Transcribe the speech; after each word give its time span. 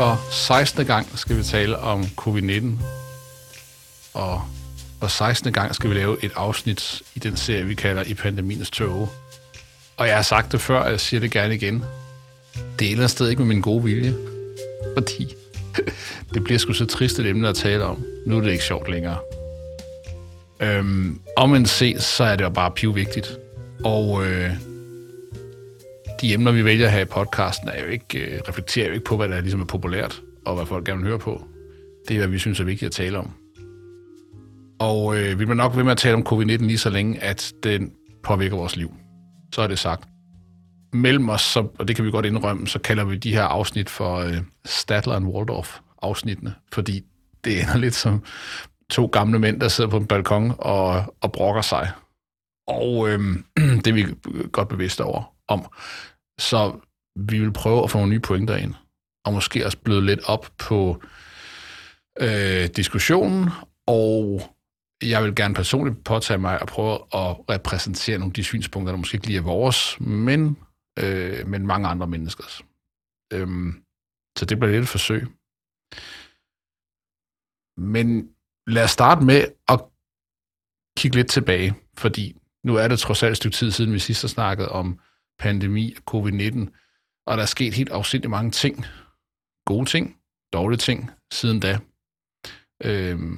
For 0.00 0.20
16. 0.30 0.86
gang 0.86 1.18
skal 1.18 1.36
vi 1.36 1.42
tale 1.42 1.78
om 1.78 2.02
covid-19, 2.02 2.66
og 4.14 4.42
for 5.00 5.06
16. 5.08 5.52
gang 5.52 5.74
skal 5.74 5.90
vi 5.90 5.94
lave 5.94 6.24
et 6.24 6.32
afsnit 6.36 7.02
i 7.14 7.18
den 7.18 7.36
serie, 7.36 7.66
vi 7.66 7.74
kalder 7.74 8.02
I 8.06 8.14
pandemiens 8.14 8.70
tøve. 8.70 9.08
Og 9.96 10.06
jeg 10.06 10.14
har 10.14 10.22
sagt 10.22 10.52
det 10.52 10.60
før, 10.60 10.80
og 10.80 10.90
jeg 10.90 11.00
siger 11.00 11.20
det 11.20 11.30
gerne 11.30 11.54
igen. 11.54 11.84
Det 12.78 12.92
er 12.92 13.04
et 13.04 13.30
ikke 13.30 13.42
med 13.42 13.46
min 13.46 13.60
gode 13.60 13.84
vilje. 13.84 14.14
Fordi 14.96 15.34
det 16.34 16.44
bliver 16.44 16.58
sgu 16.58 16.72
så 16.72 16.86
trist 16.86 17.18
et 17.18 17.26
emne 17.26 17.48
at 17.48 17.56
tale 17.56 17.84
om. 17.84 18.04
Nu 18.26 18.36
er 18.36 18.40
det 18.40 18.52
ikke 18.52 18.64
sjovt 18.64 18.90
længere. 18.90 19.18
Øhm, 20.60 21.20
om 21.36 21.54
en 21.54 21.66
ses, 21.66 22.02
så 22.02 22.24
er 22.24 22.36
det 22.36 22.44
jo 22.44 22.50
bare 22.50 22.70
pivvigtigt. 22.70 23.38
Og 23.84 24.26
øh, 24.26 24.69
de 26.20 26.34
emner, 26.34 26.52
vi 26.52 26.64
vælger 26.64 26.88
her 26.88 27.00
i 27.00 27.04
podcasten, 27.04 27.68
er 27.68 27.82
jo 27.82 27.86
ikke, 27.86 28.18
øh, 28.18 28.40
reflekterer 28.48 28.86
jo 28.86 28.92
ikke 28.92 29.04
på, 29.04 29.16
hvad 29.16 29.28
der 29.28 29.40
ligesom 29.40 29.60
er 29.60 29.64
populært, 29.64 30.22
og 30.46 30.54
hvad 30.54 30.66
folk 30.66 30.86
gerne 30.86 31.00
vil 31.00 31.08
høre 31.08 31.18
på. 31.18 31.44
Det 32.08 32.14
er, 32.14 32.18
hvad 32.18 32.28
vi 32.28 32.38
synes 32.38 32.60
er 32.60 32.64
vigtigt 32.64 32.86
at 32.86 32.92
tale 32.92 33.18
om. 33.18 33.30
Og 34.80 35.18
øh, 35.18 35.38
vi 35.38 35.44
bliver 35.44 35.54
nok 35.54 35.76
ved 35.76 35.84
med 35.84 35.92
at 35.92 35.98
tale 35.98 36.14
om 36.14 36.26
covid-19 36.26 36.66
lige 36.66 36.78
så 36.78 36.90
længe, 36.90 37.22
at 37.22 37.52
den 37.62 37.92
påvirker 38.22 38.56
vores 38.56 38.76
liv. 38.76 38.94
Så 39.54 39.62
er 39.62 39.66
det 39.66 39.78
sagt. 39.78 40.08
Mellem 40.92 41.28
os, 41.28 41.40
så, 41.40 41.68
og 41.78 41.88
det 41.88 41.96
kan 41.96 42.04
vi 42.04 42.10
godt 42.10 42.26
indrømme, 42.26 42.66
så 42.66 42.78
kalder 42.78 43.04
vi 43.04 43.16
de 43.16 43.32
her 43.32 43.42
afsnit 43.42 43.90
for 43.90 44.16
øh, 44.16 44.38
Statler 44.64 45.14
and 45.14 45.26
Waldorf-afsnittene, 45.26 46.54
fordi 46.72 47.02
det 47.44 47.60
ender 47.60 47.78
lidt 47.78 47.94
som 47.94 48.24
to 48.90 49.06
gamle 49.06 49.38
mænd, 49.38 49.60
der 49.60 49.68
sidder 49.68 49.90
på 49.90 49.96
en 49.96 50.06
balkon 50.06 50.54
og, 50.58 51.14
og 51.20 51.32
brokker 51.32 51.62
sig. 51.62 51.90
Og 52.66 53.08
øh, 53.08 53.20
det 53.84 53.86
er 53.86 53.92
vi 53.92 54.06
godt 54.52 54.68
bevidste 54.68 55.04
over 55.04 55.34
om. 55.48 55.66
Så 56.40 56.80
vi 57.16 57.38
vil 57.38 57.52
prøve 57.52 57.84
at 57.84 57.90
få 57.90 57.98
nogle 57.98 58.10
nye 58.10 58.20
pointer 58.20 58.56
ind, 58.56 58.74
og 59.24 59.32
måske 59.32 59.66
også 59.66 59.78
bløde 59.78 60.06
lidt 60.06 60.20
op 60.24 60.46
på 60.58 61.02
øh, 62.20 62.66
diskussionen, 62.76 63.50
og 63.86 64.40
jeg 65.02 65.24
vil 65.24 65.34
gerne 65.34 65.54
personligt 65.54 66.04
påtage 66.04 66.38
mig 66.38 66.60
at 66.60 66.68
prøve 66.68 66.94
at 66.94 67.36
repræsentere 67.50 68.18
nogle 68.18 68.30
af 68.30 68.34
de 68.34 68.44
synspunkter, 68.44 68.92
der 68.92 68.98
måske 68.98 69.14
ikke 69.14 69.26
lige 69.26 69.38
er 69.38 69.42
vores, 69.42 70.00
men, 70.00 70.58
øh, 70.98 71.46
men 71.46 71.66
mange 71.66 71.88
andre 71.88 72.06
menneskers. 72.06 72.62
Øhm, 73.32 73.84
så 74.38 74.44
det 74.44 74.58
bliver 74.58 74.72
lidt 74.72 74.82
et 74.82 74.88
forsøg. 74.88 75.26
Men 77.76 78.28
lad 78.66 78.84
os 78.84 78.90
starte 78.90 79.24
med 79.24 79.44
at 79.68 79.80
kigge 80.96 81.16
lidt 81.16 81.30
tilbage, 81.30 81.74
fordi 81.98 82.36
nu 82.64 82.76
er 82.76 82.88
det 82.88 82.98
trods 82.98 83.22
alt 83.22 83.30
et 83.30 83.36
stykke 83.36 83.56
tid 83.56 83.70
siden, 83.70 83.92
vi 83.92 83.98
sidst 83.98 84.22
har 84.22 84.28
snakket 84.28 84.68
om 84.68 85.00
pandemi 85.40 85.84
covid-19, 86.10 86.58
og 87.26 87.32
der 87.36 87.42
er 87.42 87.52
sket 87.56 87.74
helt 87.74 87.92
afsindelig 87.98 88.30
mange 88.30 88.50
ting. 88.50 88.76
Gode 89.66 89.86
ting, 89.94 90.04
dårlige 90.52 90.78
ting 90.88 91.10
siden 91.32 91.60
da. 91.60 91.72
Øhm, 92.88 93.36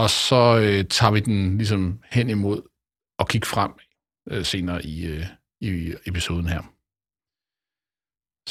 og 0.00 0.10
så 0.10 0.42
øh, 0.64 0.84
tager 0.96 1.12
vi 1.12 1.20
den 1.20 1.58
ligesom 1.58 2.02
hen 2.16 2.30
imod 2.30 2.60
og 3.20 3.28
kigge 3.28 3.46
frem 3.46 3.72
øh, 4.30 4.44
senere 4.44 4.84
i, 4.84 5.06
øh, 5.06 5.26
i 5.60 5.94
episoden 6.06 6.46
her. 6.54 6.62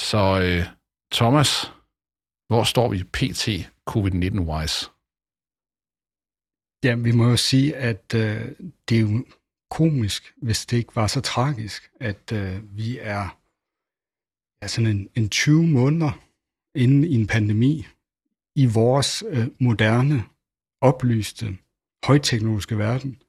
Så 0.07 0.23
øh, 0.45 0.63
Thomas, 1.17 1.51
hvor 2.47 2.63
står 2.63 2.87
vi 2.93 2.97
pt. 3.17 3.43
covid-19-wise? 3.91 4.79
Ja, 6.85 6.95
vi 6.95 7.11
må 7.11 7.23
jo 7.33 7.37
sige, 7.37 7.75
at 7.89 8.05
øh, 8.23 8.41
det 8.89 8.95
er 8.97 9.01
jo 9.01 9.25
komisk, 9.69 10.33
hvis 10.37 10.65
det 10.65 10.77
ikke 10.77 10.95
var 10.95 11.07
så 11.07 11.21
tragisk, 11.21 11.91
at 11.99 12.31
øh, 12.31 12.77
vi 12.77 12.97
er 12.99 13.39
ja, 14.61 14.67
sådan 14.67 14.91
en, 14.91 15.09
en 15.15 15.29
20 15.29 15.67
måneder 15.67 16.11
inde 16.75 17.07
i 17.07 17.13
en 17.13 17.27
pandemi 17.27 17.87
i 18.55 18.65
vores 18.65 19.23
øh, 19.27 19.47
moderne, 19.59 20.23
oplyste, 20.81 21.57
højteknologiske 22.05 22.77
verden, 22.77 23.21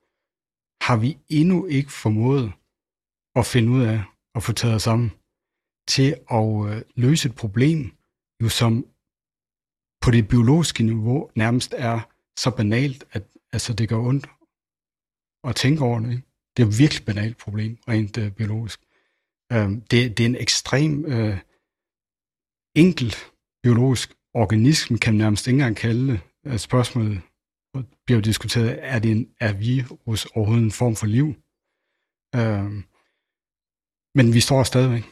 har 0.83 0.97
vi 0.97 1.19
endnu 1.29 1.67
ikke 1.67 1.93
formået 1.93 2.53
at 3.35 3.47
finde 3.47 3.73
ud 3.73 3.83
af 3.83 4.03
at 4.35 4.43
få 4.43 4.53
taget 4.53 4.75
os 4.75 4.83
sammen 4.83 5.11
til 5.89 6.17
at 6.31 6.67
øh, 6.69 6.83
løse 6.95 7.29
et 7.29 7.35
problem, 7.35 7.97
jo 8.43 8.49
som 8.49 8.87
på 10.01 10.11
det 10.11 10.29
biologiske 10.29 10.83
niveau 10.83 11.31
nærmest 11.35 11.75
er 11.79 12.01
så 12.39 12.51
banalt, 12.57 13.05
at 13.13 13.23
altså, 13.53 13.73
det 13.73 13.89
gør 13.89 13.97
ondt 13.97 14.27
at 15.45 15.57
tænke 15.57 15.83
over 15.83 16.01
det. 16.01 16.11
Ikke? 16.11 16.26
Det 16.57 16.63
er 16.63 16.67
et 16.67 16.79
virkelig 16.79 17.05
banalt 17.05 17.37
problem, 17.39 17.79
rent 17.89 18.19
øh, 18.19 18.31
biologisk. 18.31 18.81
Øh, 19.53 19.71
det, 19.71 20.19
det 20.19 20.21
er 20.21 20.29
en 20.29 20.37
ekstrem 20.37 21.05
øh, 21.05 21.39
enkel 22.75 23.15
biologisk 23.63 24.15
organisme, 24.35 24.99
kan 24.99 25.15
man 25.15 25.19
nærmest 25.19 25.47
ikke 25.47 25.57
engang 25.57 25.77
kalde 25.77 26.13
det. 26.13 26.21
Øh, 26.47 26.59
spørgsmålet 26.59 27.21
bliver 28.07 28.19
jo 28.19 28.21
diskuteret, 28.21 28.79
er, 28.83 28.99
det 28.99 29.11
en, 29.11 29.29
er 29.41 29.53
virus 29.53 30.25
overhovedet 30.25 30.65
en 30.65 30.71
form 30.71 30.97
for 30.97 31.07
liv? 31.07 31.27
Øh, 32.35 32.85
men 34.15 34.35
vi 34.35 34.41
står 34.41 34.63
stadigvæk 34.63 35.05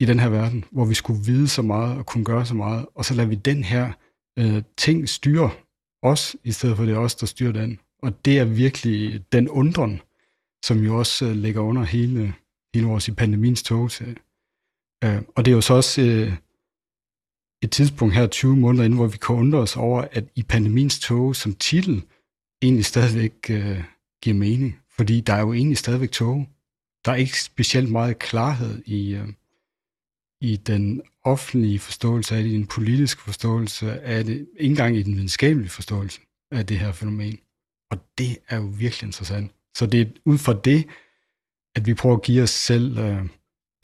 i 0.00 0.04
den 0.04 0.20
her 0.20 0.28
verden, 0.28 0.64
hvor 0.70 0.84
vi 0.84 0.94
skulle 0.94 1.24
vide 1.24 1.48
så 1.48 1.62
meget 1.62 1.98
og 1.98 2.06
kunne 2.06 2.24
gøre 2.24 2.46
så 2.46 2.54
meget, 2.54 2.86
og 2.94 3.04
så 3.04 3.14
lader 3.14 3.28
vi 3.28 3.34
den 3.34 3.64
her 3.64 3.92
øh, 4.38 4.62
ting 4.76 5.08
styre 5.08 5.50
os, 6.02 6.36
i 6.44 6.52
stedet 6.52 6.76
for 6.76 6.84
det 6.84 6.94
er 6.94 6.98
os, 6.98 7.14
der 7.14 7.26
styrer 7.26 7.52
den. 7.52 7.80
Og 8.02 8.24
det 8.24 8.38
er 8.38 8.44
virkelig 8.44 9.24
den 9.32 9.48
undren, 9.48 10.00
som 10.66 10.78
jo 10.78 10.98
også 10.98 11.26
øh, 11.26 11.36
ligger 11.36 11.60
under 11.60 11.82
hele, 11.82 12.34
hele 12.74 12.86
vores 12.86 13.08
i 13.08 13.12
pandemiens 13.12 13.62
tog 13.62 13.90
til. 13.90 14.18
Øh, 15.04 15.22
og 15.36 15.44
det 15.44 15.50
er 15.50 15.54
jo 15.54 15.60
så 15.60 15.74
også 15.74 16.02
øh, 16.02 16.32
et 17.62 17.70
tidspunkt 17.70 18.14
her 18.14 18.26
20 18.26 18.56
måneder 18.56 18.84
inden, 18.84 18.98
hvor 18.98 19.06
vi 19.06 19.16
kan 19.16 19.36
undre 19.36 19.58
os 19.58 19.76
over, 19.76 20.00
at 20.12 20.24
i 20.34 20.42
pandemiens 20.42 20.98
tog 20.98 21.36
som 21.36 21.54
titel 21.54 22.02
egentlig 22.62 22.84
stadigvæk 22.84 23.50
øh, 23.50 23.84
giver 24.22 24.36
mening. 24.36 24.78
Fordi 24.96 25.20
der 25.20 25.34
er 25.34 25.40
jo 25.40 25.52
egentlig 25.52 25.78
stadigvæk 25.78 26.10
tog. 26.10 26.48
Der 27.04 27.12
er 27.12 27.16
ikke 27.16 27.42
specielt 27.42 27.90
meget 27.90 28.18
klarhed 28.18 28.82
i, 28.86 29.14
øh, 29.14 29.28
i 30.40 30.56
den 30.56 31.02
offentlige 31.24 31.78
forståelse 31.78 32.36
af 32.36 32.42
det, 32.42 32.50
i 32.50 32.54
den 32.54 32.66
politiske 32.66 33.22
forståelse 33.22 34.00
af 34.00 34.24
det, 34.24 34.48
ikke 34.58 34.70
engang 34.70 34.96
i 34.96 35.02
den 35.02 35.14
videnskabelige 35.14 35.70
forståelse 35.70 36.20
af 36.50 36.66
det 36.66 36.78
her 36.78 36.92
fænomen. 36.92 37.38
Og 37.90 37.98
det 38.18 38.38
er 38.48 38.56
jo 38.56 38.72
virkelig 38.78 39.06
interessant. 39.06 39.52
Så 39.76 39.86
det 39.86 40.00
er 40.00 40.10
ud 40.24 40.38
fra 40.38 40.60
det, 40.64 40.88
at 41.76 41.86
vi 41.86 41.94
prøver 41.94 42.16
at 42.16 42.22
give 42.22 42.42
os 42.42 42.50
selv 42.50 42.98
øh, 42.98 43.28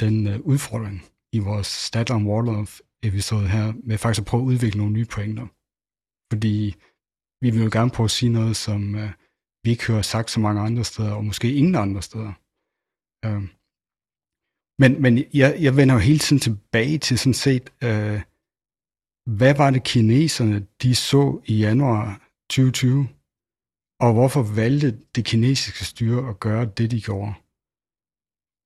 den 0.00 0.26
øh, 0.26 0.40
udfordring 0.40 1.02
i 1.32 1.38
vores 1.38 1.66
Statler 1.66 2.16
Waldorf 2.16 2.80
episode 3.02 3.48
her, 3.48 3.72
med 3.84 3.98
faktisk 3.98 4.22
at 4.22 4.26
prøve 4.26 4.42
at 4.42 4.46
udvikle 4.46 4.78
nogle 4.78 4.92
nye 4.92 5.04
pointer. 5.04 5.46
Fordi 6.32 6.74
vi 7.42 7.50
vil 7.50 7.62
jo 7.62 7.70
gerne 7.72 7.90
prøve 7.90 8.04
at 8.04 8.10
sige 8.10 8.32
noget, 8.32 8.56
som 8.56 8.94
øh, 8.94 9.10
vi 9.64 9.70
ikke 9.70 9.86
hører 9.86 10.02
sagt 10.02 10.30
så 10.30 10.40
mange 10.40 10.60
andre 10.60 10.84
steder, 10.84 11.12
og 11.12 11.24
måske 11.24 11.54
ingen 11.54 11.74
andre 11.74 12.02
steder. 12.02 12.32
Øh, 13.24 13.42
men 14.82 15.02
men 15.02 15.12
jeg, 15.34 15.56
jeg 15.60 15.76
vender 15.76 15.94
jo 15.94 16.00
hele 16.00 16.18
tiden 16.18 16.40
tilbage 16.40 16.98
til 16.98 17.18
sådan 17.18 17.34
set, 17.34 17.64
øh, 17.84 18.20
hvad 19.38 19.54
var 19.56 19.70
det 19.70 19.82
kineserne, 19.84 20.66
de 20.82 20.94
så 20.94 21.40
i 21.46 21.54
januar 21.58 22.04
2020? 22.50 23.08
Og 24.00 24.12
hvorfor 24.12 24.42
valgte 24.42 24.98
det 25.14 25.24
kinesiske 25.24 25.84
styre 25.84 26.28
at 26.28 26.40
gøre 26.40 26.64
det, 26.64 26.90
de 26.90 27.00
gjorde? 27.00 27.34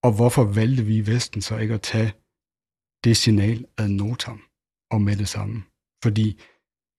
Og 0.03 0.13
hvorfor 0.17 0.45
valgte 0.45 0.85
vi 0.85 0.97
i 0.97 1.07
Vesten 1.07 1.43
så 1.43 1.59
ikke 1.59 1.75
at 1.75 1.83
tage 1.83 2.13
det 3.05 3.17
signal 3.17 3.67
ad 3.79 3.89
notam 3.89 4.43
og 4.91 5.01
med 5.03 5.17
det 5.17 5.29
samme? 5.29 5.63
Fordi 6.03 6.41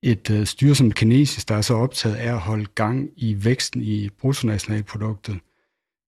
et 0.04 0.30
øh, 0.30 0.46
styre 0.46 0.76
som 0.76 0.92
kinesisk, 0.92 1.50
der 1.50 1.56
er 1.56 1.62
så 1.62 1.74
optaget 1.74 2.16
af 2.16 2.34
at 2.34 2.40
holde 2.40 2.66
gang 2.66 3.10
i 3.18 3.46
væksten 3.46 3.82
i 3.82 4.10
bruttonationalproduktet, 4.10 5.40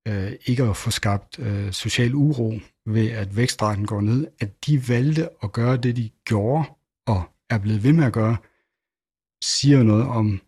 øh, 0.07 0.31
ikke 0.45 0.63
at 0.63 0.77
få 0.77 0.91
skabt 0.91 1.39
øh, 1.39 1.71
social 1.71 2.13
uro 2.15 2.59
ved, 2.85 3.11
at 3.11 3.35
vækstraten 3.35 3.85
går 3.85 4.01
ned, 4.01 4.27
at 4.39 4.65
de 4.65 4.89
valgte 4.89 5.29
at 5.43 5.51
gøre 5.51 5.77
det, 5.77 5.95
de 5.95 6.09
gjorde, 6.25 6.63
og 7.07 7.23
er 7.49 7.57
blevet 7.57 7.83
ved 7.83 7.93
med 7.93 8.05
at 8.05 8.13
gøre, 8.13 8.37
siger 9.43 9.83
noget 9.83 10.07
om 10.07 10.41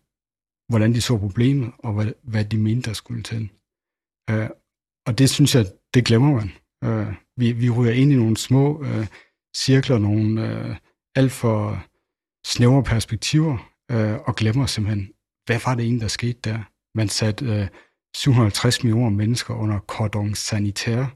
hvordan 0.70 0.94
de 0.94 1.00
så 1.00 1.18
problemet, 1.18 1.72
og 1.78 1.92
hvad, 1.92 2.12
hvad 2.22 2.44
de 2.44 2.58
mente, 2.58 2.88
der 2.88 2.94
skulle 2.94 3.22
til. 3.22 3.50
Uh, 4.32 4.48
og 5.06 5.18
det 5.18 5.30
synes 5.30 5.54
jeg, 5.54 5.66
det 5.94 6.04
glemmer 6.04 6.32
man. 6.32 6.50
Uh, 6.86 7.14
vi, 7.36 7.52
vi 7.52 7.70
ryger 7.70 7.92
ind 7.92 8.12
i 8.12 8.16
nogle 8.16 8.36
små 8.36 8.78
uh, 8.78 9.06
cirkler, 9.56 9.98
nogle 9.98 10.42
uh, 10.42 10.76
alt 11.14 11.32
for 11.32 11.84
snævre 12.46 12.82
perspektiver, 12.82 13.52
uh, 13.92 14.28
og 14.28 14.36
glemmer 14.36 14.66
simpelthen, 14.66 15.12
hvad 15.46 15.60
var 15.64 15.74
det 15.74 15.82
egentlig, 15.82 16.02
der 16.02 16.08
skete 16.08 16.40
der? 16.44 16.62
Man 16.94 17.08
satte 17.08 17.44
uh, 17.44 17.66
750 18.16 18.84
millioner 18.84 19.10
mennesker 19.10 19.54
under 19.54 19.78
cordon 19.78 20.34
sanitaire. 20.34 21.10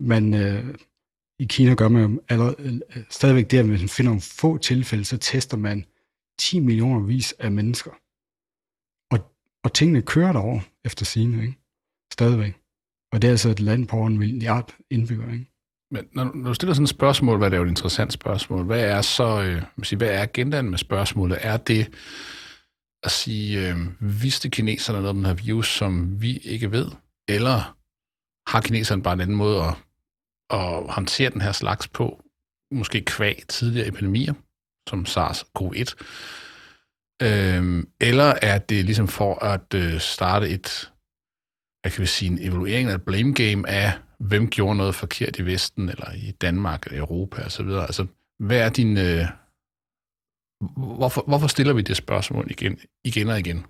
Man, 0.00 0.34
uh, 0.34 0.74
I 1.38 1.44
Kina 1.44 1.74
gør 1.74 1.88
man 1.88 2.20
allerede, 2.28 2.80
uh, 2.96 3.02
stadigvæk 3.10 3.50
det, 3.50 3.58
at 3.58 3.66
man 3.66 3.78
finder 3.78 4.10
nogle 4.10 4.20
få 4.20 4.58
tilfælde, 4.58 5.04
så 5.04 5.18
tester 5.18 5.56
man 5.56 5.84
10 6.38 6.60
millioner 6.60 7.00
vis 7.00 7.32
af 7.32 7.52
mennesker. 7.52 8.01
Og 9.64 9.72
tingene 9.72 10.02
kører 10.02 10.32
derover 10.32 10.60
efter 10.84 11.04
sine, 11.04 11.42
ikke? 11.42 11.58
Stadigvæk. 12.12 12.58
Og 13.12 13.22
det 13.22 13.28
er 13.28 13.32
altså 13.32 13.48
et 13.48 13.60
land 13.60 13.88
på 13.88 14.06
en 14.06 14.18
milliard 14.18 14.76
indbyggere, 14.90 15.32
ikke? 15.32 15.52
Men 15.90 16.04
når, 16.12 16.24
når 16.34 16.48
du 16.48 16.54
stiller 16.54 16.74
sådan 16.74 16.84
et 16.84 16.88
spørgsmål, 16.88 17.38
hvad 17.38 17.50
det 17.50 17.56
er 17.56 17.60
jo 17.60 17.64
et 17.64 17.68
interessant 17.68 18.12
spørgsmål, 18.12 18.64
hvad 18.64 18.84
er 18.84 19.02
så, 19.02 19.42
øh, 19.42 19.62
sige, 19.82 19.96
hvad 19.96 20.08
er 20.08 20.22
agendaen 20.22 20.70
med 20.70 20.78
spørgsmålet? 20.78 21.38
Er 21.40 21.56
det 21.56 21.94
at 23.02 23.10
sige, 23.10 23.68
øh, 23.68 23.76
vidste 24.00 24.50
kineserne 24.50 24.98
noget 24.98 25.10
om 25.10 25.16
den 25.16 25.26
her 25.26 25.34
virus, 25.34 25.68
som 25.68 26.22
vi 26.22 26.36
ikke 26.36 26.72
ved? 26.72 26.90
Eller 27.28 27.76
har 28.50 28.60
kineserne 28.60 29.02
bare 29.02 29.14
en 29.14 29.20
anden 29.20 29.36
måde 29.36 29.62
at, 29.62 29.74
at 30.50 30.92
håndtere 30.92 31.30
den 31.30 31.40
her 31.40 31.52
slags 31.52 31.88
på, 31.88 32.22
måske 32.70 33.00
kvæg 33.00 33.42
tidligere 33.48 33.88
epidemier, 33.88 34.34
som 34.88 35.04
SARS-CoV-1? 35.08 35.94
Øhm, 37.22 37.88
eller 38.00 38.34
er 38.42 38.58
det 38.58 38.84
ligesom 38.84 39.08
for 39.08 39.44
at 39.44 39.74
øh, 39.74 40.00
starte 40.00 40.48
et, 40.48 40.92
hvad 41.82 41.92
kan 41.92 42.00
vi 42.00 42.06
sige, 42.06 42.30
en 42.30 42.38
evaluering 42.40 42.88
af 42.88 42.94
et 42.94 43.02
blame 43.02 43.32
game 43.34 43.68
af, 43.68 43.92
hvem 44.18 44.50
gjorde 44.50 44.76
noget 44.76 44.94
forkert 44.94 45.38
i 45.38 45.46
Vesten, 45.46 45.88
eller 45.88 46.12
i 46.12 46.30
Danmark, 46.30 46.86
eller 46.86 47.00
Europa 47.00 47.42
osv.? 47.42 47.68
Altså, 47.68 48.06
hvad 48.38 48.58
er 48.58 48.68
din... 48.68 48.96
Øh, 48.98 49.26
hvorfor, 50.76 51.24
hvorfor 51.26 51.46
stiller 51.46 51.72
vi 51.72 51.82
det 51.82 51.96
spørgsmål 51.96 52.46
igen, 52.50 52.78
igen 53.04 53.28
og 53.28 53.38
igen? 53.38 53.66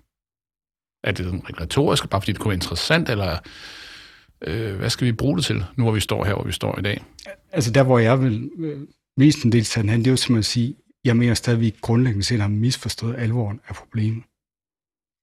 Er 1.03 1.11
det 1.11 1.25
sådan 1.25 1.61
retorisk, 1.61 2.09
bare 2.09 2.21
fordi 2.21 2.31
det 2.31 2.41
kunne 2.41 2.49
være 2.49 2.55
interessant, 2.55 3.09
eller 3.09 3.37
øh, 4.41 4.75
hvad 4.75 4.89
skal 4.89 5.07
vi 5.07 5.11
bruge 5.11 5.37
det 5.37 5.45
til, 5.45 5.65
nu 5.75 5.83
hvor 5.83 5.91
vi 5.91 5.99
står 5.99 6.23
her, 6.23 6.33
hvor 6.33 6.43
vi 6.43 6.51
står 6.51 6.79
i 6.79 6.81
dag? 6.81 7.03
Altså 7.51 7.71
der, 7.71 7.83
hvor 7.83 7.99
jeg 7.99 8.21
vil 8.21 8.49
øh, 8.57 8.87
mest 9.17 9.43
en 9.43 9.51
del 9.51 9.63
tage 9.63 9.89
hen, 9.89 9.99
det 9.99 10.07
er 10.07 10.11
jo 10.11 10.17
som 10.17 10.35
at 10.35 10.45
sige, 10.45 10.75
jeg 11.05 11.17
mener 11.17 11.33
stadigvæk 11.33 11.73
vi 11.73 11.79
grundlæggende 11.81 12.25
set 12.25 12.41
har 12.41 12.47
misforstået 12.47 13.15
alvoren 13.15 13.59
af 13.67 13.75
problemet. 13.75 14.23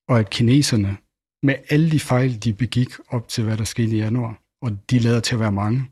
Og 0.09 0.19
at 0.19 0.31
kineserne, 0.31 0.97
med 1.43 1.55
alle 1.69 1.91
de 1.91 2.01
fejl, 2.01 2.43
de 2.45 2.53
begik 2.55 2.91
op 3.09 3.29
til, 3.29 3.45
hvad 3.45 3.57
der 3.57 3.65
skete 3.65 3.97
i 3.97 3.99
januar, 3.99 4.43
og 4.63 4.91
de 4.91 4.99
lader 4.99 5.21
til 5.21 5.35
at 5.35 5.41
være 5.41 5.53
mange, 5.53 5.91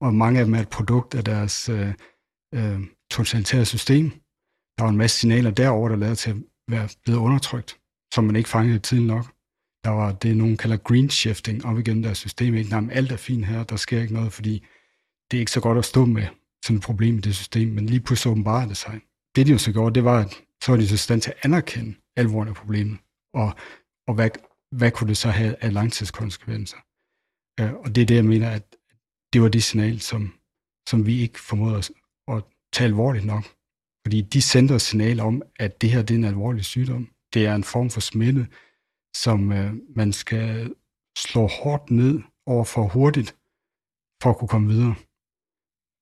og 0.00 0.14
mange 0.14 0.38
af 0.40 0.44
dem 0.44 0.54
er 0.54 0.60
et 0.60 0.68
produkt 0.68 1.14
af 1.14 1.24
deres 1.24 1.68
øh, 1.68 1.94
øh, 2.54 2.80
totalitære 3.10 3.64
system. 3.64 4.10
Der 4.78 4.82
var 4.82 4.90
en 4.90 4.96
masse 4.96 5.18
signaler 5.18 5.50
derover 5.50 5.88
der 5.88 5.96
lader 5.96 6.14
til 6.14 6.30
at 6.30 6.36
være 6.70 6.88
blevet 7.04 7.18
undertrykt, 7.18 7.80
som 8.14 8.24
man 8.24 8.36
ikke 8.36 8.48
fangede 8.48 8.78
tiden 8.78 9.06
nok. 9.06 9.26
Der 9.84 9.90
var 9.90 10.12
det, 10.12 10.36
nogen 10.36 10.56
kalder 10.56 10.76
green 10.76 11.10
shifting 11.10 11.64
op 11.64 11.78
igennem 11.78 12.02
deres 12.02 12.18
system. 12.18 12.54
Ikke, 12.54 12.70
nej, 12.70 12.92
alt 12.92 13.12
er 13.12 13.16
fint 13.16 13.46
her, 13.46 13.64
der 13.64 13.76
sker 13.76 14.00
ikke 14.00 14.14
noget, 14.14 14.32
fordi 14.32 14.66
det 15.30 15.36
er 15.36 15.40
ikke 15.40 15.52
så 15.52 15.60
godt 15.60 15.78
at 15.78 15.84
stå 15.84 16.04
med 16.04 16.26
sådan 16.64 16.76
et 16.76 16.82
problem 16.82 17.18
i 17.18 17.20
det 17.20 17.36
system, 17.36 17.68
men 17.68 17.86
lige 17.86 18.00
pludselig 18.00 18.30
åbenbarer 18.30 18.66
det 18.66 18.76
sig. 18.76 19.00
Det 19.36 19.46
de 19.46 19.52
jo 19.52 19.58
så 19.58 19.72
gjorde, 19.72 19.94
det 19.94 20.04
var, 20.04 20.18
at 20.24 20.42
så 20.62 20.72
var 20.72 20.76
de 20.76 20.88
så 20.88 20.96
stand 20.96 21.20
til 21.20 21.30
at 21.30 21.40
anerkende 21.44 21.94
alvoren 22.16 22.48
af 22.48 22.54
problemet, 22.54 22.98
og, 23.34 23.54
og 24.08 24.14
hvad, 24.14 24.30
hvad 24.78 24.90
kunne 24.90 25.08
det 25.08 25.16
så 25.16 25.30
have 25.30 25.56
af 25.64 25.72
langtidskonsekvenser. 25.72 26.76
Øh, 27.60 27.72
og 27.72 27.94
det 27.94 28.02
er 28.02 28.06
det, 28.06 28.14
jeg 28.14 28.24
mener, 28.24 28.50
at 28.50 28.76
det 29.32 29.42
var 29.42 29.48
det 29.48 29.62
signal, 29.62 30.00
som, 30.00 30.34
som 30.88 31.06
vi 31.06 31.20
ikke 31.20 31.40
formåede 31.40 31.76
at, 31.76 31.90
at 32.28 32.44
tage 32.72 32.88
alvorligt 32.88 33.24
nok. 33.24 33.44
Fordi 34.06 34.20
de 34.20 34.42
sendte 34.42 34.72
os 34.72 34.82
signal 34.82 35.20
om, 35.20 35.42
at 35.58 35.80
det 35.80 35.90
her 35.90 36.02
det 36.02 36.14
er 36.14 36.18
en 36.18 36.24
alvorlig 36.24 36.64
sygdom. 36.64 37.08
Det 37.34 37.46
er 37.46 37.54
en 37.54 37.64
form 37.64 37.90
for 37.90 38.00
smitte, 38.00 38.48
som 39.16 39.52
øh, 39.52 39.74
man 39.96 40.12
skal 40.12 40.74
slå 41.18 41.46
hårdt 41.46 41.90
ned 41.90 42.22
over 42.46 42.64
for 42.64 42.88
hurtigt, 42.88 43.30
for 44.22 44.30
at 44.30 44.38
kunne 44.38 44.48
komme 44.48 44.68
videre. 44.68 44.94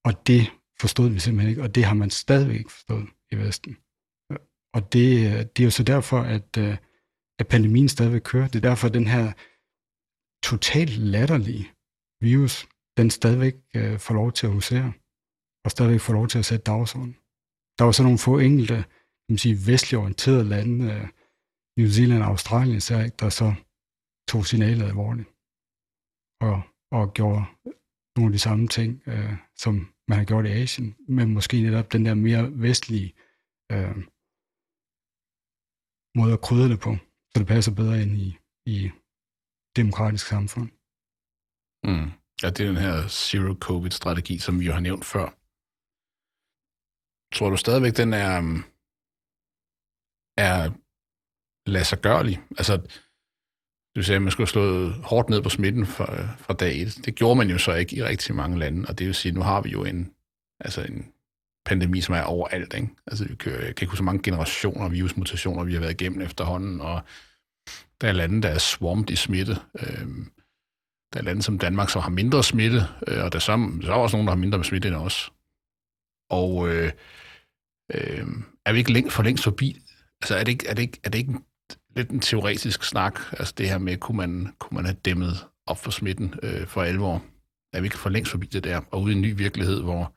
Og 0.05 0.26
det 0.26 0.43
forstod 0.81 1.08
vi 1.11 1.19
simpelthen 1.19 1.50
ikke, 1.50 1.62
og 1.62 1.75
det 1.75 1.85
har 1.85 1.94
man 1.94 2.11
stadigvæk 2.11 2.58
ikke 2.58 2.73
forstået 2.73 3.08
i 3.32 3.37
Vesten. 3.37 3.76
Og 4.75 4.93
det, 4.93 5.06
det 5.56 5.62
er 5.62 5.64
jo 5.64 5.70
så 5.70 5.82
derfor, 5.82 6.20
at, 6.20 6.56
øh, 6.58 6.76
at 7.38 7.49
pandemien 7.49 7.88
stadigvæk 7.88 8.20
kører. 8.20 8.49
Det 8.49 8.56
er 8.56 8.69
derfor, 8.69 8.88
at 8.88 8.94
den 8.94 9.06
her 9.06 9.32
totalt 10.44 10.90
latterlige 10.90 11.70
virus, 12.20 12.69
den 12.96 13.11
stadigvæk 13.11 13.55
øh, 13.76 13.99
får 13.99 14.14
lov 14.14 14.32
til 14.32 14.46
at 14.46 14.52
husere, 14.52 14.93
og 15.64 15.70
stadigvæk 15.70 16.00
får 16.00 16.12
lov 16.12 16.29
til 16.29 16.38
at 16.38 16.44
sætte 16.44 16.64
dagsordenen. 16.64 17.17
Der 17.79 17.84
var 17.84 17.93
så 17.93 18.02
nogle 18.02 18.19
få 18.19 18.38
enkelte, 18.38 18.75
kan 18.75 19.29
man 19.29 19.38
sige, 19.38 19.67
vestlig 19.67 20.00
orienterede 20.00 20.44
lande, 20.44 20.94
øh, 20.94 21.08
New 21.78 21.88
Zealand 21.88 22.23
og 22.23 22.28
Australien 22.28 22.76
især, 22.76 23.08
der 23.08 23.28
så 23.28 23.55
tog 24.28 24.46
signalet 24.46 24.85
alvorligt, 24.85 25.28
og, 26.40 26.62
og 26.90 27.14
gjorde 27.14 27.44
nogle 28.17 28.28
af 28.28 28.32
de 28.32 28.38
samme 28.38 28.69
ting, 28.69 29.02
øh, 29.06 29.35
som 29.56 29.75
man 30.08 30.19
har 30.19 30.25
gjort 30.25 30.46
i 30.46 30.49
Asien, 30.49 30.96
men 31.08 31.35
måske 31.35 31.62
netop 31.62 31.93
den 31.93 32.06
der 32.06 32.14
mere 32.14 32.50
vestlige 32.52 33.14
øh, 33.73 33.97
måde 36.19 36.33
at 36.33 36.45
krydre 36.47 36.69
det 36.73 36.81
på, 36.87 36.93
så 37.31 37.35
det 37.41 37.47
passer 37.47 37.75
bedre 37.81 38.03
ind 38.03 38.13
i, 38.27 38.29
i 38.75 38.79
demokratisk 39.81 40.27
samfund. 40.27 40.69
Mm. 41.89 42.09
Ja, 42.43 42.49
det 42.51 42.61
er 42.61 42.71
den 42.73 42.85
her 42.87 42.97
zero-covid-strategi, 43.09 44.35
som 44.39 44.61
vi 44.61 44.65
jo 44.67 44.73
har 44.73 44.85
nævnt 44.89 45.05
før. 45.15 45.27
Tror 47.35 47.51
du 47.51 47.57
stadigvæk, 47.57 47.95
den 47.97 48.13
er, 48.13 48.41
mm, 48.41 48.61
er 50.51 50.59
lade 51.75 51.85
sig 51.85 52.01
gørlig? 52.07 52.37
Altså, 52.61 52.75
du 53.97 54.03
sagde, 54.03 54.17
at 54.17 54.23
man 54.23 54.33
skulle 54.33 54.49
slå 54.55 54.89
hårdt 55.11 55.29
ned 55.31 55.43
på 55.43 55.49
smitten 55.49 55.87
fra, 55.87 56.07
øh, 56.17 56.29
fra 56.45 56.55
dag 56.55 56.83
et. 56.83 57.01
Det 57.05 57.15
gjorde 57.15 57.39
man 57.39 57.51
jo 57.51 57.59
så 57.59 57.73
ikke 57.75 57.97
i 57.97 58.03
rigtig 58.03 58.35
mange 58.35 58.59
lande, 58.59 58.89
og 58.89 58.99
det 58.99 59.07
vil 59.07 59.15
sige, 59.15 59.31
at 59.31 59.35
nu 59.35 59.43
har 59.43 59.61
vi 59.61 59.71
jo 59.71 59.85
en, 59.85 60.15
altså 60.61 60.81
en 60.91 61.13
pandemi, 61.64 62.00
som 62.00 62.14
er 62.14 62.23
overalt. 62.23 62.75
Ikke? 62.75 62.88
Altså, 63.06 63.25
vi 63.25 63.35
kan, 63.35 63.53
jeg 63.53 63.61
kan 63.61 63.69
ikke 63.69 63.87
huske 63.87 63.97
så 63.97 64.03
mange 64.03 64.23
generationer 64.23 64.85
af 64.85 64.93
virusmutationer, 64.93 65.64
vi 65.64 65.73
har 65.73 65.81
været 65.81 66.00
igennem 66.00 66.20
efterhånden, 66.20 66.81
og 66.81 67.03
der 68.00 68.09
er 68.09 68.12
lande, 68.12 68.43
der 68.43 68.49
er 68.49 68.59
swamped 68.59 69.11
i 69.11 69.17
smitte. 69.17 69.56
Øh, 69.81 70.06
der 71.12 71.19
er 71.20 71.23
lande 71.23 71.43
som 71.43 71.59
Danmark, 71.59 71.91
som 71.91 72.03
har 72.03 72.11
mindre 72.11 72.44
smitte, 72.44 72.87
øh, 73.09 73.25
og 73.25 73.32
der 73.32 73.37
er, 73.37 73.41
så, 73.41 73.53
der 73.82 73.88
er 73.88 73.94
også 73.94 74.17
nogen, 74.17 74.26
der 74.26 74.35
har 74.35 74.41
mindre 74.41 74.64
smitte 74.64 74.88
end 74.88 74.97
os. 74.97 75.32
Og 76.31 76.69
øh, 76.69 76.93
øh, 77.94 78.26
er 78.67 78.73
vi 78.73 78.79
ikke 78.79 78.93
længst 78.93 79.17
for 79.17 79.23
længst 79.23 79.44
forbi? 79.44 79.81
Altså 80.23 80.37
er 80.37 80.44
det 80.44 80.53
ikke, 80.53 80.69
er 80.69 80.75
det 80.75 80.82
ikke, 80.82 81.00
er 81.05 81.11
det 81.11 81.19
ikke 81.19 81.32
en, 81.32 81.44
lidt 81.97 82.11
en 82.11 82.20
teoretisk 82.20 82.85
snak, 82.85 83.20
altså 83.32 83.55
det 83.59 83.69
her 83.69 83.79
med, 83.79 83.97
kunne 83.97 84.17
man, 84.17 84.55
kunne 84.59 84.76
man 84.76 84.85
have 84.85 84.97
dæmmet 85.05 85.47
op 85.67 85.79
for 85.79 85.91
smitten 85.91 86.35
øh, 86.43 86.67
for 86.67 86.82
alvor? 86.82 87.25
Er 87.73 87.81
vi 87.81 87.87
ikke 87.87 87.99
for 87.99 88.11
længst 88.11 88.31
forbi 88.31 88.47
det 88.47 88.64
der, 88.64 88.81
og 88.91 89.03
ude 89.03 89.12
i 89.12 89.17
en 89.17 89.23
ny 89.23 89.37
virkelighed, 89.37 89.82
hvor, 89.82 90.14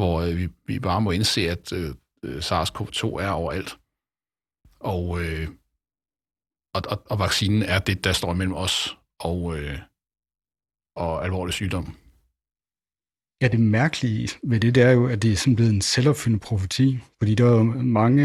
hvor 0.00 0.20
øh, 0.20 0.36
vi, 0.36 0.48
vi 0.66 0.78
bare 0.78 1.00
må 1.00 1.10
indse, 1.10 1.40
at 1.50 1.72
øh, 1.72 1.94
øh, 2.22 2.38
SARS-CoV-2 2.38 3.02
er 3.24 3.30
overalt. 3.30 3.78
Og, 4.80 5.22
øh, 5.22 5.48
og, 6.74 6.82
og, 6.88 7.02
og 7.10 7.18
vaccinen 7.18 7.62
er 7.62 7.78
det, 7.78 8.04
der 8.04 8.12
står 8.12 8.32
mellem 8.34 8.54
os 8.54 8.98
og, 9.18 9.58
øh, 9.58 9.78
og 10.96 11.24
alvorlig 11.24 11.54
sygdom. 11.54 11.86
Ja, 13.42 13.48
det 13.48 13.60
mærkelige 13.60 14.28
ved 14.42 14.60
det, 14.60 14.74
det 14.74 14.82
er 14.82 14.90
jo, 14.90 15.06
at 15.06 15.22
det 15.22 15.32
er 15.32 15.36
sådan 15.36 15.56
blevet 15.56 15.72
en 15.72 15.80
selvopfyldende 15.80 16.44
profeti, 16.44 16.98
fordi 17.18 17.34
der 17.34 17.44
er 17.44 17.56
jo 17.58 17.64
mange 18.02 18.24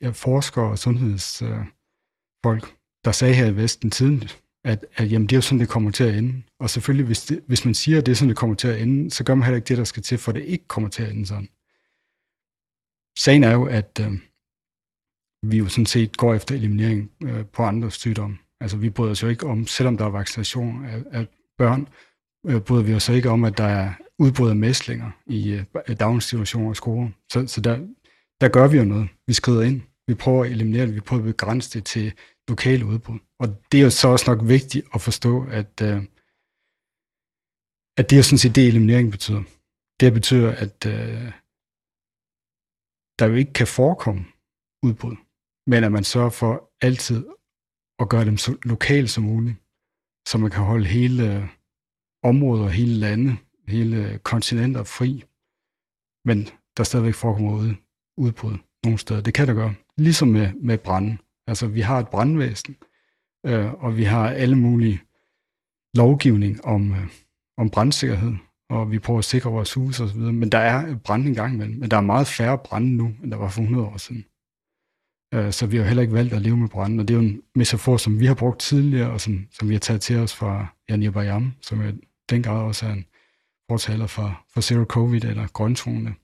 ja, 0.00 0.10
forskere 0.10 0.70
og 0.70 0.78
sundhedsfolk, 0.78 2.76
der 3.04 3.12
sagde 3.12 3.34
her 3.34 3.46
i 3.46 3.56
Vesten 3.56 3.90
tidligt, 3.90 4.42
at, 4.64 4.86
at 4.96 5.12
jamen, 5.12 5.26
det 5.28 5.32
er 5.32 5.36
jo 5.36 5.42
sådan, 5.42 5.60
det 5.60 5.68
kommer 5.68 5.90
til 5.90 6.04
at 6.04 6.14
ende. 6.14 6.42
Og 6.60 6.70
selvfølgelig, 6.70 7.06
hvis, 7.06 7.26
det, 7.26 7.44
hvis 7.46 7.64
man 7.64 7.74
siger, 7.74 7.98
at 7.98 8.06
det 8.06 8.12
er 8.12 8.16
sådan, 8.16 8.28
det 8.28 8.36
kommer 8.36 8.56
til 8.56 8.68
at 8.68 8.80
ende, 8.82 9.10
så 9.10 9.24
gør 9.24 9.34
man 9.34 9.44
heller 9.44 9.56
ikke 9.56 9.68
det, 9.68 9.78
der 9.78 9.84
skal 9.84 10.02
til, 10.02 10.18
for 10.18 10.32
det 10.32 10.44
ikke 10.44 10.68
kommer 10.68 10.88
til 10.88 11.02
at 11.02 11.10
ende 11.10 11.26
sådan. 11.26 11.48
Sagen 13.18 13.44
er 13.44 13.52
jo, 13.52 13.64
at 13.64 14.00
øh, 14.00 14.12
vi 15.42 15.56
jo 15.58 15.68
sådan 15.68 15.86
set 15.86 16.16
går 16.16 16.34
efter 16.34 16.54
eliminering 16.54 17.10
øh, 17.24 17.46
på 17.46 17.62
andre 17.62 17.90
sygdomme. 17.90 18.38
Altså 18.60 18.76
vi 18.76 18.90
bryder 18.90 19.10
os 19.10 19.22
jo 19.22 19.28
ikke 19.28 19.46
om, 19.46 19.66
selvom 19.66 19.96
der 19.96 20.04
er 20.04 20.10
vaccination 20.10 20.84
af, 20.84 21.02
af 21.10 21.26
børn, 21.58 21.88
øh, 22.46 22.60
bryder 22.60 22.82
vi 22.82 22.94
os 22.94 23.08
ikke 23.08 23.30
om, 23.30 23.44
at 23.44 23.58
der 23.58 23.64
er 23.64 23.92
udbrud 24.18 24.50
af 24.50 24.56
mæslinger 24.56 25.10
i 25.26 25.50
øh, 25.52 25.96
daginstitutioner 26.00 26.68
og 26.68 26.76
skoler. 26.76 27.10
Så, 27.32 27.46
så 27.46 27.60
der, 27.60 27.78
der 28.40 28.48
gør 28.48 28.68
vi 28.68 28.76
jo 28.76 28.84
noget. 28.84 29.08
Vi 29.26 29.32
skrider 29.32 29.62
ind. 29.62 29.80
Vi 30.06 30.14
prøver 30.14 30.44
at 30.44 30.50
eliminere 30.50 30.86
det. 30.86 30.94
Vi 30.94 31.00
prøver 31.00 31.22
at 31.22 31.26
begrænse 31.26 31.70
det 31.78 31.84
til 31.84 32.12
lokale 32.48 32.86
udbrud. 32.86 33.18
Og 33.38 33.48
det 33.72 33.80
er 33.80 33.84
jo 33.84 33.90
så 33.90 34.08
også 34.08 34.30
nok 34.30 34.48
vigtigt 34.48 34.86
at 34.94 35.00
forstå, 35.00 35.46
at, 35.50 35.82
øh, 35.82 36.02
at 37.96 38.10
det 38.10 38.18
er 38.18 38.22
sådan 38.22 38.38
set 38.38 38.54
det, 38.54 38.68
eliminering 38.68 39.10
betyder. 39.10 39.42
Det 40.00 40.12
betyder, 40.12 40.50
at 40.64 40.86
øh, 40.86 41.32
der 43.18 43.26
jo 43.26 43.34
ikke 43.34 43.52
kan 43.52 43.66
forekomme 43.66 44.24
udbrud 44.82 45.16
men 45.70 45.84
at 45.84 45.92
man 45.92 46.04
sørger 46.04 46.30
for 46.30 46.70
altid 46.80 47.26
at 47.98 48.08
gøre 48.08 48.24
dem 48.24 48.36
så 48.36 48.56
lokale 48.62 49.08
som 49.08 49.24
muligt, 49.24 49.56
så 50.28 50.38
man 50.38 50.50
kan 50.50 50.64
holde 50.64 50.86
hele 50.86 51.34
øh, 51.34 51.48
områder, 52.22 52.68
hele 52.68 52.94
lande, 52.94 53.36
hele 53.68 53.96
øh, 53.96 54.18
kontinenter 54.18 54.84
fri, 54.84 55.24
men 56.24 56.38
der 56.76 56.84
stadigvæk 56.84 57.14
forekommer 57.14 57.74
udbrud 58.16 58.56
nogle 58.84 58.98
steder. 58.98 59.20
Det 59.20 59.34
kan 59.34 59.48
der 59.48 59.54
gøre, 59.54 59.74
ligesom 59.96 60.28
med, 60.28 60.52
med 60.54 60.78
branden. 60.78 61.18
Altså, 61.48 61.66
vi 61.66 61.80
har 61.80 61.98
et 61.98 62.08
brandvæsen, 62.08 62.76
øh, 63.46 63.72
og 63.72 63.96
vi 63.96 64.04
har 64.04 64.28
alle 64.30 64.56
mulige 64.56 65.00
lovgivning 65.94 66.64
om, 66.64 66.92
øh, 66.92 67.06
om 67.56 67.70
brandsikkerhed, 67.70 68.32
og 68.70 68.90
vi 68.90 68.98
prøver 68.98 69.18
at 69.18 69.24
sikre 69.24 69.50
vores 69.50 69.74
hus 69.74 70.00
osv., 70.00 70.20
men 70.20 70.52
der 70.52 70.58
er 70.58 70.96
brand 70.96 71.28
en 71.28 71.34
gang 71.34 71.54
imellem, 71.54 71.78
men 71.78 71.90
der 71.90 71.96
er 71.96 72.00
meget 72.00 72.26
færre 72.26 72.58
brænde 72.58 72.96
nu, 72.96 73.14
end 73.22 73.30
der 73.30 73.36
var 73.36 73.48
for 73.48 73.60
100 73.60 73.86
år 73.86 73.96
siden. 73.96 74.24
Øh, 75.34 75.52
så 75.52 75.66
vi 75.66 75.76
har 75.76 75.84
heller 75.84 76.02
ikke 76.02 76.14
valgt 76.14 76.34
at 76.34 76.42
leve 76.42 76.56
med 76.56 76.68
branden, 76.68 77.00
og 77.00 77.08
det 77.08 77.14
er 77.14 77.18
jo 77.18 77.24
en 77.26 77.42
metafor, 77.54 77.96
som 77.96 78.20
vi 78.20 78.26
har 78.26 78.34
brugt 78.34 78.60
tidligere, 78.60 79.10
og 79.10 79.20
som, 79.20 79.46
som 79.52 79.68
vi 79.68 79.74
har 79.74 79.80
taget 79.80 80.00
til 80.00 80.16
os 80.16 80.34
fra 80.34 80.66
Jan 80.88 81.12
Bayam, 81.12 81.52
som 81.60 81.80
er 81.80 81.92
den 82.30 82.42
grad 82.42 82.62
også 82.62 82.86
er 82.86 82.92
en 82.92 83.04
fortaler 83.70 84.06
for, 84.06 84.44
for 84.54 84.60
Zero 84.60 84.84
Covid 84.84 85.24
eller 85.24 85.46
grønzone 85.46 86.14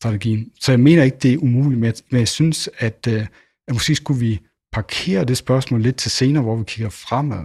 strategien. 0.00 0.52
Så 0.60 0.72
jeg 0.72 0.80
mener 0.80 1.02
ikke, 1.02 1.16
det 1.16 1.32
er 1.32 1.38
umuligt, 1.38 1.80
men 1.80 1.86
jeg, 1.86 1.94
men 2.10 2.18
jeg 2.18 2.28
synes, 2.28 2.70
at, 2.78 3.06
øh, 3.08 3.26
at 3.68 3.74
måske 3.74 3.94
skulle 3.94 4.20
vi 4.20 4.40
parkere 4.74 5.24
det 5.24 5.36
spørgsmål 5.36 5.82
lidt 5.82 5.96
til 5.96 6.10
senere, 6.10 6.42
hvor 6.42 6.56
vi 6.56 6.64
kigger 6.66 6.90
fremad. 6.90 7.44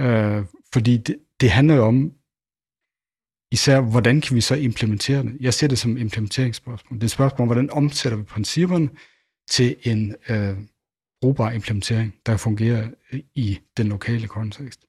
Øh, 0.00 0.44
fordi 0.72 0.96
det, 0.96 1.16
det 1.40 1.50
handler 1.50 1.74
jo 1.74 1.84
om, 1.84 2.12
især 3.52 3.80
hvordan 3.80 4.20
kan 4.20 4.36
vi 4.36 4.40
så 4.40 4.54
implementere 4.54 5.22
det? 5.22 5.36
Jeg 5.40 5.54
ser 5.54 5.68
det 5.68 5.78
som 5.78 5.96
implementeringsspørgsmål. 5.96 6.94
Det 6.94 7.02
er 7.02 7.06
et 7.06 7.10
spørgsmål 7.10 7.40
om, 7.40 7.48
hvordan 7.48 7.70
omsætter 7.70 8.18
vi 8.18 8.24
principperne 8.24 8.88
til 9.50 9.76
en 9.82 10.14
øh, 10.28 10.56
brugbar 11.20 11.50
implementering, 11.50 12.14
der 12.26 12.36
fungerer 12.36 12.88
i 13.34 13.58
den 13.76 13.86
lokale 13.88 14.26
kontekst. 14.26 14.80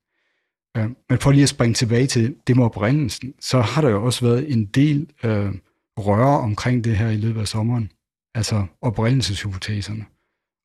Øh, 0.78 0.90
men 1.10 1.20
for 1.20 1.32
lige 1.32 1.44
at 1.44 1.50
springe 1.50 1.74
tilbage 1.74 2.08
til 2.08 2.36
det 2.48 2.56
med 2.56 2.66
oprindelsen, 2.66 3.34
så 3.40 3.62
har 3.62 3.82
der 3.82 3.90
jo 3.90 4.06
også 4.06 4.26
været 4.26 4.52
en 4.52 4.66
del 4.66 5.10
øh, 5.24 5.52
røre 5.98 6.40
omkring 6.40 6.84
det 6.84 6.98
her 6.98 7.10
i 7.10 7.18
løbet 7.18 7.42
af 7.42 7.48
sommeren, 7.48 7.92
altså 8.36 8.66
oprindelseshypoteserne, 8.82 10.06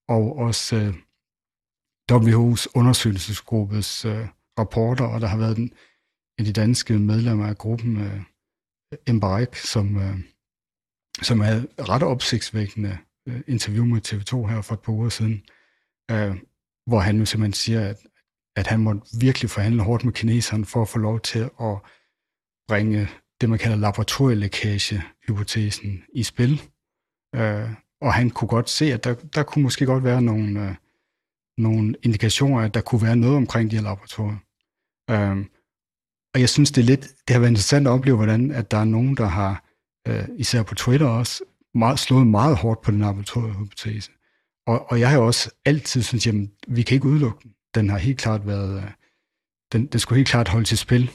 og 0.09 0.37
også 0.37 0.77
øh, 0.77 0.95
WHO's 2.13 2.67
undersøgelsesgruppes 2.75 4.05
øh, 4.05 4.29
rapporter, 4.59 5.05
og 5.05 5.21
der 5.21 5.27
har 5.27 5.39
været 5.39 5.59
en, 5.59 5.73
af 6.39 6.45
de 6.45 6.53
danske 6.53 6.99
medlemmer 6.99 7.47
af 7.47 7.59
gruppen, 7.59 7.97
øh, 7.97 8.23
Embarek, 9.07 9.57
som, 9.57 9.97
øh, 9.97 10.19
som 11.23 11.41
havde 11.41 11.69
ret 11.79 12.03
opsigtsvækkende 12.03 12.99
øh, 13.29 13.41
interview 13.47 13.85
med 13.85 14.07
TV2 14.07 14.47
her 14.47 14.63
for 14.63 14.75
et 14.75 14.81
par 14.81 14.93
uger 14.93 15.09
siden, 15.09 15.45
øh, 16.11 16.37
hvor 16.87 16.99
han 16.99 17.19
jo 17.19 17.25
simpelthen 17.25 17.53
siger, 17.53 17.89
at, 17.89 18.07
at 18.57 18.67
han 18.67 18.81
må 18.81 19.01
virkelig 19.21 19.51
forhandle 19.51 19.83
hårdt 19.83 20.05
med 20.05 20.13
kineserne 20.13 20.65
for 20.65 20.83
at 20.83 20.89
få 20.89 20.99
lov 20.99 21.21
til 21.21 21.39
at 21.39 21.79
bringe 22.69 23.09
det, 23.41 23.51
man 23.51 23.59
kalder 23.59 23.77
laboratorielækage-hypotesen 23.77 26.05
i 26.13 26.23
spil. 26.23 26.63
Øh, 27.35 27.71
og 28.01 28.15
han 28.15 28.31
kunne 28.31 28.49
godt 28.49 28.71
se, 28.71 28.93
at 28.93 29.05
der, 29.05 29.15
der 29.15 29.43
kunne 29.43 29.63
måske 29.63 29.87
godt 29.87 30.05
være 30.05 30.23
nogle, 30.23 30.69
øh, 30.69 30.75
nogle 31.59 31.95
indikationer, 32.03 32.61
at 32.61 32.75
der 32.75 32.81
kunne 32.81 33.03
være 33.03 33.17
noget 33.17 33.37
omkring 33.37 33.71
de 33.71 33.77
her 33.77 33.83
laboratorier. 33.83 34.37
Øhm, 35.11 35.51
og 36.35 36.41
jeg 36.41 36.49
synes, 36.49 36.71
det, 36.71 36.83
er 36.83 36.87
lidt, 36.87 37.01
det 37.01 37.35
har 37.35 37.41
været 37.41 37.51
interessant 37.51 37.87
at 37.87 37.91
opleve, 37.91 38.17
hvordan 38.17 38.51
at 38.51 38.71
der 38.71 38.79
er 38.79 38.85
nogen, 38.85 39.17
der 39.17 39.27
har, 39.27 39.65
øh, 40.09 40.25
især 40.37 40.63
på 40.63 40.75
Twitter 40.75 41.07
også, 41.07 41.45
meget, 41.75 41.99
slået 41.99 42.27
meget 42.27 42.57
hårdt 42.57 42.83
på 42.83 42.91
den 42.91 43.01
laboratoriehypotese. 43.01 44.11
Og, 44.67 44.91
og 44.91 45.01
jeg 45.01 45.11
har 45.11 45.17
jo 45.17 45.27
også 45.27 45.51
altid 45.65 46.03
synes, 46.03 46.27
at 46.27 46.35
vi 46.69 46.83
kan 46.83 46.95
ikke 46.95 47.07
udelukke 47.07 47.39
den. 47.43 47.53
Den 47.75 47.91
har 47.91 47.99
helt 47.99 48.19
klart 48.19 48.47
været, 48.47 48.83
øh, 48.83 48.91
den, 49.73 49.87
den 49.87 50.01
skulle 50.01 50.17
helt 50.17 50.29
klart 50.29 50.49
holde 50.49 50.67
til 50.67 50.79
spil. 50.79 51.11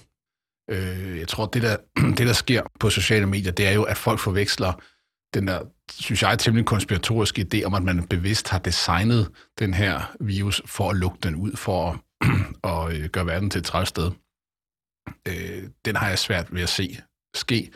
Øh, 0.69 1.19
jeg 1.19 1.27
tror, 1.27 1.45
det 1.45 1.61
der, 1.61 1.77
det 2.17 2.27
der 2.27 2.33
sker 2.33 2.63
på 2.79 2.89
sociale 2.89 3.25
medier, 3.25 3.51
det 3.51 3.67
er 3.67 3.71
jo, 3.71 3.83
at 3.83 3.97
folk 3.97 4.19
forveksler 4.19 4.73
den 5.33 5.47
der, 5.47 5.61
synes 5.91 6.21
jeg, 6.21 6.39
temmelig 6.39 6.65
konspiratoriske 6.65 7.47
idé 7.53 7.63
om, 7.63 7.73
at 7.73 7.83
man 7.83 8.07
bevidst 8.07 8.49
har 8.49 8.59
designet 8.59 9.31
den 9.59 9.73
her 9.73 10.15
virus 10.19 10.61
for 10.65 10.89
at 10.89 10.95
lukke 10.95 11.17
den 11.23 11.35
ud, 11.35 11.51
for 11.55 11.91
at, 11.91 11.99
at 12.71 13.01
øh, 13.01 13.09
gøre 13.09 13.25
verden 13.25 13.49
til 13.49 13.59
et 13.59 13.65
træt 13.65 13.87
sted. 13.87 14.11
Øh, 15.27 15.69
den 15.85 15.95
har 15.95 16.09
jeg 16.09 16.19
svært 16.19 16.53
ved 16.53 16.61
at 16.61 16.69
se 16.69 16.97
ske. 17.35 17.71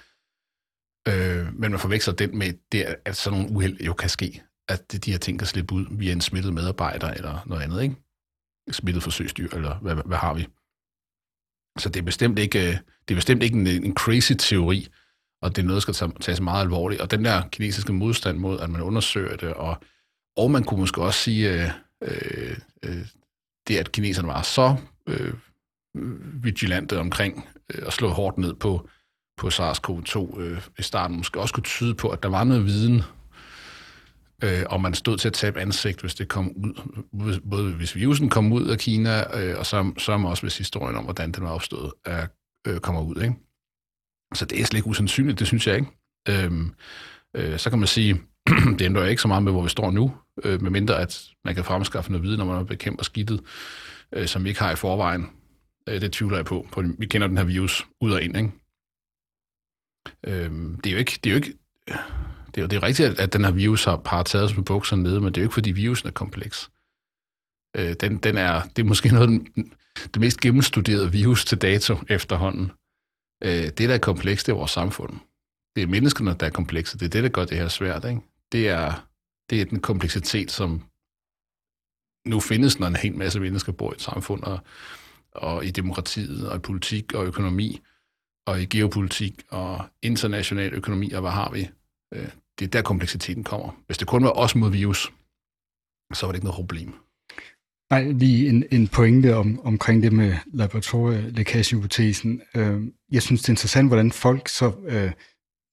Øh, 1.07 1.53
men 1.53 1.71
man 1.71 1.79
forveksler 1.79 2.13
den 2.13 2.37
med, 2.37 2.53
det, 2.71 2.95
at 3.05 3.15
sådan 3.15 3.39
nogle 3.39 3.55
uheld 3.55 3.81
jo 3.81 3.93
kan 3.93 4.09
ske. 4.09 4.43
At 4.69 5.05
de 5.05 5.11
her 5.11 5.17
ting 5.17 5.39
kan 5.39 5.47
slippe 5.47 5.75
ud 5.75 5.85
via 5.91 6.11
en 6.11 6.21
smittet 6.21 6.53
medarbejder 6.53 7.11
eller 7.11 7.43
noget 7.45 7.61
andet, 7.61 7.83
ikke? 7.83 7.95
Smittet 8.71 9.03
forsøgsdyr, 9.03 9.49
eller 9.55 9.77
hvad, 9.77 9.95
hvad 10.05 10.17
har 10.17 10.33
vi? 10.33 10.47
Så 11.79 11.89
det 11.89 11.99
er 11.99 12.03
bestemt 12.03 12.39
ikke, 12.39 12.59
øh, 12.59 12.77
det 13.07 13.13
er 13.13 13.15
bestemt 13.15 13.43
ikke 13.43 13.57
en, 13.57 13.67
en 13.67 13.95
crazy 13.95 14.33
teori, 14.39 14.87
og 15.45 15.55
det 15.55 15.61
er 15.61 15.65
noget, 15.65 15.87
der 15.87 15.93
skal 15.93 16.11
tages 16.21 16.41
meget 16.41 16.61
alvorligt. 16.61 17.01
Og 17.01 17.11
den 17.11 17.25
der 17.25 17.41
kinesiske 17.51 17.93
modstand 17.93 18.37
mod, 18.37 18.59
at 18.59 18.69
man 18.69 18.81
undersøger 18.81 19.35
det, 19.35 19.53
og, 19.53 19.77
og 20.37 20.51
man 20.51 20.63
kunne 20.63 20.79
måske 20.79 21.01
også 21.01 21.19
sige, 21.19 21.53
øh, 21.53 21.69
øh, 22.01 22.57
øh, 22.85 23.05
det 23.67 23.77
at 23.77 23.91
kineserne 23.91 24.27
var 24.27 24.41
så 24.41 24.75
øh, 25.07 25.33
vigilante 26.43 26.99
omkring 26.99 27.47
øh, 27.73 27.83
at 27.87 27.93
slå 27.93 28.09
hårdt 28.09 28.37
ned 28.37 28.53
på, 28.53 28.89
på 29.37 29.47
SARS-CoV-2 29.47 30.39
øh, 30.39 30.61
i 30.79 30.81
starten, 30.81 31.17
måske 31.17 31.39
også 31.39 31.53
kunne 31.53 31.63
tyde 31.63 31.95
på, 31.95 32.09
at 32.09 32.23
der 32.23 32.29
var 32.29 32.43
noget 32.43 32.65
viden, 32.65 33.01
øh, 34.43 34.63
og 34.69 34.81
man 34.81 34.93
stod 34.93 35.17
til 35.17 35.27
at 35.27 35.33
tabe 35.33 35.61
ansigt, 35.61 36.01
hvis 36.01 36.15
det 36.15 36.27
kom 36.27 36.51
ud, 36.55 37.39
både 37.49 37.73
hvis 37.73 37.95
virusen 37.95 38.29
kom 38.29 38.53
ud 38.53 38.67
af 38.67 38.77
Kina, 38.77 39.39
øh, 39.39 39.59
og 39.59 39.65
så, 39.65 39.93
så 39.97 40.11
også 40.11 40.43
hvis 40.43 40.57
historien 40.57 40.95
om, 40.95 41.03
hvordan 41.03 41.31
den 41.31 41.43
var 41.43 41.51
opstået, 41.51 41.91
er, 42.05 42.27
øh, 42.67 42.79
kommer 42.79 43.01
ud. 43.01 43.21
Ikke? 43.21 43.35
Så 44.33 44.45
det 44.45 44.61
er 44.61 44.65
slet 44.65 44.77
ikke 44.77 44.87
usandsynligt, 44.87 45.39
det 45.39 45.47
synes 45.47 45.67
jeg 45.67 45.75
ikke. 45.75 45.87
Øhm, 46.29 46.73
øh, 47.35 47.59
så 47.59 47.69
kan 47.69 47.79
man 47.79 47.87
sige, 47.87 48.21
det 48.79 48.81
ændrer 48.81 49.05
ikke 49.05 49.21
så 49.21 49.27
meget 49.27 49.43
med, 49.43 49.51
hvor 49.51 49.63
vi 49.63 49.69
står 49.69 49.91
nu, 49.91 50.15
øh, 50.43 50.61
medmindre 50.61 51.01
at 51.01 51.23
man 51.45 51.55
kan 51.55 51.63
fremskaffe 51.63 52.11
noget 52.11 52.23
viden, 52.23 52.37
når 52.37 52.45
man 52.45 52.65
bekæmper 52.65 53.03
skidtet, 53.03 53.41
øh, 54.13 54.27
som 54.27 54.43
vi 54.43 54.49
ikke 54.49 54.61
har 54.61 54.71
i 54.71 54.75
forvejen. 54.75 55.29
Øh, 55.89 56.01
det 56.01 56.11
tvivler 56.11 56.37
jeg 56.37 56.45
på. 56.45 56.67
på. 56.71 56.83
Vi 56.97 57.05
kender 57.05 57.27
den 57.27 57.37
her 57.37 57.43
virus 57.45 57.85
ud 58.01 58.11
og 58.11 58.21
ind, 58.21 58.37
ikke? 58.37 58.51
Øhm, 60.27 60.81
det 60.81 60.89
er 60.89 60.93
jo 60.93 60.99
ikke... 60.99 61.19
Det 61.23 61.29
er 61.29 61.31
jo 61.31 61.35
ikke 61.35 61.53
det 62.55 62.63
er, 62.63 62.67
det 62.67 62.75
er 62.75 62.83
rigtigt, 62.83 63.19
at 63.19 63.33
den 63.33 63.45
her 63.45 63.51
virus 63.51 63.83
har 63.83 63.97
par 64.05 64.23
taget 64.23 64.45
os 64.45 64.55
med 64.55 64.63
bukserne 64.63 65.03
nede, 65.03 65.21
men 65.21 65.27
det 65.27 65.37
er 65.37 65.41
jo 65.41 65.45
ikke, 65.45 65.53
fordi 65.53 65.71
virusen 65.71 66.07
er 66.07 66.11
kompleks. 66.11 66.69
Øh, 67.77 67.93
den, 68.01 68.17
den 68.17 68.37
er, 68.37 68.61
det 68.61 68.79
er 68.81 68.87
måske 68.87 69.09
noget 69.09 69.29
den, 69.29 69.47
det 70.13 70.19
mest 70.19 70.39
gennemstuderede 70.39 71.11
virus 71.11 71.45
til 71.45 71.57
dato 71.57 71.95
efterhånden. 72.09 72.71
Øh, 73.43 73.49
det, 73.49 73.79
der 73.79 73.93
er 73.93 73.99
komplekst, 73.99 74.45
det 74.47 74.51
er 74.51 74.57
vores 74.57 74.71
samfund. 74.71 75.19
Det 75.75 75.83
er 75.83 75.87
menneskerne, 75.87 76.35
der 76.39 76.45
er 76.45 76.49
komplekse. 76.49 76.97
Det 76.97 77.05
er 77.05 77.09
det, 77.09 77.23
der 77.23 77.29
gør 77.29 77.45
det 77.45 77.57
her 77.57 77.67
svært. 77.67 78.05
Ikke? 78.05 78.21
Det, 78.51 78.69
er, 78.69 79.07
det 79.49 79.61
er 79.61 79.65
den 79.65 79.79
kompleksitet, 79.79 80.51
som 80.51 80.83
nu 82.25 82.39
findes, 82.39 82.79
når 82.79 82.87
en 82.87 82.95
hel 82.95 83.15
masse 83.15 83.39
mennesker 83.39 83.71
bor 83.71 83.91
i 83.91 83.95
et 83.95 84.01
samfund, 84.01 84.43
og, 84.43 84.59
og 85.31 85.65
i 85.65 85.71
demokratiet, 85.71 86.49
og 86.49 86.55
i 86.55 86.59
politik, 86.59 87.13
og 87.13 87.25
økonomi, 87.25 87.81
og 88.45 88.61
i 88.61 88.65
geopolitik, 88.65 89.43
og 89.49 89.85
international 90.01 90.73
økonomi, 90.73 91.11
og 91.11 91.21
hvad 91.21 91.31
har 91.31 91.51
vi? 91.51 91.69
Øh, 92.13 92.29
det 92.59 92.65
er 92.65 92.69
der 92.69 92.81
kompleksiteten 92.81 93.43
kommer. 93.43 93.71
Hvis 93.85 93.97
det 93.97 94.07
kun 94.07 94.23
var 94.23 94.31
os 94.31 94.55
mod 94.55 94.71
virus, 94.71 95.13
så 96.13 96.25
var 96.25 96.31
det 96.31 96.37
ikke 96.37 96.45
noget 96.45 96.55
problem. 96.55 97.04
Nej, 97.89 98.11
lige 98.11 98.49
en, 98.49 98.63
en 98.71 98.87
pointe 98.87 99.35
om, 99.35 99.59
omkring 99.63 100.03
det 100.03 100.13
med 100.13 100.35
laboratorielækagehypotesen. 100.53 102.41
Øh, 102.55 102.81
jeg 103.11 103.21
synes, 103.21 103.41
det 103.41 103.49
er 103.49 103.53
interessant, 103.53 103.89
hvordan 103.89 104.11
folk 104.11 104.47
så, 104.47 104.71
øh, 104.87 105.11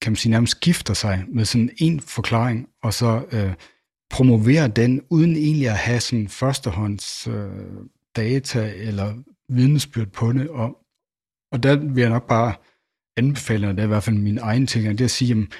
kan 0.01 0.11
man 0.11 0.15
sige, 0.15 0.31
nærmest 0.31 0.59
gifter 0.59 0.93
sig 0.93 1.25
med 1.27 1.45
sådan 1.45 1.69
en 1.77 1.99
forklaring, 1.99 2.67
og 2.83 2.93
så 2.93 3.25
øh, 3.31 3.53
promoverer 4.09 4.67
den, 4.67 5.01
uden 5.09 5.35
egentlig 5.35 5.69
at 5.69 5.77
have 5.77 5.99
sådan 5.99 6.27
førstehånds 6.27 7.27
øh, 7.27 7.51
data 8.15 8.73
eller 8.75 9.13
vidnesbyrd 9.49 10.07
på 10.07 10.33
det. 10.33 10.47
Og, 10.49 10.77
og 11.51 11.63
der 11.63 11.75
vil 11.75 12.01
jeg 12.01 12.09
nok 12.09 12.27
bare 12.27 12.53
anbefale, 13.17 13.67
og 13.67 13.73
det 13.73 13.79
er 13.79 13.85
i 13.85 13.87
hvert 13.87 14.03
fald 14.03 14.17
min 14.17 14.37
egen 14.37 14.67
ting, 14.67 14.89
det 14.89 15.01
er 15.01 15.05
at 15.05 15.11
sige, 15.11 15.29
jamen, 15.29 15.51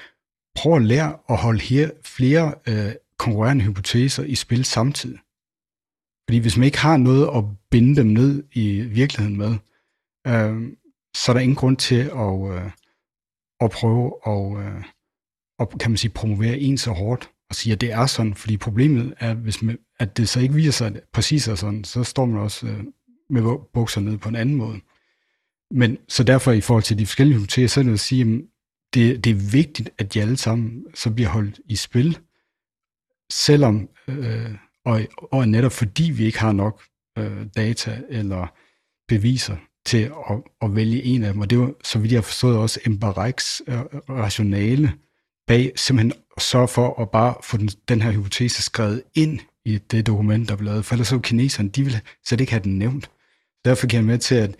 prøv 0.56 0.76
at 0.76 0.82
lære 0.82 1.18
at 1.30 1.38
holde 1.38 1.60
her 1.60 1.90
flere 2.06 2.54
øh, 2.68 2.92
konkurrerende 3.18 3.64
hypoteser 3.64 4.24
i 4.24 4.36
spil 4.36 4.66
samtidig. 4.66 5.20
Fordi 6.27 6.38
hvis 6.38 6.58
man 6.58 6.65
ikke 6.65 6.77
har 6.77 6.98
noget 6.98 7.30
at 7.36 7.44
binde 7.72 7.96
dem 7.96 8.06
ned 8.06 8.44
i 8.53 8.82
virkeligheden 8.82 9.38
med, 9.38 9.56
øh, 10.27 10.72
så 11.15 11.32
er 11.32 11.34
der 11.34 11.39
ingen 11.39 11.56
grund 11.56 11.77
til 11.77 12.01
at, 12.15 12.56
øh, 12.56 12.72
at 13.60 13.72
prøve 13.72 14.13
at, 14.25 14.65
øh, 14.65 14.84
at, 15.60 15.80
kan 15.80 15.92
man 15.92 15.98
sige, 15.98 16.12
promovere 16.12 16.60
en 16.60 16.77
så 16.77 16.92
hårdt 16.92 17.30
og 17.50 17.56
sige, 17.56 17.74
at 17.74 17.82
det 17.82 17.92
er 17.92 18.06
sådan, 18.06 18.34
fordi 18.34 18.58
problemet 18.58 19.13
er, 19.20 19.34
hvis 19.34 19.62
man, 19.62 19.77
at 20.00 20.18
det 20.18 20.30
så 20.30 20.39
ikke 20.39 20.53
viser 20.53 20.72
sig 20.72 20.88
at 20.88 21.03
præcis 21.13 21.48
er 21.48 21.56
sådan, 21.56 21.84
så 21.84 22.03
står 22.03 22.25
man 22.25 22.42
også 22.42 22.68
øh, 22.68 22.84
med 23.30 23.42
bukser 23.74 24.01
ned 24.01 24.18
på 24.18 24.30
en 24.30 24.36
anden 24.36 24.56
måde. 24.56 24.80
Men 25.72 25.98
så 26.08 26.24
derfor 26.24 26.51
i 26.51 26.62
forhold 26.62 26.84
til 26.84 27.00
de 27.00 27.06
forskellige 27.06 27.38
hypoteser, 27.38 27.68
så 27.68 27.80
er 27.80 27.84
det 27.84 27.94
at 27.94 28.00
sige, 28.00 28.22
at 28.22 28.42
det, 28.94 29.24
det 29.24 29.30
er 29.30 29.51
vigtigt, 29.51 29.89
at 29.98 30.13
de 30.13 30.22
alle 30.22 30.38
sammen 30.38 30.86
så 30.94 31.12
bliver 31.12 31.30
holdt 31.30 31.60
i 31.65 31.75
spil, 31.75 32.20
selvom 33.32 33.89
øh, 34.08 34.51
og, 34.86 35.02
og 35.32 35.48
netop 35.48 35.72
fordi 35.72 36.12
vi 36.12 36.25
ikke 36.25 36.40
har 36.40 36.52
nok 36.52 36.84
øh, 37.18 37.46
data 37.56 38.02
eller 38.10 38.48
beviser 39.08 39.56
til 39.86 40.12
at, 40.30 40.38
at 40.62 40.75
vælge 40.75 41.04
en 41.04 41.24
af 41.24 41.34
dem. 41.34 41.42
Og 41.42 41.50
det 41.50 41.60
var, 41.60 41.74
så 41.84 42.00
vidt 42.00 42.12
jeg 42.12 42.18
har 42.18 42.24
forstået, 42.24 42.58
også 42.58 42.80
Embareks 42.86 43.62
øh, 43.68 43.80
rationale 44.10 44.94
bag 45.48 45.72
simpelthen 45.75 46.13
at 46.38 46.44
sørge 46.44 46.68
for 46.68 47.02
at 47.02 47.10
bare 47.10 47.36
få 47.44 47.58
den, 47.58 47.68
den 47.68 48.02
her 48.02 48.12
hypotese 48.12 48.62
skrevet 48.62 49.04
ind 49.16 49.40
i 49.66 49.78
det 49.78 50.08
dokument, 50.08 50.50
der 50.50 50.56
blev 50.56 50.66
lavet. 50.66 50.86
For 50.86 50.96
ellers 50.96 51.08
så 51.08 51.20
kineserne, 51.20 51.70
de 51.70 51.84
ville 51.84 52.02
slet 52.25 52.42
ikke 52.42 52.52
have 52.52 52.63
den 52.63 52.80
nævnt. 52.80 53.12
Derfor 53.66 53.88
kan 53.88 53.98
jeg 53.98 54.06
med 54.06 54.18
til, 54.18 54.36
at 54.36 54.56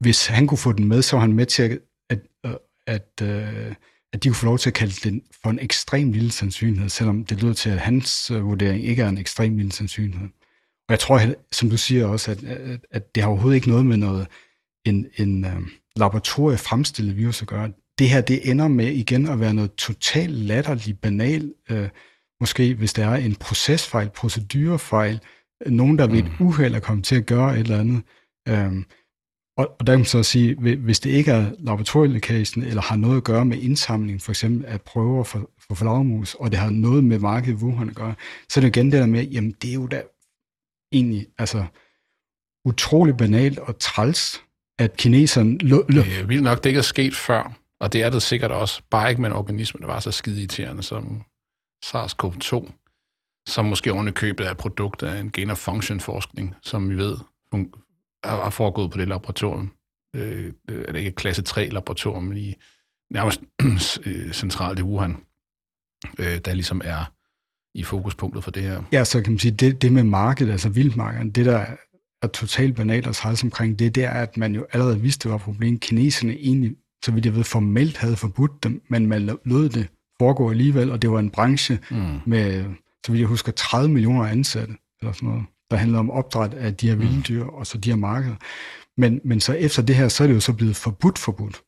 hvis 0.00 0.26
han 0.26 0.46
kunne 0.46 0.58
få 0.58 0.72
den 0.72 0.88
med, 0.88 1.02
så 1.02 1.16
var 1.16 1.20
han 1.20 1.32
med 1.32 1.46
til 1.46 1.62
at, 1.62 1.78
at, 2.10 2.20
at, 2.44 2.58
at 2.86 3.22
øh, 3.22 3.74
at 4.12 4.24
de 4.24 4.28
kunne 4.28 4.36
få 4.36 4.46
lov 4.46 4.58
til 4.58 4.70
at 4.70 4.74
kalde 4.74 5.10
det 5.10 5.22
for 5.42 5.50
en 5.50 5.58
ekstrem 5.58 6.12
lille 6.12 6.32
sandsynlighed, 6.32 6.88
selvom 6.88 7.24
det 7.24 7.42
lyder 7.42 7.54
til, 7.54 7.70
at 7.70 7.78
hans 7.78 8.30
øh, 8.30 8.44
vurdering 8.44 8.84
ikke 8.84 9.02
er 9.02 9.08
en 9.08 9.18
ekstrem 9.18 9.56
lille 9.56 9.72
sandsynlighed. 9.72 10.28
Og 10.88 10.92
jeg 10.92 10.98
tror, 10.98 11.20
som 11.52 11.70
du 11.70 11.76
siger 11.76 12.06
også, 12.06 12.30
at, 12.30 12.44
at, 12.44 12.80
at 12.90 13.14
det 13.14 13.22
har 13.22 13.30
overhovedet 13.30 13.56
ikke 13.56 13.68
noget 13.68 13.86
med 13.86 13.96
noget, 13.96 14.26
en, 14.84 15.06
en, 15.16 15.44
øh, 15.44 15.60
laboratoriefremstillet 15.96 17.16
virus 17.16 17.42
at 17.42 17.48
gøre. 17.48 17.72
Det 17.98 18.08
her, 18.08 18.20
det 18.20 18.50
ender 18.50 18.68
med 18.68 18.86
igen 18.86 19.28
at 19.28 19.40
være 19.40 19.54
noget 19.54 19.74
totalt 19.74 20.30
latterligt 20.30 21.00
banal, 21.00 21.54
øh, 21.70 21.88
måske 22.40 22.74
hvis 22.74 22.92
der 22.92 23.06
er 23.06 23.16
en 23.16 23.34
procesfejl, 23.34 24.10
procedurefejl, 24.10 25.20
nogen, 25.66 25.98
der 25.98 26.06
ved 26.06 26.18
et 26.18 26.40
mm. 26.40 26.46
uheld 26.46 26.74
er 26.74 26.80
kommet 26.80 27.04
til 27.04 27.16
at 27.16 27.26
gøre 27.26 27.54
et 27.54 27.60
eller 27.60 27.80
andet. 27.80 28.02
Øhm, 28.48 28.84
og, 29.58 29.76
og 29.78 29.86
der 29.86 29.92
kan 29.92 29.98
man 29.98 30.06
så 30.06 30.22
sige, 30.22 30.54
hvis 30.76 31.00
det 31.00 31.10
ikke 31.10 31.30
er 31.30 31.52
laboratorielækagen, 31.58 32.62
eller 32.62 32.82
har 32.82 32.96
noget 32.96 33.16
at 33.16 33.24
gøre 33.24 33.44
med 33.44 33.58
indsamling, 33.58 34.22
for 34.22 34.32
eksempel 34.32 34.66
af 34.66 34.80
prøver 34.80 35.24
for, 35.24 35.50
for 35.68 35.74
flagermus, 35.74 36.34
og 36.34 36.50
det 36.50 36.58
har 36.58 36.70
noget 36.70 37.04
med 37.04 37.18
markedet 37.18 37.60
i 37.60 37.64
Wuhan 37.64 37.88
at 37.88 37.94
gøre, 37.94 38.14
så 38.48 38.60
er 38.60 38.62
det 38.62 38.76
igen 38.76 38.92
det 38.92 39.00
der 39.00 39.06
med, 39.06 39.24
jamen 39.24 39.50
det 39.50 39.70
er 39.70 39.74
jo 39.74 39.86
da 39.86 40.02
egentlig, 40.92 41.26
altså 41.38 41.66
utrolig 42.64 43.16
banalt 43.16 43.58
og 43.58 43.78
træls, 43.78 44.42
at 44.78 44.96
kineserne... 44.96 45.58
L- 45.62 45.86
l- 45.92 46.18
det 46.18 46.28
vildt 46.28 46.42
nok, 46.42 46.64
det 46.64 46.70
ikke 46.70 46.78
er 46.78 46.82
sket 46.82 47.16
før, 47.16 47.58
og 47.80 47.92
det 47.92 48.02
er 48.02 48.10
det 48.10 48.22
sikkert 48.22 48.50
også, 48.50 48.82
bare 48.90 49.10
ikke 49.10 49.22
med 49.22 49.30
en 49.30 49.36
organisme, 49.36 49.80
der 49.80 49.86
var 49.86 50.00
så 50.00 50.10
skide 50.10 50.38
irriterende 50.38 50.82
som 50.82 51.22
SARS-CoV-2, 51.84 52.70
som 53.48 53.64
måske 53.64 53.92
oven 53.92 54.12
købet 54.12 54.44
af 54.44 54.56
produkt 54.56 55.02
af 55.02 55.20
en 55.20 55.30
gain 55.30 55.50
of 55.50 55.58
function 55.58 56.00
forskning, 56.00 56.54
som 56.62 56.90
vi 56.90 56.96
ved 56.96 57.16
har 58.24 58.50
foregået 58.50 58.90
på 58.90 58.98
det 58.98 59.08
laboratorium. 59.08 59.72
Øh, 60.16 60.52
er 60.68 60.92
det 60.92 60.98
ikke 60.98 61.12
klasse 61.12 61.42
3 61.42 61.68
laboratorium, 61.68 62.32
i 62.32 62.54
nærmest 63.10 63.40
øh, 64.06 64.32
centralt 64.32 64.78
i 64.78 64.82
Wuhan, 64.82 65.16
øh, 66.18 66.38
der 66.38 66.54
ligesom 66.54 66.80
er 66.84 67.12
i 67.74 67.82
fokuspunktet 67.82 68.44
for 68.44 68.50
det 68.50 68.62
her. 68.62 68.82
Ja, 68.92 69.04
så 69.04 69.22
kan 69.22 69.32
man 69.32 69.38
sige, 69.38 69.52
det, 69.52 69.82
det 69.82 69.92
med 69.92 70.02
markedet, 70.02 70.52
altså 70.52 70.68
vildmarkedet, 70.68 71.36
det 71.36 71.46
der 71.46 71.66
er 72.22 72.26
totalt 72.26 72.76
banalt 72.76 73.06
og 73.06 73.14
træls 73.14 73.42
omkring 73.42 73.78
det, 73.78 73.94
det 73.94 74.04
er, 74.04 74.10
at 74.10 74.36
man 74.36 74.54
jo 74.54 74.66
allerede 74.72 75.00
vidste, 75.00 75.22
det 75.22 75.30
var 75.30 75.36
et 75.36 75.42
problem. 75.42 75.78
Kineserne 75.78 76.32
egentlig, 76.32 76.76
så 77.04 77.12
vidt 77.12 77.26
jeg 77.26 77.34
ved, 77.34 77.44
formelt 77.44 77.96
havde 77.96 78.16
forbudt 78.16 78.64
dem, 78.64 78.82
men 78.88 79.06
man 79.06 79.38
lod 79.44 79.68
det 79.68 79.88
foregå 80.20 80.50
alligevel, 80.50 80.90
og 80.90 81.02
det 81.02 81.10
var 81.10 81.18
en 81.18 81.30
branche 81.30 81.78
mm. 81.90 82.20
med, 82.26 82.64
så 83.06 83.12
vidt 83.12 83.20
jeg 83.20 83.28
husker, 83.28 83.52
30 83.52 83.92
millioner 83.92 84.24
ansatte, 84.24 84.74
eller 85.00 85.12
sådan 85.12 85.28
noget, 85.28 85.44
der 85.70 85.76
handler 85.76 85.98
om 85.98 86.10
opdræt 86.10 86.54
af 86.54 86.76
de 86.76 86.88
her 86.88 86.94
mm. 86.94 87.00
vilde 87.00 87.22
dyr, 87.22 87.44
og 87.44 87.66
så 87.66 87.78
de 87.78 87.90
her 87.90 87.96
markeder. 87.96 88.36
Men, 89.00 89.20
men 89.24 89.40
så 89.40 89.52
efter 89.52 89.82
det 89.82 89.96
her, 89.96 90.08
så 90.08 90.22
er 90.22 90.26
det 90.26 90.34
jo 90.34 90.40
så 90.40 90.52
blevet 90.52 90.76
forbudt 90.76 91.18
forbudt. 91.18 91.62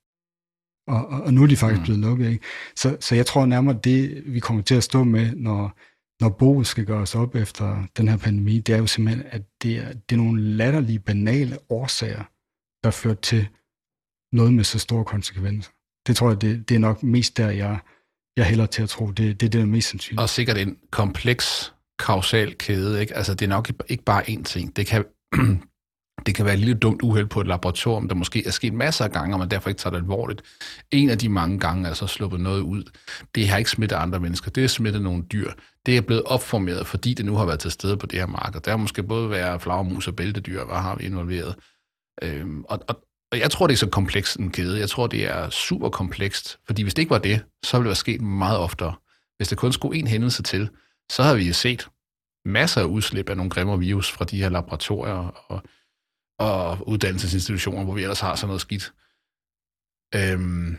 Og, 0.88 1.06
og, 1.06 1.22
og 1.22 1.34
nu 1.34 1.42
er 1.42 1.46
de 1.46 1.56
faktisk 1.56 1.80
mm. 1.80 1.84
blevet 1.84 2.00
lukket. 2.00 2.30
Ikke? 2.30 2.44
Så, 2.76 2.96
så 3.00 3.14
jeg 3.14 3.26
tror 3.26 3.46
nærmere, 3.46 3.78
det 3.84 4.22
vi 4.26 4.40
kommer 4.40 4.62
til 4.62 4.74
at 4.74 4.84
stå 4.84 5.04
med, 5.04 5.32
når, 5.36 5.78
når 6.22 6.28
boet 6.28 6.66
skal 6.66 6.86
gøres 6.86 7.14
op 7.14 7.34
efter 7.34 7.84
den 7.96 8.08
her 8.08 8.16
pandemi, 8.16 8.58
det 8.58 8.74
er 8.74 8.78
jo 8.78 8.86
simpelthen, 8.86 9.26
at 9.30 9.42
det 9.62 9.76
er, 9.76 9.92
det 9.92 10.12
er 10.12 10.16
nogle 10.16 10.42
latterlige, 10.42 10.98
banale 10.98 11.58
årsager, 11.68 12.24
der 12.84 12.90
fører 12.90 13.14
til 13.14 13.48
noget 14.32 14.54
med 14.54 14.64
så 14.64 14.78
store 14.78 15.04
konsekvenser. 15.04 15.70
Det 16.06 16.16
tror 16.16 16.28
jeg, 16.28 16.40
det, 16.40 16.68
det 16.68 16.74
er 16.74 16.78
nok 16.78 17.02
mest 17.02 17.36
der, 17.36 17.50
jeg, 17.50 17.78
jeg 18.36 18.46
hælder 18.46 18.66
til 18.66 18.82
at 18.82 18.88
tro. 18.88 19.06
Det, 19.06 19.16
det 19.16 19.30
er 19.30 19.34
det, 19.34 19.52
der 19.52 19.60
er 19.60 19.66
mest 19.66 19.90
sandsynligt. 19.90 20.20
Og 20.20 20.28
sikkert 20.28 20.58
en 20.58 20.76
kompleks 20.90 21.74
kausal 22.06 22.54
kæde. 22.58 23.00
Ikke? 23.00 23.16
Altså, 23.16 23.34
det 23.34 23.44
er 23.44 23.48
nok 23.48 23.70
ikke 23.88 24.04
bare 24.04 24.22
én 24.30 24.42
ting. 24.42 24.76
Det 24.76 24.86
kan, 24.86 25.04
det 26.26 26.34
kan 26.34 26.44
være 26.44 26.54
et 26.54 26.60
lille 26.60 26.74
dumt 26.74 27.02
uheld 27.02 27.26
på 27.26 27.40
et 27.40 27.46
laboratorium, 27.46 28.08
der 28.08 28.14
måske 28.14 28.46
er 28.46 28.50
sket 28.50 28.72
masser 28.72 29.04
af 29.04 29.12
gange, 29.12 29.34
og 29.34 29.38
man 29.38 29.50
derfor 29.50 29.68
ikke 29.68 29.78
tager 29.78 29.90
det 29.90 29.98
alvorligt. 29.98 30.42
En 30.90 31.10
af 31.10 31.18
de 31.18 31.28
mange 31.28 31.58
gange 31.58 31.88
er 31.88 31.94
så 31.94 32.06
sluppet 32.06 32.40
noget 32.40 32.60
ud. 32.60 32.84
Det 33.34 33.48
har 33.48 33.58
ikke 33.58 33.70
smittet 33.70 33.96
andre 33.96 34.20
mennesker. 34.20 34.50
Det 34.50 34.64
er 34.64 34.68
smittet 34.68 35.02
nogle 35.02 35.22
dyr. 35.22 35.50
Det 35.86 35.96
er 35.96 36.00
blevet 36.00 36.22
opformeret, 36.22 36.86
fordi 36.86 37.14
det 37.14 37.24
nu 37.24 37.36
har 37.36 37.44
været 37.46 37.60
til 37.60 37.70
stede 37.70 37.96
på 37.96 38.06
det 38.06 38.18
her 38.18 38.26
marked. 38.26 38.60
Der 38.60 38.76
måske 38.76 39.02
både 39.02 39.30
være 39.30 39.60
flagermus 39.60 40.08
og 40.08 40.16
bæltedyr, 40.16 40.64
hvad 40.64 40.76
har 40.76 40.96
vi 40.96 41.04
involveret. 41.04 41.54
Øhm, 42.22 42.64
og, 42.64 42.80
og, 42.88 42.96
og 43.32 43.38
jeg 43.38 43.50
tror, 43.50 43.66
det 43.66 43.74
er 43.74 43.78
så 43.78 43.88
komplekst 43.88 44.36
en 44.36 44.50
kæde. 44.50 44.78
Jeg 44.78 44.88
tror, 44.88 45.06
det 45.06 45.24
er 45.24 45.50
super 45.50 45.88
komplekst, 45.88 46.58
fordi 46.66 46.82
hvis 46.82 46.94
det 46.94 47.02
ikke 47.02 47.10
var 47.10 47.18
det, 47.18 47.44
så 47.64 47.76
ville 47.76 47.84
det 47.84 47.88
være 47.88 47.94
sket 47.94 48.20
meget 48.20 48.58
oftere. 48.58 48.94
Hvis 49.36 49.48
der 49.48 49.56
kun 49.56 49.72
skulle 49.72 49.98
en 49.98 50.06
hændelse 50.06 50.42
til, 50.42 50.68
så 51.10 51.22
har 51.22 51.34
vi 51.34 51.52
set 51.52 51.88
masser 52.44 52.80
af 52.80 52.84
udslip 52.84 53.28
af 53.28 53.36
nogle 53.36 53.50
grimme 53.50 53.78
virus 53.78 54.10
fra 54.12 54.24
de 54.24 54.42
her 54.42 54.48
laboratorier 54.48 55.44
og, 55.48 55.62
og 56.38 56.88
uddannelsesinstitutioner, 56.88 57.84
hvor 57.84 57.94
vi 57.94 58.02
ellers 58.02 58.20
har 58.20 58.34
sådan 58.34 58.48
noget 58.48 58.60
skidt. 58.60 58.92
Øhm, 60.14 60.76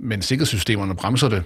men 0.00 0.22
sikkerhedssystemerne 0.22 0.96
bremser 0.96 1.28
det 1.28 1.44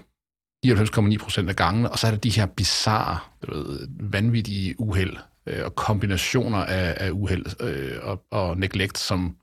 99,9 0.67 1.19
procent 1.19 1.49
af 1.49 1.57
gangene, 1.57 1.91
og 1.91 1.99
så 1.99 2.07
er 2.07 2.11
der 2.11 2.19
de 2.19 2.31
her 2.31 2.47
bizarre, 2.47 3.19
du 3.43 3.55
ved, 3.55 3.89
vanvittige 4.01 4.81
uheld 4.81 5.17
øh, 5.47 5.65
og 5.65 5.75
kombinationer 5.75 6.59
af, 6.59 6.95
af 7.07 7.11
uheld 7.11 7.63
øh, 7.63 7.99
og, 8.03 8.25
og 8.31 8.59
neglect, 8.59 8.99
som, 8.99 9.37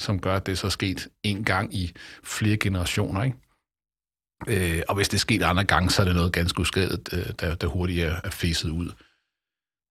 som 0.00 0.20
gør, 0.20 0.36
at 0.36 0.46
det 0.46 0.58
så 0.58 0.66
er 0.66 0.70
sket 0.70 1.08
en 1.22 1.44
gang 1.44 1.74
i 1.74 1.92
flere 2.24 2.56
generationer. 2.56 3.22
Ikke? 3.22 3.36
Øh, 4.48 4.82
og 4.88 4.94
hvis 4.94 5.08
det 5.08 5.16
er 5.16 5.20
sket 5.20 5.42
andre 5.42 5.64
gange, 5.64 5.90
så 5.90 6.02
er 6.02 6.06
det 6.06 6.14
noget 6.14 6.32
ganske 6.32 6.60
uskadet, 6.60 7.08
øh, 7.12 7.26
der, 7.40 7.54
der 7.54 7.66
hurtigt 7.66 8.04
er, 8.04 8.20
er 8.24 8.30
fæset 8.30 8.70
ud. 8.70 8.92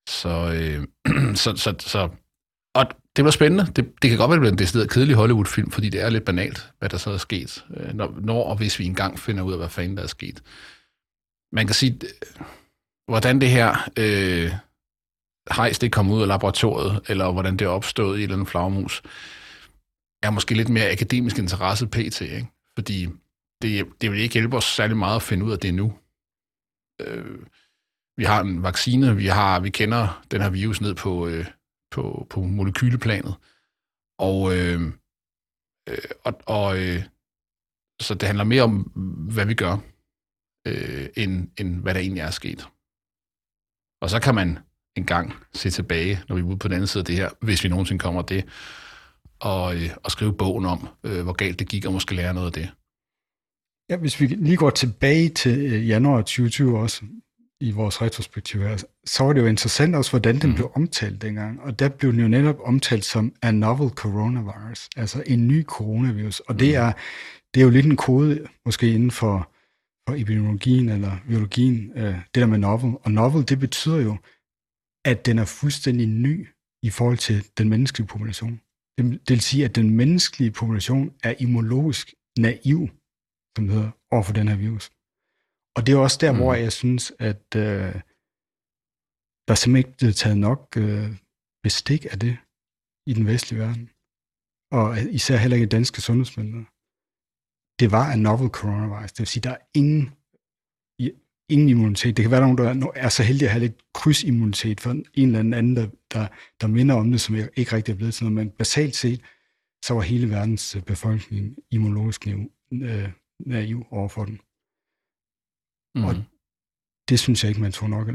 Så, 0.09 0.53
øh, 0.53 0.87
så, 1.43 1.55
så, 1.55 1.75
så, 1.79 2.09
og 2.75 2.85
det 3.15 3.25
var 3.25 3.31
spændende. 3.31 3.65
Det, 3.75 3.93
det 4.01 4.09
kan 4.09 4.19
godt 4.19 4.29
være, 4.29 4.35
at 4.35 4.37
det 4.37 4.41
bliver 4.41 4.51
en 4.51 4.57
decideret 4.57 4.89
kedelig 4.89 5.15
Hollywood-film, 5.15 5.71
fordi 5.71 5.89
det 5.89 6.01
er 6.01 6.09
lidt 6.09 6.25
banalt, 6.25 6.71
hvad 6.79 6.89
der 6.89 6.97
så 6.97 7.11
er 7.11 7.17
sket, 7.17 7.65
øh, 7.77 7.93
når, 7.93 8.15
når 8.21 8.43
og 8.43 8.55
hvis 8.55 8.79
vi 8.79 8.85
engang 8.85 9.19
finder 9.19 9.43
ud 9.43 9.51
af, 9.51 9.57
hvad 9.57 9.69
fanden 9.69 9.97
der 9.97 10.03
er 10.03 10.07
sket. 10.07 10.43
Man 11.51 11.67
kan 11.67 11.73
sige, 11.73 11.99
øh, 12.03 12.45
hvordan 13.07 13.41
det 13.41 13.49
her 13.49 13.89
øh, 13.97 14.51
hejs 15.55 15.79
det 15.79 15.91
kom 15.91 16.11
ud 16.11 16.21
af 16.21 16.27
laboratoriet, 16.27 17.01
eller 17.07 17.31
hvordan 17.31 17.57
det 17.57 17.65
er 17.65 17.69
opstået 17.69 18.17
i 18.17 18.19
en 18.19 18.23
eller 18.23 18.35
anden 18.35 18.47
flagmus, 18.47 19.01
er 20.23 20.29
måske 20.29 20.55
lidt 20.55 20.69
mere 20.69 20.91
akademisk 20.91 21.37
interesse 21.37 21.87
pt. 21.87 22.21
Ikke? 22.21 22.47
Fordi 22.75 23.07
det, 23.61 24.01
det 24.01 24.11
vil 24.11 24.19
ikke 24.19 24.33
hjælpe 24.33 24.57
os 24.57 24.65
særlig 24.65 24.97
meget 24.97 25.15
at 25.15 25.21
finde 25.21 25.45
ud 25.45 25.51
af 25.51 25.59
det 25.59 25.73
nu. 25.73 25.93
Øh, 27.01 27.45
vi 28.17 28.23
har 28.23 28.41
en 28.41 28.63
vaccine, 28.63 29.15
vi 29.15 29.25
har 29.25 29.59
vi 29.59 29.69
kender 29.69 30.21
den 30.31 30.41
her 30.41 30.49
virus 30.49 30.81
ned 30.81 30.95
på, 30.95 31.27
øh, 31.27 31.45
på, 31.91 32.27
på 32.29 32.41
molekyleplanet, 32.41 33.35
og, 34.19 34.57
øh, 34.57 34.81
øh, 35.89 36.09
og, 36.25 36.41
og 36.45 36.79
øh, 36.79 37.03
så 38.01 38.13
det 38.13 38.27
handler 38.27 38.43
mere 38.43 38.63
om, 38.63 38.73
hvad 39.33 39.45
vi 39.45 39.53
gør, 39.53 39.77
øh, 40.67 41.09
end, 41.17 41.49
end 41.59 41.81
hvad 41.81 41.93
der 41.93 41.99
egentlig 41.99 42.21
er 42.21 42.31
sket. 42.31 42.67
Og 44.01 44.09
så 44.09 44.19
kan 44.19 44.35
man 44.35 44.59
en 44.95 45.05
gang 45.05 45.33
se 45.53 45.69
tilbage, 45.69 46.23
når 46.27 46.35
vi 46.35 46.41
er 46.41 46.45
ude 46.45 46.59
på 46.59 46.67
den 46.67 46.75
anden 46.75 46.87
side 46.87 47.01
af 47.01 47.05
det 47.05 47.15
her, 47.15 47.29
hvis 47.41 47.63
vi 47.63 47.69
nogensinde 47.69 47.99
kommer 47.99 48.21
det, 48.21 48.45
og, 49.39 49.75
øh, 49.75 49.89
og 50.03 50.11
skrive 50.11 50.37
bogen 50.37 50.65
om, 50.65 50.87
øh, 51.03 51.23
hvor 51.23 51.33
galt 51.33 51.59
det 51.59 51.69
gik, 51.69 51.85
og 51.85 51.93
måske 51.93 52.15
lære 52.15 52.33
noget 52.33 52.47
af 52.47 52.53
det. 52.53 52.69
Ja, 53.89 53.97
hvis 53.97 54.21
vi 54.21 54.25
lige 54.25 54.57
går 54.57 54.69
tilbage 54.69 55.29
til 55.29 55.59
øh, 55.59 55.87
januar 55.87 56.17
2020 56.17 56.79
også, 56.79 57.05
i 57.61 57.71
vores 57.71 58.01
retrospektiv 58.01 58.61
her, 58.61 58.83
så 59.05 59.23
var 59.23 59.33
det 59.33 59.41
jo 59.41 59.45
interessant 59.45 59.95
også, 59.95 60.11
hvordan 60.11 60.39
den 60.41 60.49
mm. 60.49 60.55
blev 60.55 60.71
omtalt 60.75 61.21
dengang. 61.21 61.61
Og 61.61 61.79
der 61.79 61.89
blev 61.89 62.11
den 62.11 62.19
jo 62.19 62.27
netop 62.27 62.59
omtalt 62.63 63.05
som 63.05 63.33
a 63.41 63.51
novel 63.51 63.89
coronavirus, 63.89 64.89
altså 64.95 65.23
en 65.27 65.47
ny 65.47 65.65
coronavirus. 65.65 66.39
Og 66.39 66.59
det, 66.59 66.69
mm. 66.69 66.75
er, 66.75 66.91
det 67.53 67.59
er 67.59 67.63
jo 67.63 67.69
lidt 67.69 67.85
en 67.85 67.95
kode, 67.95 68.47
måske 68.65 68.93
inden 68.93 69.11
for, 69.11 69.51
for 70.09 70.21
epidemiologien 70.21 70.89
eller 70.89 71.17
biologien, 71.27 71.91
øh, 71.95 72.03
det 72.03 72.35
der 72.35 72.45
med 72.45 72.57
novel. 72.57 72.93
Og 73.03 73.11
novel, 73.11 73.49
det 73.49 73.59
betyder 73.59 73.97
jo, 73.97 74.17
at 75.05 75.25
den 75.25 75.39
er 75.39 75.45
fuldstændig 75.45 76.07
ny 76.07 76.47
i 76.83 76.89
forhold 76.89 77.17
til 77.17 77.45
den 77.57 77.69
menneskelige 77.69 78.07
population. 78.07 78.61
Det, 78.97 79.05
det 79.11 79.29
vil 79.29 79.41
sige, 79.41 79.65
at 79.65 79.75
den 79.75 79.89
menneskelige 79.89 80.51
population 80.51 81.11
er 81.23 81.33
immunologisk 81.39 82.13
naiv 82.37 82.89
hedder, 83.67 83.91
over 84.11 84.23
for 84.23 84.33
den 84.33 84.47
her 84.47 84.55
virus. 84.55 84.91
Og 85.75 85.87
det 85.87 85.93
er 85.93 85.97
også 85.97 86.17
der, 86.21 86.31
mm. 86.31 86.37
hvor 86.37 86.53
jeg 86.53 86.71
synes, 86.71 87.13
at 87.19 87.45
øh, 87.55 87.93
der 89.45 89.51
er 89.53 89.55
simpelthen 89.55 89.77
ikke 89.77 89.97
blevet 89.97 90.15
taget 90.15 90.37
nok 90.37 90.77
øh, 90.77 91.09
bestik 91.63 92.05
af 92.11 92.19
det 92.19 92.37
i 93.05 93.13
den 93.13 93.25
vestlige 93.27 93.59
verden. 93.59 93.89
Og 94.71 94.97
især 95.01 95.37
heller 95.37 95.55
ikke 95.55 95.67
danske 95.67 96.01
sundhedsmyndigheder. 96.01 96.65
Det 97.79 97.91
var 97.91 98.13
en 98.13 98.21
novel 98.21 98.49
coronavirus. 98.49 99.11
Det 99.11 99.19
vil 99.19 99.27
sige, 99.27 99.41
der 99.41 99.51
er 99.51 99.61
ingen, 99.73 100.11
ingen 101.49 101.69
immunitet. 101.69 102.17
Det 102.17 102.23
kan 102.23 102.31
være, 102.31 102.43
at 102.43 102.55
nogen, 102.55 102.81
der 102.81 102.91
er 102.95 103.09
så 103.09 103.23
heldige 103.23 103.47
at 103.47 103.51
have 103.51 103.59
lidt 103.59 103.93
krydsimmunitet 103.93 104.79
for 104.81 104.91
en 104.91 105.05
eller 105.35 105.39
anden, 105.39 105.75
der, 105.75 105.87
der, 106.13 106.27
der 106.61 106.67
minder 106.67 106.95
om 106.95 107.11
det, 107.11 107.21
som 107.21 107.35
ikke 107.35 107.75
rigtig 107.75 107.91
er 107.91 107.95
blevet 107.95 108.13
til 108.13 108.23
noget. 108.23 108.35
Men 108.35 108.49
basalt 108.49 108.95
set, 108.95 109.21
så 109.85 109.93
var 109.93 110.01
hele 110.01 110.29
verdens 110.29 110.77
befolkning 110.85 111.55
immunologisk 111.71 112.27
øh, 112.27 113.09
naiv 113.39 113.85
over 113.91 114.09
for 114.15 114.25
den. 114.25 114.37
Mm. 115.95 116.03
Og 116.07 116.13
det 117.09 117.19
synes 117.19 117.43
jeg 117.43 117.49
ikke, 117.49 117.61
man 117.61 117.71
tog 117.71 117.89
nok 117.89 118.07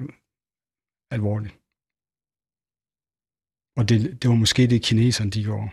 alvorligt. 1.17 1.55
Og 3.79 3.83
det, 3.89 3.99
det 4.23 4.27
var 4.31 4.39
måske 4.45 4.63
det, 4.67 4.87
kineserne 4.89 5.31
de 5.31 5.43
gjorde. 5.43 5.71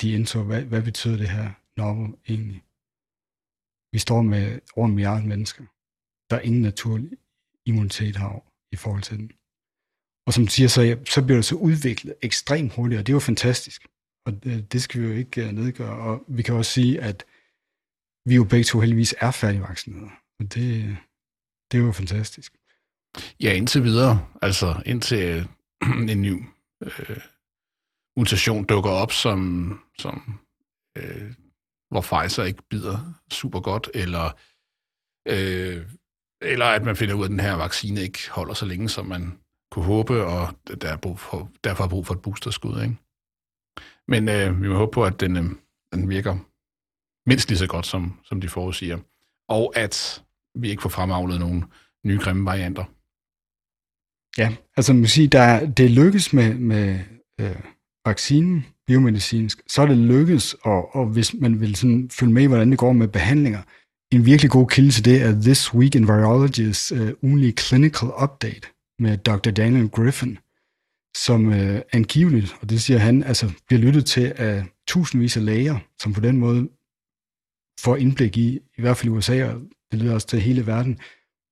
De 0.00 0.14
indså, 0.16 0.38
hvad, 0.42 0.62
hvad 0.64 0.82
betyder 0.82 1.16
det 1.16 1.30
her 1.36 1.48
novel 1.80 2.12
egentlig? 2.28 2.62
Vi 3.92 3.98
står 3.98 4.22
med 4.22 4.60
over 4.76 4.86
en 4.88 4.94
milliard 4.94 5.24
mennesker, 5.32 5.64
der 6.30 6.40
ingen 6.40 6.62
naturlig 6.62 7.18
immunitet 7.66 8.16
har 8.16 8.34
i 8.72 8.76
forhold 8.76 9.02
til 9.02 9.16
den. 9.18 9.28
Og 10.26 10.32
som 10.34 10.44
du 10.44 10.50
siger, 10.50 10.68
så, 10.68 10.80
så 11.14 11.24
bliver 11.24 11.38
det 11.40 11.44
så 11.44 11.56
udviklet 11.68 12.14
ekstremt 12.22 12.74
hurtigt, 12.74 12.98
og 12.98 13.06
det 13.06 13.12
er 13.12 13.20
jo 13.20 13.30
fantastisk. 13.32 13.80
Og 14.26 14.44
det, 14.44 14.72
det 14.72 14.82
skal 14.82 15.00
vi 15.00 15.06
jo 15.06 15.12
ikke 15.12 15.44
uh, 15.44 15.50
nedgøre. 15.50 15.96
Og 16.08 16.24
vi 16.28 16.42
kan 16.42 16.54
også 16.54 16.72
sige, 16.72 17.00
at 17.00 17.24
vi 18.28 18.34
jo 18.34 18.44
begge 18.44 18.64
to 18.64 18.80
heldigvis 18.80 19.14
er 19.20 19.30
færdigvaccineret. 19.30 20.10
Og 20.40 20.54
det, 20.54 20.96
det 21.72 21.78
er 21.78 21.82
jo 21.82 21.92
fantastisk. 21.92 22.52
Ja, 23.40 23.52
indtil 23.52 23.82
videre. 23.82 24.26
Altså 24.42 24.82
indtil 24.86 25.18
øh, 25.18 25.44
en 26.12 26.22
ny 26.22 26.42
øh, 26.82 27.20
mutation 28.16 28.64
dukker 28.64 28.90
op, 28.90 29.12
som, 29.12 29.72
som 29.98 30.38
øh, 30.98 31.32
hvor 31.90 32.00
Pfizer 32.00 32.44
ikke 32.44 32.62
bider 32.70 33.14
super 33.32 33.60
godt, 33.60 33.90
eller, 33.94 34.30
øh, 35.28 35.86
eller 36.42 36.66
at 36.66 36.84
man 36.84 36.96
finder 36.96 37.14
ud 37.14 37.20
af, 37.20 37.24
at 37.24 37.30
den 37.30 37.40
her 37.40 37.54
vaccine 37.54 38.00
ikke 38.00 38.30
holder 38.30 38.54
så 38.54 38.66
længe, 38.66 38.88
som 38.88 39.06
man 39.06 39.38
kunne 39.72 39.84
håbe, 39.84 40.24
og 40.24 40.54
der 40.80 40.88
er 40.92 40.96
brug 40.96 41.18
for, 41.18 41.50
derfor 41.64 41.84
er 41.84 41.88
brug 41.88 42.06
for 42.06 42.14
et 42.14 42.22
boosterskud. 42.22 42.82
Ikke? 42.82 42.96
Men 44.08 44.28
øh, 44.28 44.62
vi 44.62 44.68
må 44.68 44.74
håbe 44.74 44.94
på, 44.94 45.04
at 45.04 45.20
den, 45.20 45.36
øh, 45.36 45.44
den 45.92 46.08
virker 46.08 46.38
mindst 47.28 47.48
lige 47.48 47.58
så 47.58 47.66
godt, 47.66 47.86
som, 47.86 48.14
som 48.24 48.40
de 48.40 48.48
forudsiger. 48.48 48.98
Og 49.48 49.72
at 49.76 50.22
vi 50.54 50.70
ikke 50.70 50.82
får 50.82 50.88
fremavlet 50.88 51.40
nogle 51.40 51.62
nye 52.06 52.18
grimme 52.18 52.44
varianter. 52.44 52.84
Ja, 54.38 54.56
altså 54.76 54.92
man 54.92 55.02
kan 55.02 55.08
sige, 55.08 55.28
der, 55.28 55.66
det 55.66 55.90
lykkes 55.90 56.32
med, 56.32 56.54
med 56.54 57.00
øh, 57.40 57.56
vaccinen, 58.06 58.66
biomedicinsk, 58.86 59.62
så 59.68 59.82
er 59.82 59.86
det 59.86 59.96
lykkes, 59.96 60.54
og, 60.54 60.94
og 60.96 61.06
hvis 61.06 61.34
man 61.34 61.60
vil 61.60 61.76
sådan 61.76 62.10
følge 62.10 62.32
med 62.32 62.42
i, 62.42 62.46
hvordan 62.46 62.70
det 62.70 62.78
går 62.78 62.92
med 62.92 63.08
behandlinger, 63.08 63.62
en 64.12 64.26
virkelig 64.26 64.50
god 64.50 64.68
kilde 64.68 64.90
til 64.90 65.04
det 65.04 65.22
er 65.22 65.40
This 65.40 65.74
Week 65.74 65.94
in 65.94 66.04
Virology's 66.04 66.94
øh, 66.94 67.12
ugenlige 67.22 67.52
Clinical 67.52 68.08
Update 68.22 68.68
med 68.98 69.18
Dr. 69.18 69.50
Daniel 69.50 69.88
Griffin, 69.88 70.38
som 71.16 71.52
øh, 71.52 71.80
angiveligt, 71.92 72.56
og 72.60 72.70
det 72.70 72.82
siger 72.82 72.98
han, 72.98 73.22
altså 73.22 73.50
bliver 73.66 73.80
lyttet 73.80 74.06
til 74.06 74.32
af 74.36 74.64
tusindvis 74.86 75.36
af 75.36 75.44
læger, 75.44 75.78
som 76.00 76.12
på 76.12 76.20
den 76.20 76.36
måde 76.36 76.68
får 77.78 77.96
indblik 77.96 78.36
i, 78.36 78.58
i 78.78 78.80
hvert 78.80 78.96
fald 78.96 79.12
i 79.12 79.16
USA, 79.16 79.44
og 79.44 79.60
det 79.92 79.98
lyder 80.02 80.14
også 80.14 80.26
til 80.26 80.40
hele 80.40 80.66
verden, 80.66 80.98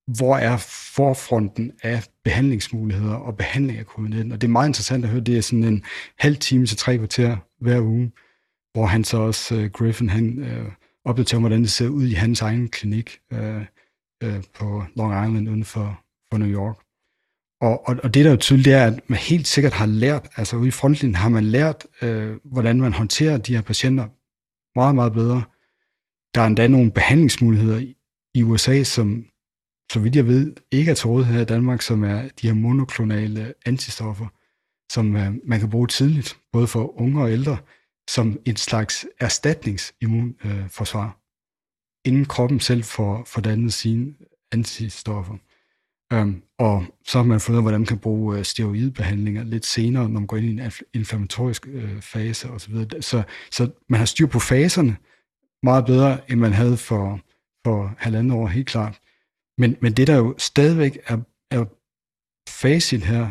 hvor 0.06 0.36
er 0.36 0.56
forfronten 0.94 1.72
af 1.82 2.04
behandlingsmuligheder 2.24 3.14
og 3.14 3.36
behandling 3.36 3.78
af 3.78 3.84
covid-19. 3.84 4.32
Og 4.32 4.40
det 4.40 4.44
er 4.44 4.48
meget 4.48 4.68
interessant 4.68 5.04
at 5.04 5.10
høre, 5.10 5.20
det 5.20 5.36
er 5.36 5.40
sådan 5.40 5.64
en 5.64 5.84
halv 6.18 6.36
time 6.36 6.66
til 6.66 6.76
tre 6.76 6.98
kvarter 6.98 7.36
hver 7.60 7.80
uge, 7.80 8.12
hvor 8.72 8.86
han 8.86 9.04
så 9.04 9.16
også, 9.16 9.54
uh, 9.54 9.64
Griffin, 9.64 10.10
han 10.10 10.38
uh, 10.38 10.72
opdaterer, 11.04 11.40
hvordan 11.40 11.62
det 11.62 11.70
ser 11.70 11.88
ud 11.88 12.06
i 12.06 12.12
hans 12.12 12.40
egen 12.40 12.68
klinik 12.68 13.18
uh, 13.32 13.56
uh, 14.24 14.42
på 14.54 14.84
Long 14.96 15.28
Island 15.28 15.48
uden 15.48 15.64
for, 15.64 16.00
for 16.30 16.38
New 16.38 16.48
York. 16.48 16.76
Og, 17.60 17.88
og, 17.88 17.96
og 18.02 18.14
det, 18.14 18.24
der 18.24 18.32
er 18.32 18.36
tydeligt, 18.36 18.64
det 18.64 18.72
er, 18.72 18.86
at 18.86 19.00
man 19.10 19.18
helt 19.18 19.46
sikkert 19.46 19.72
har 19.72 19.86
lært, 19.86 20.28
altså 20.36 20.56
ude 20.56 20.68
i 20.68 20.70
frontlinjen 20.70 21.14
har 21.14 21.28
man 21.28 21.44
lært, 21.44 21.86
uh, 22.02 22.36
hvordan 22.44 22.80
man 22.80 22.92
håndterer 22.92 23.38
de 23.38 23.54
her 23.54 23.62
patienter 23.62 24.08
meget, 24.78 24.94
meget 24.94 25.12
bedre. 25.12 25.42
Der 26.36 26.42
er 26.42 26.46
endda 26.46 26.68
nogle 26.68 26.90
behandlingsmuligheder 26.90 27.78
i, 28.34 28.42
USA, 28.42 28.82
som 28.82 29.26
så 29.92 30.00
vidt 30.00 30.16
jeg 30.16 30.26
ved, 30.26 30.54
ikke 30.70 30.90
er 30.90 30.94
til 30.94 31.06
rådighed 31.06 31.34
her 31.34 31.42
i 31.42 31.44
Danmark, 31.44 31.82
som 31.82 32.04
er 32.04 32.28
de 32.40 32.46
her 32.46 32.54
monoklonale 32.54 33.54
antistoffer, 33.66 34.26
som 34.92 35.16
øh, 35.16 35.34
man 35.44 35.60
kan 35.60 35.70
bruge 35.70 35.86
tidligt, 35.86 36.38
både 36.52 36.66
for 36.66 37.00
unge 37.00 37.22
og 37.22 37.32
ældre, 37.32 37.56
som 38.08 38.38
en 38.44 38.56
slags 38.56 39.06
erstatningsimmunforsvar, 39.20 41.06
øh, 41.06 41.12
inden 42.04 42.24
kroppen 42.24 42.60
selv 42.60 42.84
får, 42.84 43.24
får 43.26 43.40
dannet 43.40 43.72
sine 43.72 44.14
antistoffer. 44.52 45.36
Um, 46.14 46.42
og 46.58 46.84
så 47.06 47.18
har 47.18 47.24
man 47.24 47.40
fundet 47.40 47.56
ud 47.56 47.60
af, 47.60 47.64
hvordan 47.64 47.80
man 47.80 47.86
kan 47.86 47.98
bruge 47.98 48.38
øh, 48.38 48.44
steroidbehandlinger 48.44 49.44
lidt 49.44 49.66
senere, 49.66 50.08
når 50.08 50.20
man 50.20 50.26
går 50.26 50.36
ind 50.36 50.46
i 50.46 50.62
en 50.64 50.72
inflammatorisk 50.94 51.66
øh, 51.66 52.00
fase 52.00 52.50
osv. 52.50 52.74
Så, 52.74 52.86
så, 53.00 53.22
så 53.50 53.70
man 53.88 53.98
har 53.98 54.04
styr 54.04 54.26
på 54.26 54.38
faserne 54.38 54.96
meget 55.62 55.86
bedre, 55.86 56.30
end 56.30 56.40
man 56.40 56.52
havde 56.52 56.76
for, 56.76 57.20
for 57.66 57.94
halvandet 57.98 58.36
år, 58.36 58.46
helt 58.46 58.66
klart. 58.66 59.00
Men, 59.58 59.76
men 59.80 59.92
det, 59.92 60.06
der 60.06 60.16
jo 60.16 60.34
stadigvæk 60.38 60.98
er, 61.06 61.18
er 61.50 61.64
facit 62.48 63.02
her, 63.02 63.30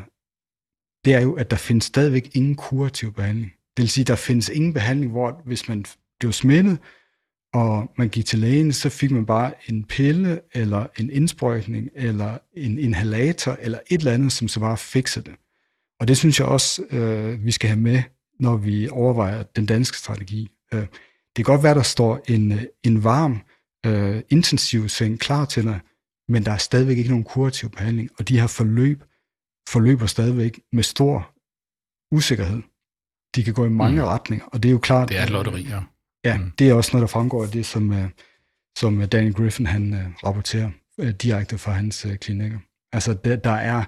det 1.05 1.13
er 1.13 1.21
jo, 1.21 1.33
at 1.33 1.51
der 1.51 1.57
findes 1.57 1.83
stadigvæk 1.83 2.35
ingen 2.35 2.55
kurativ 2.55 3.13
behandling. 3.13 3.51
Det 3.77 3.83
vil 3.83 3.89
sige, 3.89 4.05
der 4.05 4.15
findes 4.15 4.49
ingen 4.49 4.73
behandling, 4.73 5.11
hvor 5.11 5.41
hvis 5.45 5.67
man 5.67 5.85
blev 6.19 6.31
smittet, 6.31 6.79
og 7.53 7.91
man 7.97 8.09
gik 8.09 8.25
til 8.25 8.39
lægen, 8.39 8.73
så 8.73 8.89
fik 8.89 9.11
man 9.11 9.25
bare 9.25 9.53
en 9.69 9.83
pille, 9.83 10.41
eller 10.53 10.87
en 10.99 11.09
indsprøjtning, 11.09 11.89
eller 11.95 12.37
en 12.53 12.79
inhalator, 12.79 13.57
eller 13.61 13.79
et 13.87 13.99
eller 13.99 14.11
andet, 14.11 14.31
som 14.31 14.47
så 14.47 14.59
bare 14.59 14.77
fikser 14.77 15.21
det. 15.21 15.35
Og 15.99 16.07
det 16.07 16.17
synes 16.17 16.39
jeg 16.39 16.47
også, 16.47 16.83
øh, 16.91 17.45
vi 17.45 17.51
skal 17.51 17.69
have 17.69 17.79
med, 17.79 18.03
når 18.39 18.57
vi 18.57 18.89
overvejer 18.89 19.43
den 19.43 19.65
danske 19.65 19.97
strategi. 19.97 20.49
Øh, 20.73 20.85
det 21.35 21.45
kan 21.45 21.53
godt 21.53 21.63
være, 21.63 21.75
der 21.75 21.83
står 21.83 22.21
en, 22.27 22.59
en 22.83 23.03
varm, 23.03 23.41
øh, 23.85 24.21
intensiv 24.29 24.89
seng 24.89 25.19
klar 25.19 25.45
til 25.45 25.63
dig, 25.63 25.79
men 26.27 26.45
der 26.45 26.51
er 26.51 26.57
stadigvæk 26.57 26.97
ikke 26.97 27.09
nogen 27.09 27.23
kurativ 27.23 27.69
behandling, 27.69 28.09
og 28.19 28.29
de 28.29 28.39
her 28.39 28.47
forløb 28.47 29.03
forløber 29.69 30.05
stadigvæk 30.05 30.59
med 30.71 30.83
stor 30.83 31.31
usikkerhed. 32.11 32.61
De 33.35 33.43
kan 33.43 33.53
gå 33.53 33.65
i 33.65 33.69
mange 33.69 34.01
mm. 34.01 34.07
retninger, 34.07 34.45
og 34.45 34.63
det 34.63 34.69
er 34.69 34.73
jo 34.73 34.79
klart... 34.79 35.09
Det 35.09 35.17
er 35.17 35.23
et 35.23 35.29
lotteri, 35.29 35.61
ja. 35.61 35.81
Ja, 36.25 36.37
mm. 36.37 36.51
det 36.59 36.69
er 36.69 36.73
også 36.73 36.89
noget, 36.93 37.01
der 37.01 37.07
fremgår 37.07 37.43
af 37.43 37.49
det, 37.49 37.65
som, 37.65 37.89
uh, 37.89 38.09
som 38.77 39.07
Daniel 39.07 39.33
Griffin 39.33 39.65
han 39.65 40.13
rapporterer 40.23 40.69
direkte 41.11 41.57
fra 41.57 41.71
hans 41.71 42.07
klinikker. 42.21 42.59
Altså, 42.93 43.13
der, 43.13 43.35
der 43.35 43.51
er 43.51 43.83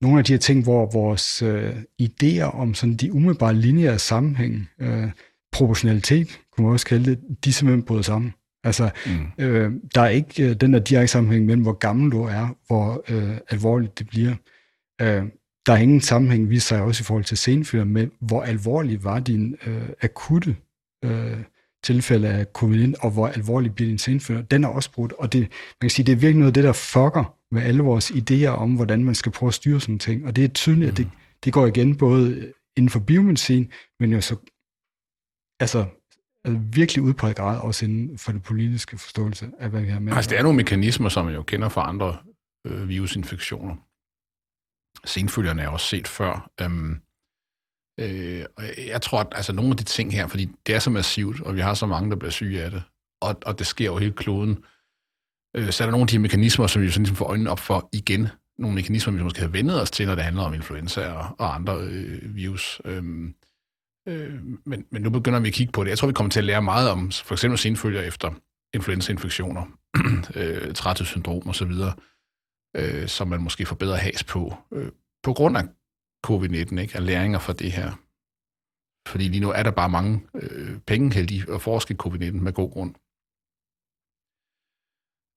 nogle 0.00 0.18
af 0.18 0.24
de 0.24 0.32
her 0.32 0.38
ting, 0.38 0.62
hvor 0.62 0.90
vores 0.92 1.42
uh, 1.42 1.70
idéer 2.02 2.42
om 2.42 2.74
sådan 2.74 2.96
de 2.96 3.12
umiddelbare 3.12 3.54
lineære 3.54 3.98
sammenhæng, 3.98 4.68
uh, 4.82 5.10
proportionalitet, 5.52 6.40
kunne 6.52 6.64
man 6.64 6.72
også 6.72 6.86
kalde 6.86 7.10
det, 7.10 7.20
de 7.44 7.52
simpelthen 7.52 7.82
bryder 7.82 8.02
sammen. 8.02 8.34
Altså, 8.64 8.90
mm. 9.06 9.44
øh, 9.44 9.72
der 9.94 10.00
er 10.00 10.08
ikke 10.08 10.48
øh, 10.48 10.56
den 10.56 10.72
der 10.72 10.78
direkte 10.78 11.08
sammenhæng 11.08 11.46
mellem, 11.46 11.62
hvor 11.62 11.72
gammel 11.72 12.12
du 12.12 12.22
er, 12.22 12.56
hvor 12.66 13.04
øh, 13.08 13.38
alvorligt 13.50 13.98
det 13.98 14.08
bliver. 14.08 14.34
Øh, 15.00 15.24
der 15.66 15.72
er 15.72 15.76
ingen 15.76 16.00
sammenhæng, 16.00 16.50
vi 16.50 16.58
sig 16.58 16.82
også 16.82 17.02
i 17.02 17.04
forhold 17.04 17.24
til 17.24 17.36
senfølger, 17.36 17.84
med 17.84 18.08
hvor 18.20 18.42
alvorlig 18.42 19.04
var 19.04 19.20
din 19.20 19.56
øh, 19.66 19.88
akutte 20.02 20.56
øh, 21.04 21.38
tilfælde 21.84 22.28
af 22.28 22.46
covid-19, 22.58 22.94
og 23.00 23.10
hvor 23.10 23.28
alvorlig 23.28 23.74
bliver 23.74 23.88
din 23.88 23.98
senfølger. 23.98 24.42
Den 24.42 24.64
er 24.64 24.68
også 24.68 24.92
brudt, 24.92 25.12
og 25.12 25.32
det, 25.32 25.40
man 25.40 25.48
kan 25.80 25.90
sige, 25.90 26.06
det 26.06 26.12
er 26.12 26.16
virkelig 26.16 26.38
noget 26.38 26.50
af 26.50 26.54
det, 26.54 26.64
der 26.64 26.72
fucker 26.72 27.36
med 27.50 27.62
alle 27.62 27.82
vores 27.82 28.10
idéer 28.10 28.46
om, 28.46 28.74
hvordan 28.74 29.04
man 29.04 29.14
skal 29.14 29.32
prøve 29.32 29.48
at 29.48 29.54
styre 29.54 29.80
sådan 29.80 29.98
ting. 29.98 30.26
Og 30.26 30.36
det 30.36 30.44
er 30.44 30.48
tydeligt, 30.48 30.86
mm. 30.86 30.90
at 30.90 30.96
det, 30.96 31.06
mm. 31.06 31.12
det 31.44 31.52
går 31.52 31.66
igen 31.66 31.96
både 31.96 32.52
inden 32.76 32.90
for 32.90 33.00
biomedicin, 33.00 33.70
men 34.00 34.12
jo 34.12 34.20
så 34.20 34.36
altså 35.60 35.86
virkelig 36.50 37.02
udpræget 37.02 37.36
grad 37.36 37.60
også 37.60 37.84
inden 37.84 38.18
for 38.18 38.32
det 38.32 38.42
politiske 38.42 38.98
forståelse 38.98 39.50
af, 39.58 39.70
hvad 39.70 39.80
vi 39.80 39.88
har 39.88 40.00
med. 40.00 40.12
Altså, 40.12 40.30
det 40.30 40.38
er 40.38 40.42
nogle 40.42 40.56
mekanismer, 40.56 41.08
som 41.08 41.24
man 41.24 41.34
jo 41.34 41.42
kender 41.42 41.68
fra 41.68 41.88
andre 41.88 42.18
øh, 42.66 42.88
virusinfektioner. 42.88 43.76
Senfølgerne 45.04 45.62
er 45.62 45.68
også 45.68 45.86
set 45.86 46.08
før. 46.08 46.50
Øhm, 46.60 47.00
øh, 48.00 48.44
og 48.56 48.64
jeg 48.86 49.02
tror, 49.02 49.20
at 49.20 49.32
altså, 49.32 49.52
nogle 49.52 49.70
af 49.70 49.76
de 49.76 49.84
ting 49.84 50.12
her, 50.12 50.26
fordi 50.26 50.48
det 50.66 50.74
er 50.74 50.78
så 50.78 50.90
massivt, 50.90 51.40
og 51.40 51.54
vi 51.54 51.60
har 51.60 51.74
så 51.74 51.86
mange, 51.86 52.10
der 52.10 52.16
bliver 52.16 52.30
syge 52.30 52.62
af 52.62 52.70
det, 52.70 52.82
og, 53.22 53.36
og 53.46 53.58
det 53.58 53.66
sker 53.66 53.86
jo 53.86 53.96
hele 53.96 54.12
kloden, 54.12 54.64
øh, 55.56 55.70
så 55.70 55.84
er 55.84 55.86
der 55.86 55.90
nogle 55.90 56.02
af 56.02 56.08
de 56.08 56.18
mekanismer, 56.18 56.66
som 56.66 56.82
vi 56.82 56.90
sådan 56.90 57.02
ligesom 57.02 57.16
får 57.16 57.26
øjnene 57.26 57.50
op 57.50 57.58
for 57.58 57.88
igen. 57.92 58.28
Nogle 58.58 58.74
mekanismer, 58.74 59.12
vi 59.12 59.22
måske 59.22 59.40
har 59.40 59.48
vendet 59.48 59.82
os 59.82 59.90
til, 59.90 60.06
når 60.06 60.14
det 60.14 60.24
handler 60.24 60.42
om 60.42 60.54
influenza 60.54 61.12
og, 61.12 61.36
og 61.38 61.54
andre 61.54 61.78
øh, 61.80 62.36
virus. 62.36 62.80
Øh, 62.84 63.04
Øh, 64.08 64.42
men, 64.64 64.86
men 64.90 65.02
nu 65.02 65.10
begynder 65.10 65.40
vi 65.40 65.48
at 65.48 65.54
kigge 65.54 65.72
på 65.72 65.84
det. 65.84 65.90
Jeg 65.90 65.98
tror, 65.98 66.08
vi 66.08 66.14
kommer 66.14 66.30
til 66.30 66.40
at 66.40 66.44
lære 66.44 66.62
meget 66.62 66.90
om 66.90 67.10
for 67.10 67.34
eksempel 67.34 67.58
senfølger 67.58 68.02
efter 68.02 68.34
influenzainfektioner, 68.74 69.66
øh, 70.40 70.74
træthedssyndrom 70.74 71.48
osv., 71.48 71.72
øh, 72.76 73.08
som 73.08 73.28
man 73.28 73.42
måske 73.42 73.66
får 73.66 73.76
bedre 73.76 73.96
has 73.96 74.24
på, 74.24 74.56
øh, 74.72 74.92
på 75.22 75.32
grund 75.32 75.56
af 75.56 75.64
covid-19, 76.26 76.80
ikke? 76.80 76.96
af 76.96 77.06
læringer 77.06 77.38
fra 77.38 77.52
det 77.52 77.72
her. 77.72 77.92
Fordi 79.08 79.28
lige 79.28 79.40
nu 79.40 79.50
er 79.50 79.62
der 79.62 79.70
bare 79.70 79.88
mange 79.88 80.22
øh, 80.34 80.78
penge 80.86 81.14
heldige 81.14 81.52
at 81.54 81.62
forske 81.62 81.96
covid-19 82.02 82.30
med 82.30 82.52
god 82.52 82.70
grund. 82.70 82.94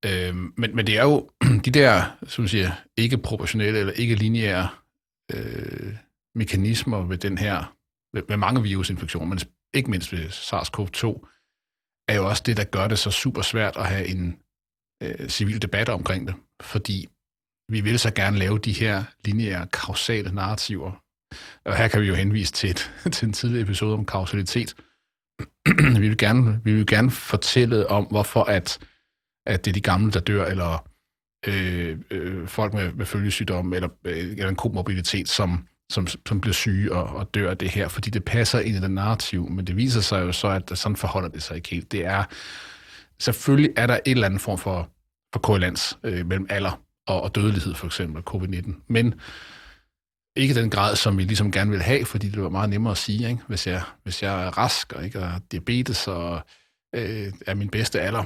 Øh, 0.05 0.35
men, 0.57 0.75
men 0.75 0.87
det 0.87 0.97
er 0.97 1.03
jo 1.03 1.29
de 1.65 1.71
der, 1.71 2.17
som 2.27 2.47
siger, 2.47 2.71
ikke 2.97 3.17
proportionelle 3.17 3.79
eller 3.79 3.93
ikke 3.93 4.15
lineære 4.15 4.69
øh, 5.33 5.95
mekanismer 6.35 6.97
ved 6.97 7.17
den 7.17 7.37
her 7.37 7.75
med 8.29 8.37
mange 8.37 8.63
virusinfektioner, 8.63 9.27
men 9.27 9.39
ikke 9.73 9.91
mindst 9.91 10.11
ved 10.11 10.25
SARS-CoV-2, 10.29 11.31
er 12.07 12.15
jo 12.15 12.27
også 12.29 12.43
det, 12.45 12.57
der 12.57 12.63
gør 12.63 12.87
det 12.87 12.99
så 12.99 13.11
super 13.11 13.41
svært 13.41 13.77
at 13.77 13.87
have 13.87 14.07
en 14.07 14.39
øh, 15.03 15.29
civil 15.29 15.61
debat 15.61 15.89
omkring 15.89 16.27
det, 16.27 16.35
fordi 16.61 17.07
vi 17.69 17.81
vil 17.81 17.99
så 17.99 18.13
gerne 18.13 18.37
lave 18.37 18.59
de 18.59 18.73
her 18.73 19.03
lineære 19.25 19.67
kausale 19.67 20.31
narrativer. 20.31 20.91
Og 21.65 21.77
her 21.77 21.87
kan 21.87 22.01
vi 22.01 22.07
jo 22.07 22.13
henvise 22.13 22.53
til, 22.53 22.69
et, 22.69 22.91
til 23.13 23.25
en 23.25 23.33
tidligere 23.33 23.63
episode 23.63 23.93
om 23.93 24.05
kausalitet. 24.05 24.75
vi, 26.01 26.07
vil 26.07 26.17
gerne, 26.17 26.61
vi 26.63 26.73
vil 26.73 26.87
gerne 26.87 27.11
fortælle 27.11 27.87
om, 27.87 28.05
hvorfor 28.05 28.43
at, 28.43 28.79
at 29.45 29.65
det 29.65 29.71
er 29.71 29.73
de 29.73 29.81
gamle, 29.81 30.11
der 30.11 30.19
dør, 30.19 30.45
eller 30.45 30.87
øh, 31.47 31.99
øh, 32.11 32.47
folk 32.47 32.73
med, 32.73 32.93
med 32.93 33.05
følgesygdom, 33.05 33.73
eller, 33.73 33.89
øh, 34.05 34.17
eller 34.17 34.49
en 34.49 34.55
komorbiditet, 34.55 35.29
som 35.29 35.67
som, 35.91 36.07
som 36.27 36.41
bliver 36.41 36.53
syge 36.53 36.93
og, 36.93 37.03
og 37.03 37.33
dør 37.33 37.49
af 37.49 37.57
det 37.57 37.69
her, 37.69 37.87
fordi 37.87 38.09
det 38.09 38.25
passer 38.25 38.59
ind 38.59 38.77
i 38.77 38.81
den 38.81 38.91
narrativ, 38.91 39.49
men 39.49 39.67
det 39.67 39.75
viser 39.75 40.01
sig 40.01 40.21
jo 40.21 40.31
så, 40.31 40.47
at 40.47 40.77
sådan 40.77 40.95
forholder 40.95 41.29
det 41.29 41.43
sig 41.43 41.55
ikke 41.55 41.69
helt. 41.69 41.91
Det 41.91 42.05
er, 42.05 42.23
selvfølgelig 43.19 43.71
er 43.77 43.87
der 43.87 43.93
et 43.93 44.11
eller 44.11 44.25
andet 44.25 44.41
form 44.41 44.57
for, 44.57 44.89
for 45.33 45.39
korrelans 45.39 45.97
øh, 46.03 46.25
mellem 46.25 46.47
alder 46.49 46.81
og, 47.07 47.21
og 47.21 47.35
dødelighed, 47.35 47.75
for 47.75 47.85
eksempel 47.85 48.23
covid-19, 48.29 48.73
men 48.87 49.13
ikke 50.35 50.53
den 50.53 50.69
grad, 50.69 50.95
som 50.95 51.17
vi 51.17 51.23
ligesom 51.23 51.51
gerne 51.51 51.71
vil 51.71 51.81
have, 51.81 52.05
fordi 52.05 52.29
det 52.29 52.43
var 52.43 52.49
meget 52.49 52.69
nemmere 52.69 52.91
at 52.91 52.97
sige, 52.97 53.29
ikke? 53.29 53.41
Hvis, 53.47 53.67
jeg, 53.67 53.81
hvis 54.03 54.23
jeg 54.23 54.45
er 54.45 54.57
rask 54.57 54.93
og 54.93 55.05
ikke 55.05 55.19
har 55.19 55.41
diabetes 55.51 56.07
og 56.07 56.41
øh, 56.95 57.33
er 57.47 57.53
min 57.53 57.69
bedste 57.69 58.01
alder, 58.01 58.23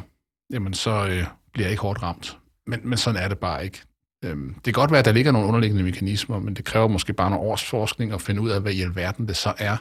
jamen 0.53 0.73
så 0.73 0.91
øh, 0.91 1.25
bliver 1.53 1.65
jeg 1.65 1.71
ikke 1.71 1.81
hårdt 1.81 2.03
ramt. 2.03 2.37
Men, 2.67 2.79
men 2.83 2.97
sådan 2.97 3.23
er 3.23 3.27
det 3.27 3.39
bare 3.39 3.63
ikke. 3.63 3.81
Øhm, 4.25 4.53
det 4.53 4.63
kan 4.63 4.73
godt 4.73 4.91
være, 4.91 4.99
at 4.99 5.05
der 5.05 5.11
ligger 5.11 5.31
nogle 5.31 5.47
underliggende 5.47 5.83
mekanismer, 5.83 6.39
men 6.39 6.53
det 6.55 6.65
kræver 6.65 6.87
måske 6.87 7.13
bare 7.13 7.29
nogle 7.29 7.45
års 7.49 7.65
forskning 7.65 8.11
at 8.11 8.21
finde 8.21 8.41
ud 8.41 8.49
af, 8.49 8.61
hvad 8.61 8.73
i 8.73 8.81
alverden 8.81 9.27
det 9.27 9.37
så 9.37 9.53
er. 9.57 9.77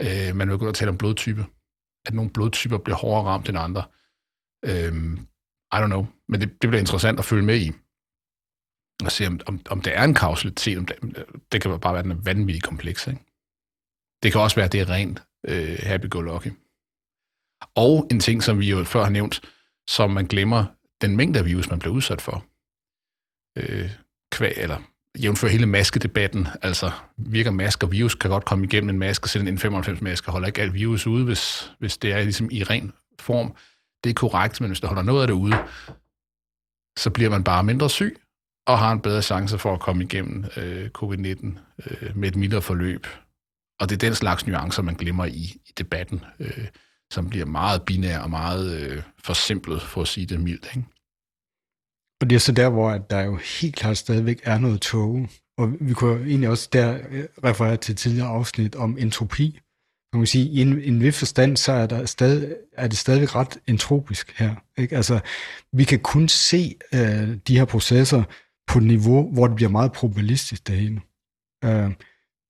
Øh, 0.00 0.36
man 0.36 0.50
vil 0.50 0.58
gå 0.58 0.68
og 0.68 0.74
tale 0.74 0.90
om 0.90 0.98
blodtype. 0.98 1.46
At 2.06 2.14
nogle 2.14 2.30
blodtyper 2.30 2.78
bliver 2.78 2.96
hårdere 2.96 3.24
ramt 3.24 3.48
end 3.48 3.58
andre. 3.58 3.84
Øhm, 4.64 5.18
I 5.72 5.76
don't 5.76 5.86
know. 5.86 6.06
Men 6.28 6.40
det, 6.40 6.48
det 6.62 6.70
bliver 6.70 6.80
interessant 6.80 7.18
at 7.18 7.24
følge 7.24 7.42
med 7.42 7.60
i. 7.60 7.72
Og 9.04 9.12
se, 9.12 9.26
om, 9.26 9.40
om, 9.46 9.60
om 9.70 9.80
det 9.80 9.96
er 9.96 10.04
en 10.04 10.14
kausalitet. 10.14 10.78
Om 10.78 10.86
det, 10.86 10.96
det 11.52 11.62
kan 11.62 11.80
bare 11.80 11.94
være 11.94 12.02
den 12.02 12.26
vanvittige 12.26 12.60
kompleks. 12.60 13.06
Ikke? 13.06 13.20
Det 14.22 14.32
kan 14.32 14.40
også 14.40 14.56
være, 14.56 14.66
at 14.66 14.72
det 14.72 14.80
er 14.80 14.90
rent 14.90 15.22
øh, 15.48 15.78
happy-go-lucky. 15.82 16.52
Og 17.74 18.06
en 18.10 18.20
ting, 18.20 18.42
som 18.42 18.58
vi 18.58 18.70
jo 18.70 18.84
før 18.84 19.02
har 19.02 19.10
nævnt, 19.10 19.40
som 19.88 20.10
man 20.10 20.26
glemmer, 20.26 20.64
den 21.00 21.16
mængde 21.16 21.38
af 21.38 21.44
virus, 21.44 21.70
man 21.70 21.78
bliver 21.78 21.94
udsat 21.94 22.20
for 22.20 22.49
øh, 23.56 23.90
kvæg, 24.32 24.54
eller 24.56 24.78
jævnfør 25.18 25.48
hele 25.48 25.66
maskedebatten, 25.66 26.48
altså 26.62 26.90
virker 27.16 27.50
masker 27.50 27.86
virus, 27.86 28.14
kan 28.14 28.30
godt 28.30 28.44
komme 28.44 28.64
igennem 28.64 28.90
en 28.90 28.98
maske, 28.98 29.28
selv 29.28 29.46
en 29.46 29.58
95-maske 29.58 30.30
holder 30.30 30.46
ikke 30.46 30.62
alt 30.62 30.74
virus 30.74 31.06
ude, 31.06 31.24
hvis, 31.24 31.72
hvis 31.78 31.98
det 31.98 32.12
er 32.12 32.22
ligesom 32.22 32.48
i 32.50 32.62
ren 32.62 32.92
form. 33.20 33.54
Det 34.04 34.10
er 34.10 34.14
korrekt, 34.14 34.60
men 34.60 34.70
hvis 34.70 34.80
der 34.80 34.88
holder 34.88 35.02
noget 35.02 35.20
af 35.20 35.26
det 35.26 35.34
ude, 35.34 35.56
så 36.98 37.10
bliver 37.10 37.30
man 37.30 37.44
bare 37.44 37.64
mindre 37.64 37.90
syg, 37.90 38.16
og 38.66 38.78
har 38.78 38.92
en 38.92 39.00
bedre 39.00 39.22
chance 39.22 39.58
for 39.58 39.74
at 39.74 39.80
komme 39.80 40.04
igennem 40.04 40.44
øh, 40.56 40.90
covid-19 40.98 41.58
øh, 41.86 42.16
med 42.16 42.28
et 42.28 42.36
mildere 42.36 42.62
forløb. 42.62 43.06
Og 43.80 43.88
det 43.88 43.94
er 43.94 44.08
den 44.08 44.14
slags 44.14 44.46
nuancer, 44.46 44.82
man 44.82 44.94
glemmer 44.94 45.24
i, 45.24 45.42
i 45.66 45.72
debatten, 45.78 46.24
øh, 46.38 46.66
som 47.12 47.30
bliver 47.30 47.46
meget 47.46 47.82
binær 47.82 48.18
og 48.18 48.30
meget 48.30 48.80
øh, 48.80 49.02
forsimplet, 49.24 49.82
for 49.82 50.02
at 50.02 50.08
sige 50.08 50.26
det 50.26 50.40
mildt. 50.40 50.68
Ikke? 50.76 50.88
Og 52.20 52.30
det 52.30 52.36
er 52.36 52.40
så 52.40 52.52
der, 52.52 52.68
hvor 52.68 52.98
der 52.98 53.20
jo 53.20 53.36
helt 53.60 53.76
klart 53.76 53.96
stadigvæk 53.96 54.40
er 54.44 54.58
noget 54.58 54.80
tåge. 54.80 55.28
Og 55.58 55.72
vi 55.80 55.92
kunne 55.92 56.26
egentlig 56.26 56.48
også 56.48 56.68
der 56.72 56.98
øh, 57.10 57.24
referere 57.44 57.76
til 57.76 57.96
tidligere 57.96 58.28
afsnit 58.28 58.74
om 58.76 58.98
entropi. 58.98 59.60
Man 60.12 60.22
kan 60.22 60.26
sige, 60.26 60.44
i 60.44 60.60
en, 60.60 60.80
en 60.82 61.02
vis 61.02 61.18
forstand, 61.18 61.56
så 61.56 61.72
er, 61.72 61.86
der 61.86 62.06
stadig, 62.06 62.56
er 62.72 62.88
det 62.88 62.98
stadigvæk 62.98 63.34
ret 63.34 63.58
entropisk 63.66 64.38
her. 64.38 64.54
Ikke? 64.78 64.96
Altså, 64.96 65.20
vi 65.72 65.84
kan 65.84 65.98
kun 65.98 66.28
se 66.28 66.74
øh, 66.94 67.36
de 67.48 67.58
her 67.58 67.64
processer 67.64 68.22
på 68.66 68.78
et 68.78 68.84
niveau, 68.84 69.32
hvor 69.32 69.46
det 69.46 69.56
bliver 69.56 69.70
meget 69.70 69.92
probabilistisk 69.92 70.66
det 70.66 70.76
hele. 70.76 71.00
Øh, 71.64 71.90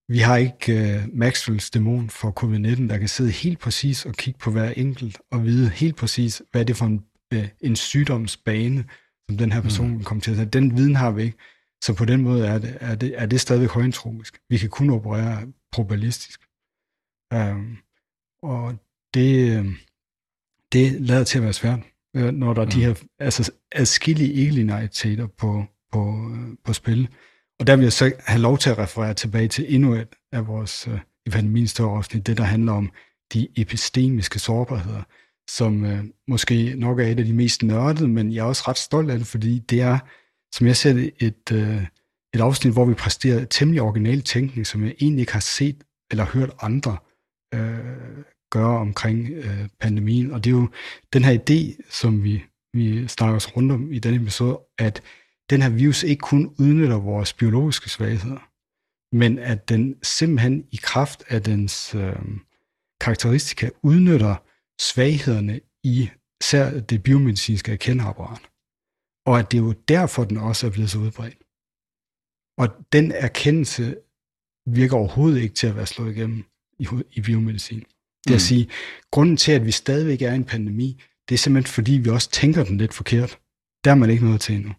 vi 0.09 0.19
har 0.19 0.37
ikke 0.37 0.73
øh, 0.73 1.03
Maxwells 1.13 1.71
dæmon 1.71 2.11
for 2.11 2.31
covid-19, 2.41 2.89
der 2.89 2.99
kan 2.99 3.09
sidde 3.09 3.31
helt 3.31 3.59
præcis 3.59 4.07
og 4.07 4.15
kigge 4.15 4.39
på 4.39 4.51
hver 4.51 4.71
enkelt 4.71 5.19
og 5.31 5.45
vide 5.45 5.69
helt 5.69 5.97
præcis, 5.97 6.43
hvad 6.51 6.65
det 6.65 6.75
er 6.75 6.79
for 6.79 6.87
en, 6.87 7.05
øh, 7.33 7.49
en 7.61 7.77
sygdomsbane, 7.77 8.85
som 9.31 9.37
den 9.39 9.53
her 9.53 9.61
person 9.61 9.91
mm. 9.91 10.05
kommer 10.05 10.23
til 10.23 10.31
at 10.31 10.37
tage. 10.37 10.49
Den 10.49 10.77
viden 10.77 10.97
har 10.97 11.11
vi 11.11 11.23
ikke. 11.23 11.39
Så 11.85 11.95
på 11.95 12.05
den 12.05 12.23
måde 12.23 12.47
er 12.47 12.59
det, 12.59 12.77
er 12.81 12.95
det, 12.95 13.15
er 13.17 13.27
det 13.27 13.41
stadig 13.41 13.69
højentropisk. 13.69 14.39
Vi 14.49 14.59
kan 14.59 14.69
kun 14.69 14.91
operere 14.91 15.47
probabilistisk. 15.73 16.41
Um, 17.35 17.79
og 18.43 18.75
det, 19.15 19.59
øhm, 19.59 19.75
det 20.73 21.01
lader 21.01 21.25
til 21.25 21.39
at 21.39 21.45
være 21.45 21.53
svært, 21.53 21.81
øh, 22.17 22.33
når 22.33 22.55
der 22.55 22.61
er 22.61 22.67
mm. 22.67 22.71
de 22.71 22.85
her 22.85 22.95
altså, 23.19 23.53
adskillige 23.73 24.33
ikke 24.33 25.27
på, 25.27 25.65
på, 25.93 26.33
på 26.65 26.73
spil. 26.73 27.09
Og 27.61 27.67
der 27.67 27.77
vil 27.77 27.83
jeg 27.83 27.93
så 27.93 28.13
have 28.27 28.41
lov 28.41 28.59
til 28.59 28.71
at 28.71 28.79
referere 28.79 29.15
tilbage 29.15 29.49
til 29.49 29.75
endnu 29.75 29.95
et 29.95 30.09
af 30.33 30.47
vores 30.47 30.89
uh, 30.89 30.99
i 31.27 31.31
pandemien 31.31 31.67
større 31.67 31.97
afsnit, 31.97 32.27
det 32.27 32.37
der 32.39 32.45
handler 32.45 32.73
om 32.73 32.91
de 33.33 33.49
epistemiske 33.57 34.39
sårbarheder 34.39 35.03
som 35.49 35.85
øh, 35.85 36.05
måske 36.29 36.75
nok 36.77 37.01
er 37.01 37.07
et 37.07 37.19
af 37.19 37.25
de 37.25 37.33
mest 37.35 37.63
nørdede, 37.63 38.09
men 38.09 38.33
jeg 38.33 38.41
er 38.41 38.45
også 38.45 38.65
ret 38.69 38.79
stolt 38.79 39.11
af 39.11 39.19
det, 39.19 39.27
fordi 39.27 39.59
det 39.59 39.81
er, 39.81 39.99
som 40.55 40.67
jeg 40.67 40.77
ser 40.77 40.93
det, 40.93 41.11
et, 41.19 41.53
øh, 41.53 41.83
et 42.35 42.41
afsnit, 42.41 42.73
hvor 42.73 42.85
vi 42.85 42.95
præsterer 42.95 43.45
temmelig 43.45 43.83
original 43.83 44.23
tænkning, 44.23 44.67
som 44.67 44.85
jeg 44.85 44.95
egentlig 45.01 45.21
ikke 45.21 45.33
har 45.33 45.41
set 45.41 45.85
eller 46.11 46.25
hørt 46.25 46.51
andre 46.61 46.97
øh, 47.55 48.25
gøre 48.51 48.79
omkring 48.79 49.31
øh, 49.31 49.69
pandemien. 49.81 50.31
Og 50.31 50.45
det 50.45 50.51
er 50.51 50.55
jo 50.55 50.69
den 51.13 51.25
her 51.25 51.39
idé, 51.39 51.91
som 51.91 52.25
vi, 52.25 52.45
vi 52.73 53.09
snakker 53.09 53.37
os 53.37 53.57
rundt 53.57 53.73
om 53.73 53.93
i 53.93 53.99
denne 53.99 54.23
episode, 54.23 54.61
at 54.79 55.03
den 55.51 55.63
her 55.63 55.69
virus 55.69 56.03
ikke 56.03 56.21
kun 56.21 56.55
udnytter 56.59 56.97
vores 56.97 57.33
biologiske 57.33 57.91
svagheder, 57.91 58.49
men 59.17 59.39
at 59.39 59.69
den 59.69 59.97
simpelthen 60.03 60.65
i 60.73 60.79
kraft 60.83 61.23
af 61.29 61.43
dens 61.43 61.95
øh, 61.95 62.17
karakteristika 63.01 63.71
udnytter 63.83 64.37
svaghederne 64.89 65.61
i 65.85 66.11
især 66.41 66.81
det 66.81 67.03
biomedicinske 67.03 67.73
erkendeapparat. 67.73 68.43
Og 69.27 69.39
at 69.39 69.53
det 69.53 69.59
er 69.59 69.63
jo 69.63 69.73
derfor, 69.73 70.25
den 70.25 70.37
også 70.37 70.67
er 70.67 70.71
blevet 70.71 70.91
så 70.91 70.99
udbredt. 70.99 71.39
Og 72.59 72.67
den 72.93 73.13
erkendelse 73.13 73.97
virker 74.67 74.97
overhovedet 74.97 75.41
ikke 75.43 75.55
til 75.55 75.67
at 75.67 75.77
være 75.77 75.87
slået 75.87 76.17
igennem 76.17 76.45
i, 76.79 76.89
i 77.13 77.21
biomedicin. 77.21 77.81
Det 78.25 78.31
er 78.31 78.31
mm. 78.31 78.35
at 78.35 78.41
sige, 78.41 78.71
grunden 79.11 79.37
til, 79.37 79.53
at 79.53 79.67
vi 79.67 79.71
stadigvæk 79.71 80.23
er 80.23 80.33
i 80.33 80.37
en 80.37 80.45
pandemi, 80.45 81.03
det 81.29 81.35
er 81.35 81.39
simpelthen 81.39 81.73
fordi, 81.73 81.93
vi 81.93 82.11
også 82.11 82.31
tænker 82.31 82.65
den 82.65 82.79
lidt 82.79 82.95
forkert. 82.95 83.39
Der 83.85 83.91
er 83.91 83.95
man 83.95 84.11
ikke 84.11 84.25
noget 84.25 84.41
til 84.41 84.55
endnu. 84.55 84.73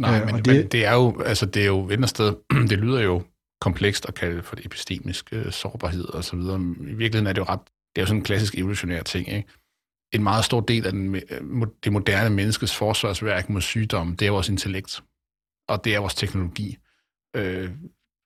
Nej, 0.00 0.20
øh, 0.20 0.26
men, 0.26 0.44
det, 0.44 0.46
men 0.46 0.68
det 0.68 0.84
er 0.84 0.94
jo, 0.94 1.20
altså 1.20 1.46
det 1.46 1.62
er 1.62 1.66
jo 1.66 1.80
vendersted, 1.80 2.34
det 2.70 2.78
lyder 2.78 3.00
jo 3.00 3.22
komplekst 3.60 4.06
at 4.08 4.14
kalde 4.14 4.36
det 4.36 4.44
for 4.44 4.56
det 4.56 4.66
epistemiske 4.66 5.36
øh, 5.36 5.52
sårbarhed 5.52 6.04
og 6.04 6.24
så 6.24 6.36
videre. 6.36 6.60
I 6.60 6.94
virkeligheden 6.94 7.26
er 7.26 7.32
det 7.32 7.40
jo 7.40 7.46
ret 7.48 7.60
det 7.96 8.00
er 8.00 8.02
jo 8.02 8.06
sådan 8.06 8.20
en 8.20 8.24
klassisk 8.24 8.58
evolutionær 8.58 9.02
ting, 9.02 9.28
ikke? 9.28 9.48
En 10.12 10.22
meget 10.22 10.44
stor 10.44 10.60
del 10.60 10.86
af 10.86 10.92
den, 10.92 11.14
øh, 11.14 11.66
det 11.84 11.92
moderne 11.92 12.34
menneskes 12.34 12.76
forsvarsværk 12.76 13.48
mod 13.48 13.60
sygdom, 13.60 14.16
det 14.16 14.26
er 14.26 14.30
vores 14.30 14.48
intellekt, 14.48 15.02
og 15.68 15.84
det 15.84 15.94
er 15.94 15.98
vores 15.98 16.14
teknologi. 16.14 16.78
Øh, 17.36 17.70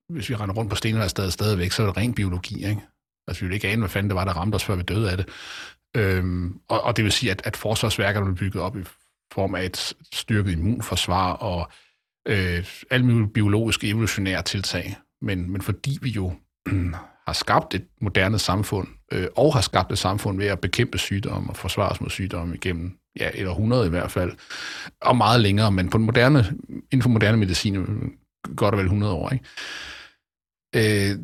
hvis 0.08 0.28
vi 0.28 0.34
render 0.34 0.54
rundt 0.54 0.70
på 0.70 0.76
stenene 0.76 1.08
stadig 1.08 1.32
stadigvæk, 1.32 1.72
så 1.72 1.82
er 1.82 1.86
det 1.86 1.96
ren 1.96 2.14
biologi, 2.14 2.54
ikke? 2.68 2.80
Altså, 3.26 3.40
vi 3.40 3.46
ville 3.46 3.54
ikke 3.54 3.68
ane, 3.68 3.80
hvad 3.80 3.88
fanden 3.88 4.10
det 4.10 4.16
var, 4.16 4.24
der 4.24 4.32
ramte 4.32 4.54
os, 4.54 4.64
før 4.64 4.76
vi 4.76 4.82
døde 4.82 5.10
af 5.10 5.16
det. 5.16 5.28
Øhm, 5.96 6.60
og, 6.68 6.80
og 6.80 6.96
det 6.96 7.04
vil 7.04 7.12
sige, 7.12 7.30
at, 7.30 7.42
at 7.44 7.56
forsvarsværkerne 7.56 8.26
blev 8.26 8.36
bygget 8.36 8.62
op 8.62 8.76
i 8.76 8.84
form 9.32 9.54
af 9.54 9.64
et 9.64 9.94
styrket 10.12 10.52
immunforsvar 10.52 11.32
og 11.32 11.70
øh, 12.28 12.66
alle 12.90 13.06
mulige 13.06 13.32
biologiske 13.32 13.88
evolutionære 13.88 14.42
tiltag. 14.42 14.96
Men, 15.22 15.50
men 15.50 15.62
fordi 15.62 15.98
vi 16.02 16.10
jo 16.10 16.32
har 17.26 17.32
skabt 17.32 17.74
et 17.74 17.86
moderne 18.00 18.38
samfund, 18.38 18.88
øh, 19.12 19.26
og 19.36 19.54
har 19.54 19.60
skabt 19.60 19.92
et 19.92 19.98
samfund 19.98 20.38
ved 20.38 20.46
at 20.46 20.60
bekæmpe 20.60 20.98
sygdomme 20.98 21.50
og 21.50 21.56
forsvare 21.56 21.88
os 21.88 22.00
mod 22.00 22.10
sygdomme 22.10 22.54
igennem 22.54 22.98
ja, 23.20 23.30
et 23.34 23.48
århundrede 23.48 23.86
i 23.86 23.90
hvert 23.90 24.10
fald, 24.10 24.32
og 25.00 25.16
meget 25.16 25.40
længere, 25.40 25.72
men 25.72 25.90
på 25.90 25.98
den 25.98 26.06
moderne, 26.06 26.54
inden 26.68 27.02
for 27.02 27.08
moderne 27.08 27.36
medicin, 27.36 27.86
godt 28.56 28.74
og 28.74 28.78
vel 28.78 28.84
100 28.84 29.12
år. 29.12 29.30
Ikke? 29.32 29.44
Øh, 30.76 31.18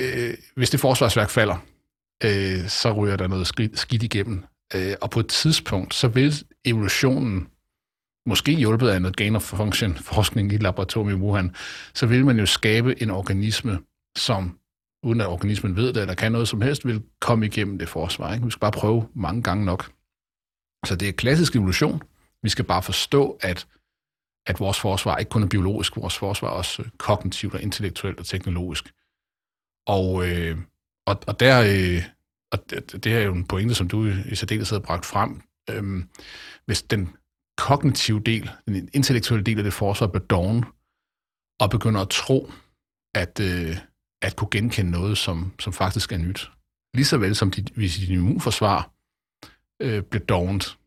øh, 0.00 0.34
hvis 0.56 0.70
det 0.70 0.80
forsvarsværk 0.80 1.30
falder, 1.30 1.56
øh, 2.24 2.68
så 2.68 2.92
ryger 2.92 3.16
der 3.16 3.26
noget 3.26 3.46
skidt, 3.46 3.78
skidt 3.78 4.02
igennem. 4.02 4.44
Øh, 4.74 4.94
og 5.00 5.10
på 5.10 5.20
et 5.20 5.28
tidspunkt, 5.28 5.94
så 5.94 6.08
vil 6.08 6.34
evolutionen, 6.64 7.48
måske 8.26 8.52
hjulpet 8.52 8.88
af 8.88 9.02
noget 9.02 9.16
gain 9.16 9.36
of 9.36 9.42
function 9.42 9.94
forskning 9.94 10.52
i 10.52 10.54
et 10.54 10.62
laboratorium 10.62 11.20
i 11.20 11.24
Wuhan, 11.24 11.54
så 11.94 12.06
vil 12.06 12.24
man 12.24 12.38
jo 12.38 12.46
skabe 12.46 13.02
en 13.02 13.10
organisme, 13.10 13.78
som 14.16 14.58
uden 15.02 15.20
at 15.20 15.26
organismen 15.26 15.76
ved 15.76 15.92
det, 15.92 16.00
eller 16.00 16.14
kan 16.14 16.32
noget 16.32 16.48
som 16.48 16.60
helst, 16.60 16.86
vil 16.86 17.02
komme 17.20 17.46
igennem 17.46 17.78
det 17.78 17.88
forsvar. 17.88 18.34
Ikke? 18.34 18.44
Vi 18.44 18.50
skal 18.50 18.60
bare 18.60 18.72
prøve 18.72 19.08
mange 19.14 19.42
gange 19.42 19.64
nok. 19.64 19.92
Så 20.86 20.96
det 20.96 21.08
er 21.08 21.12
klassisk 21.12 21.56
evolution. 21.56 22.02
Vi 22.42 22.48
skal 22.48 22.64
bare 22.64 22.82
forstå, 22.82 23.38
at, 23.40 23.68
at 24.46 24.60
vores 24.60 24.80
forsvar 24.80 25.16
ikke 25.16 25.28
kun 25.28 25.42
er 25.42 25.48
biologisk, 25.48 25.96
vores 25.96 26.18
forsvar 26.18 26.48
er 26.48 26.52
også 26.52 26.82
øh, 26.82 26.88
kognitivt 26.98 27.54
og 27.54 27.62
intellektuelt 27.62 28.20
og 28.20 28.26
teknologisk. 28.26 28.92
Og, 29.86 30.28
øh, 30.28 30.58
og, 31.06 31.20
og 31.26 31.40
der, 31.40 31.60
øh, 31.60 32.02
og 32.52 32.70
det, 32.70 33.04
det 33.04 33.14
er 33.14 33.20
jo 33.20 33.34
en 33.34 33.46
pointe, 33.46 33.74
som 33.74 33.88
du 33.88 34.06
i 34.06 34.34
særdeleshed 34.34 34.78
har 34.78 34.86
bragt 34.86 35.06
frem. 35.06 35.42
øhm, 35.70 36.08
hvis 36.66 36.82
den 36.82 37.16
kognitive 37.56 38.20
del, 38.20 38.50
den 38.66 38.88
intellektuelle 38.92 39.44
del 39.44 39.58
af 39.58 39.64
det 39.64 39.72
forsvar 39.72 40.06
bliver 40.06 40.24
doven, 40.24 40.64
og 41.60 41.70
begynder 41.70 42.00
at 42.00 42.08
tro, 42.08 42.50
at, 43.14 43.40
øh, 43.40 43.76
at 44.22 44.36
kunne 44.36 44.48
genkende 44.50 44.90
noget, 44.90 45.18
som, 45.18 45.52
som 45.58 45.72
faktisk 45.72 46.12
er 46.12 46.16
nyt. 46.16 46.50
Ligeså 46.94 47.18
vel 47.18 47.34
som 47.34 47.50
dit, 47.50 47.68
hvis 47.74 47.96
dit 47.96 48.08
immunforsvar 48.08 48.90
øh, 49.82 50.02
bliver 50.02 50.24
dovent 50.24 50.78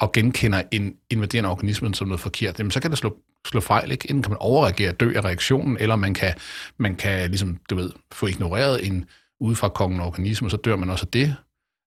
og 0.00 0.12
genkender 0.12 0.62
en 0.70 0.96
invaderende 1.10 1.50
organisme 1.50 1.94
som 1.94 2.08
noget 2.08 2.20
forkert, 2.20 2.58
jamen, 2.58 2.70
så 2.70 2.80
kan 2.80 2.90
det 2.90 2.98
slå, 2.98 3.16
slå 3.46 3.60
fejl. 3.60 3.90
Ikke? 3.90 4.10
Enten 4.10 4.22
kan 4.22 4.30
man 4.30 4.38
overreagere 4.40 4.92
dø 4.92 5.12
af 5.16 5.24
reaktionen, 5.24 5.76
eller 5.80 5.96
man 5.96 6.14
kan, 6.14 6.34
man 6.76 6.96
kan 6.96 7.30
ligesom, 7.30 7.58
du 7.70 7.76
ved, 7.76 7.92
få 8.12 8.26
ignoreret 8.26 8.86
en 8.86 9.08
udefra 9.40 9.68
organisme, 10.06 10.46
og 10.46 10.50
så 10.50 10.56
dør 10.56 10.76
man 10.76 10.90
også 10.90 11.06
af 11.06 11.10
det, 11.10 11.36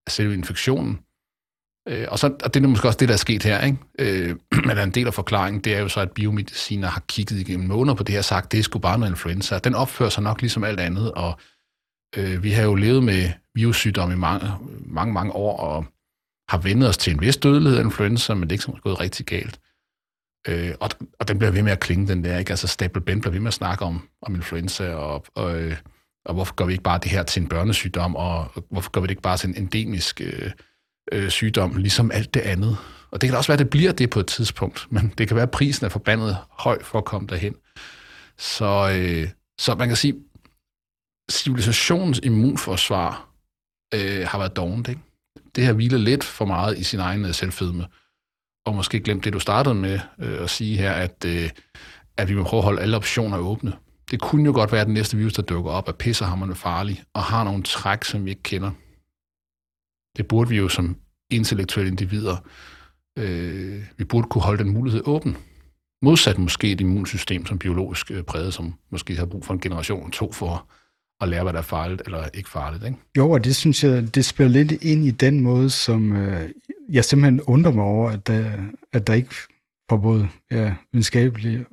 af 0.08 0.12
selve 0.12 0.34
infektionen. 0.34 1.00
Øh, 1.90 2.08
og, 2.10 2.20
så, 2.20 2.28
og 2.44 2.54
det 2.54 2.64
er 2.64 2.68
måske 2.68 2.88
også 2.88 2.98
det, 2.98 3.08
der 3.08 3.14
er 3.14 3.18
sket 3.18 3.44
her. 3.44 3.62
Ikke? 3.62 3.78
Øh, 4.00 4.36
men 4.68 4.78
en 4.78 4.92
del 4.92 5.08
af 5.08 5.14
forklaringen, 5.14 5.62
det 5.62 5.76
er 5.76 5.80
jo 5.80 5.88
så, 5.88 6.00
at 6.00 6.12
biomediciner 6.12 6.88
har 6.88 7.04
kigget 7.08 7.40
igennem 7.40 7.68
måneder 7.68 7.96
på 7.96 8.04
det 8.04 8.14
her 8.14 8.20
og 8.20 8.26
sagt, 8.26 8.52
det 8.52 8.60
er 8.60 8.64
sgu 8.64 8.80
bare 8.80 9.00
noget 9.00 9.12
influenza. 9.12 9.60
Den 9.60 9.76
opfører 9.76 10.10
sig 10.10 10.24
nok 10.24 10.42
ligesom 10.42 10.64
alt 10.64 10.80
andet, 10.80 11.12
og 11.12 11.40
øh, 12.18 12.44
vi 12.44 12.52
har 12.52 12.64
jo 12.64 12.76
levet 12.76 13.04
med 13.04 13.30
virussygdomme 13.56 14.16
i 14.16 14.18
mange, 14.18 14.52
mange, 14.86 15.14
mange 15.14 15.34
år, 15.34 15.58
og 15.58 15.86
har 16.50 16.58
vendt 16.58 16.84
os 16.84 16.98
til 16.98 17.14
en 17.14 17.22
vis 17.22 17.38
dødelighed 17.38 17.80
af 17.80 17.84
influenza, 17.84 18.34
men 18.34 18.50
det 18.50 18.66
er 18.66 18.70
ikke 18.70 18.82
gået 18.82 19.00
rigtig 19.00 19.26
galt. 19.26 19.60
Øh, 20.48 20.76
og, 20.80 20.90
og 21.20 21.28
den 21.28 21.38
bliver 21.38 21.52
ved 21.52 21.64
med 21.64 21.72
at 21.72 21.80
klinge, 21.80 22.08
den 22.08 22.24
der. 22.24 22.38
Ikke? 22.38 22.50
Altså 22.50 22.68
Stable 22.68 23.02
Ben 23.02 23.22
bliver 23.22 23.32
ved 23.32 23.40
med 23.40 23.48
at 23.48 23.54
snakke 23.54 23.86
om, 23.86 24.10
om 24.22 24.36
influenza, 24.36 24.94
og, 24.94 25.26
og, 25.36 25.62
øh, 25.62 25.78
og 26.26 26.34
hvorfor 26.34 26.56
gør 26.56 26.66
vi 26.66 26.72
ikke 26.72 26.84
bare 26.84 27.00
det 27.00 27.12
her 27.12 27.24
til 27.24 27.42
en 27.42 27.50
børnesygdom, 27.50 28.16
og 28.16 28.52
hvorfor 28.70 28.92
gør 28.92 29.02
vi 29.02 29.08
det 29.08 29.12
ikke 29.12 29.22
bare 29.22 29.38
til 29.38 29.50
en 29.50 29.58
endemisk 29.58 30.22
øh, 30.22 30.52
øh, 31.12 31.30
sygdom, 31.30 31.76
ligesom 31.76 32.12
alt 32.12 32.34
det 32.34 32.40
andet. 32.40 32.78
Og 33.12 33.22
det 33.22 33.30
kan 33.30 33.38
også 33.38 33.48
være, 33.48 33.56
at 33.56 33.60
det 33.60 33.70
bliver 33.70 33.92
det 33.92 34.10
på 34.10 34.20
et 34.20 34.28
tidspunkt, 34.28 34.88
men 34.90 35.14
det 35.18 35.28
kan 35.28 35.36
være, 35.36 35.44
at 35.44 35.52
prisen 35.52 35.86
er 35.86 35.90
forbandet 35.90 36.38
høj 36.50 36.84
for 36.84 36.98
at 36.98 37.06
komme 37.06 37.28
derhen. 37.28 37.56
Så, 38.38 38.92
øh, 38.96 39.30
så 39.60 39.76
man 39.76 39.88
kan 39.88 39.98
sige, 39.98 40.16
civilisationens 41.32 42.20
immunforsvar 42.24 43.30
øh, 43.94 44.28
har 44.28 44.38
været 44.38 44.56
dovent, 44.56 44.88
ikke? 44.88 45.02
Det 45.56 45.66
har 45.66 45.74
hvilet 45.74 46.00
lidt 46.00 46.24
for 46.24 46.46
meget 46.46 46.78
i 46.78 46.84
sin 46.84 47.00
egen 47.00 47.26
øh, 47.26 47.34
selvfedme. 47.34 47.86
Og 48.66 48.76
måske 48.76 49.00
glemt 49.00 49.26
det, 49.26 49.34
du 49.34 49.40
startede 49.40 49.76
med 49.76 50.00
øh, 50.20 50.44
at 50.44 50.50
sige 50.50 50.78
her, 50.78 50.92
at, 50.92 51.26
øh, 51.26 51.50
at 52.18 52.30
vi 52.30 52.36
må 52.36 52.44
prøve 52.44 52.60
at 52.60 52.64
holde 52.64 52.82
alle 52.82 52.98
optioner 52.98 53.38
åbne. 53.38 53.74
Det 54.12 54.22
kunne 54.22 54.46
jo 54.46 54.52
godt 54.52 54.72
være, 54.72 54.82
at 54.82 54.88
den 54.88 54.94
næste 54.94 55.18
virus, 55.18 55.34
der 55.34 55.42
dukker 55.42 55.72
op, 55.72 55.88
er 55.88 55.92
pissehammerende 55.92 56.56
farlig, 56.56 57.04
og 57.14 57.24
har 57.24 57.44
nogle 57.44 57.64
træk, 57.64 58.04
som 58.04 58.26
vi 58.26 58.30
ikke 58.30 58.44
kender. 58.44 58.72
Det 60.18 60.28
burde 60.28 60.50
vi 60.50 60.58
jo 60.58 60.70
som 60.70 60.96
intellektuelle 61.30 61.92
individer, 61.92 62.38
øh, 63.20 63.84
vi 63.98 64.04
burde 64.04 64.28
kunne 64.28 64.42
holde 64.42 64.64
den 64.64 64.74
mulighed 64.74 65.02
åben. 65.06 65.38
Modsat 66.02 66.38
måske 66.38 66.72
et 66.72 66.82
immunsystem, 66.82 67.46
som 67.46 67.60
biologisk 67.60 68.12
øh, 68.12 68.24
præget, 68.24 68.54
som 68.54 68.74
måske 68.92 69.16
har 69.16 69.26
brug 69.26 69.46
for 69.46 69.54
en 69.54 69.60
generation 69.60 70.12
to 70.12 70.32
for 70.32 70.68
at 71.22 71.30
lære, 71.30 71.44
hvad 71.44 71.54
der 71.54 71.60
er 71.60 71.64
farligt 71.64 72.02
eller 72.06 72.30
ikke 72.34 72.50
farligt. 72.50 72.84
Ikke? 72.84 72.98
Jo, 73.18 73.32
og 73.32 73.44
det 73.44 73.56
synes 73.56 73.84
jeg, 73.84 74.16
det 74.16 74.26
spiller 74.26 74.64
lidt 74.64 74.72
ind 74.72 75.06
i 75.06 75.12
den 75.12 75.40
måde, 75.40 75.70
som 75.70 76.16
øh, 76.16 76.50
jeg 76.90 77.06
simpelthen 77.06 77.42
undrer 77.42 77.72
mig 77.72 77.84
over, 77.84 78.10
at 78.10 78.28
der, 78.28 78.52
at 78.94 79.08
der 79.08 79.14
ikke 79.14 79.36
fra 79.90 79.98
både 79.98 80.30
ja, 80.52 80.76
videnskabelige, 80.92 81.66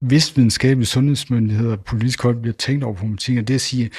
hvis 0.00 0.36
videnskabelige 0.36 0.86
sundhedsmyndigheder 0.86 1.72
og 1.72 1.84
politisk 1.84 2.22
hold 2.22 2.40
bliver 2.40 2.54
tænkt 2.54 2.84
over 2.84 2.94
på 2.94 3.06
det 3.26 3.50
at 3.50 3.60
sige, 3.60 3.90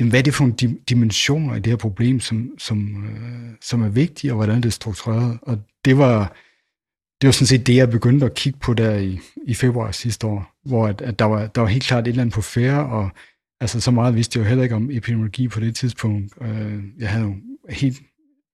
jamen, 0.00 0.10
hvad 0.10 0.20
er 0.20 0.24
det 0.24 0.34
for 0.34 0.44
nogle 0.44 0.78
dimensioner 0.88 1.54
i 1.54 1.60
det 1.60 1.66
her 1.66 1.76
problem, 1.76 2.20
som, 2.20 2.50
som, 2.58 3.04
øh, 3.06 3.50
som 3.62 3.82
er 3.82 3.88
vigtige, 3.88 4.32
og 4.32 4.36
hvordan 4.36 4.56
det 4.56 4.66
er 4.66 4.70
struktureret. 4.70 5.38
Og 5.42 5.58
det 5.84 5.98
var, 5.98 6.36
det 7.20 7.26
var 7.26 7.32
sådan 7.32 7.46
set 7.46 7.66
det, 7.66 7.76
jeg 7.76 7.90
begyndte 7.90 8.26
at 8.26 8.34
kigge 8.34 8.58
på 8.58 8.74
der 8.74 8.96
i, 8.96 9.20
i 9.46 9.54
februar 9.54 9.90
sidste 9.90 10.26
år, 10.26 10.54
hvor 10.64 10.86
at, 10.86 11.00
at 11.00 11.18
der, 11.18 11.24
var, 11.24 11.46
der 11.46 11.60
var 11.60 11.68
helt 11.68 11.84
klart 11.84 12.04
et 12.04 12.08
eller 12.08 12.22
andet 12.22 12.34
på 12.34 12.42
færre, 12.42 12.86
og 12.86 13.10
altså, 13.60 13.80
så 13.80 13.90
meget 13.90 14.14
vidste 14.14 14.38
jeg 14.38 14.44
jo 14.44 14.48
heller 14.48 14.64
ikke 14.64 14.74
om 14.74 14.90
epidemiologi 14.90 15.48
på 15.48 15.60
det 15.60 15.76
tidspunkt. 15.76 16.34
Øh, 16.40 16.82
jeg 16.98 17.10
havde 17.10 17.24
jo 17.24 17.34
helt 17.68 18.02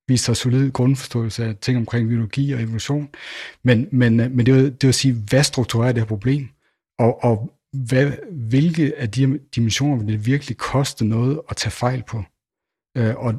vist 0.09 0.25
sig 0.25 0.37
solid 0.37 0.71
grundforståelse 0.71 1.45
af 1.45 1.57
ting 1.57 1.79
omkring 1.79 2.09
biologi 2.09 2.53
og 2.53 2.63
evolution. 2.63 3.09
Men, 3.63 3.89
men, 3.93 4.21
øh, 4.21 4.31
men 4.33 4.47
det, 4.47 4.55
var, 4.55 4.61
det 4.61 4.83
vil 4.83 4.95
sige, 4.95 5.15
hvad 5.29 5.45
strukturerer 5.45 5.93
det 5.93 6.03
her 6.03 6.09
problem? 6.09 6.49
Og, 6.99 7.25
og 7.25 7.54
hvad, 7.75 8.13
hvilke 8.33 8.93
af 8.97 9.11
de 9.11 9.39
dimensioner 9.55 10.05
vil 10.05 10.13
det 10.13 10.27
virkelig 10.27 10.57
koste 10.57 11.05
noget 11.05 11.41
at 11.51 11.57
tage 11.57 11.71
fejl 11.71 12.03
på? 12.09 12.23
Øh, 12.97 13.15
og 13.17 13.35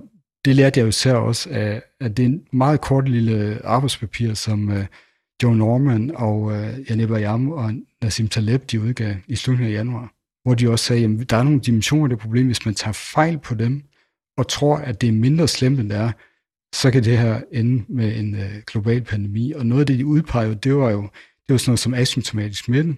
det 0.45 0.55
lærte 0.55 0.79
jeg 0.79 0.83
jo 0.83 0.89
især 0.89 1.13
også 1.13 1.49
af, 1.49 1.81
af 1.99 2.15
det 2.15 2.41
meget 2.53 2.81
kort 2.81 3.09
lille 3.09 3.65
arbejdspapir, 3.65 4.33
som 4.33 4.69
uh, 4.69 4.85
Joe 5.43 5.55
Norman 5.55 6.11
og 6.15 6.41
uh, 6.41 6.89
Jan 6.89 6.99
Yam 6.99 7.51
og 7.51 7.73
Nassim 8.01 8.27
Taleb 8.27 8.71
de 8.71 8.81
udgav 8.81 9.15
i 9.27 9.35
slutningen 9.35 9.75
af 9.75 9.77
januar, 9.77 10.13
hvor 10.43 10.55
de 10.55 10.69
også 10.69 10.85
sagde, 10.85 11.05
at 11.05 11.29
der 11.29 11.37
er 11.37 11.43
nogle 11.43 11.59
dimensioner 11.59 12.05
af 12.05 12.09
det 12.09 12.19
problem, 12.19 12.45
hvis 12.45 12.65
man 12.65 12.75
tager 12.75 12.93
fejl 12.93 13.39
på 13.39 13.55
dem, 13.55 13.83
og 14.37 14.47
tror, 14.47 14.77
at 14.77 15.01
det 15.01 15.09
er 15.09 15.13
mindre 15.13 15.47
slemt, 15.47 15.79
end 15.79 15.89
det 15.89 15.97
er, 15.97 16.11
så 16.75 16.91
kan 16.91 17.03
det 17.03 17.17
her 17.17 17.41
ende 17.51 17.85
med 17.89 18.15
en 18.19 18.35
øh, 18.35 18.61
global 18.67 19.01
pandemi. 19.01 19.51
Og 19.51 19.65
noget 19.65 19.81
af 19.81 19.87
det, 19.87 19.99
de 19.99 20.05
udpegede, 20.05 20.55
det 20.55 20.75
var 20.75 20.91
jo 20.91 21.01
det 21.47 21.53
var 21.53 21.57
sådan 21.57 21.69
noget 21.69 21.79
som 21.79 21.93
asymptomatisk 21.93 22.63
smitte. 22.63 22.95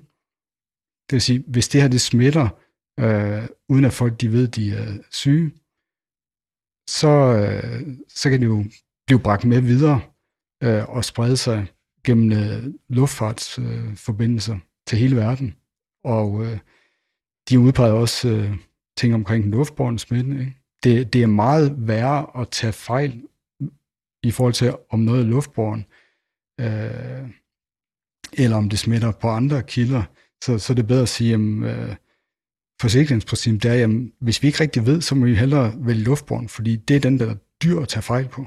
Det 1.10 1.14
vil 1.14 1.22
sige, 1.22 1.44
hvis 1.48 1.70
det 1.70 1.82
her 1.82 1.88
det 1.88 2.02
smitter, 2.02 2.50
øh, 3.00 3.48
uden 3.70 3.86
at 3.86 3.94
folk 3.94 4.22
de 4.22 4.32
ved, 4.32 4.48
de 4.48 4.74
er 4.74 4.98
syge, 5.12 5.52
så, 6.90 7.08
øh, 7.08 7.98
så 8.08 8.30
kan 8.30 8.40
det 8.40 8.46
jo 8.46 8.66
blive 9.08 9.20
bragt 9.20 9.46
med 9.46 9.62
videre 9.62 10.02
øh, 10.64 10.90
og 10.90 11.06
sprede 11.06 11.38
sig 11.38 11.68
gennem 12.06 12.32
øh, 12.32 12.74
luftfartsforbindelser 12.90 14.54
øh, 14.54 14.62
til 14.88 14.98
hele 14.98 15.16
verden. 15.16 15.56
Og 16.04 16.46
øh, 16.46 16.60
de 17.50 17.60
udpeger 17.60 17.94
også 17.94 18.30
øh, 18.30 18.58
ting 18.98 19.14
omkring 19.14 19.46
luftbåren 19.46 20.00
smitte. 20.00 20.32
Ikke? 20.32 20.56
Det, 20.84 21.14
det 21.14 21.24
er 21.24 21.28
meget 21.28 21.88
værre 21.88 22.42
at 22.42 22.50
tage 22.50 22.74
fejl 22.74 23.24
i 24.24 24.32
forhold 24.32 24.54
til, 24.54 24.76
om 24.90 25.00
noget 25.00 25.22
er 25.22 25.26
luftbåren, 25.26 25.86
øh, 26.60 27.30
eller 28.34 28.58
om 28.58 28.70
det 28.70 28.80
smitter 28.80 29.12
på 29.12 29.30
andre 29.30 29.64
kilder, 29.64 30.04
så, 30.44 30.58
så 30.58 30.74
er 30.74 30.76
det 30.76 30.88
bedre 30.88 31.02
at 31.02 31.10
sige, 31.10 31.34
at 31.34 31.40
øh, 31.40 31.96
forsikringsprincip, 32.82 33.64
det 33.64 33.72
er, 33.72 33.76
jamen, 33.76 34.12
hvis 34.22 34.44
vi 34.44 34.48
ikke 34.48 34.60
rigtig 34.60 34.86
ved, 34.86 35.02
så 35.02 35.16
må 35.16 35.26
vi 35.26 35.36
hellere 35.36 35.74
vælge 35.78 36.04
luftbåren, 36.04 36.50
fordi 36.50 36.76
det 36.76 36.96
er 36.96 37.00
den, 37.00 37.20
der 37.20 37.30
er 37.30 37.36
dyr 37.64 37.80
at 37.80 37.88
tage 37.88 38.04
fejl 38.04 38.28
på. 38.28 38.46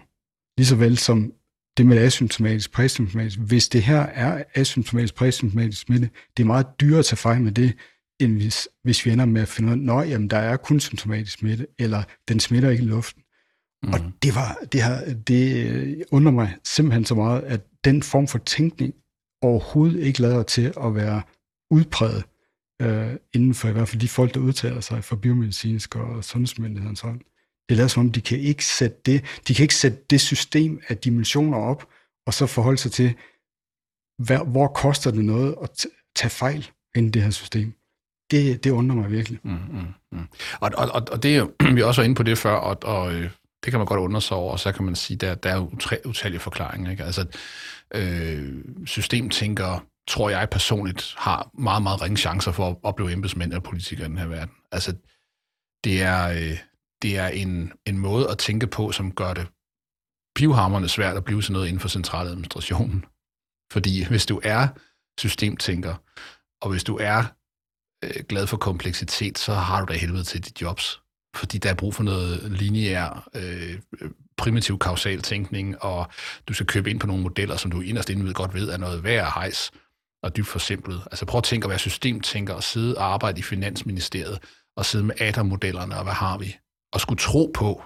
Ligeså 0.58 0.76
vel 0.76 0.98
som 0.98 1.32
det 1.76 1.86
med 1.86 1.98
asymptomatisk, 1.98 2.72
præsymptomatisk. 2.72 3.38
Hvis 3.38 3.68
det 3.68 3.82
her 3.82 4.00
er 4.00 4.44
asymptomatisk, 4.54 5.14
præsymptomatisk 5.14 5.80
smitte, 5.80 6.10
det 6.36 6.42
er 6.42 6.46
meget 6.46 6.66
dyrere 6.80 6.98
at 6.98 7.04
tage 7.04 7.16
fejl 7.16 7.42
med 7.42 7.52
det, 7.52 7.76
end 8.20 8.36
hvis, 8.36 8.68
hvis 8.82 9.06
vi 9.06 9.10
ender 9.10 9.24
med 9.24 9.42
at 9.42 9.48
finde 9.48 9.72
ud 9.72 9.88
af, 9.88 10.10
at 10.10 10.30
der 10.30 10.36
er 10.36 10.56
kun 10.56 10.80
symptomatisk 10.80 11.38
smitte, 11.38 11.66
eller 11.78 12.02
den 12.28 12.40
smitter 12.40 12.70
ikke 12.70 12.82
i 12.82 12.86
luften. 12.86 13.22
Mm. 13.82 13.92
Og 13.92 14.00
det, 14.22 14.34
var, 14.34 14.58
det, 14.72 14.82
har, 14.82 15.04
det 15.28 16.04
undrer 16.10 16.32
mig 16.32 16.56
simpelthen 16.64 17.04
så 17.04 17.14
meget, 17.14 17.42
at 17.42 17.60
den 17.84 18.02
form 18.02 18.28
for 18.28 18.38
tænkning 18.38 18.94
overhovedet 19.42 20.00
ikke 20.00 20.20
lader 20.20 20.42
til 20.42 20.72
at 20.84 20.94
være 20.94 21.22
udpræget 21.70 22.24
øh, 22.82 23.16
inden 23.32 23.54
for 23.54 23.68
i 23.68 23.72
hvert 23.72 23.88
fald 23.88 24.00
de 24.00 24.08
folk, 24.08 24.34
der 24.34 24.40
udtaler 24.40 24.80
sig 24.80 25.04
for 25.04 25.16
biomedicinsk 25.16 25.96
og 25.96 26.24
sundhedsmyndighedens 26.24 27.00
hånd. 27.00 27.20
Det 27.68 27.76
lader 27.76 27.88
som 27.88 28.00
om, 28.00 28.12
de 28.12 28.20
kan 28.20 28.38
ikke 28.38 28.64
sætte 28.64 28.96
det, 29.06 29.24
de 29.48 29.54
kan 29.54 29.62
ikke 29.62 29.74
sætte 29.74 29.98
det 30.10 30.20
system 30.20 30.80
af 30.88 30.96
dimensioner 30.96 31.58
op, 31.58 31.88
og 32.26 32.34
så 32.34 32.46
forholde 32.46 32.78
sig 32.78 32.92
til, 32.92 33.14
hvad, 34.18 34.38
hvor 34.46 34.66
koster 34.66 35.10
det 35.10 35.24
noget 35.24 35.54
at 35.62 35.86
tage 36.16 36.30
fejl 36.30 36.70
inden 36.96 37.12
det 37.12 37.22
her 37.22 37.30
system. 37.30 37.72
Det, 38.30 38.64
det 38.64 38.70
undrer 38.70 38.96
mig 38.96 39.10
virkelig. 39.10 39.40
Mm, 39.44 39.50
mm, 39.50 39.86
mm. 40.12 40.28
Og, 40.60 40.70
og, 40.76 41.02
og, 41.12 41.22
det 41.22 41.34
er 41.34 41.38
jo, 41.38 41.52
vi 41.76 41.82
også 41.82 42.00
var 42.00 42.04
inde 42.04 42.14
på 42.14 42.22
det 42.22 42.38
før, 42.38 42.52
og, 42.54 42.78
og 42.82 43.14
øh, 43.14 43.30
det 43.64 43.72
kan 43.72 43.78
man 43.80 43.86
godt 43.86 44.00
undre 44.00 44.20
sig 44.20 44.36
over, 44.36 44.52
og 44.52 44.60
så 44.60 44.72
kan 44.72 44.84
man 44.84 44.96
sige, 44.96 45.16
der, 45.16 45.34
der 45.34 45.50
er 45.50 46.06
utallige 46.06 46.40
forklaringer. 46.40 46.90
Ikke? 46.90 47.04
Altså, 47.04 47.26
øh, 47.94 48.64
systemtænkere 48.86 49.80
tror 50.08 50.30
jeg 50.30 50.48
personligt, 50.50 51.14
har 51.18 51.50
meget, 51.54 51.82
meget 51.82 52.02
ringe 52.02 52.16
chancer 52.16 52.52
for 52.52 52.70
at 52.70 52.76
opleve 52.82 53.12
embedsmænd 53.12 53.52
og 53.52 53.62
politikere 53.62 54.06
i 54.06 54.08
den 54.08 54.18
her 54.18 54.26
verden. 54.26 54.54
Altså, 54.72 54.96
det 55.84 56.02
er, 56.02 56.28
øh, 56.28 56.58
det 57.02 57.18
er 57.18 57.28
en, 57.28 57.72
en 57.86 57.98
måde 57.98 58.30
at 58.30 58.38
tænke 58.38 58.66
på, 58.66 58.92
som 58.92 59.14
gør 59.14 59.34
det 59.34 59.46
pivhammerne 60.36 60.88
svært 60.88 61.16
at 61.16 61.24
blive 61.24 61.42
sådan 61.42 61.52
noget 61.52 61.66
inden 61.66 61.80
for 61.80 61.88
centraladministrationen. 61.88 63.04
Fordi 63.72 64.04
hvis 64.04 64.26
du 64.26 64.40
er 64.44 64.68
systemtænker, 65.20 65.94
og 66.62 66.70
hvis 66.70 66.84
du 66.84 66.96
er 66.96 67.24
øh, 68.04 68.24
glad 68.28 68.46
for 68.46 68.56
kompleksitet, 68.56 69.38
så 69.38 69.54
har 69.54 69.84
du 69.84 69.92
da 69.92 69.98
helvede 69.98 70.24
til 70.24 70.44
dit 70.44 70.62
jobs. 70.62 71.00
Fordi 71.36 71.58
der 71.58 71.70
er 71.70 71.74
brug 71.74 71.94
for 71.94 72.02
noget 72.02 72.52
lineær, 72.52 73.28
øh, 73.34 73.78
primitiv 74.36 74.78
kausal 74.78 75.22
tænkning, 75.22 75.82
og 75.82 76.10
du 76.48 76.54
skal 76.54 76.66
købe 76.66 76.90
ind 76.90 77.00
på 77.00 77.06
nogle 77.06 77.22
modeller, 77.22 77.56
som 77.56 77.70
du 77.70 77.80
inderst 77.80 78.10
inden 78.10 78.26
ved 78.26 78.34
godt 78.34 78.54
ved 78.54 78.68
er 78.68 78.76
noget 78.76 79.04
værd 79.04 79.26
at 79.26 79.32
hejs 79.32 79.70
og 80.22 80.36
dybt 80.36 80.46
forsimplet. 80.46 81.02
Altså 81.10 81.26
prøv 81.26 81.38
at 81.38 81.44
tænke 81.44 81.64
at 81.64 81.70
være 81.70 81.78
systemtænker 81.78 82.54
og 82.54 82.62
sidde 82.62 82.96
og 82.96 83.04
arbejde 83.04 83.38
i 83.38 83.42
Finansministeriet 83.42 84.38
og 84.76 84.86
sidde 84.86 85.04
med 85.04 85.14
ADA-modellerne 85.20 85.96
og 85.96 86.02
hvad 86.02 86.12
har 86.12 86.38
vi? 86.38 86.56
Og 86.92 87.00
skulle 87.00 87.18
tro 87.18 87.50
på, 87.54 87.82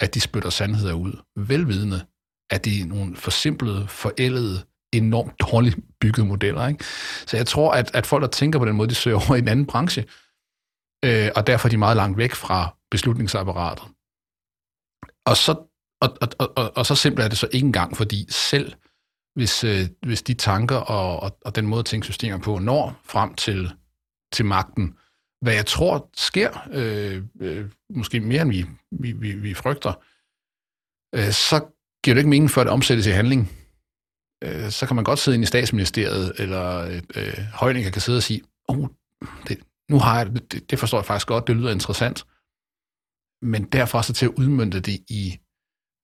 at 0.00 0.14
de 0.14 0.20
spytter 0.20 0.50
sandheder 0.50 0.94
ud, 0.94 1.12
velvidende, 1.36 2.06
at 2.50 2.64
det 2.64 2.80
er 2.80 2.86
nogle 2.86 3.16
forsimplede, 3.16 3.88
forældede, 3.88 4.64
enormt 4.92 5.40
dårligt 5.40 5.76
byggede 6.00 6.26
modeller. 6.26 6.68
Ikke? 6.68 6.84
Så 7.26 7.36
jeg 7.36 7.46
tror, 7.46 7.72
at, 7.72 7.94
at 7.94 8.06
folk, 8.06 8.22
der 8.22 8.28
tænker 8.28 8.58
på 8.58 8.64
den 8.64 8.76
måde, 8.76 8.88
de 8.88 8.94
søger 8.94 9.16
over 9.16 9.34
i 9.34 9.38
en 9.38 9.48
anden 9.48 9.66
branche, 9.66 10.04
øh, 11.04 11.30
og 11.36 11.46
derfor 11.46 11.68
er 11.68 11.70
de 11.70 11.76
meget 11.76 11.96
langt 11.96 12.18
væk 12.18 12.34
fra 12.34 12.76
beslutningsapparatet. 12.90 13.84
Og 15.26 15.36
så, 15.36 15.52
og, 16.00 16.16
og, 16.20 16.52
og, 16.56 16.76
og 16.76 16.86
så 16.86 16.94
simpelt 16.94 17.24
er 17.24 17.28
det 17.28 17.38
så 17.38 17.48
ikke 17.52 17.66
engang, 17.66 17.96
fordi 17.96 18.26
selv 18.30 18.72
hvis, 19.36 19.64
øh, 19.64 19.88
hvis 20.02 20.22
de 20.22 20.34
tanker 20.34 20.76
og, 20.76 21.20
og, 21.20 21.38
og 21.44 21.56
den 21.56 21.66
måde 21.66 21.78
at 21.78 21.84
tænke 21.84 22.04
systemer 22.04 22.38
på 22.38 22.58
når 22.58 23.00
frem 23.04 23.34
til, 23.34 23.72
til 24.32 24.44
magten. 24.44 24.98
Hvad 25.40 25.54
jeg 25.54 25.66
tror 25.66 26.10
sker, 26.16 26.68
øh, 26.72 27.22
øh, 27.40 27.70
måske 27.90 28.20
mere 28.20 28.42
end 28.42 28.50
vi, 28.50 28.66
vi, 28.90 29.12
vi, 29.12 29.32
vi 29.34 29.54
frygter, 29.54 29.92
øh, 31.14 31.32
så 31.32 31.56
giver 32.04 32.14
det 32.14 32.20
ikke 32.20 32.30
mening 32.30 32.50
for 32.50 32.60
at 32.60 32.68
omsættes 32.68 33.06
i 33.06 33.10
handling. 33.10 33.42
Øh, 34.44 34.70
så 34.70 34.86
kan 34.86 34.96
man 34.96 35.04
godt 35.04 35.18
sidde 35.18 35.34
ind 35.34 35.44
i 35.44 35.46
statsministeriet, 35.46 36.32
eller 36.38 36.78
øh, 36.78 37.02
øh 37.16 37.38
Højninger 37.54 37.90
kan 37.90 38.02
sidde 38.02 38.18
og 38.18 38.22
sige, 38.22 38.42
oh, 38.68 38.88
det, 39.48 39.58
nu 39.90 39.98
har 39.98 40.18
jeg 40.18 40.26
det, 40.50 40.70
det 40.70 40.78
forstår 40.78 40.98
jeg 40.98 41.04
faktisk 41.04 41.26
godt, 41.26 41.46
det 41.46 41.56
lyder 41.56 41.72
interessant. 41.72 42.24
Men 43.42 43.64
derfra 43.64 44.02
så 44.02 44.12
til 44.12 44.26
at 44.26 44.32
udmønte 44.38 44.80
det 44.80 45.00
i 45.08 45.38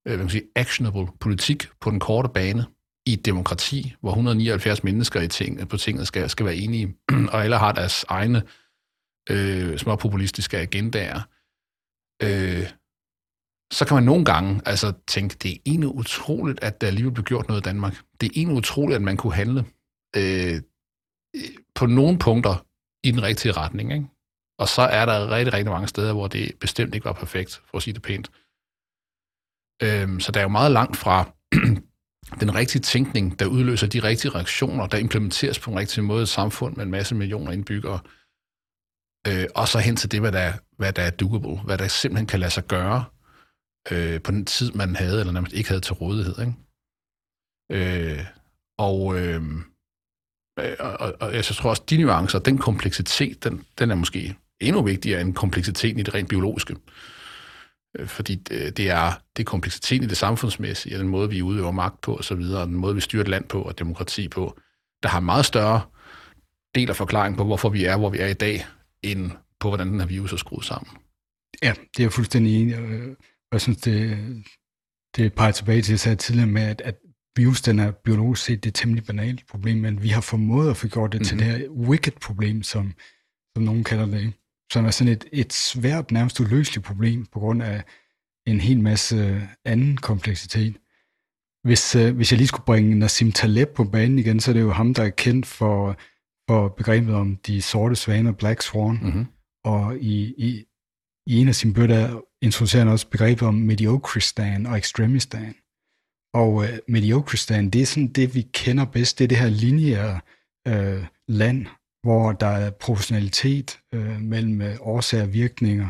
øh, 0.07 0.11
hvad 0.11 0.19
man 0.19 0.29
sige, 0.29 0.49
actionable 0.57 1.07
politik 1.21 1.69
på 1.81 1.91
den 1.91 2.01
korte 2.01 2.29
bane 2.29 2.67
i 3.07 3.13
et 3.13 3.25
demokrati, 3.25 3.95
hvor 4.01 4.11
179 4.11 4.85
mennesker 4.85 5.21
i 5.21 5.29
ting, 5.29 5.69
på 5.69 5.77
tinget 5.77 6.07
skal, 6.07 6.31
skal 6.31 6.47
være 6.47 6.57
enige, 6.57 6.97
og 7.33 7.45
alle 7.45 7.59
har 7.59 7.73
deres 7.73 8.05
egne 8.09 8.43
øh, 9.31 9.79
små 9.79 9.97
populistiske 9.97 10.59
agendaer, 10.59 11.21
øh, 12.23 12.71
så 13.73 13.85
kan 13.87 13.95
man 13.95 14.05
nogle 14.05 14.25
gange 14.25 14.61
altså, 14.67 14.93
tænke, 15.07 15.37
det 15.43 15.53
er 15.53 15.57
egentlig 15.67 15.89
utroligt, 15.89 16.63
at 16.63 16.81
der 16.81 16.87
alligevel 16.87 17.15
blev 17.15 17.25
gjort 17.25 17.49
noget 17.49 17.61
i 17.61 17.69
Danmark. 17.69 18.03
Det 18.21 18.27
er 18.27 18.33
egentlig 18.37 18.57
utroligt, 18.57 18.97
at 18.97 19.03
man 19.03 19.17
kunne 19.17 19.35
handle 19.35 19.65
øh, 20.17 20.63
på 21.75 21.87
nogle 21.87 22.19
punkter 22.19 22.67
i 23.05 23.11
den 23.11 23.23
rigtige 23.23 23.53
retning. 23.53 23.93
Ikke? 23.93 24.07
Og 24.59 24.69
så 24.69 24.83
er 24.83 25.07
der 25.07 25.31
rigtig, 25.31 25.53
rigtig 25.53 25.73
mange 25.73 25.89
steder, 25.89 26.13
hvor 26.13 26.29
det 26.29 26.59
bestemt 26.61 26.95
ikke 26.95 27.05
var 27.05 27.13
perfekt, 27.13 27.63
for 27.67 27.77
at 27.77 27.83
sige 27.83 27.95
det 27.95 28.03
pænt. 28.03 28.31
Øh, 29.83 30.21
så 30.21 30.33
der 30.33 30.41
er 30.41 30.45
jo 30.45 30.49
meget 30.49 30.73
langt 30.73 30.97
fra 30.97 31.33
den 32.41 32.55
rigtige 32.55 32.83
tænkning, 32.83 33.39
der 33.39 33.47
udløser 33.47 33.87
de 33.87 34.03
rigtige 34.03 34.35
reaktioner, 34.35 34.87
der 34.87 34.99
implementeres 34.99 35.59
på 35.59 35.71
en 35.71 35.79
rigtig 35.79 36.05
måde 36.05 36.21
i 36.21 36.23
et 36.23 36.29
samfund 36.29 36.77
med 36.77 36.85
en 36.85 36.91
masse 36.91 37.15
millioner 37.15 37.53
indbyggere, 37.53 38.01
øh, 39.29 39.47
og 39.55 39.69
så 39.69 39.79
hen 39.79 39.97
til 39.97 40.13
det, 40.13 40.21
hvad 40.21 40.33
der, 40.33 40.53
hvad 40.77 40.93
der 40.93 41.03
er 41.03 41.11
doable, 41.11 41.61
hvad 41.61 41.79
der 41.79 41.89
simpelthen 41.89 42.27
kan 42.27 42.41
lade 42.41 42.51
sig 42.51 42.67
gøre 42.67 43.05
øh, 43.93 44.23
på 44.23 44.31
den 44.31 44.45
tid, 44.45 44.73
man 44.73 44.97
havde, 44.97 45.21
eller 45.21 45.33
nærmest 45.33 45.53
ikke 45.53 45.69
havde 45.69 45.81
til 45.81 45.95
rådighed. 45.95 46.35
Ikke? 46.39 46.55
Øh, 47.73 48.25
og, 48.79 49.21
øh, 49.21 49.43
og, 50.81 51.15
og 51.21 51.35
jeg 51.35 51.45
tror 51.45 51.71
også, 51.71 51.83
de 51.91 51.97
nuancer, 51.97 52.39
den 52.39 52.59
kompleksitet, 52.59 53.45
den, 53.45 53.65
den 53.79 53.91
er 53.91 53.95
måske 53.95 54.37
endnu 54.61 54.83
vigtigere 54.83 55.21
end 55.21 55.35
kompleksiteten 55.35 56.01
i 56.01 56.03
det 56.03 56.15
rent 56.15 56.29
biologiske. 56.29 56.75
Øh, 56.75 56.81
fordi 58.07 58.35
det, 58.35 58.77
det 58.77 58.91
er, 58.91 59.13
det 59.37 59.43
er 59.43 59.45
kompleksiteten 59.45 60.05
i 60.05 60.07
det 60.07 60.17
samfundsmæssige, 60.17 60.99
den 60.99 61.09
måde, 61.09 61.31
vi 61.31 61.43
udøver 61.43 61.71
magt 61.71 62.01
på 62.01 62.17
osv., 62.17 62.33
og 62.33 62.67
den 62.67 62.75
måde, 62.75 62.95
vi 62.95 63.01
styrer 63.01 63.23
et 63.23 63.29
land 63.29 63.45
på 63.49 63.63
og 63.63 63.79
demokrati 63.79 64.29
på, 64.29 64.59
der 65.03 65.09
har 65.09 65.21
meget 65.21 65.47
større 65.47 65.81
del 66.75 66.91
af 66.91 66.97
forklaring 66.97 67.37
på, 67.37 67.45
hvorfor 67.45 67.69
vi 67.69 67.85
er, 67.85 67.97
hvor 67.97 68.11
vi 68.11 68.19
er 68.19 68.27
i 68.27 68.35
dag, 68.35 68.67
end 69.03 69.31
på, 69.61 69.69
hvordan 69.69 69.89
den 69.89 70.01
her 70.01 70.07
virus 70.07 70.33
er 70.33 70.37
skruet 70.37 70.65
sammen. 70.65 70.97
Ja, 71.63 71.71
det 71.71 72.01
er 72.01 72.05
jeg 72.05 72.13
fuldstændig 72.13 72.63
enig 72.63 72.79
og 73.53 73.55
jeg 73.55 73.61
synes, 73.61 73.79
det, 73.79 74.19
det 75.17 75.35
peger 75.35 75.53
tilbage 75.53 75.83
til, 75.83 75.93
jeg 75.93 76.01
sagde 76.01 76.17
tidligere 76.17 76.51
med, 76.51 76.63
at, 76.63 76.81
at 76.81 76.95
virus, 77.37 77.63
den 77.63 77.79
er 77.79 77.91
biologisk 77.91 78.45
set 78.45 78.65
det 78.65 78.71
er 78.71 78.73
temmelig 78.73 79.05
banalt 79.05 79.47
problem, 79.51 79.79
men 79.79 80.03
vi 80.03 80.09
har 80.09 80.21
formået 80.21 80.71
at 80.71 80.77
få 80.77 80.89
gjort 80.89 81.13
det 81.13 81.21
mm-hmm. 81.21 81.25
til 81.25 81.37
mhm. 81.37 81.47
det 81.47 81.61
her 81.61 81.69
wicked 81.69 82.13
problem, 82.21 82.63
som, 82.63 82.93
som 83.57 83.63
nogen 83.63 83.85
kalder 83.85 84.07
det, 84.07 84.33
som 84.73 84.85
er 84.87 84.91
sådan 84.91 85.13
et, 85.13 85.25
et 85.33 85.53
svært, 85.53 86.11
nærmest 86.11 86.41
uløseligt 86.41 86.87
problem 86.87 87.27
på 87.27 87.39
grund 87.39 87.63
af 87.63 87.85
en 88.47 88.61
hel 88.61 88.81
masse 88.81 89.49
anden 89.65 89.97
kompleksitet. 89.97 90.77
Hvis, 91.65 91.97
uh, 91.97 92.17
hvis 92.17 92.33
jeg 92.33 92.37
lige 92.39 92.49
skulle 92.49 92.65
bringe 92.65 92.95
Nassim 92.95 93.33
Taleb 93.33 93.69
på 93.69 93.85
banen 93.85 94.19
igen, 94.19 94.41
så 94.41 94.51
er 94.51 94.53
det 94.53 94.61
jo 94.61 94.73
ham, 94.73 94.95
der 94.95 95.03
er 95.03 95.11
kendt 95.11 95.47
for, 95.47 95.97
for 96.49 96.69
begrebet 96.69 97.15
om 97.15 97.37
de 97.37 97.63
sorte 97.63 97.97
svaner, 97.97 98.33
Black 98.33 98.63
Swan, 98.63 98.99
mm-hmm. 99.03 99.27
og 99.65 99.99
i, 99.99 100.35
i, 100.39 100.65
i 101.27 101.37
en 101.37 101.49
af 101.49 101.55
sine 101.55 101.75
bøger, 101.75 102.21
introducerer 102.43 102.85
han 102.85 102.93
også 102.93 103.09
begrebet 103.09 103.43
om 103.43 103.55
mediocristan 103.55 104.67
og 104.67 104.79
extremistan. 104.79 105.55
Og 106.35 106.55
uh, 106.55 106.65
mediocristan, 106.89 107.71
det 107.71 107.83
er 107.83 107.87
sådan 107.87 108.09
det, 108.09 108.35
vi 108.35 108.43
kender 108.53 108.85
bedst. 108.85 109.19
Det 109.19 109.25
er 109.25 109.29
det 109.29 109.39
her 109.39 109.49
lineære 109.49 110.21
uh, 110.69 111.05
land, 111.29 111.67
hvor 112.03 112.33
der 112.33 112.47
er 112.47 112.71
professionalitet 112.71 113.81
øh, 113.95 114.21
mellem 114.21 114.63
øh, 114.63 114.77
årsager 114.81 115.25
og 115.25 115.33
virkninger. 115.33 115.89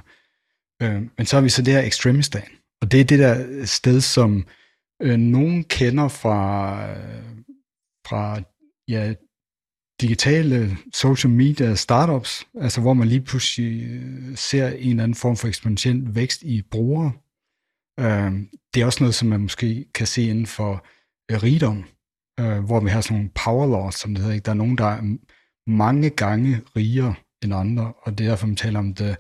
Øh, 0.83 1.03
men 1.19 1.27
så 1.27 1.37
har 1.37 1.43
vi 1.43 1.49
så 1.49 1.63
det 1.63 1.75
her 1.75 1.81
extremistan. 1.81 2.49
Og 2.81 2.93
det 2.93 3.01
er 3.01 3.05
det 3.05 3.19
der 3.19 3.65
sted, 3.65 4.01
som 4.01 4.47
øh, 5.03 5.19
nogen 5.19 5.65
kender 5.65 6.09
fra, 6.09 6.91
øh, 6.91 7.39
fra 8.07 8.41
ja, 8.89 9.15
digitale 10.01 10.77
social 10.93 11.33
media 11.33 11.75
startups, 11.75 12.47
altså 12.61 12.81
hvor 12.81 12.95
man 12.95 13.09
lige 13.09 13.21
pludselig 13.21 13.83
øh, 13.83 14.37
ser 14.37 14.69
en 14.69 14.91
eller 14.91 15.03
anden 15.03 15.15
form 15.15 15.37
for 15.37 15.49
eksponentiel 15.49 16.15
vækst 16.15 16.43
i 16.43 16.63
brugere. 16.63 17.13
Øh, 18.01 18.33
det 18.75 18.83
er 18.83 18.87
også 18.87 19.03
noget, 19.03 19.15
som 19.15 19.29
man 19.29 19.41
måske 19.41 19.87
kan 19.95 20.07
se 20.07 20.23
inden 20.23 20.47
for 20.47 20.87
øh, 21.31 21.43
rigdom, 21.43 21.85
øh, 22.41 22.59
hvor 22.59 22.81
vi 22.81 22.91
har 22.91 23.01
sådan 23.01 23.17
nogle 23.17 23.31
power 23.45 23.67
laws, 23.67 23.95
som 23.95 24.15
det 24.15 24.19
hedder. 24.19 24.35
Ikke? 24.35 24.45
Der 24.45 24.51
er 24.51 24.57
nogen, 24.57 24.79
der 24.79 24.85
er 24.85 25.17
mange 25.67 26.11
gange 26.11 26.61
rigere 26.77 27.15
end 27.45 27.55
andre, 27.55 27.93
og 28.03 28.19
det 28.19 28.27
er 28.27 28.31
derfor, 28.31 28.47
man 28.47 28.57
taler 28.57 28.79
om 28.79 28.95
the 28.95 29.17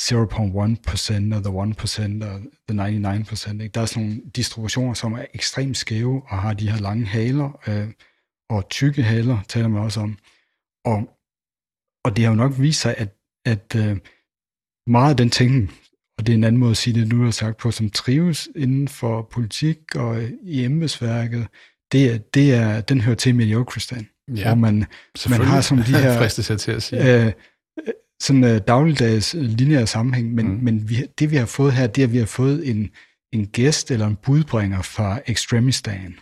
0.1% 0.00 1.34
og 1.34 1.42
the 1.44 1.52
1% 1.52 2.24
og 2.24 2.40
the 2.68 2.74
99%. 2.74 3.62
Ikke? 3.62 3.68
Der 3.68 3.80
er 3.80 3.86
sådan 3.86 4.08
nogle 4.08 4.22
distributioner, 4.36 4.94
som 4.94 5.12
er 5.12 5.24
ekstremt 5.34 5.76
skæve 5.76 6.22
og 6.26 6.38
har 6.38 6.54
de 6.54 6.70
her 6.70 6.78
lange 6.78 7.06
haler, 7.06 7.60
øh, 7.68 7.88
og 8.50 8.68
tykke 8.68 9.02
haler 9.02 9.38
taler 9.48 9.68
man 9.68 9.82
også 9.82 10.00
om. 10.00 10.18
Og, 10.84 11.08
og 12.04 12.16
det 12.16 12.24
har 12.24 12.30
jo 12.30 12.36
nok 12.36 12.52
vist 12.58 12.80
sig, 12.80 12.94
at, 12.98 13.16
at 13.44 13.76
øh, 13.76 13.98
meget 14.86 15.10
af 15.10 15.16
den 15.16 15.30
tænkning, 15.30 15.70
og 16.18 16.26
det 16.26 16.32
er 16.32 16.36
en 16.36 16.44
anden 16.44 16.60
måde 16.60 16.70
at 16.70 16.76
sige 16.76 17.00
det, 17.00 17.08
nu 17.08 17.24
har 17.24 17.30
sagt 17.30 17.56
på, 17.56 17.70
som 17.70 17.90
trives 17.90 18.48
inden 18.56 18.88
for 18.88 19.28
politik 19.32 19.96
og 19.96 20.22
i 20.42 20.64
embedsværket, 20.64 21.46
det, 21.92 22.14
er, 22.14 22.18
det 22.18 22.54
er, 22.54 22.80
den 22.80 23.00
hører 23.00 23.16
til 23.16 23.34
mediocristan. 23.34 24.08
Ja, 24.36 24.46
hvor 24.46 24.54
man, 24.54 24.84
man 25.30 25.40
har 25.40 25.60
sådan 25.60 25.84
de 25.84 25.98
her 26.02 26.18
fristes 26.18 26.62
til 26.62 26.72
at 26.72 26.82
sige. 26.82 27.26
Uh, 27.26 27.32
sådan 28.20 28.44
uh, 28.44 28.58
dagligdags 28.58 29.34
lineære 29.34 29.86
sammenhæng, 29.86 30.34
men, 30.34 30.48
mm. 30.48 30.64
men 30.64 30.88
vi, 30.88 31.06
det 31.18 31.30
vi 31.30 31.36
har 31.36 31.46
fået 31.46 31.72
her, 31.72 31.86
det 31.86 32.02
er, 32.02 32.06
at 32.06 32.12
vi 32.12 32.18
har 32.18 32.26
fået 32.26 32.70
en, 32.70 32.90
en 33.32 33.46
gæst 33.46 33.90
eller 33.90 34.06
en 34.06 34.16
budbringer 34.16 34.82
fra 34.82 35.20
Extremistan, 35.26 36.18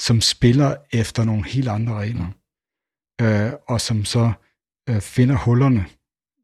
som 0.00 0.20
spiller 0.20 0.74
efter 0.92 1.24
nogle 1.24 1.44
helt 1.44 1.68
andre 1.68 1.94
regler, 1.94 2.26
mm. 3.20 3.26
øh, 3.26 3.52
og 3.68 3.80
som 3.80 4.04
så 4.04 4.32
øh, 4.88 5.00
finder 5.00 5.36
hullerne 5.36 5.84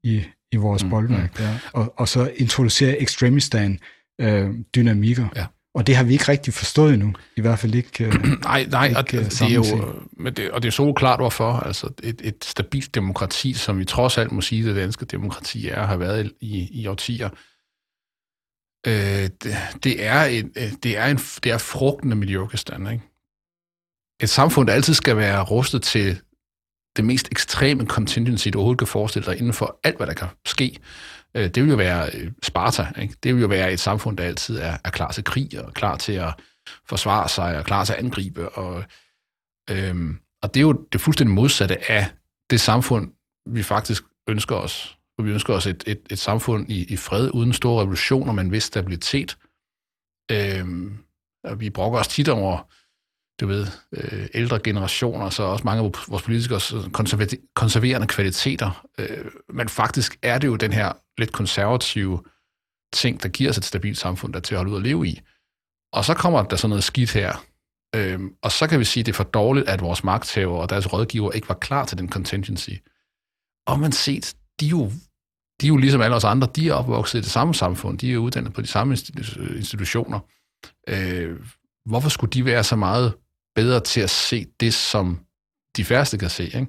i, 0.03 0.25
i 0.53 0.57
vores 0.57 0.85
mm. 0.85 0.91
boldværk, 0.91 1.31
mm. 1.31 1.45
der, 1.45 1.59
og, 1.73 1.95
og 1.97 2.09
så 2.09 2.33
introducerer 2.37 2.97
ekstremistan 2.99 3.79
øh, 4.21 4.51
dynamikker. 4.75 5.29
Ja. 5.37 5.47
Og 5.79 5.87
det 5.87 5.97
har 5.97 6.05
vi 6.05 6.13
ikke 6.13 6.29
rigtig 6.29 6.55
forstået 6.55 6.95
endnu, 6.95 7.15
i 7.37 7.41
hvert 7.41 7.59
fald 7.59 7.75
ikke 7.75 8.05
øh, 8.05 8.13
Nej, 8.43 8.67
nej, 8.71 8.87
ikke, 8.87 8.99
og, 8.99 9.11
det, 9.11 9.31
det 9.31 9.43
er 9.43 9.55
jo, 9.55 9.95
men 10.13 10.35
det, 10.35 10.51
og 10.51 10.63
det 10.63 10.69
er 10.69 10.73
så 10.73 10.93
klart 10.93 11.21
hvorfor. 11.21 11.53
Altså 11.53 11.91
et, 12.03 12.21
et 12.25 12.45
stabilt 12.45 12.95
demokrati, 12.95 13.53
som 13.53 13.79
vi 13.79 13.85
trods 13.85 14.19
alt 14.19 14.33
må 14.33 14.41
sige, 14.41 14.69
det 14.69 14.77
danske 14.77 15.05
demokrati 15.05 15.69
er, 15.69 15.87
har 15.87 15.97
været 15.97 16.33
i, 16.41 16.69
i 16.71 16.87
årtier, 16.87 17.29
øh, 18.87 18.93
det, 19.43 19.57
det, 19.85 20.05
er 20.07 20.25
en, 20.25 20.53
øh, 20.57 20.73
det, 20.83 20.99
er 20.99 21.07
en, 21.07 21.17
det 21.17 21.53
er 21.53 21.59
frugten 21.59 22.11
af 22.11 22.17
miljøkastand, 22.17 22.91
ikke? 22.93 23.05
et 24.23 24.29
samfund, 24.29 24.67
der 24.67 24.75
altid 24.75 24.95
skal 24.95 25.17
være 25.17 25.43
rustet 25.43 25.83
til 25.83 26.21
det 26.97 27.05
mest 27.05 27.29
ekstreme 27.33 27.87
contingency, 27.87 28.49
du 28.49 28.59
overhovedet 28.59 28.79
kan 28.79 28.87
forestille 28.87 29.27
dig 29.27 29.39
inden 29.39 29.53
for 29.53 29.81
alt, 29.85 29.97
hvad 29.97 30.07
der 30.07 30.15
kan 30.15 30.29
ske. 30.47 30.79
Øh, 31.35 31.49
det 31.49 31.63
vil 31.63 31.71
jo 31.71 31.77
være 31.77 32.11
øh, 32.15 32.33
Sparta. 32.43 32.87
Ikke? 33.01 33.15
Det 33.23 33.35
vil 33.35 33.41
jo 33.41 33.49
være 33.49 33.73
et 33.73 33.81
samfund, 33.81 34.17
der 34.17 34.25
altid 34.25 34.59
er, 34.59 34.77
er 34.85 34.91
klar 34.91 35.13
til 35.13 35.25
krig 35.25 35.65
og 35.65 35.75
klar 35.75 35.97
til 35.97 36.13
at 36.13 36.35
forsvare 36.89 37.29
sig 37.29 37.59
og 37.59 37.65
klar 37.65 37.85
til 37.85 37.93
at 37.93 37.99
angribe. 37.99 38.49
Og, 38.49 38.85
øhm, 39.71 40.19
og 40.43 40.55
det 40.55 40.61
er 40.61 40.65
jo 40.65 40.87
det 40.93 41.01
fuldstændig 41.01 41.35
modsatte 41.35 41.91
af 41.91 42.07
det 42.51 42.61
samfund, 42.61 43.13
vi 43.47 43.63
faktisk 43.63 44.05
ønsker 44.29 44.57
os. 44.57 44.99
Vi 45.23 45.31
ønsker 45.31 45.55
os 45.55 45.67
et, 45.67 45.85
et, 45.87 46.01
et 46.11 46.19
samfund 46.19 46.71
i, 46.71 46.85
i 46.85 46.97
fred, 46.97 47.31
uden 47.35 47.53
store 47.53 47.81
revolutioner, 47.81 48.33
men 48.33 48.53
vis 48.53 48.65
stabilitet. 48.65 49.39
Øhm, 50.31 50.99
og 51.45 51.61
vi 51.61 51.71
brokker 51.71 51.99
os 51.99 52.09
tit 52.09 52.29
over 52.29 52.69
du 53.41 53.47
ved, 53.47 53.67
øh, 53.93 54.27
ældre 54.35 54.59
generationer, 54.59 55.31
så 55.31 55.43
også 55.43 55.65
mange 55.65 55.85
af 55.85 55.93
vores 56.09 56.23
politikers 56.23 56.75
konserverende 57.55 58.07
kvaliteter. 58.07 58.87
Øh, 58.99 59.25
men 59.49 59.69
faktisk 59.69 60.19
er 60.23 60.39
det 60.39 60.49
jo 60.49 60.57
den 60.57 60.73
her 60.73 60.93
lidt 61.19 61.33
konservative 61.33 62.23
ting, 62.93 63.23
der 63.23 63.29
giver 63.29 63.51
os 63.51 63.59
et 63.59 63.65
stabilt 63.65 63.99
samfund, 63.99 64.33
der 64.33 64.39
er 64.39 64.43
til 64.43 64.55
at 64.55 64.59
holde 64.59 64.73
ud 64.73 64.77
at 64.77 64.83
leve 64.83 65.09
i. 65.09 65.21
Og 65.93 66.05
så 66.05 66.15
kommer 66.15 66.43
der 66.43 66.57
sådan 66.57 66.69
noget 66.69 66.85
skidt 66.85 67.13
her. 67.13 67.45
Øhm, 67.95 68.35
og 68.43 68.53
så 68.53 68.67
kan 68.67 68.79
vi 68.79 68.85
sige, 68.85 69.03
at 69.03 69.07
det 69.07 69.13
er 69.13 69.17
for 69.17 69.25
dårligt, 69.25 69.69
at 69.69 69.81
vores 69.81 70.05
magthavere 70.05 70.61
og 70.61 70.71
deres 70.71 70.93
rådgiver 70.93 71.33
ikke 71.33 71.49
var 71.49 71.55
klar 71.55 71.85
til 71.85 71.99
den 71.99 72.09
contingency. 72.09 72.71
Og 73.67 73.81
man 73.81 73.93
set, 73.93 74.37
de 74.61 74.67
er 74.67 74.71
jo, 74.71 74.87
de 75.61 75.67
er 75.67 75.69
jo 75.69 75.77
ligesom 75.77 76.01
alle 76.01 76.17
os 76.17 76.25
andre, 76.25 76.49
de 76.57 76.69
er 76.69 76.75
opvokset 76.75 77.19
i 77.19 77.23
det 77.23 77.31
samme 77.31 77.55
samfund, 77.55 77.99
de 77.99 78.13
er 78.13 78.19
uddannet 78.19 78.53
på 78.53 78.61
de 78.61 78.67
samme 78.67 78.97
institutioner. 79.57 80.21
Øh, 80.89 81.41
hvorfor 81.87 82.09
skulle 82.09 82.31
de 82.31 82.45
være 82.45 82.65
så 82.65 82.77
meget 82.77 83.15
bedre 83.55 83.81
til 83.81 84.01
at 84.01 84.11
se 84.11 84.47
det, 84.61 84.75
som 84.75 85.21
de 85.77 85.85
færreste 85.85 86.19
kan 86.19 86.31
se. 86.31 86.45
Ikke? 86.45 86.67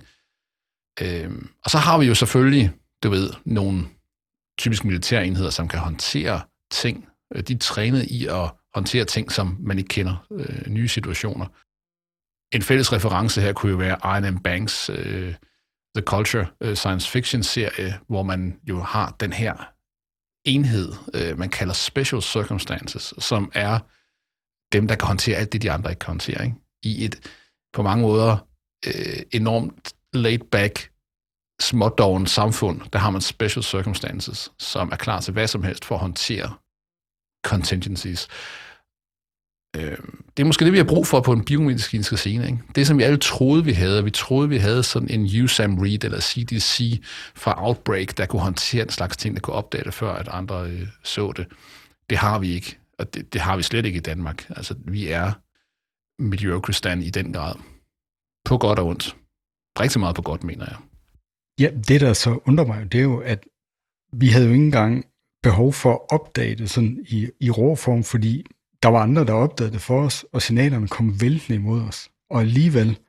Øh, 1.02 1.32
og 1.64 1.72
så 1.72 1.78
har 1.78 1.98
vi 1.98 2.06
jo 2.06 2.16
selvfølgelig, 2.16 2.72
du 3.04 3.10
ved, 3.10 3.30
nogle 3.46 3.86
typisk 4.60 4.86
militære 4.86 5.26
enheder, 5.26 5.50
som 5.50 5.68
kan 5.68 5.80
håndtere 5.80 6.42
ting. 6.72 7.08
Øh, 7.36 7.44
de 7.44 7.54
er 7.54 7.58
trænet 7.58 8.04
i 8.04 8.26
at 8.26 8.52
håndtere 8.74 9.06
ting, 9.06 9.32
som 9.32 9.58
man 9.60 9.78
ikke 9.78 9.88
kender, 9.88 10.26
øh, 10.32 10.68
nye 10.68 10.88
situationer. 10.88 11.46
En 12.56 12.62
fælles 12.62 12.94
reference 12.94 13.42
her 13.42 13.54
kunne 13.54 13.72
jo 13.72 13.78
være 13.78 13.98
Iron 14.18 14.34
M. 14.34 14.40
Banks 14.40 14.90
øh, 14.90 15.36
The 15.96 16.04
Culture 16.04 16.48
øh, 16.62 16.76
science 16.76 17.10
fiction 17.10 17.44
serie, 17.44 18.00
hvor 18.08 18.24
man 18.24 18.60
jo 18.70 18.82
har 18.82 19.16
den 19.20 19.34
her 19.34 19.54
enhed, 20.46 20.94
øh, 21.14 21.40
man 21.40 21.50
kalder 21.50 21.74
Special 21.74 22.22
Circumstances, 22.22 23.14
som 23.18 23.52
er 23.56 23.80
dem, 24.72 24.88
der 24.88 24.96
kan 24.96 25.08
håndtere 25.08 25.38
alt 25.38 25.54
det, 25.54 25.62
de 25.62 25.72
andre 25.72 25.92
ikke 25.92 26.00
kan 26.00 26.08
håndtere. 26.08 26.46
Ikke? 26.46 26.56
I 26.84 27.06
et 27.06 27.20
på 27.74 27.84
mange 27.84 28.02
måder 28.02 28.38
øh, 28.88 29.24
enormt 29.32 29.94
laid 30.14 30.40
back, 30.52 30.92
smådoven 31.60 32.28
samfund, 32.28 32.82
der 32.94 33.00
har 33.00 33.10
man 33.10 33.22
special 33.22 33.64
circumstances, 33.64 34.52
som 34.60 34.92
er 34.92 34.96
klar 34.96 35.20
til 35.20 35.34
hvad 35.34 35.48
som 35.48 35.64
helst 35.64 35.86
for 35.86 35.96
at 35.96 36.02
håndtere 36.02 36.54
contingencies. 37.46 38.28
Øh, 39.76 39.98
det 40.38 40.44
er 40.44 40.46
måske 40.46 40.66
det, 40.66 40.74
vi 40.74 40.78
har 40.78 40.86
brug 40.86 41.08
for 41.08 41.22
på 41.22 41.34
en 41.34 41.46
biomedicinsk 41.46 42.18
scene. 42.18 42.46
Ikke? 42.46 42.60
Det, 42.76 42.88
som 42.88 42.98
vi 42.98 43.04
alle 43.04 43.18
troede, 43.18 43.66
vi 43.66 43.72
havde. 43.72 44.04
Vi 44.04 44.12
troede, 44.12 44.50
vi 44.50 44.58
havde 44.58 44.84
sådan 44.84 45.10
en 45.10 45.44
USAM 45.44 45.80
Read 45.80 46.04
eller 46.04 46.20
CDC 46.20 47.02
fra 47.36 47.66
Outbreak, 47.68 48.18
der 48.18 48.26
kunne 48.26 48.42
håndtere 48.42 48.84
en 48.84 48.90
slags 48.90 49.18
ting, 49.18 49.36
der 49.36 49.42
kunne 49.42 49.56
opdage 49.56 49.84
det, 49.84 49.94
før 49.94 50.14
at 50.14 50.28
andre 50.28 50.70
øh, 50.70 50.88
så 51.04 51.32
det. 51.32 51.48
Det 52.10 52.18
har 52.18 52.40
vi 52.40 52.54
ikke, 52.54 52.78
og 53.00 53.14
det, 53.14 53.34
det 53.34 53.42
har 53.42 53.58
vi 53.58 53.64
slet 53.64 53.86
ikke 53.86 53.98
i 53.98 54.02
Danmark. 54.02 54.50
Altså, 54.50 54.76
vi 54.78 55.08
er 55.08 55.32
miljøkristan 56.22 57.02
i 57.02 57.10
den 57.10 57.34
grad. 57.34 57.56
På 58.46 58.58
godt 58.58 58.80
og 58.80 58.88
ondt. 58.88 59.16
Rigtig 59.80 60.00
meget 60.00 60.16
på 60.16 60.22
godt, 60.22 60.44
mener 60.44 60.66
jeg. 60.66 60.78
Ja, 61.60 61.70
det 61.88 62.02
der 62.02 62.14
så 62.14 62.40
undrer 62.46 62.66
mig, 62.66 62.92
det 62.92 63.00
er 63.00 63.04
jo, 63.04 63.18
at 63.18 63.48
vi 64.14 64.28
havde 64.28 64.46
jo 64.46 64.52
ikke 64.52 64.66
engang 64.66 65.06
behov 65.44 65.74
for 65.74 65.94
at 65.94 66.00
opdage 66.10 66.56
det 66.56 66.70
sådan 66.70 67.06
i, 67.10 67.30
i 67.40 67.50
rå 67.50 67.76
form, 67.76 68.04
fordi 68.04 68.46
der 68.84 68.90
var 68.90 69.02
andre, 69.04 69.26
der 69.26 69.34
opdagede 69.34 69.74
det 69.74 69.82
for 69.82 70.02
os, 70.02 70.26
og 70.34 70.42
signalerne 70.42 70.88
kom 70.88 71.22
væltende 71.22 71.56
imod 71.56 71.82
os. 71.82 72.12
Og 72.30 72.42
alligevel, 72.42 73.00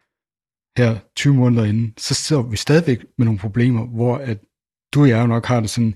her 0.77 0.99
20 1.17 1.35
måneder 1.35 1.65
inden, 1.65 1.95
så 1.99 2.15
sidder 2.15 2.43
vi 2.43 2.57
stadigvæk 2.57 3.05
med 3.19 3.25
nogle 3.25 3.39
problemer, 3.39 3.87
hvor 3.87 4.17
at 4.17 4.39
du 4.95 5.01
og 5.01 5.09
jeg 5.09 5.21
jo 5.21 5.27
nok 5.27 5.47
har 5.47 5.61
det 5.61 5.71
sådan, 5.71 5.95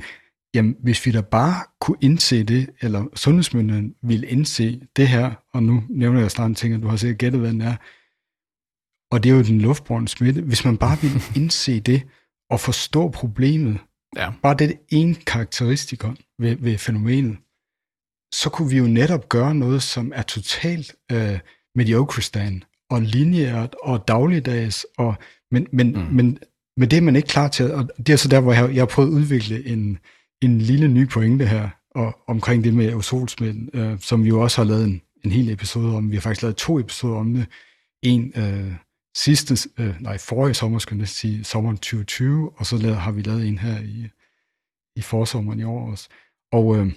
jamen 0.55 0.76
hvis 0.82 1.07
vi 1.07 1.11
da 1.12 1.20
bare 1.20 1.64
kunne 1.80 1.96
indse 2.00 2.44
det, 2.44 2.70
eller 2.80 3.05
sundhedsmyndigheden 3.14 3.94
ville 4.02 4.26
indse 4.26 4.80
det 4.96 5.09
her, 5.09 5.32
og 5.52 5.62
nu 5.62 5.82
nævner 5.88 6.20
jeg 6.20 6.30
snart 6.30 6.48
en 6.48 6.55
ting, 6.55 6.74
at 6.74 6.82
du 6.82 6.88
har 6.88 6.96
sikkert 6.96 7.18
gættet, 7.18 7.40
hvad 7.40 7.52
den 7.52 7.61
er, 7.61 7.76
og 9.11 9.22
det 9.22 9.30
er 9.30 9.36
jo 9.36 9.42
den 9.42 9.61
luftbårne 9.61 10.09
smitte. 10.09 10.42
Hvis 10.42 10.64
man 10.64 10.78
bare 10.78 10.98
ville 11.02 11.20
indse 11.36 11.80
det, 11.80 12.02
og 12.51 12.61
forstå 12.61 13.09
problemet, 13.09 13.78
ja. 14.16 14.32
bare 14.42 14.55
det 14.55 14.78
ene 14.92 15.14
karakteristikon 15.14 16.16
ved, 16.38 16.57
ved 16.57 16.78
fænomenet, 16.78 17.36
så 18.34 18.51
kunne 18.51 18.70
vi 18.70 18.76
jo 18.76 18.84
netop 18.84 19.28
gøre 19.28 19.55
noget, 19.55 19.82
som 19.82 20.12
er 20.14 20.22
totalt 20.22 20.95
øh, 21.12 21.38
mediocre 21.74 22.61
og 22.90 23.03
lineært 23.03 23.74
og 23.82 24.09
dagligdags, 24.09 24.86
og, 24.99 25.14
men, 25.51 25.66
men, 25.72 25.92
mm. 25.92 26.14
men, 26.14 26.38
men 26.76 26.90
det 26.90 26.97
er 26.97 27.01
man 27.01 27.16
ikke 27.16 27.28
klar 27.28 27.49
til, 27.49 27.72
og 27.72 27.90
det 27.99 28.09
er 28.09 28.16
så 28.16 28.28
der, 28.28 28.40
hvor 28.40 28.53
jeg, 28.53 28.74
jeg 28.74 28.80
har 28.80 28.86
prøvet 28.86 29.09
at 29.09 29.12
udvikle 29.12 29.66
en, 29.66 29.99
en 30.42 30.59
lille 30.59 30.88
ny 30.88 31.09
pointe 31.09 31.47
her, 31.47 31.68
og, 31.95 32.18
omkring 32.26 32.64
det 32.64 32.74
med 32.74 32.86
aerosolsmitten, 32.86 33.70
øh, 33.74 34.01
som 34.01 34.24
vi 34.24 34.28
jo 34.28 34.40
også 34.40 34.62
har 34.62 34.68
lavet 34.68 34.84
en, 34.84 35.03
en 35.24 35.32
hel 35.32 35.51
episode 35.51 35.97
om. 35.97 36.11
Vi 36.11 36.16
har 36.16 36.20
faktisk 36.20 36.42
lavet 36.42 36.57
to 36.57 36.78
episoder 36.78 37.16
om 37.16 37.34
det. 37.34 37.47
En 38.03 38.32
øh, 38.36 38.72
sidste, 39.17 39.69
øh, 39.79 40.01
nej, 40.01 40.19
forrige 40.19 40.55
sommer, 40.55 40.79
skal 40.79 40.99
jeg 40.99 41.09
sige, 41.09 41.45
sommeren 41.45 41.77
2020, 41.77 42.53
og 42.57 42.67
så 42.67 42.77
lavede, 42.77 42.99
har 42.99 43.12
vi 43.12 43.23
lavet 43.23 43.49
en 43.49 43.59
her 43.59 43.81
i, 43.81 44.09
i 44.97 45.01
forsommeren 45.01 45.61
i 45.61 45.65
år 45.65 45.91
også. 45.91 46.09
Og, 46.53 46.77
øh, 46.77 46.93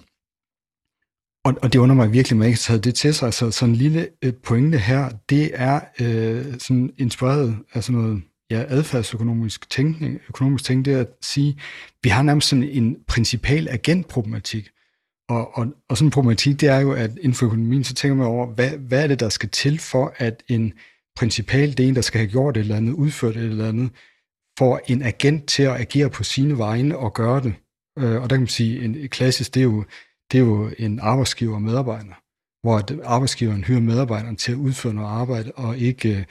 og, 1.44 1.54
og 1.62 1.72
det 1.72 1.78
undrer 1.78 1.96
mig 1.96 2.12
virkelig, 2.12 2.36
at 2.36 2.38
man 2.38 2.48
ikke 2.48 2.58
har 2.58 2.72
taget 2.72 2.84
det 2.84 2.94
til 2.94 3.14
sig. 3.14 3.34
Så 3.34 3.50
sådan 3.50 3.74
en 3.74 3.76
lille 3.76 4.08
øh, 4.24 4.32
pointe 4.34 4.78
her, 4.78 5.10
det 5.28 5.50
er 5.54 5.80
øh, 6.00 6.58
sådan 6.58 6.90
inspireret 6.98 7.58
af 7.72 7.84
sådan 7.84 8.00
noget 8.00 8.22
ja, 8.50 8.64
adfærdsøkonomisk 8.68 9.70
tænkning, 9.70 10.20
økonomisk 10.28 10.64
tænkning, 10.64 10.84
det 10.84 10.94
er 10.94 11.00
at 11.00 11.08
sige, 11.22 11.60
vi 12.02 12.08
har 12.08 12.22
nærmest 12.22 12.48
sådan 12.48 12.64
en 12.64 12.96
principal 13.08 13.68
agentproblematik. 13.68 14.70
Og, 15.28 15.56
og, 15.58 15.66
og 15.88 15.96
sådan 15.96 16.06
en 16.06 16.10
problematik, 16.10 16.60
det 16.60 16.68
er 16.68 16.78
jo, 16.78 16.92
at 16.92 17.10
inden 17.10 17.34
for 17.34 17.46
økonomien, 17.46 17.84
så 17.84 17.94
tænker 17.94 18.16
man 18.16 18.26
over, 18.26 18.46
hvad, 18.46 18.70
hvad 18.70 19.02
er 19.02 19.06
det, 19.06 19.20
der 19.20 19.28
skal 19.28 19.48
til 19.48 19.78
for, 19.78 20.14
at 20.16 20.42
en 20.48 20.72
principal, 21.18 21.70
det 21.76 21.80
er 21.80 21.88
en, 21.88 21.94
der 21.94 22.00
skal 22.00 22.18
have 22.18 22.30
gjort 22.30 22.56
et 22.56 22.60
eller 22.60 22.76
andet, 22.76 22.92
udført 22.92 23.36
et 23.36 23.44
eller 23.44 23.68
andet, 23.68 23.90
får 24.58 24.80
en 24.88 25.02
agent 25.02 25.48
til 25.48 25.62
at 25.62 25.80
agere 25.80 26.10
på 26.10 26.24
sine 26.24 26.58
vegne 26.58 26.98
og 26.98 27.14
gøre 27.14 27.40
det. 27.42 27.54
Øh, 27.98 28.22
og 28.22 28.30
der 28.30 28.36
kan 28.36 28.40
man 28.40 28.48
sige, 28.48 28.84
en 28.84 29.08
klassisk, 29.08 29.54
det 29.54 29.60
er 29.60 29.64
jo, 29.64 29.84
det 30.32 30.38
er 30.38 30.44
jo 30.44 30.70
en 30.78 31.00
arbejdsgiver 31.00 31.54
og 31.54 31.62
medarbejder, 31.62 32.14
hvor 32.62 33.04
arbejdsgiveren 33.04 33.64
hyrer 33.64 33.80
medarbejderen 33.80 34.36
til 34.36 34.52
at 34.52 34.58
udføre 34.58 34.94
noget 34.94 35.08
arbejde, 35.08 35.52
og 35.52 35.78
ikke, 35.78 36.18
øh, 36.18 36.24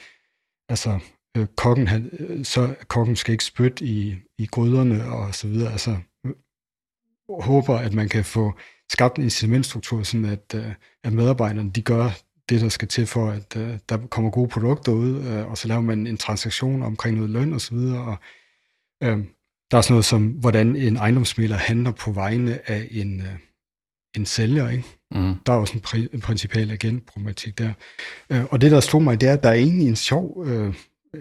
altså, 0.68 0.98
øh, 1.36 1.46
kokken, 1.56 1.86
han, 1.86 2.10
øh, 2.18 2.44
så 2.44 2.74
kokken 2.88 3.16
skal 3.16 3.32
ikke 3.32 3.44
spytte 3.44 3.84
i, 3.84 4.16
i 4.38 4.46
gryderne 4.46 5.04
og 5.12 5.34
så 5.34 5.48
videre. 5.48 5.72
Altså, 5.72 5.96
håber, 7.40 7.78
at 7.78 7.92
man 7.94 8.08
kan 8.08 8.24
få 8.24 8.52
skabt 8.90 9.16
en 9.16 9.24
incitamentstruktur, 9.24 10.02
sådan 10.02 10.24
at, 10.24 10.54
øh, 10.54 10.72
at 11.04 11.12
medarbejderne 11.12 11.70
de 11.70 11.82
gør 11.82 12.10
det, 12.48 12.60
der 12.60 12.68
skal 12.68 12.88
til 12.88 13.06
for, 13.06 13.30
at 13.30 13.56
uh, 13.56 13.68
der 13.88 14.06
kommer 14.10 14.30
gode 14.30 14.48
produkter 14.48 14.92
ud, 14.92 15.16
uh, 15.16 15.50
og 15.50 15.58
så 15.58 15.68
laver 15.68 15.80
man 15.80 16.06
en 16.06 16.16
transaktion 16.16 16.82
omkring 16.82 17.16
noget 17.16 17.30
løn 17.30 17.52
og 17.52 17.60
så 17.60 17.74
videre. 17.74 18.00
Og, 18.00 18.16
uh, 19.08 19.24
der 19.70 19.76
er 19.76 19.80
sådan 19.80 19.92
noget 19.92 20.04
som, 20.04 20.26
hvordan 20.26 20.76
en 20.76 20.96
ejendomsmælder 20.96 21.56
handler 21.56 21.90
på 21.90 22.12
vegne 22.12 22.70
af 22.70 22.88
en, 22.90 23.20
uh, 23.20 23.26
en 24.16 24.26
sælger. 24.26 24.68
Ikke? 24.68 24.84
Mm. 25.10 25.34
Der 25.46 25.52
er 25.52 25.56
også 25.56 25.74
en, 25.74 25.82
pri- 25.86 26.14
en 26.14 26.20
principal 26.20 26.70
agentproblematik 26.70 27.58
der. 27.58 27.72
Uh, 28.30 28.44
og 28.50 28.60
det, 28.60 28.70
der 28.70 28.80
slog 28.80 29.02
mig, 29.02 29.20
det 29.20 29.28
er, 29.28 29.32
at 29.32 29.42
der 29.42 29.48
er 29.48 29.54
egentlig 29.54 29.88
en 29.88 29.96
sjov, 29.96 30.38
uh, 30.38 30.48
ja, 30.48 30.60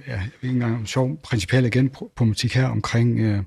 jeg 0.08 0.30
ved 0.42 0.50
ikke 0.50 0.54
engang, 0.54 0.80
en 0.80 0.88
sjov 0.88 1.18
principal 1.24 1.66
agentproblematik 1.66 2.54
her 2.54 2.68
omkring 2.68 3.38
uh, 3.38 3.44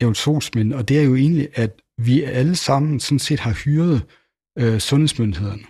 eventuelt 0.00 0.72
og 0.72 0.88
det 0.88 0.98
er 0.98 1.02
jo 1.02 1.14
egentlig, 1.14 1.48
at 1.54 1.82
vi 1.98 2.22
alle 2.22 2.56
sammen 2.56 3.00
sådan 3.00 3.18
set 3.18 3.40
har 3.40 3.52
hyret 3.52 4.02
uh, 4.60 4.78
sundhedsmyndighederne 4.78 5.62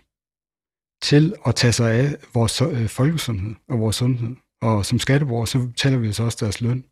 til 1.02 1.34
at 1.46 1.54
tage 1.54 1.72
sig 1.72 1.94
af 1.94 2.16
vores 2.34 2.62
øh, 2.62 2.88
folkesundhed 2.88 3.54
og 3.68 3.80
vores 3.80 3.96
sundhed. 3.96 4.36
Og 4.62 4.86
som 4.86 4.98
skatteborger, 4.98 5.44
så 5.44 5.58
betaler 5.58 5.98
vi 5.98 6.12
så 6.12 6.22
også 6.22 6.38
deres 6.40 6.60
løn. 6.60 6.84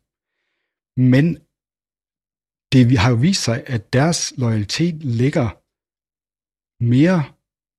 Men 0.97 1.37
det 2.71 2.97
har 2.97 3.09
jo 3.09 3.15
vist 3.15 3.43
sig, 3.43 3.63
at 3.67 3.93
deres 3.93 4.33
loyalitet 4.37 5.03
ligger 5.03 5.49
mere 6.83 7.23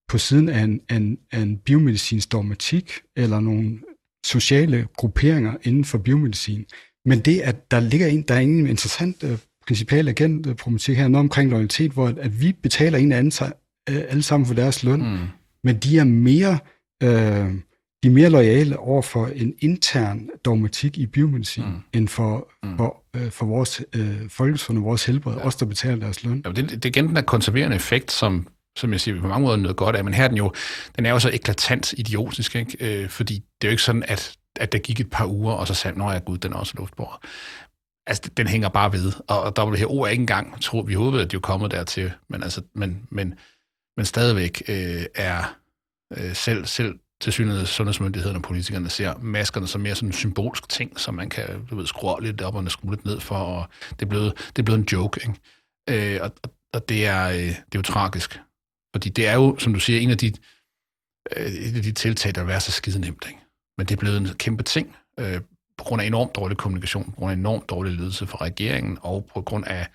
på 0.09 0.19
siden 0.19 0.49
af 0.49 0.61
en, 0.61 0.81
en, 0.91 1.19
en 1.33 1.59
biomedicinsk 1.59 2.33
dogmatik 2.33 2.93
eller 3.17 3.41
nogle 3.41 3.81
sociale 4.27 4.89
grupperinger 4.97 5.57
inden 5.63 5.85
for 5.85 5.99
biomedicin. 5.99 6.67
Men 7.05 7.21
det, 7.21 7.41
at 7.41 7.71
der 7.71 7.81
ligger 7.81 8.07
en, 8.07 8.23
der 8.23 8.35
er 8.35 8.41
en 8.41 8.67
interessant 8.67 9.25
øh, 9.25 9.33
uh, 9.33 9.39
principal 9.67 10.09
agentproblematik 10.09 10.97
her, 10.97 11.09
noget 11.09 11.25
omkring 11.25 11.51
loyalitet, 11.51 11.93
hvor 11.93 12.09
at, 12.09 12.19
at 12.19 12.41
vi 12.41 12.53
betaler 12.53 12.99
en 12.99 13.13
anden 13.13 13.33
uh, 13.43 13.53
alle 13.87 14.23
sammen 14.23 14.47
for 14.47 14.55
deres 14.55 14.85
løn, 14.85 15.01
mm 15.01 15.29
men 15.69 15.77
de 15.77 15.99
er 15.99 16.05
mere, 16.05 16.59
øh, 17.03 17.55
de 18.03 18.09
er 18.09 18.11
mere 18.11 18.31
lojale 18.31 18.79
over 18.79 19.03
for 19.03 19.27
en 19.27 19.55
intern 19.59 20.29
dogmatik 20.45 20.99
i 20.99 21.07
biomedicin, 21.07 21.65
mm. 21.65 21.83
end 21.93 22.09
for, 22.09 22.51
mm. 22.63 22.77
for, 22.77 23.05
øh, 23.17 23.31
for 23.31 23.47
vores 23.47 23.83
øh, 23.97 24.29
folkesundhed, 24.29 24.85
vores 24.85 25.05
helbred, 25.05 25.35
ja. 25.35 25.47
os 25.47 25.57
der 25.57 25.67
betaler 25.67 25.97
deres 25.97 26.25
løn. 26.25 26.43
Ja, 26.45 26.51
det, 26.51 26.71
det 26.71 26.85
er 26.85 26.89
igen 26.89 27.09
den 27.09 27.17
der 27.17 27.23
konserverende 27.23 27.77
effekt, 27.77 28.13
som, 28.13 28.49
som 28.77 28.93
jeg 28.93 29.01
siger, 29.01 29.15
vi 29.15 29.21
på 29.21 29.29
mange 29.29 29.45
måder 29.45 29.57
noget 29.57 29.77
godt 29.77 29.97
af, 29.97 30.05
men 30.05 30.15
her 30.15 30.25
er 30.25 30.29
den 30.29 30.37
jo, 30.37 30.53
den 30.97 31.07
er 31.07 31.11
jo 31.11 31.19
så 31.19 31.31
eklatant 31.33 31.93
idiotisk, 31.93 32.57
ikke? 32.57 33.03
Øh, 33.03 33.09
fordi 33.09 33.35
det 33.35 33.67
er 33.67 33.69
jo 33.69 33.71
ikke 33.71 33.83
sådan, 33.83 34.05
at, 34.09 34.37
at 34.57 34.73
der 34.73 34.79
gik 34.79 35.01
et 35.01 35.11
par 35.11 35.27
uger, 35.27 35.53
og 35.53 35.67
så 35.67 35.75
sagde 35.75 35.99
når 35.99 36.13
jeg 36.13 36.25
gud, 36.25 36.39
den 36.39 36.53
er 36.53 36.57
også 36.57 36.75
luftbord. 36.77 37.25
Altså, 38.07 38.31
den 38.37 38.47
hænger 38.47 38.69
bare 38.69 38.93
ved, 38.93 39.13
og 39.29 39.67
WHO 39.67 40.03
er 40.03 40.09
ikke 40.09 40.21
engang, 40.21 40.63
tror 40.63 40.83
vi 40.83 40.95
håbede, 40.95 41.23
at 41.23 41.31
de 41.31 41.37
er 41.37 41.41
kommet 41.41 41.71
dertil, 41.71 42.13
men 42.31 42.43
altså, 42.43 42.63
men, 42.75 43.03
men 43.11 43.35
men 43.99 44.05
stadigvæk 44.05 44.63
øh, 44.69 45.07
er 45.15 45.57
øh, 46.17 46.35
selv, 46.35 46.67
selv 46.67 46.99
til 47.21 47.33
synligheden 47.33 47.67
sundhedsmyndighederne 47.67 48.39
og 48.39 48.43
politikerne 48.43 48.91
ser 48.91 49.15
maskerne 49.19 49.67
som 49.67 49.81
mere 49.81 49.95
sådan 49.95 50.09
en 50.09 50.13
symbolsk 50.13 50.69
ting, 50.69 51.01
som 51.01 51.15
man 51.15 51.31
kan 51.31 51.67
du 51.71 51.77
ved, 51.77 51.87
skrue 51.87 52.23
lidt 52.23 52.43
op 52.43 52.55
og 52.55 52.71
skrue 52.71 52.93
lidt 52.93 53.05
ned 53.05 53.21
for, 53.21 53.35
og 53.35 53.67
det 53.91 54.03
er 54.03 54.07
blevet, 54.07 54.35
det 54.57 54.59
er 54.59 54.63
blevet 54.63 54.79
en 54.79 54.89
joke. 54.93 55.21
Ikke? 55.21 56.15
Øh, 56.15 56.23
og, 56.23 56.33
og 56.75 56.89
det, 56.89 57.07
er, 57.07 57.29
øh, 57.29 57.37
det 57.37 57.49
er 57.49 57.79
jo 57.79 57.83
tragisk. 57.83 58.41
Fordi 58.95 59.09
det 59.09 59.27
er 59.27 59.35
jo, 59.35 59.57
som 59.59 59.73
du 59.73 59.81
siger, 59.81 60.01
en 60.01 60.11
af 60.11 60.19
de, 60.19 60.33
øh, 61.37 61.47
et 61.47 61.77
af 61.77 61.83
de 61.83 61.93
tiltag, 61.93 62.35
der 62.35 62.41
vil 62.41 62.49
være 62.49 62.61
så 62.61 62.73
skide 62.73 63.01
nemt. 63.01 63.25
Ikke? 63.29 63.41
Men 63.79 63.87
det 63.87 63.95
er 63.95 63.99
blevet 64.01 64.17
en 64.17 64.29
kæmpe 64.29 64.63
ting, 64.63 64.97
øh, 65.21 65.41
på 65.79 65.85
grund 65.85 66.03
af 66.03 66.07
enormt 66.07 66.35
dårlig 66.35 66.57
kommunikation, 66.57 67.05
på 67.05 67.17
grund 67.17 67.33
af 67.33 67.37
enormt 67.37 67.71
dårlig 67.71 67.93
ledelse 67.93 68.27
fra 68.27 68.39
regeringen, 68.41 68.99
og 69.01 69.31
på 69.35 69.43
grund 69.43 69.65
af 69.67 69.89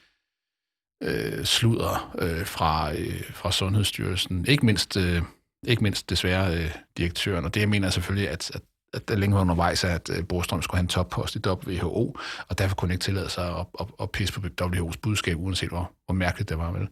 øh, 1.04 1.46
sludder 1.46 2.16
øh, 2.20 2.46
fra, 2.46 2.94
øh, 2.94 3.22
fra 3.34 3.52
Sundhedsstyrelsen. 3.52 4.46
Ikke 4.48 4.66
mindst, 4.66 4.98
øh, 4.98 5.22
ikke 5.68 5.84
mindst 5.84 6.10
desværre 6.10 6.58
øh, 6.58 6.72
direktøren. 6.98 7.46
Og 7.46 7.54
det 7.54 7.62
jeg 7.62 7.70
mener 7.70 7.90
selvfølgelig, 7.90 8.30
at, 8.30 8.52
at, 8.56 8.62
at 8.94 9.08
der 9.08 9.16
længe 9.16 9.36
var 9.36 9.42
undervejs, 9.42 9.84
at 9.84 10.10
øh, 10.18 10.28
Borstrøm 10.28 10.62
skulle 10.62 10.78
have 10.78 10.84
en 10.84 10.88
toppost 10.88 11.36
i 11.36 11.40
WHO, 11.46 12.18
og 12.48 12.58
derfor 12.58 12.76
kunne 12.76 12.90
han 12.90 12.94
ikke 12.94 13.04
tillade 13.04 13.30
sig 13.30 13.60
at, 13.60 13.66
at, 13.80 13.88
at 14.02 14.12
pisse 14.12 14.34
på 14.34 14.48
WHO's 14.62 15.00
budskab, 15.02 15.38
uanset 15.40 15.70
hvor, 15.70 15.92
hvor 16.06 16.16
mærkeligt 16.16 16.50
det 16.50 16.58
var. 16.58 16.72
Vel? 16.72 16.88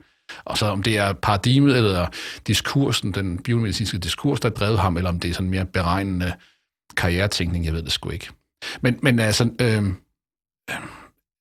Og 0.46 0.58
så 0.58 0.66
om 0.66 0.84
det 0.84 0.98
er 0.98 1.14
paradigmet 1.14 1.78
eller 1.78 2.08
diskursen, 2.48 3.12
den 3.12 3.44
biomedicinske 3.44 3.98
diskurs, 3.98 4.40
der 4.40 4.50
drev 4.50 4.78
ham, 4.78 4.98
eller 4.98 5.10
om 5.10 5.20
det 5.20 5.30
er 5.30 5.34
sådan 5.34 5.50
mere 5.50 5.66
beregnende 5.66 6.34
karrieretænkning, 6.98 7.66
jeg 7.66 7.74
ved 7.74 7.84
det 7.84 7.92
sgu 7.92 8.10
ikke. 8.10 8.30
Men, 8.82 9.00
men 9.02 9.20
altså, 9.20 9.50
øh, 9.62 9.84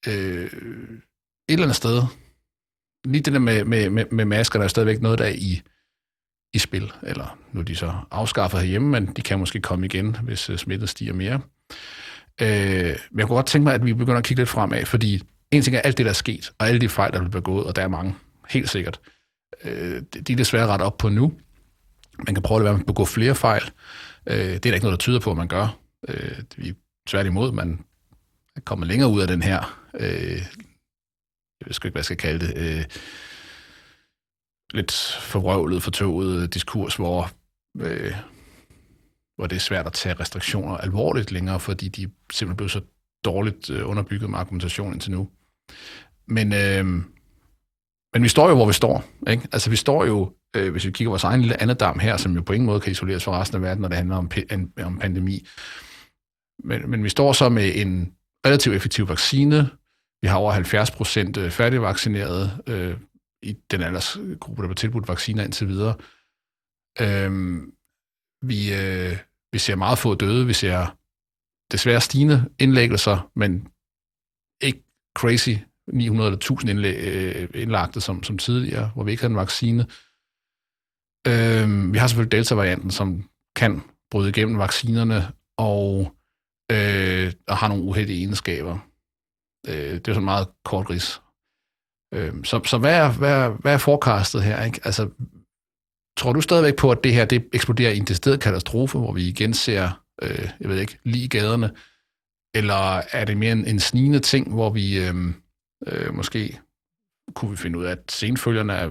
øh, 0.07 0.45
et 1.49 1.53
eller 1.53 1.65
andet 1.65 1.77
sted, 1.77 2.03
lige 3.05 3.23
det 3.23 3.33
der 3.33 3.39
med, 3.39 3.65
med, 3.65 3.91
med, 3.91 4.05
med 4.11 4.25
masker, 4.25 4.59
der 4.59 4.65
er 4.65 4.69
stadigvæk 4.69 5.01
noget, 5.01 5.19
der 5.19 5.25
er 5.25 5.33
i, 5.35 5.63
i 6.55 6.59
spil, 6.59 6.93
eller 7.03 7.39
nu 7.53 7.61
er 7.61 7.65
de 7.65 7.77
så 7.77 7.95
afskaffet 8.11 8.61
herhjemme, 8.61 8.89
men 8.89 9.07
de 9.07 9.23
kan 9.23 9.39
måske 9.39 9.61
komme 9.61 9.87
igen, 9.87 10.17
hvis 10.23 10.39
smitten 10.39 10.59
smittet 10.59 10.89
stiger 10.89 11.13
mere. 11.13 11.41
Øh, 12.41 12.97
men 13.11 13.19
jeg 13.19 13.27
kunne 13.27 13.37
godt 13.37 13.47
tænke 13.47 13.65
mig, 13.65 13.75
at 13.75 13.85
vi 13.85 13.95
begynder 13.95 14.19
at 14.19 14.25
kigge 14.25 14.41
lidt 14.41 14.49
fremad, 14.49 14.87
fordi 14.87 15.23
en 15.51 15.63
ting 15.63 15.77
er 15.77 15.81
alt 15.81 15.99
det, 15.99 16.07
der 16.07 16.11
er 16.11 16.15
sket, 16.15 16.53
og 16.59 16.69
alle 16.69 16.81
de 16.81 16.89
fejl, 16.89 17.13
der 17.13 17.21
er 17.21 17.29
begået, 17.29 17.67
og 17.67 17.77
der 17.77 17.83
er 17.83 17.89
mange, 17.89 18.15
helt 18.49 18.71
sikkert. 18.71 19.01
Øh, 19.65 20.03
de 20.27 20.33
er 20.33 20.37
desværre 20.37 20.67
ret 20.67 20.81
op 20.81 20.99
på 20.99 21.09
nu. 21.09 21.33
Man 22.27 22.35
kan 22.35 22.43
prøve 22.43 22.59
at 22.59 22.65
være 22.65 22.73
med 22.73 22.81
at 22.81 22.87
begå 22.87 23.05
flere 23.05 23.35
fejl. 23.35 23.63
Øh, 24.27 24.37
det 24.37 24.55
er 24.55 24.59
der 24.59 24.75
ikke 24.75 24.85
noget, 24.85 25.01
der 25.01 25.03
tyder 25.03 25.21
på, 25.21 25.31
at 25.31 25.37
man 25.37 25.49
gør. 25.49 25.79
Øh, 26.09 26.39
vi 26.57 26.75
tværtimod, 27.07 27.53
man 27.53 27.85
er 28.57 28.61
kommet 28.61 28.89
længere 28.89 29.11
ud 29.11 29.21
af 29.21 29.29
den 29.29 29.43
her, 29.43 29.81
øh, 30.01 30.43
jeg 31.61 31.67
ved 31.67 31.75
ikke, 31.75 31.91
hvad 31.91 32.01
jeg 32.01 32.05
skal 32.05 32.17
kalde 32.17 32.47
det, 32.47 32.57
øh, 32.57 32.85
lidt 34.75 34.93
forvrøvlet, 35.21 35.83
fortoget 35.83 36.55
diskurs, 36.55 36.97
hvor, 36.97 37.31
øh, 37.81 38.15
hvor 39.37 39.47
det 39.47 39.57
er 39.57 39.61
svært 39.61 39.87
at 39.87 39.93
tage 39.93 40.15
restriktioner 40.15 40.77
alvorligt 40.77 41.33
længere, 41.33 41.61
fordi 41.61 41.89
de 41.89 42.03
simpelthen 42.33 42.57
blev 42.57 42.69
så 42.69 42.81
dårligt 43.25 43.71
øh, 43.71 43.89
underbygget 43.89 44.31
med 44.31 44.39
argumentation 44.39 44.93
indtil 44.93 45.13
nu. 45.13 45.29
Men, 46.29 46.53
øh, 46.53 46.85
men 48.15 48.23
vi 48.23 48.29
står 48.29 48.49
jo, 48.49 48.55
hvor 48.55 48.67
vi 48.67 48.73
står. 48.73 49.05
Ikke? 49.31 49.49
Altså 49.53 49.71
vi 49.71 49.77
står 49.77 50.05
jo, 50.05 50.33
øh, 50.57 50.73
hvis 50.73 50.87
vi 50.87 50.91
kigger 50.91 51.11
vores 51.11 51.25
egen 51.25 51.41
lille 51.41 51.63
andedam 51.63 51.99
her, 51.99 52.17
som 52.17 52.35
jo 52.35 52.43
på 52.43 52.53
ingen 52.53 52.67
måde 52.67 52.81
kan 52.81 52.93
isoleres 52.93 53.25
fra 53.25 53.41
resten 53.41 53.57
af 53.57 53.63
verden, 53.63 53.81
når 53.81 53.89
det 53.89 53.97
handler 53.97 54.17
om, 54.17 54.31
en, 54.51 54.73
om 54.83 54.99
pandemi. 54.99 55.47
Men, 56.65 56.91
men 56.91 57.05
vi 57.05 57.09
står 57.09 57.33
så 57.33 57.49
med 57.49 57.73
en 57.75 58.13
relativt 58.47 58.77
effektiv 58.77 59.09
vaccine. 59.09 59.71
Vi 60.23 60.29
har 60.29 60.37
over 60.37 60.53
70 60.53 60.91
procent 60.91 61.37
øh, 61.37 61.51
færdigvaccinerede 61.51 62.63
øh, 62.67 62.97
i 63.43 63.53
den 63.71 63.83
aldersgruppe, 63.83 64.63
der 64.63 64.69
var 64.69 64.75
tilbudt 64.75 65.09
vacciner 65.09 65.45
indtil 65.45 65.69
videre. 65.69 65.95
Øh, 67.01 67.63
vi, 68.43 68.75
øh, 68.75 69.17
vi 69.53 69.59
ser 69.59 69.77
meget 69.77 69.99
få 69.99 70.15
døde, 70.15 70.47
vi 70.47 70.53
ser 70.53 70.97
desværre 71.73 72.01
stigende 72.01 72.49
indlæggelser, 72.59 73.31
men 73.37 73.69
ikke 74.61 74.85
crazy 75.17 75.51
900 75.93 76.29
eller 76.29 76.37
1000 76.37 76.71
indlæg, 76.71 76.97
øh, 76.99 77.63
indlagte 77.63 78.01
som, 78.01 78.23
som 78.23 78.39
tidligere, 78.39 78.91
hvor 78.95 79.05
vi 79.05 79.11
ikke 79.11 79.23
havde 79.23 79.33
en 79.33 79.37
vaccine. 79.37 79.87
Øh, 81.27 81.93
vi 81.93 81.99
har 81.99 82.07
selvfølgelig 82.07 82.33
Delta-varianten, 82.33 82.91
som 82.91 83.29
kan 83.57 83.83
bryde 84.11 84.29
igennem 84.29 84.59
vaccinerne 84.59 85.33
og, 85.59 86.17
øh, 86.73 87.33
og 87.49 87.57
har 87.57 87.69
nogle 87.69 87.85
uheldige 87.85 88.19
egenskaber. 88.19 88.90
Øh, 89.69 89.75
det 89.75 90.09
er 90.09 90.13
sådan 90.13 90.25
meget 90.25 90.49
kort 90.65 90.91
ris. 90.91 91.21
Øh, 92.15 92.45
så 92.45 92.61
så 92.65 92.79
hvad, 92.79 92.97
er, 92.97 93.13
hvad, 93.13 93.33
er, 93.33 93.49
hvad 93.49 93.75
er 93.75 93.79
forecastet 93.79 94.43
her? 94.43 94.65
Ikke? 94.65 94.81
Altså, 94.85 95.09
tror 96.17 96.33
du 96.33 96.41
stadigvæk 96.41 96.77
på, 96.77 96.91
at 96.91 97.05
det 97.05 97.15
her 97.15 97.25
det 97.25 97.49
eksploderer 97.53 97.91
i 97.91 97.97
en 97.97 98.05
decideret 98.05 98.41
katastrofe, 98.41 98.99
hvor 98.99 99.13
vi 99.13 99.29
igen 99.29 99.55
ser, 99.55 100.05
øh, 100.23 100.49
jeg 100.61 100.69
ved 100.69 100.81
ikke, 100.81 100.99
lige 101.05 101.29
gaderne? 101.29 101.71
Eller 102.55 103.03
er 103.13 103.25
det 103.25 103.37
mere 103.37 103.53
en, 103.53 103.67
en 103.67 103.81
snigende 103.81 104.19
ting, 104.19 104.55
hvor 104.55 104.71
vi 104.71 104.99
øh, 104.99 105.15
øh, 105.87 106.15
måske 106.15 106.61
kunne 107.35 107.51
vi 107.51 107.57
finde 107.57 107.79
ud 107.79 107.85
af, 107.85 107.91
at 107.93 108.13
senfølgerne 108.13 108.73
er 108.73 108.91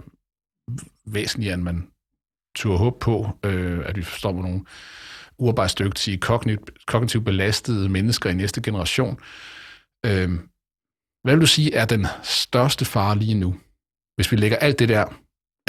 væsentligere, 1.06 1.54
end 1.54 1.64
man 1.64 1.88
turde 2.56 2.78
håbe 2.78 3.00
på, 3.00 3.30
øh, 3.46 3.82
at 3.86 3.96
vi 3.96 4.04
forstår 4.04 4.32
med 4.32 4.42
nogle 4.42 4.66
uarbejdsdygtige, 5.38 6.18
kognitivt, 6.18 6.86
kognitivt 6.86 7.26
belastede 7.26 7.90
mennesker 7.90 8.30
i 8.30 8.34
næste 8.34 8.62
generation. 8.62 9.20
Øh, 10.06 10.30
hvad 11.22 11.34
vil 11.34 11.42
du 11.42 11.48
sige 11.48 11.74
er 11.74 11.86
den 11.86 12.06
største 12.24 12.86
fare 12.86 13.18
lige 13.18 13.40
nu, 13.44 13.52
hvis 14.16 14.32
vi 14.32 14.38
lægger 14.38 14.58
alt 14.58 14.80
det 14.80 14.90
der, 14.90 15.06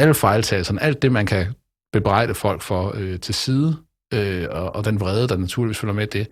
alle 0.00 0.14
fejltagelserne, 0.14 0.82
alt 0.82 1.02
det, 1.02 1.12
man 1.12 1.26
kan 1.26 1.54
bebrejde 1.92 2.34
folk 2.34 2.62
for 2.62 2.92
øh, 2.94 3.20
til 3.20 3.34
side, 3.34 3.70
øh, 4.14 4.46
og, 4.50 4.74
og 4.76 4.84
den 4.84 5.00
vrede, 5.00 5.28
der 5.28 5.36
naturligvis 5.36 5.78
følger 5.78 5.94
med 5.94 6.06
det. 6.06 6.28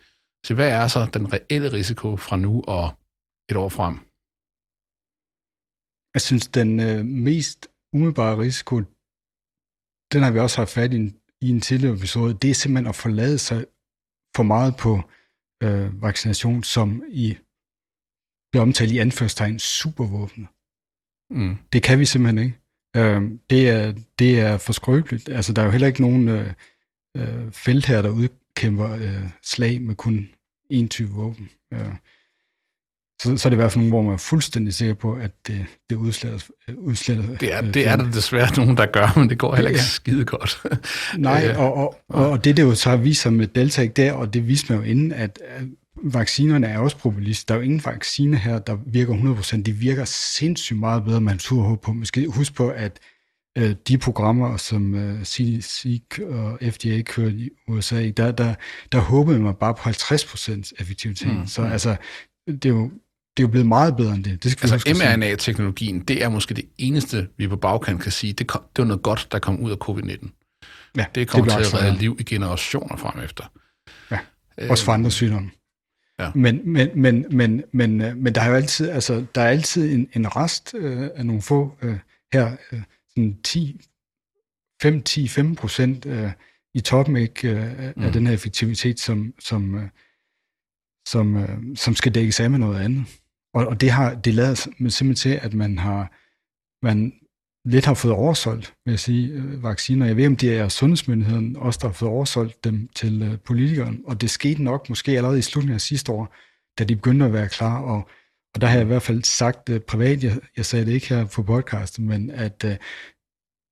Så 0.46 0.54
hvad 0.54 0.70
er 0.70 0.88
så 0.88 1.10
den 1.14 1.32
reelle 1.32 1.72
risiko 1.72 2.16
fra 2.16 2.36
nu 2.36 2.62
og 2.76 2.86
et 3.50 3.56
år 3.56 3.68
frem? 3.68 3.94
Jeg 6.14 6.22
synes, 6.22 6.46
den 6.48 6.80
øh, 6.80 7.04
mest 7.04 7.68
umiddelbare 7.92 8.38
risiko, 8.38 8.74
den 10.12 10.22
har 10.22 10.30
vi 10.30 10.38
også 10.38 10.56
haft 10.60 10.70
fat 10.70 10.92
i, 10.94 11.00
i 11.40 11.48
en 11.50 11.60
tidligere 11.60 11.96
episode, 11.96 12.34
det 12.34 12.50
er 12.50 12.54
simpelthen 12.54 12.86
at 12.88 12.94
forlade 13.04 13.38
sig 13.38 13.66
for 14.36 14.42
meget 14.42 14.74
på 14.84 14.92
øh, 15.62 16.02
vaccination, 16.02 16.62
som 16.62 17.02
i 17.08 17.36
bliver 18.52 18.62
omtalt 18.62 18.92
i 18.92 18.98
anførstegn 18.98 19.58
supervåben. 19.58 20.48
Mm. 21.30 21.56
Det 21.72 21.82
kan 21.82 21.98
vi 21.98 22.04
simpelthen 22.04 22.44
ikke. 22.44 22.58
Øh, 22.96 23.22
det, 23.50 23.68
er, 23.68 23.92
det 24.18 24.40
er 24.40 24.58
for 24.58 24.72
skrøbeligt. 24.72 25.28
Altså, 25.28 25.52
der 25.52 25.62
er 25.62 25.66
jo 25.66 25.72
heller 25.72 25.86
ikke 25.86 26.02
nogen 26.02 26.28
øh, 26.28 26.52
øh, 27.16 27.52
felt 27.52 27.86
her, 27.86 28.02
der 28.02 28.10
udkæmper 28.10 28.90
øh, 28.94 29.28
slag 29.42 29.80
med 29.82 29.94
kun 29.94 30.28
én 30.72 30.88
type 30.88 31.10
våben. 31.10 31.50
Øh, 31.72 31.94
så, 33.22 33.36
så 33.36 33.48
er 33.48 33.50
det 33.50 33.56
i 33.56 33.60
hvert 33.60 33.72
fald 33.72 33.78
nogen, 33.78 33.90
hvor 33.90 34.02
man 34.02 34.12
er 34.12 34.16
fuldstændig 34.16 34.74
sikker 34.74 34.94
på, 34.94 35.14
at 35.14 35.30
det, 35.46 35.66
det 35.90 35.96
udslætter. 35.96 36.40
udslætter 36.76 37.36
det 37.36 37.54
er, 37.54 37.60
det 37.60 37.88
er 37.88 37.96
der 37.96 38.10
desværre 38.10 38.56
nogen, 38.56 38.76
der 38.76 38.86
gør, 38.86 39.18
men 39.18 39.30
det 39.30 39.38
går 39.38 39.54
heller 39.54 39.70
ikke 39.70 39.80
ja. 39.80 39.84
skide 39.84 40.24
godt. 40.24 40.62
Nej, 41.16 41.54
og, 41.58 41.74
og, 41.74 42.00
og, 42.08 42.30
og 42.30 42.44
det, 42.44 42.56
det 42.56 42.62
jo 42.62 42.74
så 42.74 42.90
har 42.90 42.96
vist 42.96 43.22
sig 43.22 43.32
med 43.32 43.46
Delta 43.46 43.82
ikke 43.82 43.94
der, 43.94 44.12
og 44.12 44.34
det 44.34 44.48
viste 44.48 44.72
man 44.72 44.82
jo 44.82 44.90
inden, 44.90 45.12
at, 45.12 45.38
at 45.44 45.64
vaccinerne 46.02 46.66
er 46.66 46.78
også 46.78 46.98
populistiske. 46.98 47.48
Der 47.48 47.54
er 47.54 47.58
jo 47.58 47.64
ingen 47.64 47.82
vaccine 47.84 48.36
her, 48.36 48.58
der 48.58 48.78
virker 48.86 49.14
100%. 49.14 49.62
De 49.62 49.72
virker 49.72 50.04
sindssygt 50.04 50.78
meget 50.78 51.04
bedre, 51.04 51.20
man 51.20 51.38
turde 51.38 51.68
håbe 51.68 51.80
på. 51.80 51.92
Måske 51.92 52.28
husk 52.28 52.54
på, 52.54 52.68
at 52.68 52.98
øh, 53.58 53.74
de 53.88 53.98
programmer, 53.98 54.56
som 54.56 54.94
øh, 54.94 55.24
CDC 55.24 56.02
og 56.22 56.58
FDA 56.62 57.02
kørte 57.02 57.36
i 57.36 57.50
USA, 57.68 58.10
der, 58.10 58.32
der, 58.32 58.54
der 58.92 58.98
håbede 58.98 59.38
man 59.38 59.54
bare 59.54 59.74
på 59.74 59.88
50% 59.88 60.72
effektivitet. 60.80 61.38
Mm. 61.38 61.46
Så 61.46 61.62
altså, 61.62 61.96
det 62.46 62.64
er 62.64 62.68
jo 62.68 62.90
det 63.36 63.42
er 63.42 63.46
jo 63.46 63.50
blevet 63.50 63.66
meget 63.66 63.96
bedre 63.96 64.14
end 64.14 64.24
det. 64.24 64.42
det 64.44 64.52
skal 64.52 64.72
altså 64.72 64.94
mRNA-teknologien, 64.94 66.00
det 66.00 66.24
er 66.24 66.28
måske 66.28 66.54
det 66.54 66.64
eneste, 66.78 67.28
vi 67.36 67.48
på 67.48 67.56
bagkant 67.56 68.02
kan 68.02 68.12
sige, 68.12 68.32
det, 68.32 68.46
kom, 68.46 68.62
det 68.76 68.82
var 68.82 68.88
noget 68.88 69.02
godt, 69.02 69.28
der 69.32 69.38
kom 69.38 69.60
ud 69.60 69.70
af 69.70 69.76
covid-19. 69.88 70.28
Ja, 70.96 71.04
det 71.14 71.28
kommer 71.28 71.50
til 71.50 71.76
at 71.76 71.82
redde 71.82 71.98
liv 71.98 72.16
i 72.20 72.22
generationer 72.22 72.96
frem 72.96 73.24
efter. 73.24 73.44
Ja, 74.10 74.18
også 74.70 74.84
for 74.84 74.92
andre 74.92 75.10
sygdomme. 75.10 75.50
Ja. 76.18 76.30
Men, 76.34 76.72
men, 76.72 76.88
men, 76.94 77.26
men, 77.30 77.64
men, 77.72 78.00
øh, 78.00 78.16
men 78.16 78.34
der 78.34 78.40
er 78.40 78.48
jo 78.48 78.54
altid, 78.54 78.90
altså, 78.90 79.26
der 79.34 79.40
er 79.40 79.48
altid 79.48 79.94
en, 79.94 80.08
en 80.16 80.36
rest 80.36 80.74
øh, 80.74 81.10
af 81.14 81.26
nogle 81.26 81.42
få 81.42 81.76
øh, 81.82 81.98
her, 82.32 82.56
øh, 82.72 82.82
sådan 83.08 83.42
10, 83.42 83.80
5, 84.82 85.02
10, 85.02 85.28
15 85.28 85.56
procent 85.56 86.06
øh, 86.06 86.30
i 86.74 86.80
toppen 86.80 87.16
ikke, 87.16 87.48
øh, 87.48 87.92
mm. 87.96 88.02
af 88.02 88.12
den 88.12 88.26
her 88.26 88.34
effektivitet, 88.34 89.00
som, 89.00 89.34
som, 89.38 89.74
øh, 89.74 89.88
som, 91.08 91.36
øh, 91.36 91.76
som 91.76 91.94
skal 91.94 92.14
dækkes 92.14 92.40
af 92.40 92.50
med 92.50 92.58
noget 92.58 92.80
andet. 92.80 93.04
Og, 93.54 93.66
og 93.66 93.80
det 93.80 93.90
har 93.90 94.14
det 94.14 94.34
lader 94.34 94.54
simpelthen 94.54 95.14
til, 95.14 95.40
at 95.42 95.54
man 95.54 95.78
har 95.78 96.12
man 96.82 97.12
lidt 97.68 97.84
har 97.84 97.94
fået 97.94 98.14
oversolgt, 98.14 98.74
vil 98.84 98.92
jeg 98.92 98.98
sige, 98.98 99.28
øh, 99.28 99.62
vacciner. 99.62 100.06
Jeg 100.06 100.16
ved, 100.16 100.26
om 100.26 100.36
det 100.36 100.56
er 100.56 100.68
sundhedsmyndigheden 100.68 101.56
også, 101.56 101.78
der 101.82 101.88
har 101.88 101.92
fået 101.92 102.10
oversolgt 102.10 102.64
dem 102.64 102.88
til 102.94 103.22
øh, 103.22 103.38
politikeren. 103.38 104.02
Og 104.06 104.20
det 104.20 104.30
skete 104.30 104.62
nok 104.62 104.88
måske 104.88 105.16
allerede 105.16 105.38
i 105.38 105.42
slutningen 105.42 105.74
af 105.74 105.80
sidste 105.80 106.12
år, 106.12 106.34
da 106.78 106.84
de 106.84 106.96
begyndte 106.96 107.26
at 107.26 107.32
være 107.32 107.48
klar. 107.48 107.80
Og, 107.80 108.08
og 108.54 108.60
der 108.60 108.66
har 108.66 108.74
jeg 108.74 108.84
i 108.84 108.86
hvert 108.86 109.02
fald 109.02 109.24
sagt 109.24 109.68
uh, 109.68 109.78
privat, 109.78 110.24
jeg, 110.24 110.38
jeg 110.56 110.66
sagde 110.66 110.86
det 110.86 110.92
ikke 110.92 111.08
her 111.08 111.26
på 111.26 111.42
podcasten, 111.42 112.08
men 112.08 112.30
at 112.30 112.64
uh, 112.64 112.70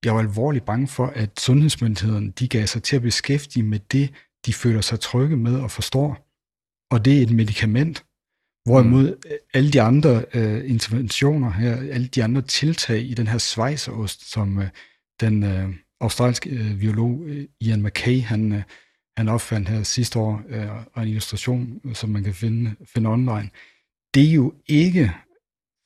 jeg 0.05 0.13
var 0.13 0.19
alvorligt 0.19 0.65
bange 0.65 0.87
for, 0.87 1.05
at 1.05 1.39
sundhedsmyndigheden 1.39 2.31
de 2.31 2.47
gav 2.47 2.67
sig 2.67 2.83
til 2.83 2.95
at 2.95 3.01
beskæftige 3.01 3.63
med 3.63 3.79
det, 3.79 4.13
de 4.45 4.53
føler 4.53 4.81
sig 4.81 4.99
trygge 4.99 5.37
med 5.37 5.59
og 5.59 5.71
forstår. 5.71 6.27
Og 6.91 7.05
det 7.05 7.17
er 7.17 7.21
et 7.21 7.31
medicament. 7.31 8.06
Hvorimod 8.67 9.09
mm. 9.09 9.31
alle 9.53 9.71
de 9.71 9.81
andre 9.81 10.25
øh, 10.33 10.69
interventioner 10.69 11.51
her, 11.51 11.75
alle 11.75 12.07
de 12.07 12.23
andre 12.23 12.41
tiltag 12.41 13.01
i 13.01 13.13
den 13.13 13.27
her 13.27 13.37
svejserost, 13.37 14.31
som 14.31 14.59
øh, 14.59 14.67
den 15.19 15.43
øh, 15.43 15.69
australske 16.01 16.49
øh, 16.49 16.79
biolog 16.79 17.21
øh, 17.25 17.45
Ian 17.61 17.83
McKay, 17.83 18.21
han, 18.21 18.51
øh, 18.51 18.63
han 19.17 19.29
opfandt 19.29 19.69
her 19.69 19.83
sidste 19.83 20.19
år, 20.19 20.41
øh, 20.49 20.67
og 20.93 21.03
en 21.03 21.09
illustration, 21.09 21.81
som 21.93 22.09
man 22.09 22.23
kan 22.23 22.33
finde, 22.33 22.75
finde 22.93 23.09
online, 23.09 23.49
det 24.13 24.27
er 24.27 24.31
jo 24.31 24.53
ikke 24.65 25.11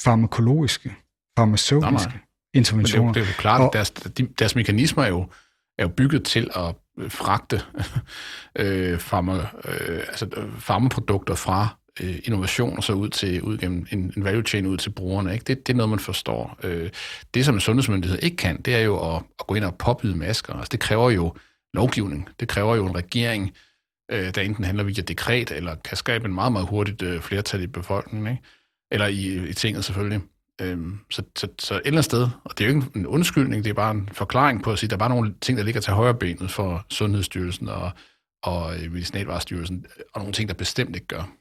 farmakologiske, 0.03 0.95
farmaceutiske 1.37 1.91
nej, 1.91 2.05
nej. 2.05 2.17
interventioner. 2.53 3.05
Men 3.05 3.13
det, 3.13 3.19
er 3.19 3.23
jo, 3.23 3.27
det 3.27 3.31
er 3.31 3.35
jo 3.35 3.41
klart, 3.41 3.61
at 3.61 3.73
deres, 3.73 3.91
de, 3.91 4.27
deres 4.39 4.55
mekanismer 4.55 5.03
er 5.03 5.09
jo, 5.09 5.29
er 5.77 5.83
jo 5.83 5.89
bygget 5.89 6.23
til 6.23 6.49
at 6.55 6.75
fragte 7.09 7.61
øh, 8.59 8.99
farma, 8.99 9.33
øh, 9.65 10.03
altså 10.07 10.49
farmaprodukter 10.59 11.35
fra 11.35 11.80
øh, 11.99 12.19
innovation 12.23 12.81
så 12.81 12.93
ud 12.93 13.09
til 13.09 13.41
ud 13.41 13.57
gennem 13.57 13.87
en, 13.91 14.13
en 14.17 14.23
value 14.23 14.43
chain 14.43 14.65
ud 14.65 14.77
til 14.77 14.89
brugerne. 14.89 15.33
Ikke? 15.33 15.43
Det, 15.43 15.67
det 15.67 15.73
er 15.73 15.77
noget, 15.77 15.89
man 15.89 15.99
forstår. 15.99 16.59
Øh, 16.63 16.89
det, 17.33 17.45
som 17.45 17.55
en 17.55 17.61
sundhedsmyndighed 17.61 18.19
ikke 18.21 18.37
kan, 18.37 18.61
det 18.61 18.75
er 18.75 18.79
jo 18.79 19.15
at, 19.15 19.23
at 19.39 19.47
gå 19.47 19.55
ind 19.55 19.65
og 19.65 19.75
påbyde 19.75 20.17
masker. 20.17 20.53
Altså, 20.53 20.69
det 20.71 20.79
kræver 20.79 21.11
jo 21.11 21.33
lovgivning. 21.73 22.29
Det 22.39 22.47
kræver 22.47 22.75
jo 22.75 22.85
en 22.85 22.95
regering, 22.95 23.51
øh, 24.11 24.35
der 24.35 24.41
enten 24.41 24.63
handler 24.63 24.83
via 24.83 25.01
dekret, 25.01 25.51
eller 25.51 25.75
kan 25.75 25.97
skabe 25.97 26.25
en 26.25 26.33
meget, 26.33 26.51
meget 26.51 26.67
hurtigt 26.67 27.01
øh, 27.01 27.21
flertal 27.21 27.63
i 27.63 27.67
befolkningen. 27.67 28.31
Ikke? 28.31 28.43
Eller 28.91 29.07
i, 29.07 29.49
i 29.49 29.53
tinget 29.53 29.85
selvfølgelig. 29.85 30.21
Øhm, 30.61 30.99
så, 31.09 31.23
så, 31.35 31.47
så 31.59 31.73
et 31.73 31.77
eller 31.77 31.91
andet 31.91 32.05
sted, 32.05 32.29
og 32.43 32.57
det 32.57 32.63
er 32.63 32.69
jo 32.69 32.75
ikke 32.75 32.87
en 32.95 33.07
undskyldning, 33.07 33.63
det 33.63 33.69
er 33.69 33.73
bare 33.73 33.91
en 33.91 34.09
forklaring 34.11 34.63
på 34.63 34.71
at 34.71 34.79
sige, 34.79 34.87
at 34.87 34.89
der 34.89 34.95
er 34.95 34.99
bare 34.99 35.09
nogle 35.09 35.35
ting, 35.41 35.57
der 35.57 35.63
ligger 35.63 35.81
til 35.81 35.93
højre 35.93 36.15
benet 36.15 36.51
for 36.51 36.85
Sundhedsstyrelsen 36.89 37.69
og, 37.69 37.91
og 38.43 38.75
øh, 38.75 38.91
Medicinalvarestyrelsen, 38.91 39.85
og 40.13 40.21
nogle 40.21 40.33
ting, 40.33 40.49
der 40.49 40.55
bestemt 40.55 40.95
ikke 40.95 41.07
gør. 41.07 41.31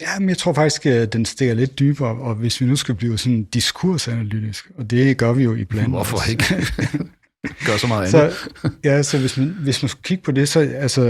Ja, 0.00 0.18
men 0.18 0.28
jeg 0.28 0.38
tror 0.38 0.52
faktisk, 0.52 0.86
at 0.86 1.12
den 1.12 1.24
stikker 1.24 1.54
lidt 1.54 1.78
dybere, 1.78 2.08
og 2.08 2.34
hvis 2.34 2.60
vi 2.60 2.66
nu 2.66 2.76
skal 2.76 2.94
blive 2.94 3.18
sådan 3.18 3.44
diskursanalytisk, 3.44 4.70
og 4.78 4.90
det 4.90 5.16
gør 5.16 5.32
vi 5.32 5.42
jo 5.42 5.54
i 5.54 5.64
blandt 5.64 5.90
Hvorfor 5.90 6.30
ikke? 6.30 6.44
gør 7.66 7.76
så 7.76 7.86
meget 7.86 8.14
andet. 8.14 8.34
Så, 8.34 8.70
ja, 8.84 9.02
så 9.02 9.18
hvis 9.18 9.36
man, 9.36 9.48
hvis 9.48 9.82
man 9.82 9.88
skulle 9.88 10.02
kigge 10.02 10.22
på 10.22 10.32
det, 10.32 10.48
så 10.48 10.60
altså 10.60 11.02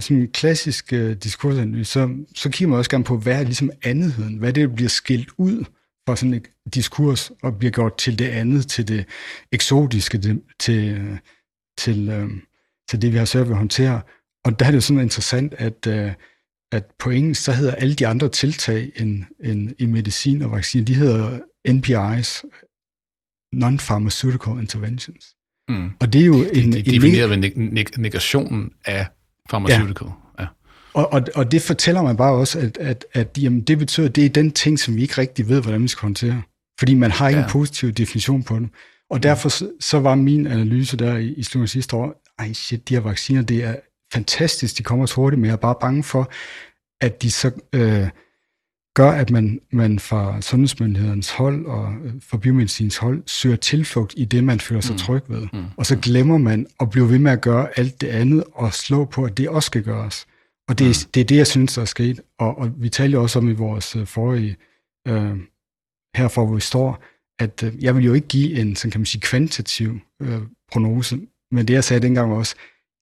sådan 0.00 0.16
en 0.16 0.28
klassisk 0.28 0.92
uh, 0.92 1.10
diskursanalyse, 1.12 1.92
så, 1.92 2.10
så 2.34 2.50
kigger 2.50 2.70
man 2.70 2.78
også 2.78 2.90
gerne 2.90 3.04
på, 3.04 3.18
hvad 3.18 3.40
er 3.40 3.42
ligesom 3.42 3.70
andetheden, 3.84 4.36
hvad 4.36 4.52
det 4.52 4.74
bliver 4.74 4.88
skilt 4.88 5.28
ud 5.38 5.64
fra 6.08 6.16
sådan 6.16 6.34
et 6.34 6.46
diskurs, 6.74 7.32
og 7.42 7.58
bliver 7.58 7.70
gjort 7.70 7.96
til 7.96 8.18
det 8.18 8.28
andet, 8.28 8.68
til 8.68 8.88
det 8.88 9.04
eksotiske, 9.52 10.18
til, 10.18 10.40
til, 10.60 11.08
til, 11.78 12.22
uh, 12.22 12.30
til 12.88 13.02
det, 13.02 13.12
vi 13.12 13.18
har 13.18 13.24
sørget 13.24 13.48
ved 13.48 13.54
at 13.54 13.58
håndtere. 13.58 14.00
Og 14.44 14.60
der 14.60 14.66
er 14.66 14.70
det 14.70 14.84
sådan 14.84 15.02
interessant, 15.02 15.54
at 15.58 15.86
uh, 15.86 16.12
at 16.72 16.84
på 16.98 17.10
engelsk, 17.10 17.44
så 17.44 17.52
hedder 17.52 17.74
alle 17.74 17.94
de 17.94 18.06
andre 18.06 18.28
tiltag 18.28 18.92
end, 18.96 19.24
end 19.44 19.72
i 19.78 19.86
medicin 19.86 20.42
og 20.42 20.50
vaccine, 20.52 20.84
de 20.84 20.94
hedder 20.94 21.38
NPIs, 21.68 22.44
Non-Pharmaceutical 23.54 24.60
Interventions. 24.60 25.26
Mm. 25.68 25.90
Og 26.00 26.12
det 26.12 26.20
er 26.20 26.26
jo 26.26 26.34
en... 26.34 26.72
De, 26.72 26.82
de 26.82 26.90
definerer 26.90 27.26
ved 27.26 27.36
neg- 27.36 28.00
negationen 28.00 28.72
af 28.84 29.06
pharmaceutical. 29.48 30.06
Ja. 30.38 30.42
ja. 30.42 30.48
Og, 30.94 31.12
og, 31.12 31.22
og 31.34 31.52
det 31.52 31.62
fortæller 31.62 32.02
man 32.02 32.16
bare 32.16 32.34
også, 32.34 32.58
at, 32.58 32.78
at, 32.78 33.04
at 33.12 33.38
jamen, 33.38 33.60
det 33.60 33.78
betyder, 33.78 34.08
at 34.08 34.16
det 34.16 34.24
er 34.24 34.28
den 34.28 34.50
ting, 34.50 34.78
som 34.78 34.96
vi 34.96 35.02
ikke 35.02 35.18
rigtig 35.18 35.48
ved, 35.48 35.62
hvordan 35.62 35.82
vi 35.82 35.88
skal 35.88 36.02
håndtere. 36.02 36.42
Fordi 36.78 36.94
man 36.94 37.10
har 37.10 37.28
ikke 37.28 37.40
ja. 37.40 37.46
en 37.46 37.50
positiv 37.50 37.92
definition 37.92 38.42
på 38.42 38.58
det. 38.58 38.68
Og 39.10 39.22
derfor 39.22 39.48
så, 39.48 39.70
så 39.80 40.00
var 40.00 40.14
min 40.14 40.46
analyse 40.46 40.96
der 40.96 41.16
i, 41.16 41.32
i 41.32 41.42
slutningen 41.42 41.64
af 41.64 41.68
sidste 41.68 41.96
år, 41.96 42.22
ej 42.38 42.52
shit, 42.52 42.88
de 42.88 42.94
her 42.94 43.00
vacciner, 43.00 43.42
det 43.42 43.64
er 43.64 43.76
fantastisk, 44.16 44.78
de 44.78 44.82
kommer 44.82 45.06
så 45.06 45.14
hurtigt, 45.14 45.40
men 45.40 45.46
jeg 45.46 45.52
er 45.52 45.56
bare 45.56 45.76
bange 45.80 46.02
for, 46.02 46.30
at 47.00 47.22
de 47.22 47.30
så 47.30 47.50
øh, 47.72 48.08
gør, 48.96 49.10
at 49.10 49.30
man, 49.30 49.60
man 49.72 49.98
fra 49.98 50.40
sundhedsmyndighedens 50.40 51.30
hold 51.30 51.66
og 51.66 51.94
øh, 52.04 52.12
fra 52.22 52.36
biomedicins 52.36 52.96
hold 52.96 53.22
søger 53.26 53.56
tilflugt 53.56 54.14
i 54.16 54.24
det, 54.24 54.44
man 54.44 54.60
føler 54.60 54.80
sig 54.80 54.92
mm. 54.92 54.98
tryg 54.98 55.22
ved. 55.28 55.46
Mm. 55.52 55.64
Og 55.76 55.86
så 55.86 55.96
glemmer 55.96 56.38
man 56.38 56.66
at 56.80 56.90
blive 56.90 57.10
ved 57.10 57.18
med 57.18 57.32
at 57.32 57.40
gøre 57.40 57.78
alt 57.78 58.00
det 58.00 58.08
andet 58.08 58.44
og 58.52 58.72
slå 58.72 59.04
på, 59.04 59.24
at 59.24 59.36
det 59.38 59.48
også 59.48 59.66
skal 59.66 59.82
gøres. 59.82 60.26
Og 60.68 60.78
det, 60.78 60.86
mm. 60.86 61.10
det 61.14 61.20
er 61.20 61.24
det, 61.24 61.36
jeg 61.36 61.46
synes, 61.46 61.74
der 61.74 61.82
er 61.82 61.86
sket. 61.86 62.20
Og, 62.38 62.58
og 62.58 62.72
vi 62.76 62.88
talte 62.88 63.14
jo 63.14 63.22
også 63.22 63.38
om 63.38 63.48
i 63.48 63.52
vores 63.52 63.96
øh, 63.96 64.06
forrige, 64.06 64.56
øh, 65.08 65.36
herfor 66.16 66.46
hvor 66.46 66.54
vi 66.54 66.60
står, 66.60 67.02
at 67.38 67.62
øh, 67.62 67.84
jeg 67.84 67.96
vil 67.96 68.04
jo 68.04 68.12
ikke 68.12 68.28
give 68.28 68.60
en, 68.60 68.76
sådan 68.76 68.90
kan 68.90 69.00
man 69.00 69.06
sige, 69.06 69.20
kvantitativ 69.20 69.98
øh, 70.22 70.42
prognose, 70.72 71.20
men 71.50 71.68
det 71.68 71.74
jeg 71.74 71.84
sagde 71.84 72.02
dengang 72.02 72.32
også, 72.32 72.54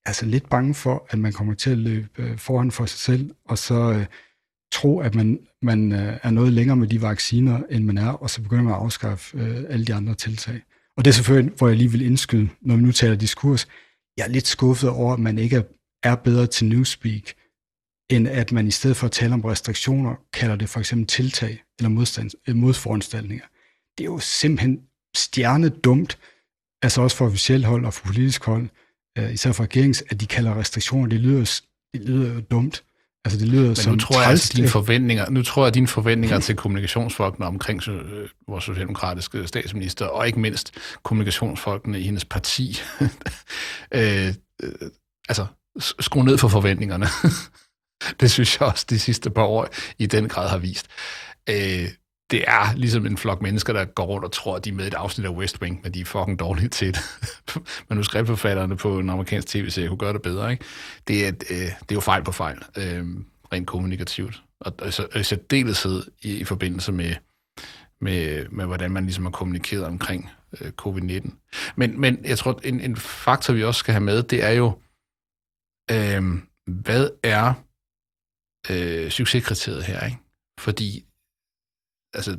altså 0.05 0.25
lidt 0.25 0.49
bange 0.49 0.73
for, 0.73 1.07
at 1.09 1.19
man 1.19 1.33
kommer 1.33 1.53
til 1.53 1.69
at 1.69 1.77
løbe 1.77 2.09
øh, 2.17 2.37
foran 2.37 2.71
for 2.71 2.85
sig 2.85 2.99
selv, 2.99 3.31
og 3.45 3.57
så 3.57 3.91
øh, 3.91 4.05
tro, 4.71 4.99
at 4.99 5.15
man, 5.15 5.39
man 5.61 5.91
øh, 5.91 6.19
er 6.23 6.29
noget 6.29 6.53
længere 6.53 6.77
med 6.77 6.87
de 6.87 7.01
vacciner, 7.01 7.63
end 7.69 7.83
man 7.83 7.97
er, 7.97 8.09
og 8.09 8.29
så 8.29 8.41
begynder 8.41 8.63
man 8.63 8.73
at 8.73 8.79
afskaffe 8.79 9.37
øh, 9.37 9.63
alle 9.69 9.85
de 9.85 9.93
andre 9.93 10.15
tiltag. 10.15 10.61
Og 10.97 11.05
det 11.05 11.11
er 11.11 11.15
selvfølgelig, 11.15 11.53
hvor 11.57 11.67
jeg 11.67 11.77
lige 11.77 11.91
vil 11.91 12.05
indskyde, 12.05 12.49
når 12.61 12.75
vi 12.75 12.81
nu 12.81 12.91
taler 12.91 13.15
diskurs, 13.15 13.67
jeg 14.17 14.23
er 14.23 14.29
lidt 14.29 14.47
skuffet 14.47 14.89
over, 14.89 15.13
at 15.13 15.19
man 15.19 15.39
ikke 15.39 15.63
er 16.03 16.15
bedre 16.15 16.47
til 16.47 16.67
newspeak, 16.67 17.23
end 18.09 18.27
at 18.27 18.51
man 18.51 18.67
i 18.67 18.71
stedet 18.71 18.97
for 18.97 19.05
at 19.05 19.11
tale 19.11 19.33
om 19.33 19.41
restriktioner, 19.41 20.15
kalder 20.33 20.55
det 20.55 20.69
for 20.69 20.79
eksempel 20.79 21.07
tiltag 21.07 21.63
eller 21.79 21.89
modstands, 21.89 22.35
øh, 22.47 22.55
modforanstaltninger. 22.55 23.45
Det 23.97 24.03
er 24.03 24.05
jo 24.05 24.19
simpelthen 24.19 24.81
stjernedumt, 25.15 26.17
altså 26.81 27.01
også 27.01 27.17
for 27.17 27.25
officielt 27.25 27.65
hold 27.65 27.85
og 27.85 27.93
for 27.93 28.05
politisk 28.05 28.43
hold, 28.43 28.69
øh, 29.17 29.33
især 29.33 29.51
fra 29.51 29.63
regerings, 29.63 30.03
at 30.09 30.21
de 30.21 30.27
kalder 30.27 30.59
restriktioner, 30.59 31.09
det 31.09 31.19
lyder, 31.19 31.61
det 31.93 32.01
lyder 32.01 32.33
jo 32.33 32.39
dumt. 32.39 32.83
Altså 33.25 33.39
det 33.39 33.47
lyder 33.47 33.67
Men 33.67 33.75
som 33.75 33.93
nu 33.93 33.99
tror 33.99 34.21
jeg, 34.21 34.29
altså, 34.29 34.53
dine 34.55 34.67
forventninger, 34.67 35.29
nu 35.29 35.43
tror 35.43 35.63
jeg, 35.63 35.67
at 35.67 35.73
dine 35.73 35.87
forventninger 35.87 36.39
til 36.39 36.55
kommunikationsfolkene 36.55 37.45
omkring 37.45 37.89
øh, 37.89 38.29
vores 38.47 38.63
socialdemokratiske 38.63 39.47
statsminister, 39.47 40.05
og 40.05 40.27
ikke 40.27 40.39
mindst 40.39 40.73
kommunikationsfolkene 41.03 41.99
i 41.99 42.03
hendes 42.03 42.25
parti, 42.25 42.77
øh, 43.93 44.33
øh, 44.63 44.71
altså 45.29 45.45
skru 45.79 46.23
ned 46.23 46.37
for 46.37 46.47
forventningerne. 46.47 47.05
det 48.19 48.31
synes 48.31 48.59
jeg 48.59 48.67
også 48.67 48.85
de 48.89 48.99
sidste 48.99 49.29
par 49.29 49.43
år 49.43 49.67
i 49.97 50.05
den 50.05 50.29
grad 50.29 50.49
har 50.49 50.57
vist. 50.57 50.87
Øh, 51.49 51.87
det 52.31 52.43
er 52.47 52.75
ligesom 52.75 53.05
en 53.05 53.17
flok 53.17 53.41
mennesker, 53.41 53.73
der 53.73 53.85
går 53.85 54.05
rundt 54.05 54.25
og 54.25 54.31
tror, 54.31 54.55
at 54.55 54.65
de 54.65 54.69
er 54.69 54.73
med 54.73 54.85
i 54.85 54.87
et 54.87 54.93
afsnit 54.93 55.25
af 55.25 55.29
West 55.29 55.61
Wing, 55.61 55.79
men 55.83 55.93
de 55.93 56.01
er 56.01 56.05
fucking 56.05 56.39
dårlige 56.39 56.67
til 56.67 56.87
det. 56.87 57.01
Manuskriptforfatterne 57.89 58.77
på 58.77 58.99
en 58.99 59.09
amerikansk 59.09 59.47
tv-serie 59.47 59.87
kunne 59.87 59.97
gøre 59.97 60.13
det 60.13 60.21
bedre. 60.21 60.51
Ikke? 60.51 60.65
Det, 61.07 61.27
er, 61.27 61.31
øh, 61.49 61.57
det 61.57 61.91
er 61.91 61.95
jo 61.95 61.99
fejl 61.99 62.23
på 62.23 62.31
fejl, 62.31 62.57
øh, 62.77 63.05
rent 63.53 63.67
kommunikativt. 63.67 64.43
Og, 64.59 64.73
og, 64.79 64.93
og 65.13 65.19
i 65.19 65.23
særdeleshed 65.23 66.03
i, 66.21 66.37
i 66.37 66.43
forbindelse 66.43 66.91
med, 66.91 67.15
med, 68.01 68.49
med, 68.49 68.65
hvordan 68.65 68.91
man 68.91 69.03
ligesom 69.03 69.25
har 69.25 69.31
kommunikeret 69.31 69.85
omkring 69.85 70.29
øh, 70.61 70.71
covid-19. 70.81 71.31
Men, 71.75 72.01
men 72.01 72.25
jeg 72.25 72.37
tror, 72.37 72.59
en, 72.63 72.81
en 72.81 72.95
faktor, 72.95 73.53
vi 73.53 73.63
også 73.63 73.79
skal 73.79 73.93
have 73.93 74.03
med, 74.03 74.23
det 74.23 74.43
er 74.43 74.51
jo, 74.51 74.79
øh, 75.91 76.23
hvad 76.67 77.09
er 77.23 77.53
øh, 78.69 79.09
succeskriteriet 79.09 79.83
her? 79.83 80.05
Ikke? 80.05 80.17
Fordi 80.59 81.05
altså, 82.15 82.37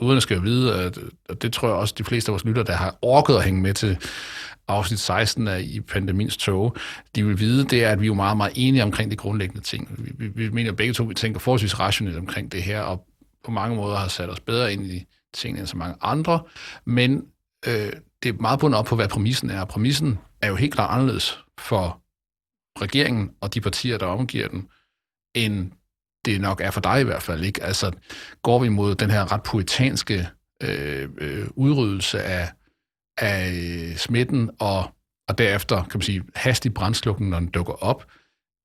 uden 0.00 0.20
skal 0.20 0.34
jo 0.34 0.42
vide, 0.42 0.74
at, 0.74 0.98
og 1.28 1.42
det 1.42 1.52
tror 1.52 1.68
jeg 1.68 1.76
også, 1.76 1.94
de 1.98 2.04
fleste 2.04 2.30
af 2.30 2.32
vores 2.32 2.44
lytter, 2.44 2.62
der 2.62 2.72
har 2.72 2.98
orket 3.02 3.34
at 3.36 3.44
hænge 3.44 3.60
med 3.60 3.74
til 3.74 3.98
afsnit 4.68 5.00
16 5.00 5.48
af 5.48 5.60
i 5.60 5.80
pandemiens 5.80 6.36
tog, 6.36 6.76
de 7.14 7.26
vil 7.26 7.40
vide, 7.40 7.64
det 7.64 7.84
er, 7.84 7.90
at 7.90 8.00
vi 8.00 8.04
er 8.04 8.06
jo 8.06 8.14
meget, 8.14 8.36
meget 8.36 8.52
enige 8.56 8.82
omkring 8.82 9.10
de 9.10 9.16
grundlæggende 9.16 9.62
ting. 9.62 9.94
Vi, 9.98 10.12
vi, 10.18 10.28
vi 10.28 10.48
mener 10.48 10.72
begge 10.72 10.94
to, 10.94 11.04
vi 11.04 11.14
tænker 11.14 11.40
forholdsvis 11.40 11.80
rationelt 11.80 12.16
omkring 12.16 12.52
det 12.52 12.62
her, 12.62 12.80
og 12.80 13.06
på 13.44 13.50
mange 13.50 13.76
måder 13.76 13.96
har 13.96 14.08
sat 14.08 14.30
os 14.30 14.40
bedre 14.40 14.72
ind 14.72 14.86
i 14.86 15.06
tingene 15.34 15.60
end 15.60 15.66
så 15.66 15.76
mange 15.76 15.96
andre, 16.00 16.40
men 16.84 17.22
øh, 17.66 17.92
det 18.22 18.28
er 18.28 18.32
meget 18.40 18.60
bundet 18.60 18.78
op 18.78 18.84
på, 18.84 18.96
hvad 18.96 19.08
præmissen 19.08 19.50
er. 19.50 19.64
Præmissen 19.64 20.18
er 20.42 20.48
jo 20.48 20.54
helt 20.54 20.74
klart 20.74 20.90
anderledes 20.90 21.38
for 21.58 22.02
regeringen 22.80 23.30
og 23.40 23.54
de 23.54 23.60
partier, 23.60 23.98
der 23.98 24.06
omgiver 24.06 24.48
den, 24.48 24.68
end 25.34 25.72
det 26.32 26.40
nok 26.40 26.60
er 26.60 26.70
for 26.70 26.80
dig 26.80 27.00
i 27.00 27.04
hvert 27.04 27.22
fald. 27.22 27.44
ikke. 27.44 27.62
Altså, 27.62 27.92
går 28.42 28.58
vi 28.58 28.68
mod 28.68 28.94
den 28.94 29.10
her 29.10 29.32
ret 29.32 29.42
puritanske 29.42 30.28
øh, 30.62 31.08
øh, 31.18 31.46
udryddelse 31.50 32.22
af, 32.22 32.52
af 33.18 33.52
øh, 33.52 33.96
smitten, 33.96 34.50
og, 34.58 34.90
og 35.28 35.38
derefter, 35.38 35.76
kan 35.76 35.98
man 35.98 36.02
sige, 36.02 36.22
hastig 36.34 36.74
brændslukken, 36.74 37.30
når 37.30 37.38
den 37.38 37.48
dukker 37.48 37.72
op, 37.72 38.06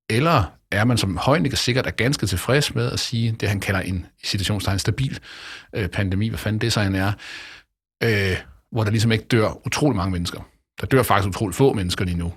eller 0.09 0.43
er 0.72 0.86
man 0.86 0.97
som 0.97 1.18
Højnikker 1.18 1.57
sikkert 1.57 1.88
er 1.88 1.91
ganske 1.91 2.26
tilfreds 2.26 2.76
med 2.76 2.91
at 2.91 2.99
sige 2.99 3.32
det, 3.32 3.49
han 3.49 3.59
kalder 3.59 3.80
en 3.82 4.05
i 4.24 4.26
situationstegn 4.26 4.80
stabil 4.80 5.20
øh, 5.76 5.88
pandemi, 5.88 6.30
hvad 6.30 6.39
fanden 6.39 6.61
det 6.61 6.74
så 6.74 6.80
han 6.80 6.95
er, 6.95 7.11
øh, 8.03 8.38
hvor 8.72 8.84
der 8.84 8.91
ligesom 8.91 9.11
ikke 9.11 9.26
dør 9.26 9.66
utrolig 9.66 9.95
mange 9.95 10.11
mennesker. 10.11 10.41
Der 10.82 10.88
dør 10.88 11.03
faktisk 11.03 11.28
utrolig 11.28 11.55
få 11.55 11.74
mennesker 11.74 12.05
lige 12.05 12.18
nu. 12.18 12.34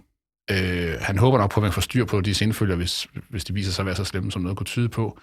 Øh, 0.51 1.01
han 1.01 1.19
håber 1.19 1.39
nok 1.39 1.51
på, 1.51 1.61
at 1.61 1.63
man 1.63 1.73
får 1.73 1.81
styr 1.81 2.05
på 2.05 2.21
de 2.21 2.35
senfølger, 2.35 2.77
hvis, 2.77 3.09
hvis 3.29 3.45
de 3.45 3.55
viser 3.55 3.73
sig 3.73 3.83
at 3.83 3.87
være 3.87 3.97
så 3.97 4.05
slemme, 4.05 4.33
som 4.33 4.43
noget 4.43 4.59
kunne 4.59 4.67
tyde 4.67 4.89
på. 4.89 5.19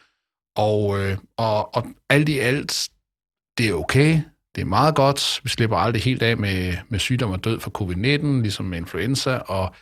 Og, 0.55 0.99
øh, 0.99 1.17
og, 1.37 1.75
og 1.75 1.87
alt 2.09 2.29
i 2.29 2.39
alt, 2.39 2.89
det 3.57 3.69
er 3.69 3.73
okay. 3.73 4.21
Det 4.55 4.61
er 4.61 4.65
meget 4.65 4.95
godt. 4.95 5.41
Vi 5.43 5.49
slipper 5.49 5.77
aldrig 5.77 6.03
helt 6.03 6.23
af 6.23 6.37
med, 6.37 6.77
med 6.89 6.99
sygdom 6.99 7.31
og 7.31 7.43
død 7.43 7.59
fra 7.59 7.71
covid-19, 7.77 8.41
ligesom 8.41 8.65
med 8.65 8.77
influenza. 8.77 9.37
Og, 9.37 9.75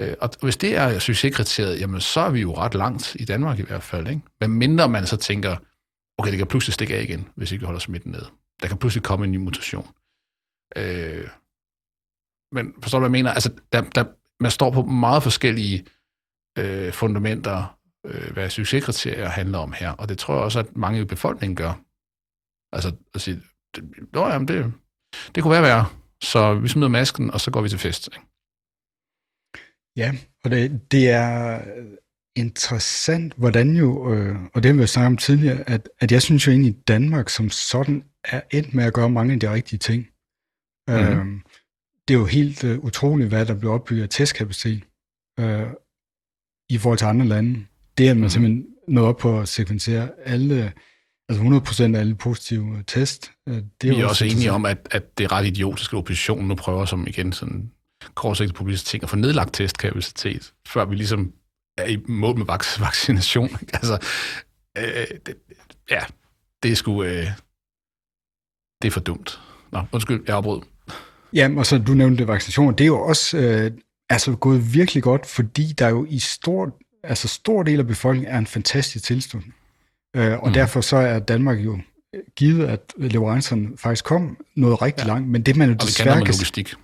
øh, 0.00 0.14
og 0.20 0.30
hvis 0.42 0.56
det 0.56 0.76
er 0.76 0.98
succeskriteriet, 0.98 1.80
jamen 1.80 2.00
så 2.00 2.20
er 2.20 2.30
vi 2.30 2.40
jo 2.40 2.56
ret 2.56 2.74
langt 2.74 3.14
i 3.14 3.24
Danmark 3.24 3.58
i 3.58 3.62
hvert 3.62 3.82
fald. 3.82 4.08
Ikke? 4.08 4.20
Men 4.40 4.50
mindre 4.50 4.88
man 4.88 5.06
så 5.06 5.16
tænker, 5.16 5.56
okay, 6.18 6.30
det 6.30 6.38
kan 6.38 6.46
pludselig 6.46 6.74
stikke 6.74 6.96
af 6.96 7.02
igen, 7.02 7.28
hvis 7.34 7.52
ikke 7.52 7.62
vi 7.62 7.66
holder 7.66 7.80
smitten 7.80 8.12
ned. 8.12 8.22
Der 8.62 8.68
kan 8.68 8.78
pludselig 8.78 9.02
komme 9.02 9.24
en 9.24 9.32
ny 9.32 9.36
mutation. 9.36 9.86
Øh, 10.76 11.28
men 12.52 12.74
forstår 12.82 12.98
du, 12.98 13.00
hvad 13.00 13.18
jeg 13.18 13.24
mener? 13.24 13.32
Altså, 13.32 13.52
der, 13.72 13.80
der, 13.80 14.04
man 14.40 14.50
står 14.50 14.70
på 14.70 14.82
meget 14.82 15.22
forskellige 15.22 15.86
øh, 16.58 16.92
fundamenter, 16.92 17.78
øh, 18.06 18.32
hvad 18.32 18.50
succeskriterier 18.50 19.28
handler 19.28 19.58
om 19.58 19.72
her, 19.72 19.90
og 19.90 20.08
det 20.08 20.18
tror 20.18 20.34
jeg 20.34 20.44
også, 20.44 20.58
at 20.58 20.76
mange 20.76 21.00
i 21.00 21.04
befolkningen 21.04 21.56
gør. 21.56 21.80
Altså 22.72 22.96
at 23.14 23.20
sige, 23.20 23.42
Nå, 24.12 24.26
jamen 24.26 24.48
det, 24.48 24.72
det 25.34 25.42
kunne 25.42 25.52
være 25.52 25.62
værre, 25.62 25.86
så 26.22 26.54
vi 26.54 26.68
smider 26.68 26.88
masken, 26.88 27.30
og 27.30 27.40
så 27.40 27.50
går 27.50 27.60
vi 27.60 27.68
til 27.68 27.78
fest. 27.78 28.08
Ikke? 28.08 28.26
Ja, 29.96 30.12
og 30.44 30.50
det, 30.50 30.92
det 30.92 31.10
er 31.10 31.60
interessant, 32.36 33.34
hvordan 33.36 33.76
jo, 33.76 34.14
øh, 34.14 34.36
og 34.54 34.62
det 34.62 34.64
har 34.64 34.74
vi 34.74 34.80
jo 34.80 34.86
snakket 34.86 35.06
om 35.06 35.16
tidligere, 35.16 35.70
at, 35.70 35.88
at 36.00 36.12
jeg 36.12 36.22
synes 36.22 36.46
jo 36.46 36.52
egentlig, 36.52 36.76
at 36.78 36.88
Danmark 36.88 37.28
som 37.28 37.50
sådan 37.50 38.04
er 38.24 38.40
endt 38.50 38.74
med 38.74 38.84
at 38.84 38.94
gøre 38.94 39.10
mange 39.10 39.34
af 39.34 39.40
de 39.40 39.52
rigtige 39.52 39.78
ting. 39.78 40.06
Mm. 40.88 40.94
Øh, 40.94 41.40
det 42.08 42.14
er 42.14 42.18
jo 42.18 42.24
helt 42.24 42.64
øh, 42.64 42.78
utroligt, 42.78 43.28
hvad 43.28 43.46
der 43.46 43.54
bliver 43.54 43.74
opbygget 43.74 44.02
af 44.02 44.08
testkapacitet 44.08 44.82
øh, 45.40 45.66
i 46.68 46.78
forhold 46.78 46.98
til 46.98 47.06
andre 47.06 47.26
lande. 47.26 47.66
Det 47.98 48.06
er, 48.06 48.10
at 48.10 48.16
man 48.16 48.24
mm. 48.24 48.30
simpelthen 48.30 48.66
nået 48.88 49.06
op 49.06 49.16
på 49.16 49.40
at 49.40 49.48
sekvensere 49.48 50.10
alle, 50.24 50.72
altså 51.28 51.44
100% 51.90 51.96
af 51.96 52.00
alle 52.00 52.14
positive 52.14 52.84
test. 52.86 53.32
Øh, 53.48 53.54
det 53.54 53.90
er 53.90 53.94
Vi 53.94 54.00
er 54.00 54.06
også 54.06 54.24
enige 54.24 54.52
om, 54.52 54.66
at, 54.66 54.88
at 54.90 55.18
det 55.18 55.24
er 55.24 55.32
ret 55.32 55.46
idiotisk, 55.46 55.92
at 55.92 55.96
oppositionen 55.96 56.48
nu 56.48 56.54
prøver 56.54 56.84
som 56.84 57.06
igen 57.06 57.32
sådan 57.32 57.72
kortsigtet 58.14 58.56
populistisk 58.56 58.90
ting 58.90 59.02
at 59.02 59.10
få 59.10 59.16
nedlagt 59.16 59.54
testkapacitet, 59.54 60.52
før 60.66 60.84
vi 60.84 60.94
ligesom 60.94 61.32
er 61.78 61.86
i 61.86 61.96
mål 62.08 62.38
med 62.38 62.46
vaccination. 62.86 63.48
altså, 63.72 64.06
øh, 64.78 65.06
det, 65.26 65.34
ja, 65.90 66.00
det 66.62 66.70
er 66.70 66.76
sgu... 66.76 67.02
Øh, 67.02 67.26
det 68.82 68.88
er 68.88 68.92
for 68.92 69.00
dumt. 69.00 69.40
Nå, 69.72 69.84
undskyld, 69.92 70.22
jeg 70.26 70.36
afbrød. 70.36 70.62
Ja, 71.32 71.50
og 71.56 71.66
så 71.66 71.78
du 71.78 71.94
nævnte 71.94 72.28
vaccination. 72.28 72.74
Det 72.74 72.84
er 72.84 72.86
jo 72.86 73.00
også 73.00 73.38
øh, 73.38 73.70
altså 74.10 74.36
gået 74.36 74.74
virkelig 74.74 75.02
godt, 75.02 75.26
fordi 75.26 75.72
der 75.78 75.88
jo 75.88 76.06
i 76.08 76.18
stor, 76.18 76.78
altså 77.02 77.28
stor 77.28 77.62
del 77.62 77.78
af 77.78 77.86
befolkningen 77.86 78.32
er 78.32 78.38
en 78.38 78.46
fantastisk 78.46 79.04
tilslutning. 79.04 79.54
Øh, 80.16 80.38
og 80.38 80.48
mm. 80.48 80.54
derfor 80.54 80.80
så 80.80 80.96
er 80.96 81.18
Danmark 81.18 81.58
jo 81.58 81.78
givet, 82.36 82.66
at 82.66 82.80
leverancerne 82.96 83.68
faktisk 83.76 84.04
kom 84.04 84.36
noget 84.56 84.82
rigtig 84.82 85.02
ja. 85.02 85.08
langt, 85.08 85.28
men 85.28 85.42
det 85.42 85.56
man 85.56 85.68
jo 85.68 85.74
desværre 85.74 86.14
kan... 86.14 86.26
logistik. 86.26 86.74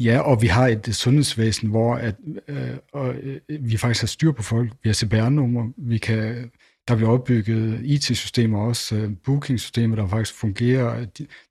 Ja, 0.00 0.20
og 0.20 0.42
vi 0.42 0.46
har 0.46 0.68
et 0.68 0.88
sundhedsvæsen, 0.92 1.68
hvor 1.68 1.94
at, 1.94 2.14
øh, 2.48 2.70
og, 2.92 3.14
øh, 3.14 3.40
vi 3.60 3.76
faktisk 3.76 4.02
har 4.02 4.06
styr 4.06 4.32
på 4.32 4.42
folk. 4.42 4.72
Vi 4.82 4.88
har 4.88 4.94
CPR-nummer, 4.94 5.68
vi 5.76 5.98
kan, 5.98 6.50
der 6.88 6.96
bliver 6.96 7.10
opbygget 7.10 7.80
IT-systemer 7.84 8.58
også, 8.58 8.96
øh, 8.96 9.10
booking-systemer, 9.24 9.96
der 9.96 10.08
faktisk 10.08 10.34
fungerer. 10.34 11.04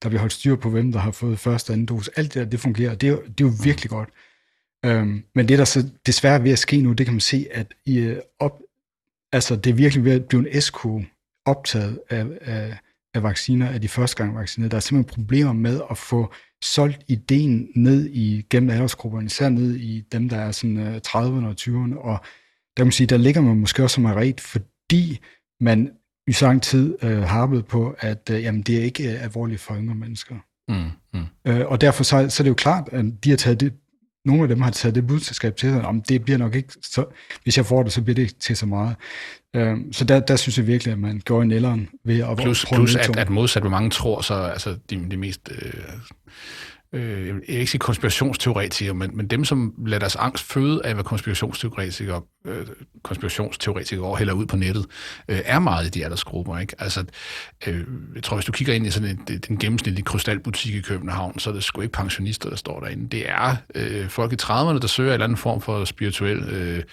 Der 0.03 0.09
bliver 0.09 0.19
holdt 0.19 0.33
styr 0.33 0.55
på, 0.55 0.69
hvem 0.69 0.91
der 0.91 0.99
har 0.99 1.11
fået 1.11 1.39
første 1.39 1.69
og 1.69 1.73
anden 1.73 1.85
dose. 1.85 2.11
Alt 2.15 2.33
det 2.33 2.39
der, 2.43 2.49
det 2.49 2.59
fungerer. 2.59 2.95
Det 2.95 3.07
er, 3.07 3.11
jo, 3.11 3.21
det 3.21 3.43
er 3.43 3.47
jo 3.47 3.53
virkelig 3.63 3.89
godt. 3.89 4.09
Øhm, 4.85 5.23
men 5.35 5.47
det, 5.47 5.57
der 5.57 5.65
så 5.65 5.89
desværre 6.05 6.35
er 6.35 6.39
ved 6.39 6.51
at 6.51 6.59
ske 6.59 6.81
nu, 6.81 6.93
det 6.93 7.05
kan 7.05 7.13
man 7.13 7.19
se, 7.19 7.47
at 7.51 7.73
i, 7.85 7.97
øh, 7.97 8.19
op, 8.39 8.59
altså, 9.31 9.55
det 9.55 9.69
er 9.69 9.73
virkelig 9.73 10.05
ved 10.05 10.11
at 10.11 10.25
blive 10.25 10.53
en 10.53 10.61
SQ 10.61 10.85
optaget 11.45 11.99
af, 12.09 12.25
af, 12.41 12.77
af 13.13 13.23
vacciner, 13.23 13.69
af 13.69 13.81
de 13.81 13.87
første 13.87 14.15
gang 14.15 14.35
vacciner. 14.35 14.69
Der 14.69 14.77
er 14.77 14.81
simpelthen 14.81 15.23
problemer 15.23 15.53
med 15.53 15.81
at 15.91 15.97
få 15.97 16.33
solgt 16.63 17.03
ideen 17.07 17.69
ned 17.75 18.09
i 18.09 18.45
gennem 18.49 18.69
aldersgrupperne, 18.69 19.25
især 19.25 19.49
ned 19.49 19.75
i 19.75 20.01
dem, 20.11 20.29
der 20.29 20.37
er 20.37 20.51
sådan 20.51 20.77
øh, 20.77 21.01
30'erne 21.07 21.45
og 21.45 21.55
20'erne, 21.59 21.97
og 21.97 22.19
der 22.77 22.81
kan 22.81 22.85
man 22.85 22.91
sige, 22.91 23.07
der 23.07 23.17
ligger 23.17 23.41
man 23.41 23.57
måske 23.57 23.83
også 23.83 23.93
som 23.93 24.05
ret, 24.05 24.55
ret, 24.55 24.63
fordi 24.93 25.19
man 25.59 25.91
i 26.27 26.31
så 26.31 26.45
lang 26.45 26.61
tid 26.61 27.03
uh, 27.03 27.21
harpet 27.21 27.65
på, 27.65 27.95
at 27.99 28.29
uh, 28.33 28.43
jamen, 28.43 28.61
det 28.61 28.79
er 28.79 28.83
ikke 28.83 29.03
uh, 29.03 29.23
alvorligt 29.23 29.61
for 29.61 29.75
yngre 29.75 29.95
mennesker. 29.95 30.35
Mm, 30.67 30.89
mm. 31.13 31.25
Uh, 31.49 31.71
og 31.71 31.81
derfor 31.81 32.03
så, 32.03 32.29
så 32.29 32.41
er 32.41 32.43
det 32.43 32.49
jo 32.49 32.55
klart, 32.55 32.89
at 32.91 33.05
de 33.23 33.29
har 33.29 33.37
taget 33.37 33.59
det, 33.59 33.73
nogle 34.25 34.41
af 34.41 34.47
dem 34.47 34.61
har 34.61 34.71
taget 34.71 34.95
det 34.95 35.07
budskab 35.07 35.55
til 35.55 35.69
sig, 35.69 35.81
om 35.81 36.01
det 36.01 36.23
bliver 36.23 36.37
nok 36.37 36.55
ikke, 36.55 36.73
så, 36.81 37.05
hvis 37.43 37.57
jeg 37.57 37.65
får 37.65 37.83
det, 37.83 37.91
så 37.91 38.01
bliver 38.01 38.15
det 38.15 38.21
ikke 38.21 38.33
til 38.33 38.57
så 38.57 38.65
meget. 38.65 38.95
Uh, 39.57 39.77
så 39.91 40.05
der, 40.05 40.19
der 40.19 40.35
synes 40.35 40.57
jeg 40.57 40.67
virkelig, 40.67 40.91
at 40.91 40.99
man 40.99 41.21
går 41.25 41.41
i 41.41 41.45
nælderen 41.45 41.89
ved 42.05 42.19
at 42.19 42.37
plus, 42.37 42.65
prøve 42.65 42.79
Plus 42.79 42.95
at, 42.95 43.17
at 43.17 43.29
modsat, 43.29 43.63
hvor 43.63 43.69
mange 43.69 43.89
tror, 43.89 44.21
så 44.21 44.33
altså 44.33 44.77
de, 44.89 45.07
de 45.11 45.17
mest... 45.17 45.51
Øh 45.51 45.73
øh, 46.93 47.27
jeg 47.27 47.35
vil 47.35 47.43
ikke 47.47 47.71
sige 47.71 47.79
konspirationsteoretikere, 47.79 48.93
men, 48.93 49.17
men 49.17 49.27
dem, 49.27 49.45
som 49.45 49.73
lader 49.85 49.99
deres 49.99 50.15
angst 50.15 50.43
føde 50.43 50.81
af, 50.85 50.93
hvad 50.93 51.03
konspirationsteoretikere, 51.03 52.21
øh, 52.45 52.67
konspirationsteoretikere 53.03 54.05
over 54.05 54.17
hælder 54.17 54.33
ud 54.33 54.45
på 54.45 54.55
nettet, 54.55 54.85
øh, 55.27 55.39
er 55.45 55.59
meget 55.59 55.85
i 55.85 55.89
de 55.89 56.03
aldersgrupper. 56.03 56.57
Ikke? 56.57 56.75
Altså, 56.79 57.05
øh, 57.67 57.83
jeg 58.15 58.23
tror, 58.23 58.37
hvis 58.37 58.45
du 58.45 58.51
kigger 58.51 58.73
ind 58.73 58.87
i 58.87 58.91
sådan 58.91 59.09
en, 59.09 59.39
den 59.47 59.57
gennemsnitlige 59.57 60.05
krystalbutik 60.05 60.75
i 60.75 60.81
København, 60.81 61.39
så 61.39 61.49
er 61.49 61.53
det 61.53 61.63
sgu 61.63 61.81
ikke 61.81 61.91
pensionister, 61.91 62.49
der 62.49 62.55
står 62.55 62.79
derinde. 62.79 63.09
Det 63.09 63.29
er 63.29 63.55
øh, 63.75 64.09
folk 64.09 64.33
i 64.33 64.37
30'erne, 64.41 64.79
der 64.79 64.87
søger 64.87 65.09
en 65.09 65.13
eller 65.13 65.23
anden 65.23 65.37
form 65.37 65.61
for 65.61 65.85
spirituel 65.85 66.39
øh, 66.39 66.83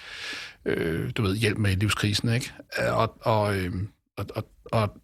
øh, 0.65 1.11
du 1.17 1.21
ved, 1.21 1.37
hjælp 1.37 1.57
med 1.57 1.75
livskrisen. 1.75 2.33
Ikke? 2.33 2.51
Øh, 2.79 2.97
og, 2.97 3.17
og, 3.21 3.57
øh, 3.57 3.73
og, 4.17 4.25
og, 4.35 4.47
og 4.71 4.97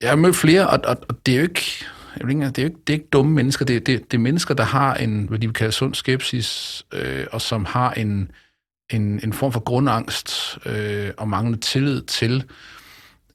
jeg 0.00 0.10
har 0.10 0.16
mødt 0.16 0.36
flere, 0.36 0.68
og, 0.68 0.80
og, 0.84 0.96
og 1.08 1.26
det 1.26 1.34
er 1.34 1.38
jo 1.38 1.42
ikke 1.42 1.84
jeg 2.20 2.30
ikke, 2.30 2.46
det, 2.46 2.58
er 2.58 2.62
jo 2.62 2.68
ikke, 2.68 2.80
det 2.86 2.92
er 2.92 2.94
ikke 2.94 3.08
dumme 3.12 3.32
mennesker, 3.32 3.64
det, 3.64 3.86
det, 3.86 4.10
det 4.10 4.16
er 4.16 4.20
mennesker, 4.20 4.54
der 4.54 4.64
har 4.64 4.94
en, 4.94 5.26
hvad 5.28 5.38
de 5.38 5.46
vil 5.46 5.54
kalde 5.54 5.72
sund 5.72 5.94
skepsis, 5.94 6.82
øh, 6.92 7.26
og 7.32 7.40
som 7.40 7.64
har 7.64 7.92
en, 7.92 8.30
en, 8.90 9.20
en 9.24 9.32
form 9.32 9.52
for 9.52 9.60
grundangst 9.60 10.58
øh, 10.66 11.10
og 11.16 11.28
manglende 11.28 11.60
tillid 11.60 12.02
til, 12.02 12.44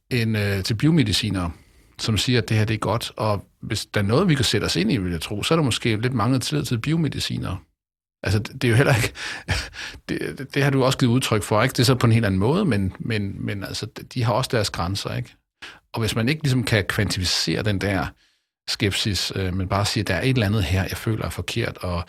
en, 0.10 0.36
øh, 0.36 0.64
til 0.64 0.74
biomediciner, 0.74 1.50
som 2.00 2.18
siger, 2.18 2.42
at 2.42 2.50
det 2.50 2.58
her 2.58 2.66
det 2.66 2.74
er 2.74 2.78
godt, 2.78 3.12
og 3.18 3.46
hvis 3.62 3.86
der 3.86 4.02
er 4.02 4.06
noget, 4.06 4.30
vi 4.30 4.36
kan 4.36 4.46
sætte 4.46 4.66
os 4.66 4.76
ind 4.76 4.92
i, 4.92 4.98
vil 4.98 5.12
jeg 5.12 5.22
tro, 5.22 5.44
så 5.44 5.54
er 5.54 5.56
der 5.56 5.64
måske 5.64 6.02
lidt 6.02 6.14
manglende 6.14 6.46
tillid 6.46 6.66
til 6.66 6.80
biomediciner. 6.80 7.64
Altså, 8.24 8.40
det 8.40 8.64
er 8.64 8.70
jo 8.70 8.76
heller 8.76 8.96
ikke... 8.96 9.14
Det, 10.10 10.20
det, 10.38 10.56
det 10.56 10.64
har 10.64 10.70
du 10.70 10.84
også 10.84 10.98
givet 10.98 11.12
udtryk 11.12 11.44
for, 11.44 11.64
ikke? 11.64 11.74
Det 11.74 11.80
er 11.80 11.84
så 11.84 11.96
på 11.96 12.06
en 12.06 12.12
helt 12.12 12.26
anden 12.26 12.40
måde, 12.40 12.66
men, 12.66 12.94
men, 13.00 13.46
men 13.46 13.64
altså, 13.64 13.88
de 14.14 14.24
har 14.24 14.34
også 14.34 14.50
deres 14.54 14.70
grænser, 14.70 15.16
ikke? 15.16 15.36
Og 15.94 16.00
hvis 16.00 16.16
man 16.16 16.30
ikke 16.30 16.44
ligesom 16.44 16.64
kan 16.64 16.86
kvantificere 16.86 17.64
den 17.64 17.82
der 17.82 18.08
skepsis, 18.68 19.32
øh, 19.36 19.54
men 19.54 19.68
bare 19.68 19.86
sige, 19.86 20.02
at 20.02 20.08
der 20.08 20.16
er 20.16 20.22
et 20.22 20.30
eller 20.30 20.46
andet 20.46 20.64
her, 20.64 20.84
jeg 20.84 20.98
føler 20.98 21.26
er 21.26 21.30
forkert, 21.30 21.78
og 21.78 22.04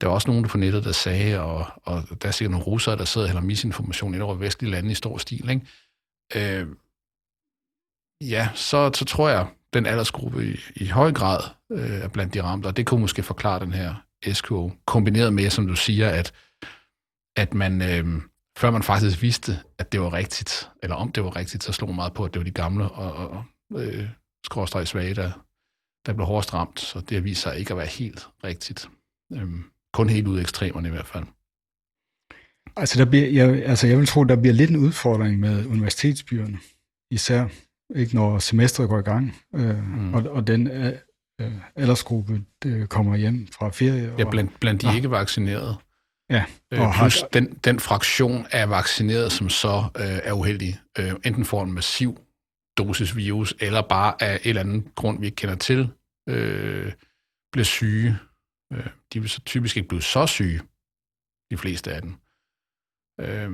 der 0.00 0.06
er 0.06 0.10
også 0.10 0.28
nogen 0.28 0.48
på 0.48 0.58
nettet, 0.58 0.84
der 0.84 0.92
sagde, 0.92 1.40
og, 1.40 1.66
og 1.82 2.02
der 2.22 2.28
er 2.28 2.32
sikkert 2.32 2.50
nogle 2.50 2.66
russere, 2.66 2.96
der 2.96 3.04
sidder 3.04 3.26
og 3.26 3.28
hælder 3.28 3.46
misinformation 3.46 4.14
ind 4.14 4.22
over 4.22 4.34
vestlige 4.34 4.70
lande 4.70 4.90
i 4.90 4.94
stor 4.94 5.18
stil, 5.18 5.50
ikke? 5.50 5.66
Øh, 6.34 6.66
ja, 8.20 8.48
så, 8.54 8.90
så 8.94 9.04
tror 9.04 9.28
jeg, 9.28 9.46
den 9.74 9.86
aldersgruppe 9.86 10.46
i, 10.46 10.56
i 10.76 10.86
høj 10.86 11.12
grad 11.12 11.40
øh, 11.72 11.90
er 11.90 12.08
blandt 12.08 12.34
de 12.34 12.42
ramte, 12.42 12.66
og 12.66 12.76
det 12.76 12.86
kunne 12.86 13.00
måske 13.00 13.22
forklare 13.22 13.60
den 13.60 13.72
her 13.72 13.94
SKO, 14.32 14.72
kombineret 14.86 15.32
med, 15.32 15.50
som 15.50 15.66
du 15.66 15.76
siger, 15.76 16.08
at, 16.08 16.32
at 17.36 17.54
man, 17.54 17.82
øh, 17.82 18.22
før 18.58 18.70
man 18.70 18.82
faktisk 18.82 19.22
vidste, 19.22 19.58
at 19.78 19.92
det 19.92 20.00
var 20.00 20.12
rigtigt, 20.12 20.70
eller 20.82 20.96
om 20.96 21.12
det 21.12 21.24
var 21.24 21.36
rigtigt, 21.36 21.64
så 21.64 21.72
slog 21.72 21.88
man 21.88 21.96
meget 21.96 22.14
på, 22.14 22.24
at 22.24 22.34
det 22.34 22.40
var 22.40 22.44
de 22.44 22.50
gamle 22.50 22.88
og, 22.88 23.12
og 23.12 23.44
øh, 23.82 24.08
skråstrej 24.44 24.84
svage, 24.84 25.14
der, 25.14 25.32
der 26.06 26.12
blev 26.12 26.26
hårdest 26.26 26.54
ramt, 26.54 26.80
så 26.80 27.00
det 27.00 27.10
har 27.10 27.20
vist 27.22 27.42
sig 27.42 27.58
ikke 27.58 27.70
at 27.70 27.76
være 27.76 27.86
helt 27.86 28.28
rigtigt. 28.44 28.88
Øhm, 29.32 29.64
kun 29.92 30.08
helt 30.08 30.26
ud 30.26 30.36
af 30.38 30.40
ekstremerne 30.40 30.88
i 30.88 30.90
hvert 30.90 31.06
fald. 31.06 31.24
Altså, 32.76 32.98
der 32.98 33.10
bliver, 33.10 33.28
jeg, 33.28 33.64
altså 33.64 33.86
jeg 33.86 33.98
vil 33.98 34.06
tro, 34.06 34.24
der 34.24 34.36
bliver 34.36 34.54
lidt 34.54 34.70
en 34.70 34.76
udfordring 34.76 35.40
med 35.40 35.66
universitetsbyerne, 35.66 36.58
især 37.10 37.48
ikke 37.94 38.14
når 38.14 38.38
semesteret 38.38 38.88
går 38.88 38.98
i 38.98 39.02
gang, 39.02 39.36
øh, 39.54 39.84
mm. 39.84 40.14
og, 40.14 40.22
og 40.22 40.46
den 40.46 40.66
øh, 40.66 40.92
øh 41.40 41.52
aldersgruppe 41.76 42.44
det 42.62 42.88
kommer 42.88 43.16
hjem 43.16 43.48
fra 43.52 43.68
ferie. 43.68 44.12
Og, 44.12 44.18
ja, 44.18 44.30
blandt, 44.30 44.60
blandt 44.60 44.82
de 44.82 44.88
ja. 44.88 44.94
ikke 44.94 45.10
vaccinerede. 45.10 45.76
Ja. 46.30 46.44
Øh, 46.72 46.80
og 46.80 46.94
plus 46.94 47.20
har, 47.20 47.28
den, 47.32 47.58
den 47.64 47.80
fraktion 47.80 48.46
af 48.50 48.70
vaccinerede, 48.70 49.30
som 49.30 49.48
så 49.48 49.84
øh, 49.96 50.18
er 50.22 50.32
uheldig, 50.32 50.78
øh, 50.98 51.12
enten 51.24 51.44
får 51.44 51.64
en 51.64 51.72
massiv 51.72 52.18
dosis 52.78 53.16
virus, 53.16 53.54
eller 53.60 53.82
bare 53.82 54.22
af 54.22 54.34
en 54.34 54.48
eller 54.48 54.60
anden 54.60 54.88
grund, 54.94 55.20
vi 55.20 55.26
ikke 55.26 55.36
kender 55.36 55.54
til, 55.54 55.88
øh, 56.28 56.92
bliver 57.52 57.64
syge. 57.64 58.18
Øh, 58.72 58.86
de 59.12 59.20
vil 59.20 59.30
så 59.30 59.40
typisk 59.40 59.76
ikke 59.76 59.88
blive 59.88 60.02
så 60.02 60.26
syge, 60.26 60.60
de 61.50 61.56
fleste 61.56 61.92
af 61.92 62.02
dem. 62.02 62.14
Øh, 63.20 63.50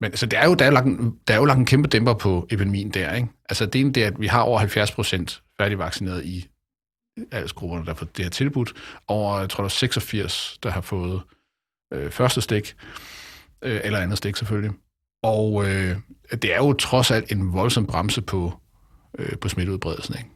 men 0.00 0.10
altså, 0.10 0.26
det 0.26 0.38
er 0.38 0.46
jo, 0.46 0.54
der 0.54 0.64
er, 0.64 0.70
lagt, 0.70 0.86
der 1.28 1.34
er 1.34 1.38
jo 1.38 1.44
lagt 1.44 1.58
en 1.58 1.66
kæmpe 1.66 1.88
dæmper 1.88 2.14
på 2.14 2.46
epidemien 2.50 2.90
der, 2.90 3.14
ikke? 3.14 3.28
Altså, 3.48 3.66
det 3.66 3.80
ene 3.80 3.92
det 3.92 4.02
er, 4.02 4.06
at 4.06 4.20
vi 4.20 4.26
har 4.26 4.40
over 4.40 4.58
70 4.58 4.92
procent 4.92 5.42
færdigvaccineret 5.58 6.24
i 6.24 6.48
aldersgrupperne, 7.32 7.86
der 7.86 7.94
får 7.94 8.06
det 8.06 8.24
her 8.24 8.30
tilbudt. 8.30 8.72
Over, 9.08 9.38
jeg 9.38 9.50
tror, 9.50 9.62
der 9.62 9.68
er 9.68 9.68
86, 9.68 10.58
der 10.62 10.70
har 10.70 10.80
fået 10.80 11.22
øh, 11.92 12.10
første 12.10 12.40
stik, 12.40 12.76
øh, 13.62 13.80
eller 13.84 13.98
andet 13.98 14.18
stik 14.18 14.36
selvfølgelig. 14.36 14.72
Og 15.22 15.68
øh, 15.68 15.96
det 16.32 16.54
er 16.54 16.58
jo 16.58 16.72
trods 16.72 17.10
alt 17.10 17.32
en 17.32 17.52
voldsom 17.52 17.86
bremse 17.86 18.22
på, 18.22 18.52
øh, 19.18 19.38
på 19.38 19.48
smitteudbredelsen. 19.48 20.14
Ikke? 20.18 20.30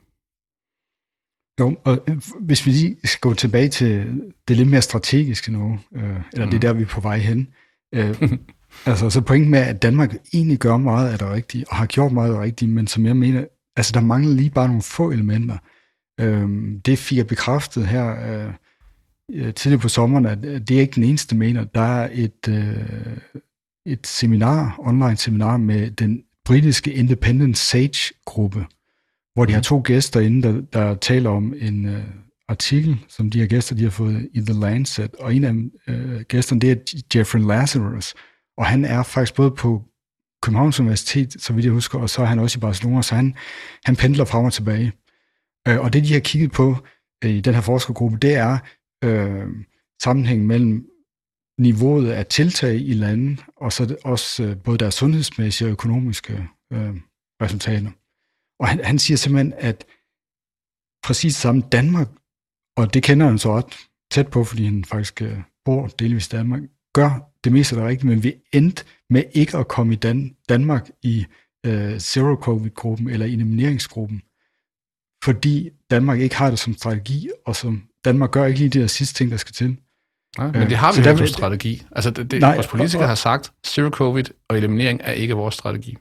Jo, 1.61 1.77
og 1.85 2.05
øh, 2.09 2.23
hvis 2.41 2.67
vi 2.67 2.71
lige 2.71 2.97
skal 3.05 3.21
gå 3.21 3.35
tilbage 3.35 3.69
til 3.69 4.23
det 4.49 4.57
lidt 4.57 4.71
mere 4.71 4.83
strategiske 4.83 5.53
nu, 5.53 5.79
øh, 5.95 6.21
eller 6.33 6.45
mm. 6.45 6.51
det 6.51 6.63
der, 6.63 6.73
vi 6.73 6.83
er 6.83 6.87
på 6.87 7.01
vej 7.01 7.19
hen. 7.19 7.49
Øh, 7.95 8.23
altså, 8.87 9.11
så 9.11 9.21
pointen 9.21 9.51
med, 9.51 9.59
at 9.59 9.83
Danmark 9.83 10.15
egentlig 10.35 10.59
gør 10.59 10.77
meget 10.77 11.13
af 11.13 11.19
det 11.19 11.29
rigtige, 11.29 11.65
og 11.69 11.77
har 11.77 11.87
gjort 11.87 12.13
meget 12.13 12.29
af 12.29 12.35
det 12.35 12.43
rigtige, 12.43 12.69
men 12.69 12.87
som 12.87 13.07
jeg 13.07 13.17
mener, 13.17 13.45
altså 13.77 13.93
der 13.93 14.01
mangler 14.01 14.35
lige 14.35 14.51
bare 14.51 14.67
nogle 14.67 14.83
få 14.83 15.11
elementer. 15.11 15.59
Øh, 16.21 16.49
det 16.87 16.99
fik 16.99 17.19
jeg 17.19 17.27
bekræftet 17.27 17.87
her 17.87 18.33
øh, 18.33 18.53
øh 19.33 19.55
tidligere 19.55 19.81
på 19.81 19.89
sommeren, 19.89 20.27
at 20.27 20.43
det 20.43 20.71
er 20.71 20.81
ikke 20.81 20.95
den 20.95 21.05
eneste 21.05 21.37
mener. 21.37 21.65
Der 21.65 21.81
er 21.81 22.09
et, 22.13 22.49
øh, 22.49 23.17
et 23.87 24.07
seminar, 24.07 24.77
online 24.79 25.17
seminar 25.17 25.57
med 25.57 25.91
den 25.91 26.23
britiske 26.45 26.93
Independent 26.93 27.59
Sage-gruppe, 27.59 28.67
hvor 29.35 29.45
de 29.45 29.53
har 29.53 29.59
mhm. 29.59 29.65
to 29.65 29.83
gæster 29.85 30.21
inde, 30.21 30.43
der, 30.43 30.61
der 30.73 30.95
taler 30.95 31.31
om 31.31 31.55
en 31.61 31.85
uh, 31.85 32.03
artikel, 32.49 32.97
som 33.09 33.31
de 33.31 33.41
her 33.41 33.47
gæster 33.47 33.75
de 33.75 33.83
har 33.83 33.91
fået 33.91 34.29
i 34.35 34.41
The 34.41 34.61
Lancet, 34.61 35.15
og 35.15 35.35
en 35.35 35.45
af 35.45 35.55
øh, 35.89 36.21
gæsterne, 36.21 36.61
det 36.61 36.71
er 36.71 37.03
Jeffrey 37.15 37.41
Lazarus, 37.41 38.15
og 38.57 38.67
han 38.67 38.85
er 38.85 39.03
faktisk 39.03 39.35
både 39.35 39.51
på 39.51 39.85
Københavns 40.43 40.81
Universitet, 40.81 41.43
så 41.43 41.53
vidt 41.53 41.65
jeg 41.65 41.73
husker, 41.73 41.99
og 41.99 42.11
så 42.11 42.23
er 42.23 42.27
han 42.27 42.39
også 42.39 42.59
i 42.59 42.61
Barcelona, 42.61 43.03
så 43.03 43.15
han, 43.15 43.35
han 43.85 43.97
pendler 43.97 44.25
frem 44.25 44.45
og 44.45 44.53
tilbage. 44.53 44.93
Øh, 45.69 45.81
og 45.81 45.93
det, 45.93 46.05
de 46.05 46.13
har 46.13 46.21
kigget 46.21 46.53
på 46.53 46.77
øh, 47.25 47.31
i 47.31 47.41
den 47.41 47.55
her 47.55 47.61
forskergruppe, 47.61 48.19
det 48.23 48.35
er 48.35 48.59
øh, 49.05 49.47
sammenhængen 50.03 50.47
mellem 50.47 50.85
niveauet 51.63 52.11
af 52.11 52.27
tiltag 52.27 52.75
i 52.75 52.93
landet, 52.93 53.45
og 53.57 53.73
så 53.73 53.97
også 54.05 54.45
øh, 54.45 54.57
både 54.57 54.79
deres 54.79 54.95
sundhedsmæssige 54.95 55.69
og 55.69 55.73
økonomiske 55.73 56.49
øh, 56.73 56.97
resultater. 57.43 57.91
Og 58.61 58.69
han, 58.69 58.85
han 58.85 58.99
siger 58.99 59.17
simpelthen, 59.17 59.53
at 59.57 59.85
præcis 61.03 61.35
samme 61.37 61.63
Danmark, 61.73 62.09
og 62.77 62.95
det 62.95 63.03
kender 63.03 63.27
han 63.27 63.39
så 63.39 63.57
ret 63.57 63.75
tæt 64.11 64.29
på, 64.31 64.45
fordi 64.45 64.65
han 64.65 64.85
faktisk 64.85 65.23
øh, 65.23 65.39
bor 65.65 65.87
delvis 65.87 66.27
i 66.27 66.31
Danmark, 66.31 66.63
gør 66.95 67.33
det 67.45 67.53
meste 67.53 67.77
der 67.77 67.89
rigtigt, 67.89 68.11
men 68.11 68.23
vi 68.23 68.35
endte 68.53 68.85
med 69.11 69.25
ikke 69.33 69.59
at 69.59 69.69
komme 69.69 69.93
i 69.93 69.97
Dan- 69.97 70.37
Danmark 70.49 70.91
i 71.03 71.27
øh, 71.67 71.99
zero-covid-gruppen 71.99 73.11
eller 73.11 73.27
elimineringsgruppen, 73.27 74.23
fordi 75.25 75.71
Danmark 75.91 76.21
ikke 76.21 76.37
har 76.37 76.51
det 76.51 76.59
som 76.59 76.75
strategi, 76.75 77.31
og 77.47 77.57
som 77.57 77.89
Danmark 78.05 78.31
gør 78.31 78.45
ikke 78.45 78.59
lige 78.59 78.71
de 78.71 78.81
der 78.81 78.87
sidste 78.87 79.15
ting, 79.15 79.31
der 79.31 79.37
skal 79.37 79.53
til. 79.53 79.77
Nej, 80.39 80.47
men 80.47 80.71
det 80.71 80.77
har 80.77 80.93
vi 80.93 81.09
jo 81.09 81.17
som 81.17 81.27
strategi. 81.27 81.83
Altså, 81.93 82.11
det, 82.11 82.31
det, 82.31 82.41
nej, 82.41 82.55
vores 82.55 82.67
politikere 82.67 83.01
og, 83.01 83.05
og, 83.05 83.09
har 83.09 83.15
sagt, 83.15 83.53
zero 83.67 83.91
covid 83.91 84.25
og 84.49 84.57
eliminering 84.57 85.01
er 85.05 85.13
ikke 85.13 85.35
vores 85.35 85.55
strategi. 85.55 85.97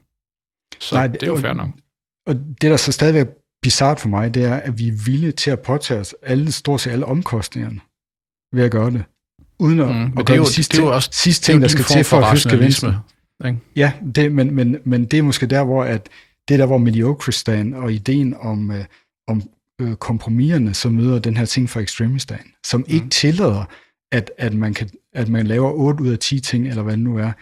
Så 0.80 0.94
nej, 0.94 1.06
det 1.06 1.22
er 1.22 1.26
jo 1.26 1.36
fair 1.36 1.52
nok. 1.52 1.68
Og 2.26 2.34
det, 2.34 2.70
der 2.70 2.76
så 2.76 2.92
stadigvæk 2.92 3.26
bizart 3.62 4.00
for 4.00 4.08
mig, 4.08 4.34
det 4.34 4.44
er, 4.44 4.54
at 4.54 4.78
vi 4.78 4.88
er 4.88 4.92
villige 5.04 5.32
til 5.32 5.50
at 5.50 5.60
påtage 5.60 6.00
os 6.00 6.14
alle, 6.22 6.52
stort 6.52 6.80
set 6.80 6.90
alle 6.90 7.06
omkostningerne 7.06 7.80
ved 8.52 8.64
at 8.64 8.70
gøre 8.70 8.90
det. 8.90 9.04
Uden 9.58 9.80
at, 9.80 9.88
mm, 9.88 10.18
at 10.18 10.26
gøre 10.26 10.38
det, 10.38 10.46
sidste, 10.46 10.76
det 10.76 10.82
er 10.82 10.86
jo 10.86 10.94
også 10.94 11.10
sidste 11.12 11.46
ting, 11.46 11.62
der 11.62 11.68
skal 11.68 11.84
til 11.84 12.04
for 12.04 12.18
at 12.18 12.30
høste 12.30 12.50
gevinsten. 12.50 12.94
Ja, 13.76 13.92
det, 14.14 14.32
men, 14.32 14.54
men, 14.54 14.76
men 14.84 15.04
det 15.04 15.18
er 15.18 15.22
måske 15.22 15.46
der, 15.46 15.64
hvor 15.64 15.84
at, 15.84 16.08
det 16.48 16.54
er 16.54 16.58
der, 16.58 16.66
hvor 16.66 16.78
mediocristan 16.78 17.74
og 17.74 17.92
ideen 17.92 18.34
om, 18.40 18.70
øh, 18.70 18.84
om 19.28 19.42
øh, 19.80 19.94
kompromiserne, 19.96 20.74
som 20.74 20.92
møder 20.92 21.18
den 21.18 21.36
her 21.36 21.44
ting 21.44 21.70
fra 21.70 21.80
ekstremistan, 21.80 22.40
som 22.64 22.80
mm. 22.80 22.86
ikke 22.88 23.08
tillader, 23.08 23.64
at, 24.12 24.30
at, 24.38 24.54
man 24.54 24.74
kan, 24.74 24.90
at 25.12 25.28
man 25.28 25.46
laver 25.46 25.72
8 25.72 26.04
ud 26.04 26.12
af 26.12 26.18
10 26.18 26.40
ting, 26.40 26.68
eller 26.68 26.82
hvad 26.82 26.92
det 26.92 27.02
nu 27.02 27.18
er. 27.18 27.32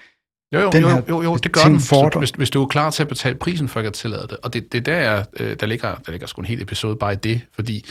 Jo, 0.54 0.60
jo, 0.60 0.70
den 0.70 0.82
jo, 0.82 1.02
jo, 1.08 1.22
jo, 1.22 1.36
det 1.36 1.52
gør 1.52 1.64
den, 1.64 1.80
så, 1.80 2.16
hvis, 2.18 2.30
hvis 2.30 2.50
du 2.50 2.62
er 2.62 2.66
klar 2.66 2.90
til 2.90 3.02
at 3.02 3.08
betale 3.08 3.34
prisen 3.34 3.68
for 3.68 3.80
at 3.80 3.92
tillade 3.92 4.26
det. 4.30 4.36
Og 4.36 4.52
det, 4.52 4.72
det 4.72 4.86
der, 4.86 4.96
er, 4.96 5.24
øh, 5.40 5.56
der, 5.60 5.66
ligger, 5.66 5.94
der 5.96 6.12
ligger 6.12 6.26
sgu 6.26 6.40
en 6.40 6.46
hel 6.46 6.62
episode 6.62 6.96
bare 6.96 7.12
i 7.12 7.16
det, 7.16 7.40
fordi 7.52 7.86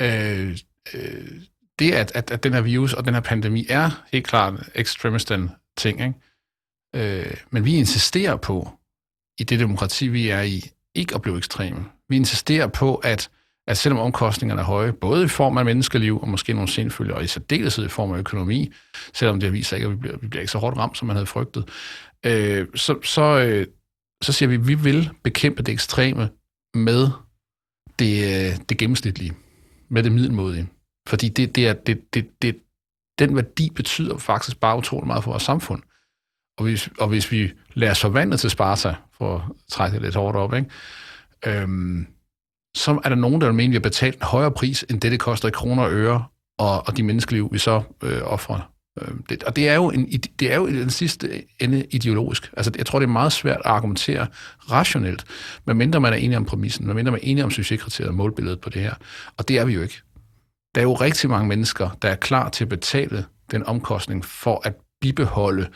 øh, 0.00 0.58
øh, 0.94 1.30
det, 1.78 1.92
at, 1.92 2.12
at, 2.14 2.30
at 2.30 2.44
den 2.44 2.52
her 2.52 2.60
virus 2.60 2.92
og 2.92 3.04
den 3.04 3.14
her 3.14 3.20
pandemi 3.20 3.66
er 3.68 4.04
helt 4.12 4.26
klart 4.26 4.68
ekstremistan 4.74 5.50
ting, 5.76 6.00
ikke? 6.00 7.24
Øh, 7.26 7.36
men 7.50 7.64
vi 7.64 7.74
insisterer 7.74 8.36
på, 8.36 8.70
i 9.38 9.44
det 9.44 9.58
demokrati, 9.58 10.08
vi 10.08 10.28
er 10.28 10.40
i, 10.40 10.70
ikke 10.94 11.14
at 11.14 11.22
blive 11.22 11.38
ekstreme. 11.38 11.84
Vi 12.08 12.16
insisterer 12.16 12.66
på, 12.66 12.94
at 12.94 13.30
at 13.66 13.78
selvom 13.78 14.00
omkostningerne 14.00 14.60
er 14.60 14.64
høje, 14.64 14.92
både 14.92 15.24
i 15.24 15.28
form 15.28 15.58
af 15.58 15.64
menneskeliv 15.64 16.20
og 16.20 16.28
måske 16.28 16.52
nogle 16.52 16.68
senfølger, 16.68 17.14
og 17.14 17.24
i 17.24 17.26
særdeleshed 17.26 17.84
i 17.84 17.88
form 17.88 18.12
af 18.12 18.18
økonomi, 18.18 18.72
selvom 19.14 19.40
det 19.40 19.52
viser 19.52 19.76
ikke, 19.76 19.86
at 19.86 19.92
vi 19.92 19.96
bliver, 19.96 20.16
vi 20.16 20.28
bliver 20.28 20.40
ikke 20.40 20.52
så 20.52 20.58
hårdt 20.58 20.76
ramt, 20.76 20.98
som 20.98 21.06
man 21.06 21.16
havde 21.16 21.26
frygtet, 21.26 21.68
øh, 22.26 22.66
så, 22.74 22.98
så, 23.02 23.22
øh, 23.22 23.66
så 24.22 24.32
siger 24.32 24.48
vi, 24.48 24.54
at 24.54 24.68
vi 24.68 24.74
vil 24.74 25.10
bekæmpe 25.22 25.62
det 25.62 25.72
ekstreme 25.72 26.30
med 26.74 27.08
det, 27.98 28.24
øh, 28.24 28.58
det 28.68 28.78
gennemsnitlige, 28.78 29.32
med 29.88 30.02
det 30.02 30.12
middelmodige. 30.12 30.68
Fordi 31.08 31.28
det, 31.28 31.56
det 31.56 31.68
er, 31.68 31.72
det, 31.72 32.14
det, 32.14 32.42
det, 32.42 32.56
den 33.18 33.36
værdi 33.36 33.70
betyder 33.70 34.18
faktisk 34.18 34.60
bare 34.60 34.78
utrolig 34.78 35.06
meget 35.06 35.24
for 35.24 35.30
vores 35.30 35.42
samfund. 35.42 35.82
Og 36.58 36.64
hvis, 36.64 36.88
og 36.98 37.08
hvis 37.08 37.32
vi 37.32 37.52
lader 37.74 37.92
os 37.92 38.00
forvandle 38.00 38.36
til 38.36 38.50
Sparta, 38.50 38.94
for 39.12 39.36
at 39.36 39.42
trække 39.70 39.94
det 39.94 40.02
lidt 40.02 40.14
hårdt 40.14 40.36
op, 40.36 40.54
ikke? 40.54 40.70
Øhm, 41.46 42.06
så 42.74 43.00
er 43.04 43.08
der 43.08 43.16
nogen, 43.16 43.40
der 43.40 43.46
vil 43.46 43.54
mene, 43.54 43.66
at 43.66 43.70
vi 43.70 43.74
har 43.74 43.80
betalt 43.80 44.16
en 44.16 44.22
højere 44.22 44.50
pris, 44.50 44.84
end 44.90 45.00
det, 45.00 45.12
det 45.12 45.20
koster 45.20 45.48
i 45.48 45.50
kroner 45.50 45.82
og 45.82 45.92
øre, 45.92 46.24
og, 46.58 46.86
og 46.86 46.96
de 46.96 47.02
menneskeliv, 47.02 47.48
vi 47.52 47.58
så 47.58 47.82
øh, 48.02 48.20
offrer. 48.24 48.70
Øh, 49.02 49.14
det, 49.28 49.42
og 49.42 49.56
det 49.56 49.68
er, 49.68 49.74
jo 49.74 49.90
en, 49.90 50.06
det 50.10 50.52
er 50.52 50.56
jo 50.56 50.66
i 50.66 50.72
den 50.72 50.90
sidste 50.90 51.44
ende 51.60 51.84
ideologisk. 51.90 52.50
Altså, 52.56 52.72
jeg 52.78 52.86
tror, 52.86 52.98
det 52.98 53.06
er 53.06 53.12
meget 53.12 53.32
svært 53.32 53.60
at 53.64 53.70
argumentere 53.70 54.26
rationelt, 54.70 55.24
medmindre 55.66 56.00
man 56.00 56.12
er 56.12 56.16
enig 56.16 56.36
om 56.36 56.44
præmissen, 56.44 56.86
medmindre 56.86 57.12
man 57.12 57.20
er 57.20 57.24
enig 57.26 57.44
om 57.44 57.50
succeskriteriet 57.50 58.08
og 58.08 58.14
målbilledet 58.14 58.60
på 58.60 58.70
det 58.70 58.82
her. 58.82 58.94
Og 59.36 59.48
det 59.48 59.58
er 59.58 59.64
vi 59.64 59.72
jo 59.72 59.82
ikke. 59.82 60.02
Der 60.74 60.80
er 60.80 60.84
jo 60.84 60.94
rigtig 60.94 61.30
mange 61.30 61.48
mennesker, 61.48 61.98
der 62.02 62.08
er 62.08 62.16
klar 62.16 62.48
til 62.48 62.64
at 62.64 62.68
betale 62.68 63.24
den 63.50 63.64
omkostning 63.64 64.24
for 64.24 64.60
at 64.64 64.74
bibeholde 65.00 65.68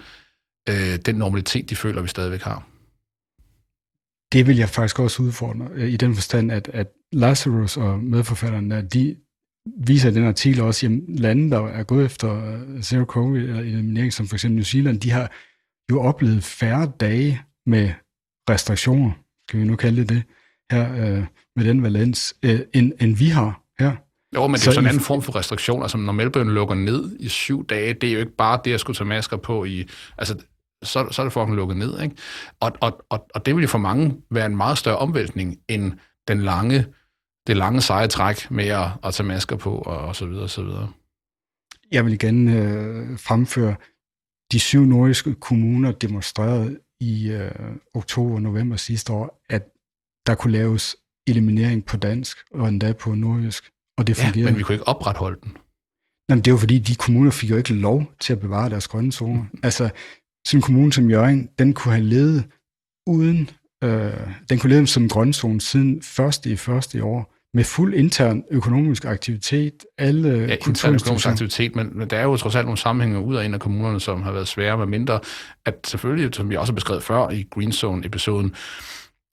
øh, 0.69 0.97
den 1.07 1.15
normalitet, 1.15 1.71
de 1.71 1.77
føler, 1.77 2.03
vi 2.03 2.09
stadigvæk 2.09 2.43
har. 2.43 2.67
Det 4.33 4.47
vil 4.47 4.57
jeg 4.57 4.69
faktisk 4.69 4.99
også 4.99 5.23
udfordre, 5.23 5.69
øh, 5.75 5.89
i 5.89 5.97
den 5.97 6.15
forstand, 6.15 6.53
at, 6.53 6.71
at 6.73 6.87
Lazarus 7.13 7.77
og 7.77 7.99
medforfatterne, 7.99 8.83
de 8.83 9.17
viser 9.77 10.11
i 10.11 10.15
den 10.15 10.25
artikel 10.25 10.61
også, 10.61 10.87
at 10.87 10.93
lande, 11.21 11.51
der 11.51 11.67
er 11.67 11.83
gået 11.83 12.05
efter 12.05 12.55
øh, 12.55 12.83
zero 12.83 13.05
covid 13.05 13.43
eller 13.43 13.61
eliminering, 13.61 14.13
som 14.13 14.29
for 14.29 14.37
eksempel 14.37 14.57
New 14.57 14.65
Zealand, 14.65 15.01
de 15.01 15.11
har 15.11 15.33
jo 15.91 16.01
oplevet 16.01 16.45
færre 16.45 16.93
dage 17.01 17.43
med 17.67 17.91
restriktioner, 18.51 19.11
skal 19.49 19.61
vi 19.61 19.65
nu 19.65 19.77
kalde 19.77 20.01
det 20.01 20.09
det, 20.09 20.23
her 20.73 20.93
øh, 20.93 21.25
med 21.57 21.65
den 21.65 21.83
valens, 21.83 22.35
øh, 22.43 22.61
end, 22.75 22.93
end 23.01 23.17
vi 23.17 23.29
har 23.29 23.63
her. 23.79 23.97
Jo, 24.35 24.47
men 24.47 24.55
det 24.55 24.63
er 24.63 24.67
jo 24.67 24.73
sådan 24.73 24.85
en 24.85 24.89
anden 24.89 25.03
form 25.03 25.23
for 25.23 25.37
restriktion. 25.37 25.83
Altså, 25.83 25.99
når 25.99 26.13
Melbourne 26.13 26.53
lukker 26.53 26.75
ned 26.75 27.17
i 27.21 27.29
syv 27.29 27.67
dage, 27.67 27.95
det 27.95 28.09
er 28.09 28.13
jo 28.13 28.19
ikke 28.19 28.37
bare 28.37 28.61
det 28.65 28.75
at 28.75 28.81
skulle 28.81 28.97
tage 28.97 29.09
masker 29.09 29.37
på 29.37 29.65
i... 29.65 29.89
Altså, 30.19 30.35
så, 30.83 31.09
så 31.11 31.23
er 31.23 31.27
det 31.27 31.33
fucking 31.33 31.57
lukket 31.57 31.77
ned. 31.77 32.01
Ikke? 32.03 32.17
Og, 32.61 32.73
og, 32.81 33.05
og, 33.11 33.27
og 33.35 33.47
det 33.47 33.57
vil 33.57 33.63
jo 33.63 33.69
for 33.69 33.79
mange 33.79 34.17
være 34.31 34.47
en 34.47 34.57
meget 34.57 34.79
større 34.79 34.97
omvæltning 34.97 35.59
end 35.69 35.93
den 36.29 36.41
lange, 36.41 36.87
det 37.47 37.57
lange 37.57 37.81
seje 37.81 38.09
træk 38.09 38.51
med 38.51 38.67
at, 38.67 38.87
at 39.05 39.15
tage 39.15 39.27
masker 39.27 39.57
på 39.57 39.79
og, 39.79 39.99
og 39.99 40.17
så 40.17 40.27
videre 40.27 40.43
og 40.43 40.51
så 40.51 40.63
videre. 40.63 40.93
Jeg 41.93 42.05
vil 42.05 42.13
igen 42.13 42.49
øh, 42.49 43.19
fremføre, 43.19 43.77
de 44.53 44.61
syv 44.61 44.85
nordiske 44.85 45.35
kommuner 45.35 45.93
demonstrerede 45.93 46.79
i 47.01 47.31
øh, 47.31 47.51
oktober 47.95 48.35
og 48.35 48.43
november 48.43 48.77
sidste 48.77 49.13
år, 49.13 49.43
at 49.51 49.63
der 50.27 50.35
kunne 50.35 50.53
laves 50.53 50.97
eliminering 51.27 51.85
på 51.85 51.97
dansk 51.97 52.39
og 52.55 52.69
endda 52.69 52.93
på 52.93 53.15
nordisk, 53.15 53.71
og 53.99 54.07
det 54.07 54.17
fungerede. 54.17 54.41
Ja, 54.41 54.51
men 54.51 54.59
vi 54.59 54.63
kunne 54.63 54.75
ikke 54.75 54.89
opretholde 54.89 55.41
den. 55.43 55.57
Jamen, 56.31 56.45
det 56.45 56.53
var 56.53 56.59
fordi, 56.59 56.79
de 56.79 56.95
kommuner 56.95 57.31
fik 57.31 57.51
jo 57.51 57.57
ikke 57.57 57.75
lov 57.75 58.13
til 58.21 58.33
at 58.33 58.41
bevare 58.41 58.71
deres 58.71 58.89
grønne 58.89 59.13
zoner. 59.13 59.45
Altså, 59.63 59.91
sådan 60.49 60.59
en 60.59 60.63
kommune 60.63 60.93
som 60.93 61.11
Jørgen, 61.11 61.49
den 61.59 61.75
kunne 61.75 61.95
have 61.95 62.05
levet 62.05 62.45
uden, 63.07 63.51
øh, 63.85 64.13
den 64.51 64.59
kunne 64.59 64.75
leve 64.75 64.87
som 64.87 65.03
en 65.03 65.09
grønzone 65.09 65.61
siden 65.61 66.03
første 66.03 66.51
i 66.51 66.57
første 66.57 66.99
i 66.99 67.01
år, 67.01 67.35
med 67.55 67.65
fuld 67.65 67.95
intern 67.95 68.45
økonomisk 68.51 69.05
aktivitet, 69.05 69.85
alle 69.99 70.29
ja, 70.29 70.57
intern 70.69 70.95
økonomisk 70.95 71.27
aktivitet, 71.27 71.77
men, 71.77 71.99
men 71.99 72.11
der 72.11 72.17
er 72.17 72.23
jo 72.23 72.37
trods 72.37 72.57
alt 72.57 72.67
nogle 72.67 72.79
sammenhænge 72.79 73.21
ud 73.21 73.37
af 73.37 73.45
en 73.45 73.55
af 73.55 73.61
kommunerne, 73.61 74.01
som 74.01 74.23
har 74.23 74.33
været 74.33 74.49
svære 74.49 74.79
med 74.79 74.87
mindre, 74.87 75.21
at 75.65 75.75
selvfølgelig, 75.87 76.35
som 76.35 76.51
vi 76.51 76.57
også 76.57 76.73
har 76.73 76.75
beskrevet 76.75 77.03
før 77.03 77.29
i 77.31 77.47
Green 77.51 77.73
Zone-episoden, 77.73 78.55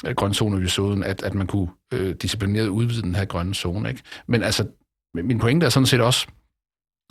øh, 0.05 0.15
grønzone-episoden, 0.15 1.03
at, 1.03 1.23
at 1.23 1.33
man 1.33 1.47
kunne 1.47 1.67
øh, 1.93 2.15
disciplineret 2.21 2.67
udvide 2.67 3.01
den 3.01 3.15
her 3.15 3.25
grønne 3.25 3.55
zone. 3.55 3.89
Ikke? 3.89 4.01
Men 4.27 4.43
altså, 4.43 4.67
min 5.13 5.39
pointe 5.39 5.65
er 5.65 5.69
sådan 5.69 5.87
set 5.87 6.01
også 6.01 6.27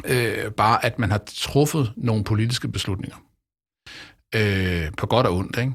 øh, 0.06 0.50
bare, 0.50 0.84
at 0.84 0.98
man 0.98 1.10
har 1.10 1.22
truffet 1.26 1.92
nogle 1.96 2.24
politiske 2.24 2.68
beslutninger 2.68 3.16
øh, 4.34 4.92
på 4.96 5.06
godt 5.06 5.26
og 5.26 5.36
ondt, 5.36 5.58
ikke? 5.58 5.72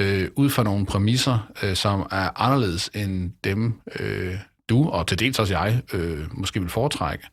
Øh, 0.00 0.30
ud 0.36 0.50
fra 0.50 0.62
nogle 0.62 0.86
præmisser, 0.86 1.52
øh, 1.62 1.76
som 1.76 2.00
er 2.00 2.40
anderledes 2.40 2.90
end 2.94 3.32
dem, 3.44 3.80
øh, 4.00 4.34
du 4.68 4.88
og 4.88 5.06
til 5.06 5.18
dels 5.18 5.38
også 5.38 5.58
jeg 5.58 5.82
øh, 5.92 6.38
måske 6.38 6.60
vil 6.60 6.68
foretrække. 6.68 7.26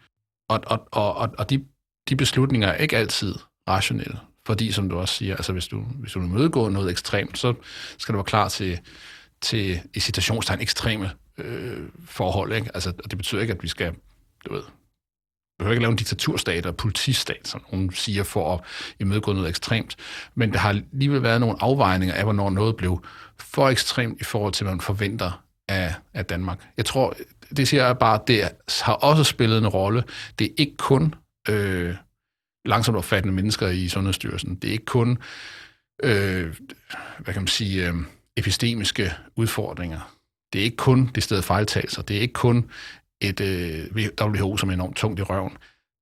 Og, 0.50 0.60
og, 0.66 0.88
og, 0.92 1.30
og 1.38 1.50
de, 1.50 1.66
de 2.10 2.16
beslutninger 2.16 2.68
er 2.68 2.78
ikke 2.78 2.98
altid 2.98 3.36
rationelle, 3.70 4.20
fordi 4.46 4.72
som 4.72 4.90
du 4.90 4.98
også 4.98 5.16
siger, 5.16 5.36
altså 5.36 5.54
hvis 5.54 5.68
du, 5.68 5.80
hvis 5.80 6.12
du 6.12 6.20
vil 6.20 6.30
mødegå 6.30 6.70
noget 6.70 6.92
ekstremt, 6.92 7.38
så 7.38 7.54
skal 7.98 8.14
du 8.14 8.18
være 8.18 8.26
klar 8.26 8.50
til, 8.50 8.80
til 9.42 9.80
i 9.94 10.00
citationstegn 10.00 10.62
ekstreme 10.62 11.12
øh, 11.38 11.88
forhold. 12.06 12.54
Ikke? 12.54 12.72
Altså, 12.74 12.94
og 13.04 13.12
det 13.12 13.18
betyder 13.18 13.42
ikke, 13.42 13.54
at 13.54 13.64
vi 13.64 13.68
skal 13.68 13.94
du 14.46 14.54
ved, 14.54 14.64
behøver 15.60 15.74
ikke 15.74 15.82
lave 15.82 15.92
en 15.92 15.98
diktaturstat 15.98 16.66
og 16.66 16.78
politistat, 16.78 17.48
som 17.48 17.62
nogen 17.72 17.94
siger, 17.94 18.24
for 18.24 18.54
at 18.54 18.60
imødegå 19.00 19.34
noget 19.34 19.50
ekstremt. 19.50 19.96
Men 20.36 20.54
der 20.54 20.60
har 20.60 20.70
alligevel 20.70 21.24
været 21.24 21.42
nogle 21.42 21.56
afvejninger 21.60 22.16
af, 22.16 22.24
hvornår 22.24 22.50
noget 22.50 22.76
blev 22.76 23.04
for 23.40 23.70
ekstremt 23.70 24.22
i 24.22 24.24
forhold 24.24 24.54
til, 24.54 24.64
hvad 24.64 24.74
man 24.74 24.82
forventer 24.82 25.44
af, 25.68 25.94
af 26.14 26.26
Danmark. 26.26 26.70
Jeg 26.78 26.86
tror, 26.86 27.14
det 27.58 27.68
siger 27.68 27.86
jeg 27.86 27.98
bare, 27.98 28.20
det 28.28 28.50
har 28.82 28.94
også 28.94 29.24
spillet 29.24 29.58
en 29.58 29.68
rolle. 29.68 30.04
Det 30.40 30.48
er 30.48 30.54
ikke 30.58 30.78
kun 30.78 31.16
øh, 31.50 31.96
langsomt 32.66 32.98
opfattende 32.98 33.36
mennesker 33.36 33.68
i 33.68 33.88
Sundhedsstyrelsen. 33.88 34.56
Det 34.56 34.68
er 34.68 34.72
ikke 34.72 34.86
kun, 34.86 35.18
øh, 36.04 36.56
hvad 37.20 37.34
kan 37.34 37.42
man 37.42 37.48
sige, 37.48 37.88
øh, 37.88 37.94
epistemiske 38.38 39.14
udfordringer. 39.36 40.16
Det 40.54 40.60
er 40.60 40.64
ikke 40.64 40.78
kun 40.78 41.12
det 41.16 41.24
sted 41.24 41.42
fejltagelser. 41.42 42.02
Det 42.02 42.18
er 42.18 42.22
ikke 42.22 42.34
kun 42.34 42.70
et 43.22 43.40
øh, 43.42 44.08
WHO, 44.22 44.58
som 44.58 44.70
er 44.70 44.74
enormt 44.74 44.96
tungt 44.96 45.20
i 45.20 45.24
røven. 45.24 45.58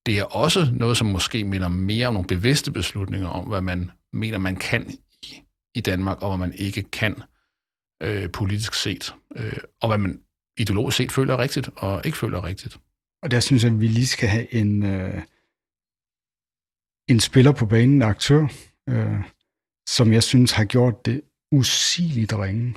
Det 0.06 0.20
er 0.20 0.24
også 0.24 0.70
noget, 0.74 0.98
som 0.98 1.08
måske 1.08 1.44
minder 1.44 1.68
mere 1.68 2.08
om 2.08 2.14
nogle 2.14 2.28
bevidste 2.28 2.72
beslutninger 2.72 3.28
om, 3.28 3.48
hvad 3.48 3.62
man 3.62 3.92
mener, 4.14 4.38
man 4.38 4.56
kan 4.56 4.90
i, 5.24 5.42
i 5.76 5.82
Danmark, 5.82 6.22
og 6.22 6.30
hvad 6.30 6.48
man 6.48 6.58
ikke 6.58 6.84
kan 6.84 7.16
øh, 8.04 8.32
politisk 8.32 8.74
set, 8.74 9.16
øh, 9.36 9.58
og 9.82 9.88
hvad 9.88 9.98
man 9.98 10.22
ideologisk 10.58 10.98
set 10.98 11.12
føler 11.12 11.38
rigtigt 11.38 11.70
og 11.76 12.02
ikke 12.06 12.18
føler 12.18 12.44
rigtigt. 12.44 12.80
Og 13.24 13.32
der 13.32 13.40
synes 13.40 13.64
jeg, 13.64 13.74
at 13.74 13.80
vi 13.80 13.88
lige 13.88 14.08
skal 14.08 14.30
have 14.30 14.54
en, 14.54 14.84
øh, 14.84 15.22
en 17.10 17.20
spiller 17.20 17.52
på 17.52 17.66
banen, 17.66 17.96
en 17.96 18.02
aktør, 18.02 18.48
øh, 18.90 19.24
som 19.90 20.14
jeg 20.14 20.24
synes 20.24 20.52
har 20.52 20.66
gjort 20.66 21.06
det 21.06 21.22
usigeligt 21.52 22.34
ringe 22.34 22.76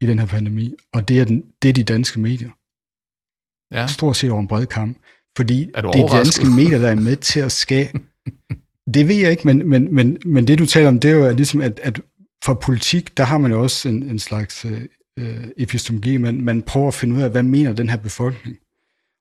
i 0.00 0.06
den 0.06 0.18
her 0.18 0.26
pandemi, 0.26 0.74
og 0.92 1.08
det 1.08 1.20
er, 1.20 1.24
den, 1.24 1.52
det 1.62 1.68
er 1.68 1.72
de 1.72 1.84
danske 1.84 2.20
medier. 2.20 2.50
Ja. 3.72 3.86
Stort 3.86 4.16
set 4.16 4.30
over 4.30 4.40
en 4.40 4.48
bred 4.48 4.66
kamp. 4.66 4.98
Fordi 5.36 5.58
det 5.64 5.70
er 5.74 5.90
de 5.90 6.16
danske 6.16 6.46
medier, 6.46 6.78
der 6.78 6.88
er 6.88 6.94
med 6.94 7.16
til 7.16 7.40
at 7.40 7.52
skabe... 7.52 7.98
det 8.94 9.08
ved 9.08 9.16
jeg 9.16 9.30
ikke, 9.30 9.46
men, 9.46 9.68
men, 9.68 9.94
men, 9.94 10.18
men 10.26 10.46
det 10.46 10.58
du 10.58 10.66
taler 10.66 10.88
om, 10.88 11.00
det 11.00 11.10
er 11.10 11.14
jo 11.14 11.34
ligesom, 11.34 11.60
at, 11.60 11.80
at 11.82 12.00
for 12.44 12.54
politik, 12.54 13.16
der 13.16 13.24
har 13.24 13.38
man 13.38 13.50
jo 13.50 13.62
også 13.62 13.88
en, 13.88 14.02
en 14.02 14.18
slags 14.18 14.64
øh, 14.64 14.82
øh, 15.18 15.48
epistemologi, 15.56 16.16
man, 16.16 16.40
man 16.40 16.62
prøver 16.62 16.88
at 16.88 16.94
finde 16.94 17.16
ud 17.16 17.22
af, 17.22 17.30
hvad 17.30 17.42
mener 17.42 17.72
den 17.72 17.88
her 17.88 17.96
befolkning. 17.96 18.56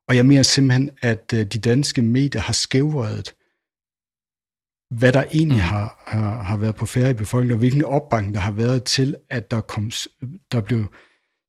Og 0.08 0.16
jeg 0.16 0.26
mener 0.26 0.44
simpelthen, 0.44 0.90
at 1.02 1.34
øh, 1.34 1.46
de 1.46 1.60
danske 1.60 2.02
medier 2.02 2.42
har 2.42 2.54
skævredet, 2.54 3.34
hvad 4.92 5.14
der 5.14 5.24
egentlig 5.34 5.58
mm. 5.58 5.64
har, 5.64 6.04
har, 6.08 6.44
har 6.44 6.58
været 6.58 6.76
på 6.76 6.86
færre 6.86 7.10
i 7.10 7.14
befolkningen, 7.14 7.54
og 7.54 7.60
hvilken 7.60 7.86
opbakning 7.86 8.36
der 8.36 8.42
har 8.42 8.52
været 8.52 8.84
til, 8.84 9.16
at 9.30 9.52
der, 9.52 9.62
kom, 9.62 9.92
der 10.52 10.62
blev 10.62 10.86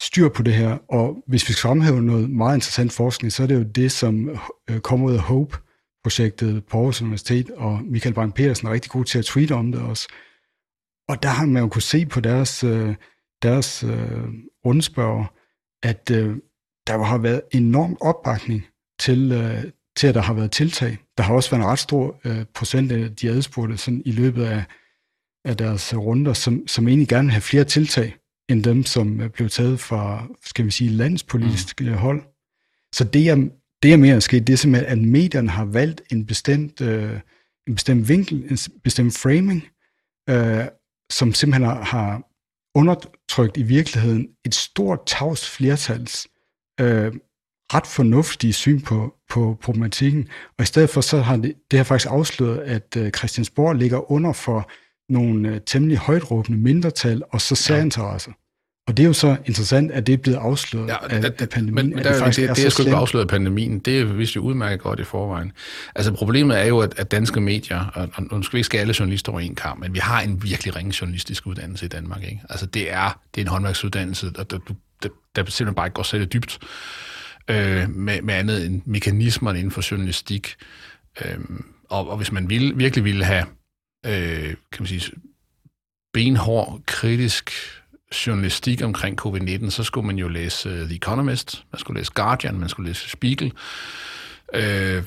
styr 0.01 0.29
på 0.29 0.43
det 0.43 0.55
her. 0.55 0.79
Og 0.89 1.25
hvis 1.27 1.49
vi 1.49 1.53
skal 1.53 1.69
fremhæve 1.69 2.03
noget 2.03 2.31
meget 2.31 2.57
interessant 2.57 2.93
forskning, 2.93 3.33
så 3.33 3.43
er 3.43 3.47
det 3.47 3.55
jo 3.55 3.63
det, 3.63 3.93
som 3.93 4.39
øh, 4.71 4.81
kommer 4.81 5.07
ud 5.07 5.15
af 5.15 5.21
HOPE-projektet 5.21 6.65
på 6.67 6.77
Aarhus 6.79 7.03
Universitet, 7.03 7.51
og 7.51 7.81
Michael 7.85 8.15
Bang 8.15 8.35
Petersen 8.35 8.69
er 8.69 8.73
rigtig 8.73 8.91
god 8.91 9.05
til 9.05 9.19
at 9.19 9.25
tweete 9.25 9.53
om 9.53 9.73
det 9.73 9.81
også. 9.81 10.09
Og 11.09 11.23
der 11.23 11.29
har 11.29 11.47
man 11.47 11.63
jo 11.63 11.69
kunne 11.69 11.83
se 11.83 12.07
på 12.07 12.21
deres, 12.21 12.65
øh, 12.65 12.95
deres 13.43 13.85
øh, 13.85 14.29
rundspørger, 14.67 15.25
at 15.83 16.11
øh, 16.11 16.37
der 16.87 17.05
har 17.05 17.19
været 17.19 17.43
enorm 17.53 17.97
opbakning 18.01 18.67
til, 19.01 19.29
til, 19.97 20.07
at 20.07 20.15
der 20.15 20.21
har 20.21 20.35
været 20.35 20.51
tiltag. 20.51 20.99
Der 21.17 21.23
har 21.23 21.35
også 21.35 21.51
været 21.51 21.63
en 21.63 21.69
ret 21.69 21.79
stor 21.79 22.21
procent 22.55 22.93
af 22.93 23.17
de 23.17 23.31
adspurgte 23.31 23.77
sådan 23.77 24.03
i 24.05 24.13
løbet 24.13 24.45
af, 24.45 24.65
af 25.45 25.57
deres 25.57 25.95
runder, 25.97 26.33
som, 26.33 26.67
som 26.67 26.89
egentlig 26.89 27.09
gerne 27.09 27.27
vil 27.27 27.33
have 27.33 27.41
flere 27.41 27.65
tiltag, 27.65 28.17
end 28.51 28.65
dem, 28.65 28.85
som 28.85 29.23
blev 29.35 29.49
taget 29.49 29.81
fra, 29.81 30.27
skal 30.45 30.65
vi 30.65 30.71
sige, 30.71 30.91
landspolitisk 30.91 31.81
mm. 31.81 31.93
hold. 31.93 32.23
Så 32.95 33.05
det, 33.05 33.25
jeg, 33.25 33.37
det, 33.83 33.89
jeg 33.89 34.01
mener 34.01 34.17
er 34.17 34.21
sket, 34.21 34.47
det 34.47 34.53
er 34.53 34.57
simpelthen, 34.57 34.99
at 34.99 35.09
medierne 35.09 35.51
har 35.51 35.65
valgt 35.65 36.03
en 36.13 36.27
bestemt, 36.27 36.81
øh, 36.81 37.21
en 37.67 37.75
bestemt 37.75 38.09
vinkel, 38.09 38.45
en 38.51 38.59
bestemt 38.85 39.19
framing, 39.19 39.65
øh, 40.31 40.65
som 41.11 41.35
simpelthen 41.35 41.65
har, 41.65 41.83
har 41.83 42.23
undertrykt 42.75 43.57
i 43.57 43.63
virkeligheden 43.63 44.29
et 44.45 44.55
stort 44.55 45.01
tavs 45.07 45.51
flertals 45.51 46.27
øh, 46.81 47.13
ret 47.75 47.87
fornuftige 47.87 48.53
syn 48.53 48.81
på, 48.81 49.15
på 49.31 49.59
problematikken. 49.63 50.29
Og 50.59 50.63
i 50.63 50.67
stedet 50.67 50.91
for, 50.91 51.01
så 51.01 51.19
har 51.19 51.37
det, 51.37 51.55
det 51.71 51.79
har 51.79 51.85
faktisk 51.85 52.11
afsløret, 52.11 52.59
at 52.59 52.97
øh, 52.97 53.11
Christiansborg 53.11 53.77
ligger 53.77 54.13
under 54.13 54.33
for 54.33 54.71
nogle 55.13 55.49
øh, 55.49 55.61
temmelig 55.67 55.99
højtråbende 55.99 56.59
mindretal 56.59 57.23
og 57.31 57.41
så 57.41 57.55
særinteresser. 57.55 58.33
Og 58.91 58.97
det 58.97 59.03
er 59.03 59.07
jo 59.07 59.13
så 59.13 59.37
interessant, 59.47 59.93
at 59.93 60.07
det 60.07 60.13
er 60.13 60.17
blevet 60.17 60.39
afsløret 60.39 60.89
ja, 60.89 60.97
af, 61.11 61.33
af 61.39 61.49
pandemien. 61.49 61.75
Men, 61.75 61.97
men 61.97 62.05
der, 62.05 62.25
det, 62.25 62.37
det, 62.37 62.49
det, 62.49 62.57
det 62.57 62.65
er 62.65 62.71
sgu 62.71 62.83
ikke 62.83 62.97
afsløret 62.97 63.25
af 63.25 63.29
pandemien. 63.29 63.79
Det 63.79 64.01
er 64.01 64.05
vist 64.05 64.37
jo 64.37 64.41
udmærket 64.41 64.81
godt 64.81 65.01
i 65.01 65.05
forvejen. 65.05 65.53
Altså 65.95 66.13
problemet 66.13 66.61
er 66.61 66.65
jo, 66.65 66.79
at, 66.79 66.95
at 66.97 67.11
danske 67.11 67.41
medier, 67.41 67.85
og, 67.95 68.09
og 68.15 68.39
nu 68.39 68.43
skal 68.43 68.57
vi 68.57 68.59
ikke 68.59 68.67
skære 68.67 68.81
alle 68.81 68.95
journalister 68.99 69.33
over 69.33 69.41
en 69.41 69.55
kamp, 69.55 69.81
men 69.81 69.95
vi 69.95 69.99
har 69.99 70.21
en 70.21 70.43
virkelig 70.43 70.77
ringe 70.77 70.95
journalistisk 71.01 71.47
uddannelse 71.47 71.87
i 71.87 71.89
Danmark. 71.89 72.23
Ikke? 72.23 72.41
Altså 72.49 72.67
det 72.67 72.93
er, 72.93 73.21
det 73.35 73.41
er 73.41 73.45
en 73.45 73.49
håndværksuddannelse, 73.49 74.33
der, 74.33 74.43
der, 74.43 74.59
der, 75.03 75.09
der 75.37 75.45
simpelthen 75.45 75.75
bare 75.75 75.87
ikke 75.87 75.95
går 75.95 76.03
særligt 76.03 76.33
dybt 76.33 76.59
øh, 77.51 77.91
med, 77.91 78.23
med 78.23 78.35
andet 78.35 78.67
end 78.67 78.83
mekanismerne 78.85 79.59
inden 79.59 79.73
for 79.73 79.91
journalistik. 79.91 80.55
Øh, 81.25 81.39
og, 81.89 82.09
og 82.09 82.17
hvis 82.17 82.33
man 82.33 82.51
vil, 82.51 82.79
virkelig 82.79 83.05
ville 83.05 83.25
have 83.25 83.45
øh, 84.07 84.49
kan 84.49 84.57
man 84.79 84.87
sige, 84.87 85.13
benhård, 86.13 86.81
kritisk 86.87 87.51
journalistik 88.27 88.83
omkring 88.83 89.27
covid-19, 89.27 89.71
så 89.71 89.85
skulle 89.85 90.07
man 90.07 90.19
jo 90.19 90.29
læse 90.29 90.69
uh, 90.69 90.87
The 90.87 90.97
Economist, 90.97 91.65
man 91.73 91.81
skulle 91.81 92.01
læse 92.01 92.13
Guardian, 92.15 92.59
man 92.59 92.69
skulle 92.69 92.91
læse 92.91 93.11
Spiegel. 93.11 93.53
Øh, 94.55 94.97
øh, 94.97 95.03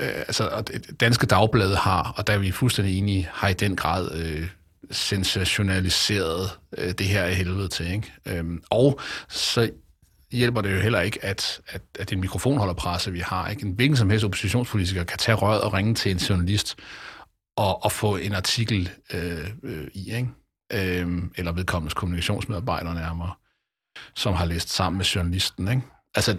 øh 0.00 0.08
altså, 0.08 0.62
Danske 1.00 1.26
Dagblad 1.26 1.74
har, 1.74 2.14
og 2.16 2.26
der 2.26 2.32
er 2.32 2.38
vi 2.38 2.50
fuldstændig 2.50 2.98
enige, 2.98 3.28
har 3.32 3.48
i 3.48 3.54
den 3.54 3.76
grad 3.76 4.14
øh, 4.14 4.48
sensationaliseret 4.90 6.50
øh, 6.78 6.92
det 6.92 7.06
her 7.06 7.26
i 7.26 7.34
helvede 7.34 7.68
til. 7.68 7.92
Ikke? 7.92 8.12
Øhm, 8.26 8.62
og 8.70 9.00
så 9.28 9.70
hjælper 10.32 10.60
det 10.60 10.74
jo 10.74 10.80
heller 10.80 11.00
ikke, 11.00 11.24
at, 11.24 11.60
at, 11.68 11.82
at 11.98 12.12
en 12.12 12.28
presse, 12.76 13.12
vi 13.12 13.20
har. 13.20 13.48
Ikke? 13.48 13.66
En 13.66 13.72
hvilken 13.72 13.96
som 13.96 14.10
helst 14.10 14.24
oppositionspolitiker 14.24 15.04
kan 15.04 15.18
tage 15.18 15.36
røret 15.36 15.60
og 15.60 15.72
ringe 15.72 15.94
til 15.94 16.10
en 16.10 16.18
journalist 16.18 16.76
og, 17.56 17.84
og 17.84 17.92
få 17.92 18.16
en 18.16 18.34
artikel 18.34 18.90
øh, 19.14 19.50
øh, 19.62 19.86
i, 19.94 20.12
ikke? 20.12 20.28
Øh, 20.72 21.22
eller 21.36 21.52
vedkommendes 21.52 21.94
kommunikationsmedarbejder 21.94 22.94
nærmere, 22.94 23.34
som 24.14 24.34
har 24.34 24.44
læst 24.44 24.68
sammen 24.68 24.96
med 24.96 25.04
journalisten. 25.04 25.68
Ikke? 25.68 25.82
Altså, 26.14 26.32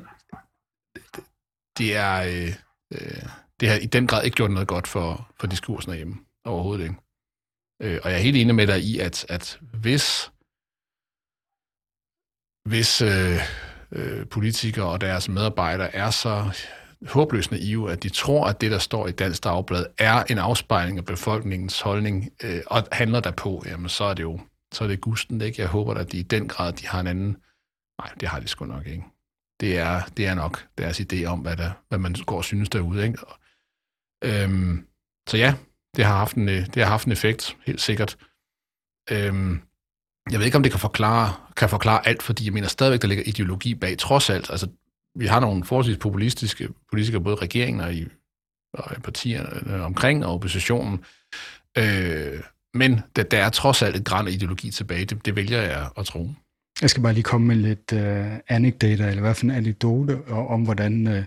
det, 0.95 1.23
det 1.77 1.95
er... 1.95 2.21
Øh, 2.21 2.55
øh, 2.93 3.29
det 3.59 3.69
har 3.69 3.75
i 3.75 3.85
den 3.85 4.07
grad 4.07 4.23
ikke 4.23 4.35
gjort 4.35 4.51
noget 4.51 4.67
godt 4.67 4.87
for, 4.87 5.31
for 5.39 5.47
diskursen 5.47 5.93
hjemme. 5.93 6.17
Overhovedet 6.45 6.83
ikke. 6.83 6.95
Øh, 7.81 7.99
og 8.03 8.09
jeg 8.09 8.17
er 8.17 8.23
helt 8.23 8.37
enig 8.37 8.55
med 8.55 8.67
dig 8.67 8.81
i, 8.83 8.99
at, 8.99 9.25
at 9.29 9.59
hvis, 9.61 10.31
hvis 12.69 13.01
øh, 13.01 13.39
øh, 13.91 14.27
politikere 14.27 14.89
og 14.89 15.01
deres 15.01 15.29
medarbejdere 15.29 15.95
er 15.95 16.09
så 16.09 16.51
håbløst 17.07 17.51
naive, 17.51 17.91
at 17.91 18.03
de 18.03 18.09
tror, 18.09 18.47
at 18.47 18.61
det, 18.61 18.71
der 18.71 18.79
står 18.79 19.07
i 19.07 19.11
Dansk 19.11 19.43
Dagblad, 19.43 19.85
er 19.97 20.23
en 20.23 20.37
afspejling 20.37 20.97
af 20.97 21.05
befolkningens 21.05 21.81
holdning, 21.81 22.29
øh, 22.43 22.61
og 22.67 22.87
handler 22.91 23.19
derpå, 23.19 23.63
jamen 23.65 23.89
så 23.89 24.03
er 24.03 24.13
det 24.13 24.23
jo 24.23 24.39
så 24.73 24.83
er 24.83 24.87
det 24.87 25.01
gusten, 25.01 25.41
ikke? 25.41 25.61
Jeg 25.61 25.69
håber 25.69 25.93
at 25.93 26.11
de 26.11 26.17
i 26.17 26.23
den 26.23 26.47
grad, 26.47 26.73
de 26.73 26.87
har 26.87 26.99
en 26.99 27.07
anden... 27.07 27.37
Nej, 28.01 28.13
det 28.19 28.27
har 28.27 28.39
de 28.39 28.47
sgu 28.47 28.65
nok 28.65 28.87
ikke. 28.87 29.03
Det 29.59 29.77
er, 29.77 30.01
det 30.17 30.27
er 30.27 30.33
nok 30.35 30.67
deres 30.77 30.99
idé 30.99 31.25
om, 31.25 31.39
hvad, 31.39 31.57
der, 31.57 31.71
hvad 31.89 31.99
man 31.99 32.15
går 32.25 32.37
og 32.37 32.43
synes 32.43 32.69
derude, 32.69 33.05
ikke? 33.05 33.19
Øhm, 34.23 34.87
så 35.29 35.37
ja, 35.37 35.55
det 35.95 36.05
har, 36.05 36.17
haft 36.17 36.35
en, 36.35 36.49
øh, 36.49 36.65
det 36.65 36.75
har 36.75 36.85
haft 36.85 37.05
en 37.05 37.11
effekt, 37.11 37.57
helt 37.65 37.81
sikkert. 37.81 38.17
Øhm, 39.11 39.61
jeg 40.31 40.39
ved 40.39 40.45
ikke, 40.45 40.57
om 40.57 40.63
det 40.63 40.71
kan 40.71 40.79
forklare, 40.79 41.35
kan 41.55 41.69
forklare 41.69 42.07
alt, 42.07 42.23
fordi 42.23 42.45
jeg 42.45 42.53
mener 42.53 42.67
stadigvæk, 42.67 43.01
der 43.01 43.07
ligger 43.07 43.23
ideologi 43.27 43.75
bag, 43.75 43.97
trods 43.97 44.29
alt. 44.29 44.49
Altså, 44.49 44.67
vi 45.19 45.25
har 45.25 45.39
nogle 45.39 45.63
forholdsvis 45.63 45.97
populistiske 45.97 46.69
politikere, 46.89 47.23
både 47.23 47.35
regeringen 47.35 47.81
og 47.81 47.93
i, 47.93 48.07
og 48.73 48.97
i 48.97 48.99
partierne 48.99 49.73
øh, 49.73 49.85
omkring 49.85 50.25
og 50.25 50.33
oppositionen. 50.33 50.99
Øh, 51.77 52.43
men 52.73 52.99
der, 53.15 53.23
der 53.23 53.37
er 53.37 53.49
trods 53.49 53.81
alt 53.81 53.95
et 53.95 54.05
græn 54.05 54.27
af 54.27 54.31
ideologi 54.31 54.71
tilbage. 54.71 55.05
Det, 55.05 55.25
det 55.25 55.35
vælger 55.35 55.61
jeg 55.61 55.89
at 55.97 56.05
tro. 56.05 56.29
Jeg 56.81 56.89
skal 56.89 57.03
bare 57.03 57.13
lige 57.13 57.23
komme 57.23 57.47
med 57.47 57.55
lidt 57.55 57.93
øh, 57.93 58.39
anekdoter, 58.47 59.07
eller 59.07 59.17
i 59.17 59.19
hvert 59.19 59.35
fald 59.35 59.51
en 59.51 59.57
anekdote 59.57 60.27
om, 60.27 60.63
hvordan, 60.63 61.07
øh, 61.07 61.25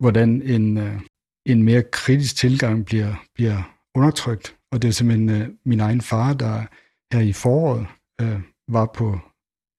hvordan 0.00 0.42
en, 0.42 0.78
øh, 0.78 1.00
en 1.46 1.62
mere 1.62 1.82
kritisk 1.82 2.36
tilgang 2.36 2.86
bliver, 2.86 3.24
bliver 3.34 3.76
undertrykt. 3.94 4.56
Og 4.72 4.82
det 4.82 4.88
er 4.88 4.92
simpelthen 4.92 5.28
øh, 5.30 5.48
min 5.64 5.80
egen 5.80 6.00
far, 6.00 6.32
der 6.32 6.64
her 7.12 7.20
i 7.20 7.32
foråret 7.32 7.86
øh, 8.20 8.40
var 8.68 8.86
på 8.94 9.18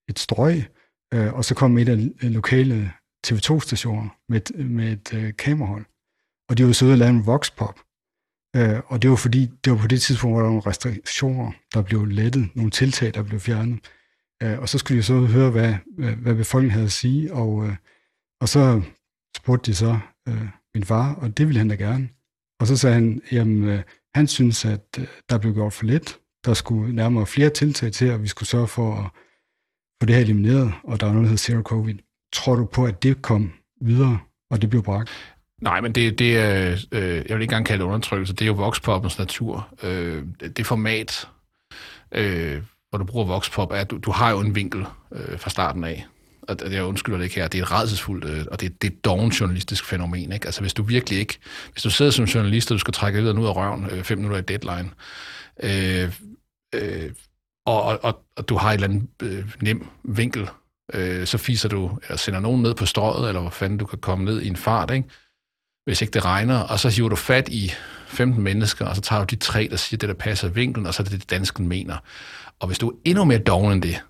et 0.10 0.20
strøg, 0.20 0.64
øh, 1.14 1.34
og 1.34 1.46
så 1.46 1.56
kom 1.56 1.78
et 1.78 1.90
af 1.90 2.34
lokale 2.34 2.94
TV2-stationer 3.28 4.10
med, 4.30 4.64
med 4.64 4.92
et 4.92 5.14
øh, 5.14 5.34
kamerahold. 5.38 5.86
Og 6.50 6.58
de 6.58 6.66
var 6.66 6.72
så 6.72 6.86
ude 6.86 6.94
og 6.94 6.98
lave 6.98 7.10
en 7.10 7.26
voxpop. 7.26 7.80
Øh, 8.56 8.80
og 8.88 9.02
det 9.02 9.10
var 9.10 9.16
fordi, 9.16 9.50
det 9.64 9.72
var 9.72 9.78
på 9.78 9.88
det 9.88 10.02
tidspunkt, 10.02 10.34
hvor 10.34 10.40
der 10.40 10.48
var 10.48 10.54
nogle 10.54 10.70
restriktioner, 10.70 11.52
der 11.74 11.82
blev 11.82 12.06
lettet, 12.06 12.50
nogle 12.56 12.72
tiltag, 12.72 13.14
der 13.14 13.24
blev 13.24 13.40
fjernet. 13.40 13.80
Øh, 14.44 14.60
og 14.60 14.70
så 14.70 14.78
skulle 14.78 14.98
de 14.98 15.04
så 15.04 15.20
høre, 15.20 15.52
hvad, 15.52 15.76
øh, 16.00 16.20
hvad 16.20 16.36
befolkningen 16.36 16.72
havde 16.72 16.86
at 16.86 16.92
sige, 16.92 17.34
og, 17.34 17.68
øh, 17.68 17.76
og 18.42 18.50
så 18.50 18.82
spurgte 19.38 19.72
de 19.72 19.76
så 19.76 20.00
øh, 20.28 20.48
min 20.76 20.84
far, 20.84 21.16
og 21.16 21.38
det 21.38 21.48
ville 21.48 21.60
han 21.60 21.70
da 21.70 21.76
gerne. 21.76 22.10
Og 22.60 22.68
så 22.68 22.78
sagde 22.78 22.94
han, 22.94 23.22
jamen, 23.32 23.64
øh, 23.64 23.84
han 24.16 24.28
synes, 24.28 24.66
at 24.66 24.86
øh, 25.00 25.08
der 25.30 25.38
blev 25.38 25.54
gjort 25.54 25.74
for 25.74 25.86
lidt. 25.86 26.20
Der 26.46 26.54
skulle 26.54 26.96
nærmere 26.96 27.26
flere 27.26 27.50
tiltag 27.50 27.92
til, 27.92 28.12
og 28.12 28.24
vi 28.24 28.28
skulle 28.28 28.50
sørge 28.50 28.68
for 28.68 28.96
at 28.96 29.10
få 30.02 30.06
det 30.06 30.16
her 30.16 30.22
elimineret, 30.22 30.74
og 30.84 31.00
der 31.00 31.06
var 31.06 31.14
noget, 31.14 31.26
der 31.26 31.30
hedder 31.30 31.38
Zero 31.38 31.62
Covid. 31.62 31.96
Tror 32.34 32.56
du 32.56 32.66
på, 32.66 32.86
at 32.86 33.04
det 33.04 33.22
kom 33.22 33.54
videre, 33.82 34.20
og 34.50 34.62
det 34.62 34.70
blev 34.70 34.84
bragt? 34.84 35.10
Nej, 35.62 35.82
men 35.82 35.92
det, 35.92 36.20
det 36.20 36.38
er, 36.38 36.72
øh, 36.92 37.02
jeg 37.02 37.14
vil 37.14 37.22
ikke 37.22 37.44
engang 37.44 37.66
kalde 37.66 37.84
det 37.84 37.88
undertrykkelse, 37.88 38.34
det 38.34 38.42
er 38.42 38.46
jo 38.48 38.54
vokspoppens 38.54 39.20
natur. 39.20 39.68
Øh, 39.84 40.24
det 40.58 40.66
format, 40.66 41.28
øh, 42.12 42.62
hvor 42.90 42.98
du 42.98 43.04
bruger 43.04 43.26
vokspop, 43.26 43.72
er, 43.72 43.76
at 43.76 43.92
du, 43.92 43.98
du 43.98 44.12
har 44.12 44.32
jo 44.32 44.40
en 44.40 44.56
vinkel 44.56 44.86
øh, 45.12 45.40
fra 45.40 45.50
starten 45.50 45.84
af. 45.84 46.06
og 46.48 46.74
jeg 46.74 46.84
undskylder 46.84 47.18
det 47.18 47.26
ikke 47.26 47.36
her, 47.36 47.48
det 47.48 47.60
er 47.60 47.64
et 47.64 47.72
redselsfuldt, 47.72 48.26
øh, 48.26 48.46
og 48.52 48.62
det, 48.62 48.82
det 48.82 48.88
er 48.88 48.92
et 48.92 49.06
doven 49.06 49.30
journalistisk 49.30 49.86
fænomen. 49.86 50.32
Ikke? 50.32 50.46
Altså 50.46 50.62
hvis 50.62 50.74
du 50.74 50.84
virkelig 50.84 51.20
ikke, 51.20 51.40
hvis 51.72 51.84
du 51.84 51.90
sidder 51.90 52.12
som 52.12 52.26
journalist, 52.26 52.72
og 52.72 52.76
du 52.76 52.80
skal 52.80 52.94
trække 52.94 53.22
lidt 53.22 53.38
ud 53.38 53.46
af 53.46 53.56
røven 53.56 53.86
øh, 53.92 54.04
fem 54.04 54.18
minutter 54.18 54.38
i 54.38 54.42
deadline, 54.42 54.90
øh, 55.64 56.12
øh, 56.76 57.12
og, 57.66 57.84
og, 57.84 58.00
og, 58.04 58.24
og 58.36 58.50
du 58.50 58.58
har 58.58 58.70
et 58.70 58.74
eller 58.74 58.88
andet 58.88 59.08
øh, 59.22 59.46
nem 59.62 59.88
vinkel, 60.04 60.50
øh, 60.94 61.28
så 61.28 61.38
fiser 61.38 61.70
du, 61.70 62.00
eller 62.04 62.18
sender 62.18 62.40
nogen 62.40 62.62
ned 62.62 62.74
på 62.76 62.86
strøget, 62.86 63.28
eller 63.28 63.42
hvor 63.42 63.50
fanden 63.50 63.78
du 63.78 63.86
kan 63.86 64.00
komme 64.00 64.26
ned 64.26 64.42
i 64.42 64.48
en 64.48 64.56
fart, 64.56 64.92
ikke? 64.92 65.10
hvis 65.88 66.02
ikke 66.02 66.12
det 66.12 66.26
regner, 66.26 66.60
og 66.60 66.80
så 66.80 66.90
hiver 66.90 67.10
du 67.10 67.16
fat 67.16 67.50
i 67.50 67.72
15 68.08 68.44
mennesker, 68.44 68.86
og 68.86 68.96
så 68.96 69.02
tager 69.02 69.20
du 69.20 69.26
de 69.26 69.36
tre, 69.36 69.68
der 69.72 69.78
siger 69.78 69.98
det, 69.98 70.10
der 70.10 70.16
passer 70.16 70.50
vinklen, 70.50 70.86
og 70.86 70.94
så 70.94 71.04
er 71.04 71.04
det 71.04 71.14
det, 71.14 71.30
dansken 71.30 71.68
mener. 71.68 71.98
Og 72.60 72.68
hvis 72.68 72.80
du 72.80 72.90
er 72.90 72.94
endnu 73.06 73.26
mere 73.26 73.38
doven 73.38 73.72
end 73.72 73.82
det, 73.82 74.02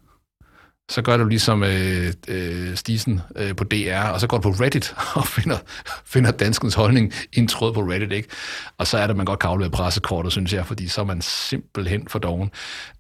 så 0.90 1.02
gør 1.02 1.18
du 1.18 1.26
ligesom 1.26 1.64
øh, 1.64 2.14
øh, 2.28 2.76
Stisen 2.76 3.22
øh, 3.36 3.56
på 3.56 3.64
DR, 3.64 4.10
og 4.14 4.20
så 4.20 4.28
går 4.28 4.38
du 4.38 4.42
på 4.42 4.64
Reddit 4.64 4.96
og 5.16 5.28
finder, 5.28 5.58
finder 6.06 6.32
danskens 6.32 6.74
holdning 6.74 7.14
i 7.34 7.40
en 7.40 7.48
tråd 7.48 7.74
på 7.74 7.82
Reddit, 7.82 8.12
ikke? 8.12 8.30
Og 8.78 8.88
så 8.88 8.98
er 8.98 9.08
det, 9.08 9.16
man 9.16 9.26
godt 9.26 9.40
kan 9.40 9.50
aflevere 9.50 9.72
pressekortet, 9.72 10.32
synes 10.32 10.54
jeg, 10.54 10.66
fordi 10.66 10.88
så 10.88 11.02
er 11.02 11.06
man 11.06 11.22
simpelthen 11.22 12.08
for 12.08 12.20
doven. 12.20 12.52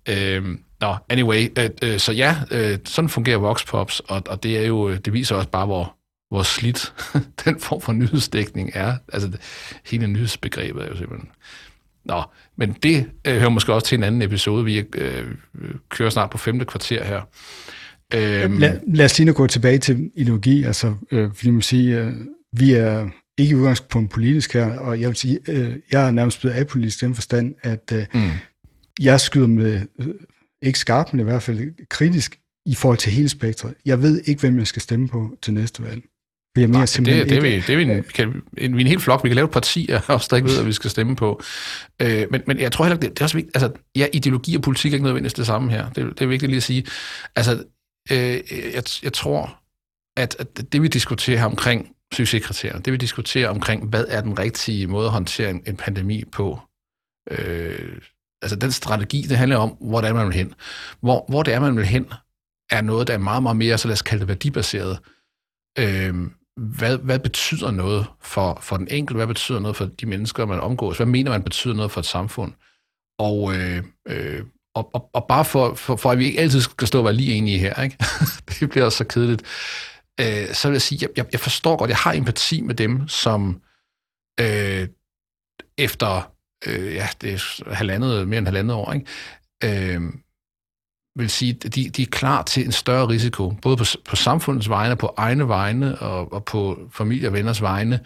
Øh, 0.10 0.58
Nå, 0.82 0.96
anyway, 1.10 1.48
øh, 1.60 1.70
øh, 1.84 2.00
så 2.00 2.12
ja, 2.12 2.36
øh, 2.52 2.78
sådan 2.86 3.10
fungerer 3.10 3.38
Voxpops, 3.38 4.00
og, 4.00 4.24
og 4.30 4.44
det 4.44 4.58
er 4.58 4.68
jo, 4.68 4.96
det 4.96 5.14
viser 5.14 5.36
også 5.36 5.50
bare, 5.50 5.66
hvor, 5.66 5.96
hvor 6.30 6.44
slidt 6.44 6.94
den 7.46 7.60
form 7.60 7.82
for 7.82 7.94
nyhedsdækning 7.94 8.72
er. 8.74 8.98
Altså, 9.14 9.28
det, 9.28 9.40
hele 9.86 10.08
nyhedsbegrebet 10.08 10.84
er 10.84 10.88
jo 10.88 10.98
simpelthen... 10.98 11.30
Nå, 12.06 12.24
men 12.56 12.76
det 12.84 13.10
øh, 13.28 13.38
hører 13.38 13.50
måske 13.50 13.74
også 13.74 13.88
til 13.88 13.98
en 13.98 14.04
anden 14.04 14.22
episode. 14.22 14.66
Vi 14.66 14.84
øh, 14.96 15.26
kører 15.90 16.10
snart 16.10 16.30
på 16.30 16.38
femte 16.38 16.66
kvarter 16.66 17.04
her. 17.04 17.22
Øhm, 18.14 18.58
lad, 18.58 18.80
lad 18.88 19.06
os 19.06 19.20
lige 19.20 19.34
gå 19.34 19.48
tilbage 19.48 19.78
til 19.78 20.12
ideologi. 20.16 20.64
Altså, 20.64 20.96
øh, 21.12 21.30
fordi 21.34 21.50
man 21.50 21.62
siger, 21.62 22.08
øh, 22.08 22.14
vi 22.54 22.74
er 22.74 23.10
ikke 23.38 23.52
i 23.52 23.56
udgangspunkt 23.56 24.12
politisk 24.12 24.54
her, 24.54 24.80
og 24.80 25.02
jeg 25.02 25.08
vil 25.08 25.16
sige, 25.16 25.40
øh, 25.48 25.76
jeg 25.92 26.08
er 26.08 26.12
nærmest 26.12 26.40
blevet 26.42 26.56
apolitisk 26.56 27.02
i 27.02 27.06
den 27.06 27.16
forstand, 27.16 27.56
at 27.62 27.92
øh, 27.94 28.06
mm. 28.14 28.30
jeg 29.00 29.22
skyder 29.22 29.48
med, 29.48 29.82
øh, 30.00 30.08
ikke 30.68 30.80
skarpt, 30.80 31.14
men 31.14 31.20
i 31.20 31.24
hvert 31.24 31.44
fald 31.44 31.88
kritisk 31.90 32.40
i 32.66 32.76
forhold 32.76 32.98
til 32.98 33.12
hele 33.12 33.30
spektret. 33.30 33.74
Jeg 33.86 34.02
ved 34.02 34.22
ikke, 34.26 34.42
hvem 34.42 34.58
jeg 34.58 34.68
skal 34.68 34.82
stemme 34.82 35.08
på 35.08 35.38
til 35.42 35.54
næste 35.54 35.84
valg. 35.84 36.04
Jeg 36.56 36.70
mener 36.70 36.80
Nej, 36.80 36.86
simpelthen 36.86 37.24
det, 37.24 37.30
det, 37.30 37.38
er 37.38 37.42
vi, 37.42 37.56
det 37.56 37.70
er 37.70 37.78
vi 37.78 37.84
en, 37.84 38.04
kan, 38.04 38.42
en, 38.58 38.78
vi 38.78 38.82
en 38.82 38.88
hel 38.88 39.00
flok, 39.00 39.24
vi 39.24 39.30
kan 39.30 39.36
lave 39.36 39.46
et 39.46 39.52
parti 39.52 39.90
af 39.90 40.10
os, 40.16 40.28
der 40.28 40.36
ikke 40.36 40.50
ved, 40.50 40.60
at 40.60 40.66
vi 40.66 40.72
skal 40.72 40.90
stemme 40.90 41.16
på. 41.16 41.42
Øh, 42.02 42.28
men, 42.32 42.42
men 42.48 42.60
jeg 42.60 42.72
tror 42.72 42.86
heller 42.86 42.96
ikke, 42.96 43.08
det, 43.08 43.12
det 43.12 43.22
er 43.22 43.26
også 43.26 43.38
vigtigt, 43.38 43.56
altså, 43.56 43.72
ja, 43.96 44.08
ideologi 44.14 44.56
og 44.56 44.62
politik 44.62 44.92
er 44.92 44.96
ikke 44.96 45.04
nødvendigvis 45.04 45.34
det 45.34 45.46
samme 45.46 45.72
her. 45.72 45.90
Det, 45.90 46.06
det 46.10 46.22
er 46.22 46.28
vigtigt 46.28 46.50
lige 46.50 46.58
at 46.58 46.64
sige. 46.64 46.86
Altså, 47.36 47.64
øh, 48.12 48.40
jeg, 48.74 48.84
jeg 49.04 49.14
tror, 49.14 49.60
at, 50.18 50.36
at 50.40 50.74
det 50.74 50.82
vi 50.82 50.88
diskuterer 50.88 51.38
her 51.38 51.46
omkring 51.46 51.88
succeskriterierne, 52.14 52.82
det 52.82 52.94
vi 52.94 52.98
diskuterer 52.98 53.50
omkring, 53.50 53.90
hvad 53.90 54.06
er 54.08 54.22
den 54.22 54.40
rigtige 54.40 54.88
måde 54.88 55.06
at 55.06 55.12
håndtere 55.12 55.50
en, 55.50 55.64
en 55.68 55.76
pandemi 55.76 56.24
på, 56.32 56.60
øh, 57.32 58.00
altså 58.42 58.56
den 58.56 58.72
strategi, 58.72 59.22
det 59.22 59.38
handler 59.38 59.58
om, 59.58 59.70
hvor 59.70 60.02
det 60.02 60.10
er, 60.10 60.14
man 60.14 60.26
vil 60.26 60.36
hen. 60.36 60.54
Hvor, 61.02 61.26
hvor 61.30 61.44
det 61.44 61.54
er, 61.54 61.60
man 61.60 61.78
vil 61.78 61.86
hen, 61.86 62.06
er 62.72 62.82
noget, 62.82 63.08
der 63.08 63.14
er 63.14 63.18
meget, 63.18 63.44
meget 63.44 63.58
mere, 63.58 63.78
så 63.78 63.88
lad 63.88 63.94
os 63.94 64.02
kalde 64.02 64.20
det 64.20 64.28
værdibaseret. 64.28 65.00
Øh, 65.80 66.16
hvad, 66.58 66.98
hvad 66.98 67.20
betyder 67.20 67.72
noget 67.72 68.06
for, 68.22 68.60
for 68.62 68.78
den 68.78 68.88
enkelte? 68.88 69.18
Hvad 69.18 69.28
betyder 69.28 69.60
noget 69.60 69.78
for 69.78 69.86
de 69.86 70.06
mennesker, 70.06 70.46
man 70.46 70.60
omgås? 70.60 70.98
Hvad 70.98 71.06
mener 71.06 71.32
man 71.32 71.44
betyder 71.44 71.74
noget 71.74 71.92
for 71.92 72.00
et 72.00 72.06
samfund? 72.06 72.54
Og, 73.20 73.56
øh, 73.56 73.84
øh, 74.08 74.44
og, 74.76 74.96
og, 74.96 75.10
og 75.14 75.26
bare 75.28 75.46
for, 75.46 75.74
for, 75.74 75.96
for, 75.96 76.12
at 76.12 76.20
vi 76.20 76.26
ikke 76.26 76.40
altid 76.40 76.62
skal 76.62 76.88
stå 76.88 76.98
og 77.00 77.06
være 77.06 77.14
lige 77.14 77.34
enige 77.34 77.60
her, 77.60 77.84
ikke? 77.84 77.98
det 78.60 78.70
bliver 78.70 78.86
også 78.86 78.98
så 78.98 79.04
kedeligt, 79.04 79.42
øh, 80.20 80.54
så 80.54 80.68
vil 80.68 80.74
jeg 80.74 80.82
sige, 80.82 81.08
jeg, 81.18 81.26
jeg 81.32 81.40
forstår 81.40 81.78
godt, 81.78 81.90
jeg 81.90 81.98
har 81.98 82.14
empati 82.14 82.62
med 82.62 82.76
dem, 82.76 83.08
som 83.08 83.62
øh, 84.40 84.88
efter 85.78 86.32
øh, 86.66 86.94
ja, 86.94 87.08
det 87.22 87.34
er 87.34 87.74
halvandet, 87.74 88.28
mere 88.28 88.38
end 88.38 88.48
halvandet 88.48 88.76
år, 88.76 88.94
ikke? 88.94 89.94
Øh, 89.94 90.02
vil 91.18 91.30
sige, 91.30 91.58
at 91.66 91.76
de, 91.76 91.90
de 91.90 92.02
er 92.02 92.08
klar 92.12 92.44
til 92.44 92.66
en 92.66 92.72
større 92.72 93.08
risiko, 93.08 93.50
både 93.62 93.78
på, 93.78 93.84
på 94.06 94.16
samfundets 94.16 94.70
vegne, 94.70 94.96
på 94.96 95.14
egne 95.18 95.48
vegne 95.48 96.00
og, 96.00 96.34
og 96.34 96.46
på 96.46 96.90
familie 96.92 97.30
og 97.30 97.34
venners 97.34 97.62
vegne, 97.62 98.00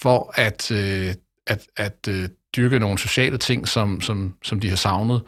for 0.00 0.32
at, 0.34 0.70
øh, 0.70 1.14
at, 1.46 1.66
at 1.76 2.08
øh, 2.08 2.28
dyrke 2.56 2.78
nogle 2.78 2.98
sociale 2.98 3.38
ting, 3.38 3.68
som, 3.68 4.00
som, 4.00 4.34
som 4.42 4.60
de 4.60 4.68
har 4.68 4.76
savnet, 4.76 5.22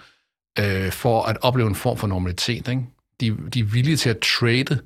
øh, 0.59 0.93
for 0.93 1.23
at 1.23 1.37
opleve 1.43 1.69
en 1.69 1.75
form 1.75 1.97
for 1.97 2.07
normalitet. 2.07 2.69
Ikke? 2.69 2.83
De, 3.21 3.37
de 3.55 3.61
er 3.61 3.65
villige 3.65 3.97
til 3.97 4.11
at 4.11 4.19
trade 4.19 4.81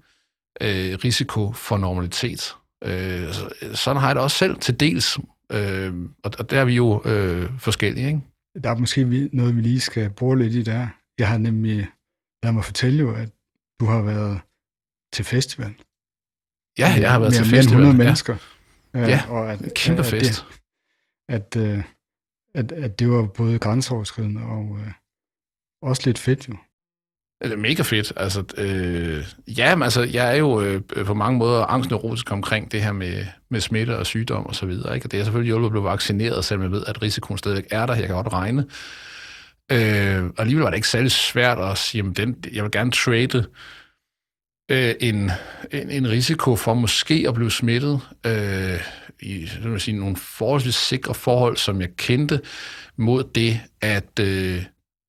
øh, 0.61 0.99
risiko 1.05 1.53
for 1.53 1.77
normalitet. 1.77 2.55
Øh, 2.85 3.35
sådan 3.75 4.01
har 4.01 4.09
jeg 4.09 4.15
det 4.15 4.23
også 4.23 4.39
selv 4.39 4.57
til 4.57 4.81
dels, 4.81 5.19
øh, 5.53 5.95
og, 6.25 6.31
og 6.39 6.51
der 6.51 6.61
er 6.61 6.65
vi 6.65 6.75
jo 6.75 7.03
øh, 7.05 7.59
forskellige. 7.59 8.07
Ikke? 8.07 8.21
Der 8.65 8.71
er 8.71 8.77
måske 8.77 9.29
noget, 9.33 9.57
vi 9.57 9.61
lige 9.61 9.81
skal 9.81 10.11
bruge 10.11 10.39
lidt 10.39 10.55
i 10.55 10.63
der. 10.63 10.89
Jeg 11.19 11.29
har 11.29 11.39
nemlig, 11.39 11.89
lad 12.43 12.53
mig 12.53 12.65
fortælle 12.65 12.99
jo, 12.99 13.15
at 13.15 13.31
du 13.81 13.85
har 13.85 14.03
været 14.03 14.41
til 15.13 15.25
festival. 15.25 15.75
Ja, 16.79 16.89
jeg 17.01 17.13
har 17.13 17.19
været 17.19 17.35
til 17.35 17.45
festival. 17.45 17.81
Mere 17.81 17.89
100 17.89 17.97
mennesker. 17.97 18.37
Ja, 18.95 19.09
ja 19.09 19.23
og 19.29 19.53
at, 19.53 19.75
kæmpe 19.75 20.01
at, 20.01 20.07
fest. 20.07 20.47
At, 21.29 21.57
at, 21.57 21.85
at, 22.55 22.73
at 22.73 22.99
det 22.99 23.11
var 23.11 23.27
både 23.27 23.59
grænseoverskridende 23.59 24.43
og 24.43 24.65
uh, 24.65 24.89
også 25.83 26.03
lidt 26.05 26.19
fedt 26.19 26.49
jo. 26.49 26.57
Det 27.45 27.53
er 27.53 27.57
mega 27.57 27.83
fedt. 27.83 28.13
Altså, 28.17 28.45
øh, 28.57 29.25
ja, 29.59 29.75
men 29.75 29.83
altså, 29.83 30.03
jeg 30.03 30.33
er 30.33 30.37
jo 30.37 30.61
øh, 30.61 30.81
på 31.07 31.15
mange 31.15 31.39
måder 31.39 31.65
angstneurotisk 31.65 32.33
omkring 32.33 32.73
det 32.73 32.83
her 32.83 32.93
med, 32.93 33.27
med 33.51 33.61
smitte 33.61 33.99
og 33.99 34.07
sygdom 34.07 34.47
og 34.47 34.55
så 34.55 34.67
videre. 34.67 34.95
Ikke? 34.95 35.07
Og 35.07 35.13
det 35.13 35.21
er 35.21 35.25
selvfølgelig 35.25 35.49
hjulpet 35.49 35.67
at 35.67 35.73
blive 35.73 35.85
vaccineret, 35.85 36.45
selvom 36.45 36.63
jeg 36.63 36.73
ved, 36.73 36.85
at 36.87 37.03
risikoen 37.03 37.39
stadigvæk 37.39 37.67
er 37.71 37.87
der. 37.87 37.95
Jeg 37.95 38.07
kan 38.07 38.15
godt 38.15 38.33
regne. 38.33 38.67
Øh, 39.73 40.25
og 40.25 40.41
alligevel 40.41 40.63
var 40.63 40.71
det 40.71 40.77
ikke 40.77 40.89
særlig 40.89 41.11
svært 41.11 41.59
at 41.59 41.79
sige, 41.79 41.99
jamen, 41.99 42.13
den, 42.13 42.37
jeg 42.53 42.63
vil 42.63 42.71
gerne 42.71 42.91
trade 42.91 43.45
øh, 44.71 44.95
en, 45.01 45.31
en, 45.73 45.91
en 45.91 46.11
risiko 46.11 46.57
for 46.57 46.75
måske 46.75 47.25
at 47.29 47.35
blive 47.35 47.51
smittet 47.51 48.01
øh, 48.27 48.81
i 49.21 49.47
så 49.47 49.69
vil 49.69 49.81
sige, 49.81 49.99
nogle 49.99 50.17
forholdsvis 50.17 50.75
sikre 50.75 51.15
forhold, 51.15 51.57
som 51.57 51.81
jeg 51.81 51.97
kendte, 51.97 52.41
mod 52.97 53.25
det 53.35 53.61
at, 53.81 54.19
øh, 54.21 54.65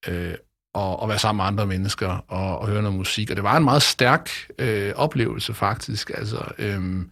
øh, 0.08 0.34
og, 0.76 1.04
at 1.04 1.10
være 1.10 1.20
sammen 1.20 1.38
med 1.38 1.46
andre 1.46 1.66
mennesker 1.66 2.08
og, 2.28 2.60
og 2.60 2.68
høre 2.68 2.82
noget 2.82 2.98
musik. 2.98 3.30
Og 3.30 3.36
det 3.36 3.44
var 3.44 3.58
en 3.58 3.64
meget 3.64 3.82
stærk 3.82 4.30
øh, 4.60 4.94
oplevelse 4.96 5.54
faktisk. 5.54 6.12
Altså, 6.16 6.44
øhm, 6.58 7.10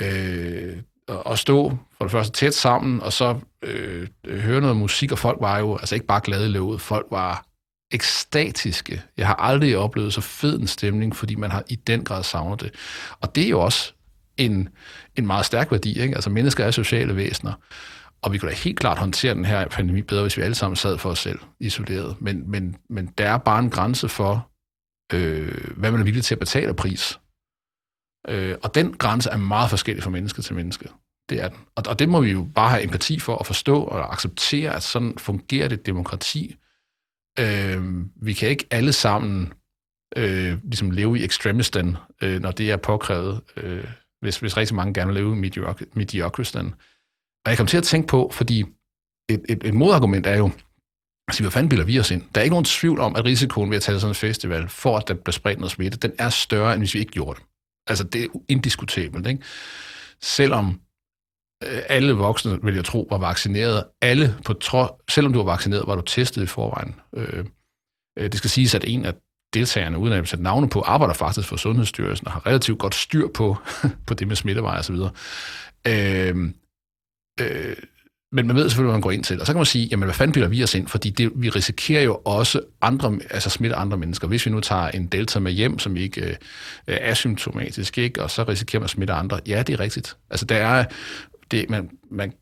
øh, 0.00 0.76
øh, 1.10 1.16
at 1.26 1.38
stå 1.38 1.78
for 1.98 2.04
det 2.04 2.12
første 2.12 2.32
tæt 2.32 2.54
sammen, 2.54 3.00
og 3.00 3.12
så 3.12 3.38
øh, 3.62 4.08
høre 4.26 4.60
noget 4.60 4.76
musik, 4.76 5.12
og 5.12 5.18
folk 5.18 5.38
var 5.40 5.58
jo 5.58 5.76
altså 5.76 5.94
ikke 5.94 6.06
bare 6.06 6.20
glade 6.24 6.46
i 6.46 6.48
løbet, 6.48 6.80
folk 6.80 7.06
var 7.10 7.44
ekstatiske. 7.92 9.02
Jeg 9.16 9.26
har 9.26 9.34
aldrig 9.34 9.76
oplevet 9.76 10.14
så 10.14 10.20
fed 10.20 10.60
en 10.60 10.66
stemning, 10.66 11.16
fordi 11.16 11.34
man 11.34 11.50
har 11.50 11.62
i 11.68 11.74
den 11.74 12.04
grad 12.04 12.22
savnet 12.22 12.60
det. 12.60 12.70
Og 13.20 13.34
det 13.34 13.44
er 13.44 13.48
jo 13.48 13.60
også 13.60 13.92
en, 14.36 14.68
en 15.16 15.26
meget 15.26 15.46
stærk 15.46 15.70
værdi. 15.70 16.00
Ikke? 16.00 16.14
Altså 16.14 16.30
mennesker 16.30 16.64
er 16.64 16.70
sociale 16.70 17.16
væsener, 17.16 17.52
og 18.22 18.32
vi 18.32 18.38
kunne 18.38 18.50
da 18.50 18.56
helt 18.56 18.78
klart 18.78 18.98
håndtere 18.98 19.34
den 19.34 19.44
her 19.44 19.68
pandemi 19.68 20.02
bedre, 20.02 20.22
hvis 20.22 20.36
vi 20.36 20.42
alle 20.42 20.54
sammen 20.54 20.76
sad 20.76 20.98
for 20.98 21.10
os 21.10 21.18
selv, 21.18 21.38
isoleret. 21.60 22.16
Men, 22.20 22.50
men, 22.50 22.76
men 22.88 23.06
der 23.06 23.30
er 23.30 23.38
bare 23.38 23.58
en 23.58 23.70
grænse 23.70 24.08
for, 24.08 24.50
øh, 25.12 25.70
hvad 25.76 25.90
man 25.90 26.00
er 26.00 26.04
villig 26.04 26.24
til 26.24 26.34
at 26.34 26.38
betale 26.38 26.74
pris 26.74 27.18
Øh, 28.28 28.56
og 28.62 28.74
den 28.74 28.92
grænse 28.92 29.30
er 29.30 29.36
meget 29.36 29.70
forskellig 29.70 30.02
fra 30.02 30.10
menneske 30.10 30.42
til 30.42 30.54
menneske. 30.54 30.88
Det 31.28 31.42
er 31.42 31.48
den. 31.48 31.58
Og, 31.74 31.84
og 31.88 31.98
det 31.98 32.08
må 32.08 32.20
vi 32.20 32.32
jo 32.32 32.48
bare 32.54 32.70
have 32.70 32.82
empati 32.82 33.18
for 33.18 33.36
at 33.36 33.46
forstå 33.46 33.82
og 33.82 34.12
acceptere, 34.12 34.74
at 34.74 34.82
sådan 34.82 35.18
fungerer 35.18 35.68
det 35.68 35.86
demokrati. 35.86 36.56
Øh, 37.38 38.04
vi 38.22 38.32
kan 38.32 38.48
ikke 38.48 38.66
alle 38.70 38.92
sammen 38.92 39.52
øh, 40.16 40.58
ligesom 40.62 40.90
leve 40.90 41.18
i 41.18 41.24
ekstremisten, 41.24 41.96
øh, 42.22 42.40
når 42.40 42.50
det 42.50 42.70
er 42.70 42.76
påkrævet, 42.76 43.40
øh, 43.56 43.84
hvis, 44.20 44.38
hvis 44.38 44.56
rigtig 44.56 44.76
mange 44.76 44.94
gerne 44.94 45.12
vil 45.12 45.22
leve 45.22 45.36
i 45.36 45.84
mediocristan. 45.94 46.74
Og 47.44 47.50
jeg 47.50 47.56
kom 47.56 47.66
til 47.66 47.76
at 47.76 47.82
tænke 47.82 48.08
på, 48.08 48.30
fordi 48.32 48.60
et, 49.30 49.42
et, 49.48 49.64
et 49.64 49.74
modargument 49.74 50.26
er 50.26 50.36
jo, 50.36 50.50
Altså, 51.30 51.42
hvad 51.42 51.50
fanden 51.50 51.68
bilder 51.68 51.84
vi 51.84 52.00
os 52.00 52.10
ind? 52.10 52.22
Der 52.34 52.40
er 52.40 52.42
ikke 52.42 52.52
nogen 52.52 52.64
tvivl 52.64 53.00
om, 53.00 53.16
at 53.16 53.24
risikoen 53.24 53.70
ved 53.70 53.76
at 53.76 53.82
tage 53.82 54.00
sådan 54.00 54.10
en 54.10 54.14
festival, 54.14 54.68
for 54.68 54.96
at 54.96 55.08
der 55.08 55.14
bliver 55.14 55.32
spredt 55.32 55.58
noget 55.58 55.72
smitte, 55.72 55.98
den 55.98 56.12
er 56.18 56.28
større, 56.28 56.72
end 56.72 56.80
hvis 56.80 56.94
vi 56.94 56.98
ikke 56.98 57.12
gjorde 57.12 57.40
det. 57.40 57.46
Altså, 57.86 58.04
det 58.04 58.24
er 58.24 58.26
indiskutabelt, 58.48 59.26
ikke? 59.26 59.42
Selvom 60.22 60.80
øh, 61.64 61.82
alle 61.88 62.12
voksne, 62.12 62.62
vil 62.62 62.74
jeg 62.74 62.84
tro, 62.84 63.06
var 63.10 63.18
vaccineret. 63.18 63.84
Alle, 64.02 64.36
på 64.44 64.52
tro, 64.52 64.86
selvom 65.10 65.32
du 65.32 65.38
var 65.38 65.52
vaccineret, 65.52 65.86
var 65.86 65.94
du 65.94 66.02
testet 66.02 66.42
i 66.42 66.46
forvejen. 66.46 66.94
Øh, 67.16 67.44
øh 68.18 68.24
det 68.24 68.34
skal 68.34 68.50
siges, 68.50 68.74
at 68.74 68.84
en 68.86 69.04
af 69.04 69.14
deltagerne, 69.54 69.98
uden 69.98 70.12
at 70.12 70.28
sætte 70.28 70.42
navne 70.42 70.68
på, 70.68 70.80
arbejder 70.80 71.14
faktisk 71.14 71.48
for 71.48 71.56
Sundhedsstyrelsen 71.56 72.26
og 72.26 72.32
har 72.32 72.46
relativt 72.46 72.78
godt 72.78 72.94
styr 72.94 73.28
på, 73.34 73.56
på 74.06 74.14
det 74.14 74.28
med 74.28 74.36
smittevej 74.36 74.76
og 74.78 74.84
så 74.84 74.92
videre. 74.92 75.10
Øh, 75.86 76.50
øh, 77.40 77.76
men 78.32 78.46
man 78.46 78.56
ved 78.56 78.68
selvfølgelig, 78.68 78.90
hvad 78.90 78.98
man 78.98 79.00
går 79.02 79.10
ind 79.10 79.24
til. 79.24 79.40
Og 79.40 79.46
så 79.46 79.52
kan 79.52 79.58
man 79.58 79.66
sige, 79.66 79.86
jamen 79.86 80.04
hvad 80.04 80.14
fanden 80.14 80.32
bilder 80.32 80.48
vi 80.48 80.62
os 80.62 80.74
ind? 80.74 80.88
Fordi 80.88 81.10
det, 81.10 81.32
vi 81.34 81.48
risikerer 81.48 82.02
jo 82.02 82.20
også 82.24 82.60
andre, 82.80 83.18
altså 83.30 83.50
smitte 83.50 83.76
andre 83.76 83.96
mennesker. 83.96 84.28
Hvis 84.28 84.46
vi 84.46 84.50
nu 84.50 84.60
tager 84.60 84.88
en 84.88 85.06
delta 85.06 85.38
med 85.38 85.52
hjem, 85.52 85.78
som 85.78 85.96
ikke 85.96 86.20
øh, 86.26 86.36
er 86.86 87.10
asymptomatisk, 87.10 87.98
ikke? 87.98 88.22
og 88.22 88.30
så 88.30 88.42
risikerer 88.42 88.80
man 88.80 88.84
at 88.84 88.90
smitte 88.90 89.12
andre. 89.12 89.40
Ja, 89.46 89.62
det 89.62 89.72
er 89.72 89.80
rigtigt. 89.80 90.16
Altså 90.30 90.46
der 90.46 90.56
er, 90.56 90.84
det, 91.50 91.70
man, 91.70 91.90
man, 92.10 92.32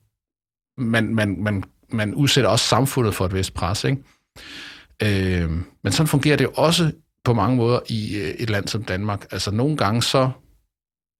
man, 0.78 1.14
man, 1.14 1.42
man, 1.42 1.64
man 1.92 2.14
udsætter 2.14 2.50
også 2.50 2.64
samfundet 2.64 3.14
for 3.14 3.26
et 3.26 3.34
vist 3.34 3.54
pres. 3.54 3.84
Ikke? 3.84 4.02
Øh, 5.02 5.50
men 5.84 5.92
sådan 5.92 6.08
fungerer 6.08 6.36
det 6.36 6.44
jo 6.44 6.52
også 6.54 6.92
på 7.24 7.34
mange 7.34 7.56
måder 7.56 7.80
i 7.88 8.16
øh, 8.16 8.28
et 8.28 8.50
land 8.50 8.68
som 8.68 8.84
Danmark. 8.84 9.26
Altså 9.30 9.50
nogle 9.50 9.76
gange 9.76 10.02
så 10.02 10.30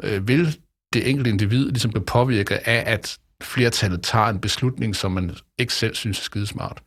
øh, 0.03 0.29
vil 0.29 0.59
det 0.93 1.11
enkelte 1.11 1.31
individ 1.31 1.69
ligesom 1.69 1.91
blive 1.91 2.05
påvirket 2.05 2.55
af, 2.65 2.83
at 2.87 3.19
flertallet 3.43 4.03
tager 4.03 4.27
en 4.27 4.41
beslutning, 4.41 4.97
som 4.97 5.13
man 5.13 5.37
ikke 5.59 5.75
selv 5.75 5.95
synes 5.95 6.19
er 6.19 6.23
skidesmart. 6.23 6.83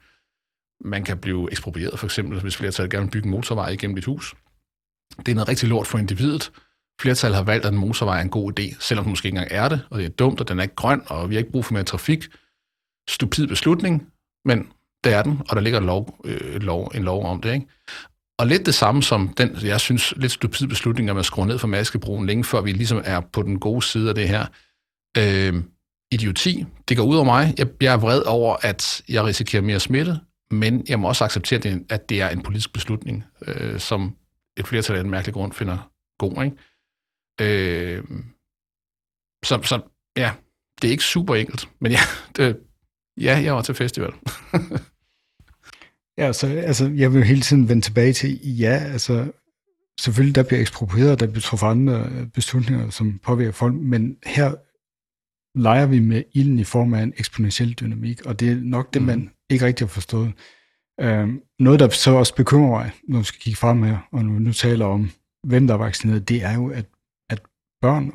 Man 0.86 1.04
kan 1.04 1.18
blive 1.18 1.52
eksproprieret, 1.52 2.00
for 2.00 2.08
eksempel, 2.08 2.40
hvis 2.42 2.58
flertallet 2.58 2.92
gerne 2.92 3.06
vil 3.06 3.12
bygge 3.12 3.26
en 3.26 3.32
motorvej 3.32 3.70
igennem 3.70 3.96
dit 3.96 4.06
hus. 4.06 4.36
Det 5.18 5.28
er 5.28 5.36
noget 5.36 5.48
rigtig 5.48 5.70
lort 5.70 5.88
for 5.88 5.98
individet. 5.98 6.52
Flertallet 7.02 7.36
har 7.36 7.44
valgt, 7.44 7.66
at 7.66 7.74
en 7.74 7.80
motorvej 7.80 8.18
er 8.18 8.22
en 8.22 8.30
god 8.30 8.60
idé, 8.60 8.76
selvom 8.80 9.06
den 9.06 9.12
måske 9.12 9.28
ikke 9.28 9.38
engang 9.38 9.52
er 9.52 9.70
det, 9.70 9.82
og 9.90 10.00
det 10.00 10.06
er 10.06 10.10
dumt, 10.10 10.40
og 10.40 10.48
den 10.48 10.60
er 10.60 10.64
ikke 10.64 10.76
grøn, 10.76 11.02
og 11.06 11.30
vi 11.30 11.36
har 11.36 11.40
ikke 11.40 11.52
brug 11.52 11.66
for 11.66 11.74
mere 11.74 11.84
trafik. 11.84 12.28
Stupid 13.10 13.48
beslutning, 13.48 14.08
men 14.46 14.72
det 15.04 15.14
er 15.14 15.24
den, 15.24 15.42
og 15.50 15.56
der 15.56 15.62
ligger 15.62 15.80
en 15.80 15.86
lov, 15.86 16.20
øh, 16.26 16.62
lov, 16.62 16.92
en 16.96 17.04
lov 17.04 17.26
om 17.26 17.42
det. 17.42 17.54
Ikke? 17.54 17.68
Og 18.40 18.48
lidt 18.48 18.66
det 18.66 18.76
samme 18.76 19.04
som 19.04 19.28
den, 19.28 19.58
jeg 19.64 19.80
synes, 19.80 20.14
lidt 20.18 20.32
stupid 20.32 20.68
beslutning, 20.68 21.10
at 21.10 21.16
man 21.16 21.24
skruer 21.24 21.46
ned 21.46 21.60
for 21.60 21.68
maskebrugen, 21.68 22.28
længe 22.28 22.44
før 22.44 22.62
vi 22.62 22.72
ligesom 22.72 23.02
er 23.06 23.20
på 23.20 23.42
den 23.42 23.60
gode 23.60 23.82
side 23.82 24.10
af 24.10 24.16
det 24.16 24.28
her. 24.30 24.46
Øh, 25.18 25.64
idioti. 26.12 26.66
Det 26.90 26.98
går 26.98 27.04
ud 27.04 27.16
over 27.16 27.26
mig. 27.26 27.54
Jeg, 27.58 27.68
jeg 27.82 27.94
er 27.94 27.98
vred 27.98 28.22
over, 28.22 28.56
at 28.62 29.02
jeg 29.10 29.26
risikerer 29.26 29.62
mere 29.62 29.80
smitte, 29.80 30.20
men 30.52 30.86
jeg 30.90 31.00
må 31.00 31.08
også 31.08 31.24
acceptere, 31.24 31.80
at 31.90 32.10
det 32.10 32.22
er 32.22 32.30
en 32.30 32.42
politisk 32.42 32.74
beslutning, 32.74 33.24
øh, 33.48 33.80
som 33.80 34.16
et 34.58 34.68
flertal 34.68 34.96
af 34.96 35.00
en 35.00 35.10
mærkelig 35.10 35.34
grund 35.34 35.54
finder 35.54 35.92
god. 36.20 36.44
Ikke? 36.44 36.58
Øh, 37.42 38.04
så, 39.46 39.62
så 39.64 39.82
ja, 40.18 40.34
det 40.82 40.88
er 40.88 40.92
ikke 40.92 41.04
super 41.04 41.36
enkelt, 41.36 41.70
men 41.80 41.92
ja, 41.92 42.00
det, 42.36 42.60
ja 43.18 43.42
jeg 43.44 43.56
var 43.56 43.62
til 43.62 43.76
festival. 43.76 44.12
ja, 46.18 46.34
så 46.34 46.48
altså, 46.48 46.92
jeg 46.96 47.14
vil 47.14 47.24
hele 47.24 47.42
tiden 47.42 47.70
vende 47.70 47.82
tilbage 47.82 48.14
til, 48.14 48.58
ja, 48.58 48.84
altså, 48.92 49.32
selvfølgelig 50.00 50.36
der 50.36 50.44
bliver 50.44 50.62
eksproprieret, 50.62 51.20
der 51.20 51.28
bliver 51.28 51.42
truffet 51.42 51.68
andre 51.68 52.10
øh, 52.12 52.28
beslutninger, 52.28 52.90
som 52.90 53.20
påvirker 53.24 53.52
folk, 53.52 53.76
men 53.76 54.18
her 54.26 54.56
leger 55.56 55.86
vi 55.86 56.00
med 56.00 56.24
ilden 56.34 56.60
i 56.60 56.64
form 56.64 56.94
af 56.94 57.04
en 57.04 57.14
eksponentiel 57.18 57.74
dynamik, 57.74 58.26
og 58.26 58.40
det 58.40 58.52
er 58.52 58.56
nok 58.56 58.94
det, 58.94 59.02
man 59.02 59.20
mm. 59.20 59.30
ikke 59.50 59.66
rigtig 59.66 59.88
har 59.88 59.92
forstået. 59.92 60.34
Øhm, 61.02 61.42
noget, 61.60 61.80
der 61.80 61.90
så 61.90 62.12
også 62.12 62.36
bekymrer 62.36 62.70
mig, 62.70 62.92
når 63.04 63.20
vi 63.20 63.26
skal 63.26 63.40
kigge 63.40 63.58
frem 63.58 63.84
her, 63.84 63.98
og 64.12 64.26
nu, 64.26 64.40
nu 64.40 64.54
taler 64.54 64.86
om, 64.86 65.12
hvem 65.48 65.68
der 65.68 65.74
er 65.74 65.78
vaccineret, 65.78 66.30
det 66.30 66.44
er 66.44 66.54
jo, 66.54 66.70
at, 66.70 66.86
at 67.30 67.42
børn 67.82 68.12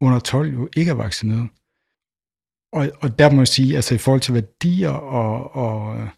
under 0.00 0.18
12 0.18 0.52
jo 0.52 0.68
ikke 0.76 0.90
er 0.90 0.94
vaccineret. 0.94 1.48
Og, 2.72 2.90
og 3.00 3.18
der 3.18 3.30
må 3.30 3.40
jeg 3.40 3.48
sige, 3.48 3.76
altså 3.76 3.94
i 3.94 3.98
forhold 3.98 4.20
til 4.20 4.34
værdier 4.34 4.90
og, 4.90 5.56
og, 5.56 6.08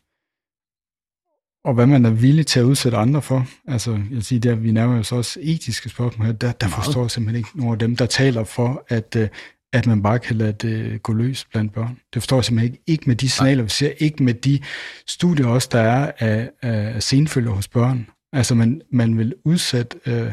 og 1.64 1.74
hvad 1.74 1.86
man 1.86 2.05
er 2.05 2.10
villig 2.10 2.47
til 2.47 2.60
at 2.60 2.64
udsætte 2.64 2.98
andre 2.98 3.22
for, 3.22 3.47
altså 3.66 3.92
jeg 3.92 4.10
vil 4.10 4.24
sige, 4.24 4.40
der 4.40 4.55
vi 4.55 4.72
nærmer 4.72 4.98
os 4.98 5.12
også 5.12 5.40
etiske 5.42 5.88
spørgsmål 5.88 6.26
her, 6.26 6.32
der, 6.32 6.52
der 6.52 6.68
forstår 6.68 7.01
jeg 7.01 7.10
simpelthen 7.10 7.38
ikke 7.38 7.59
nogen 7.59 7.72
af 7.72 7.78
dem, 7.78 7.97
der 7.97 8.06
taler 8.06 8.44
for, 8.44 8.84
at, 8.88 9.16
øh, 9.16 9.28
at 9.72 9.86
man 9.86 10.02
bare 10.02 10.18
kan 10.18 10.36
lade 10.36 10.52
det 10.52 11.02
gå 11.02 11.12
løs 11.12 11.44
blandt 11.44 11.72
børn. 11.72 11.98
Det 12.14 12.22
forstår 12.22 12.36
jeg 12.36 12.44
simpelthen 12.44 12.72
ikke. 12.72 12.82
Ikke 12.86 13.05
med 13.06 13.16
de 13.16 13.28
signaler, 13.28 13.62
vi 13.62 13.68
ser, 13.68 13.92
ikke 13.98 14.22
med 14.22 14.34
de 14.34 14.60
studier 15.06 15.47
også, 15.47 15.68
der 15.72 15.80
er 15.80 16.12
af, 16.18 16.51
af 16.62 17.02
senfølger 17.02 17.51
hos 17.51 17.68
børn. 17.68 18.06
Altså 18.32 18.55
man, 18.55 18.82
man 18.92 19.18
vil 19.18 19.34
udsætte 19.44 19.98
øh, 20.06 20.32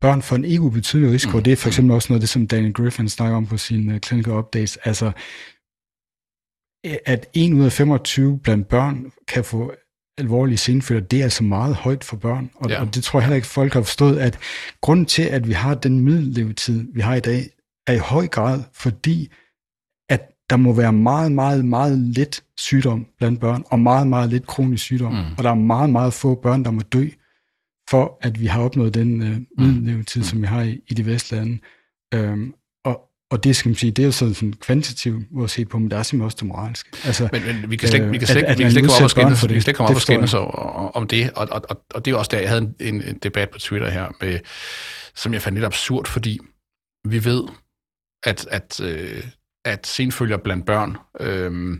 børn 0.00 0.22
for 0.22 0.36
en 0.36 0.44
ikke 0.44 0.62
ubetydelig 0.62 1.12
risiko. 1.12 1.36
Mm. 1.36 1.42
Det 1.42 1.52
er 1.52 1.56
for 1.56 1.68
eksempel 1.68 1.94
også 1.94 2.12
noget 2.12 2.20
det, 2.20 2.28
som 2.28 2.46
Daniel 2.46 2.72
Griffin 2.72 3.08
snakker 3.08 3.36
om 3.36 3.46
på 3.46 3.56
sine 3.56 3.94
uh, 3.94 4.00
clinical 4.00 4.32
updates. 4.32 4.76
Altså 4.76 5.12
at 7.06 7.26
1 7.34 7.52
ud 7.52 7.64
af 7.64 7.72
25 7.72 8.38
blandt 8.38 8.68
børn 8.68 9.12
kan 9.28 9.44
få 9.44 9.72
alvorlige 10.18 10.58
senfølger, 10.58 11.02
det 11.02 11.18
er 11.18 11.24
altså 11.24 11.44
meget 11.44 11.74
højt 11.74 12.04
for 12.04 12.16
børn. 12.16 12.50
Og, 12.54 12.70
ja. 12.70 12.80
og 12.80 12.94
det 12.94 13.04
tror 13.04 13.18
jeg 13.18 13.24
heller 13.24 13.36
ikke, 13.36 13.48
folk 13.48 13.72
har 13.72 13.82
forstået, 13.82 14.18
at 14.18 14.38
grunden 14.80 15.06
til, 15.06 15.22
at 15.22 15.48
vi 15.48 15.52
har 15.52 15.74
den 15.74 16.00
middellevetid, 16.00 16.86
vi 16.94 17.00
har 17.00 17.14
i 17.14 17.20
dag, 17.20 17.50
er 17.86 17.92
i 17.92 17.98
høj 17.98 18.26
grad, 18.26 18.62
fordi 18.72 19.32
at 20.08 20.20
der 20.50 20.56
må 20.56 20.72
være 20.72 20.92
meget, 20.92 21.32
meget, 21.32 21.64
meget 21.64 21.98
lidt 21.98 22.44
sygdom 22.58 23.06
blandt 23.18 23.40
børn, 23.40 23.64
og 23.66 23.80
meget, 23.80 24.06
meget 24.06 24.30
lidt 24.30 24.46
kronisk 24.46 24.84
sygdom. 24.84 25.12
Mm. 25.12 25.32
Og 25.38 25.44
der 25.44 25.50
er 25.50 25.54
meget, 25.54 25.90
meget 25.90 26.12
få 26.12 26.34
børn, 26.34 26.64
der 26.64 26.70
må 26.70 26.80
dø, 26.80 27.08
for 27.90 28.18
at 28.20 28.40
vi 28.40 28.46
har 28.46 28.62
opnået 28.62 28.94
den 28.94 29.22
øh, 29.22 29.40
middellevetid, 29.58 30.20
mm. 30.20 30.24
som 30.24 30.42
vi 30.42 30.46
har 30.46 30.62
i, 30.62 30.80
i 30.88 30.94
de 30.94 31.06
vestlande. 31.06 31.58
Øhm, 32.14 32.54
og, 33.30 33.44
det 33.44 33.56
skal 33.56 33.68
man 33.68 33.76
sige, 33.76 33.90
det 33.90 34.02
er 34.02 34.06
jo 34.06 34.12
sådan, 34.12 34.34
sådan 34.34 34.52
kvantitativt 34.52 35.32
måde 35.32 35.44
at 35.44 35.50
se 35.50 35.64
på, 35.64 35.78
men 35.78 35.90
der 35.90 35.96
er 35.96 36.02
simpelthen 36.02 36.24
også 36.24 36.36
det 36.40 36.46
moralske. 36.46 36.90
Altså, 37.04 37.28
men, 37.32 37.42
men 37.46 37.70
vi 37.70 37.76
kan 37.76 37.88
slet, 37.88 38.02
øh, 38.02 38.12
vi 38.12 38.18
kan 38.18 38.26
slet, 38.26 38.42
at, 38.42 38.58
vi 38.58 38.62
kan 38.62 38.70
slet 38.70 38.82
ikke 38.82 38.88
komme 38.88 38.98
op 38.98 39.04
og 39.04 39.10
skændes, 39.10 39.48
vi 39.48 39.52
kan 39.52 39.62
slet 39.62 39.76
komme 39.76 39.90
op 39.90 39.94
og 39.94 40.02
skændes 40.02 40.34
om 40.94 41.06
det, 41.06 41.30
og, 41.32 41.48
og, 41.50 41.62
og, 41.68 41.84
og 41.94 42.04
det 42.04 42.12
er 42.12 42.16
også 42.16 42.28
der, 42.32 42.38
jeg 42.38 42.48
havde 42.48 42.74
en, 42.80 43.02
en 43.02 43.18
debat 43.22 43.50
på 43.50 43.58
Twitter 43.58 43.90
her, 43.90 44.08
med, 44.20 44.38
som 45.14 45.32
jeg 45.32 45.42
fandt 45.42 45.56
lidt 45.56 45.64
absurd, 45.64 46.06
fordi 46.06 46.38
vi 47.08 47.24
ved, 47.24 47.42
at, 48.22 48.46
at, 48.46 48.80
øh, 48.80 49.24
at 49.64 49.86
senfølger 49.86 50.36
blandt 50.36 50.66
børn, 50.66 50.96
øh, 51.20 51.78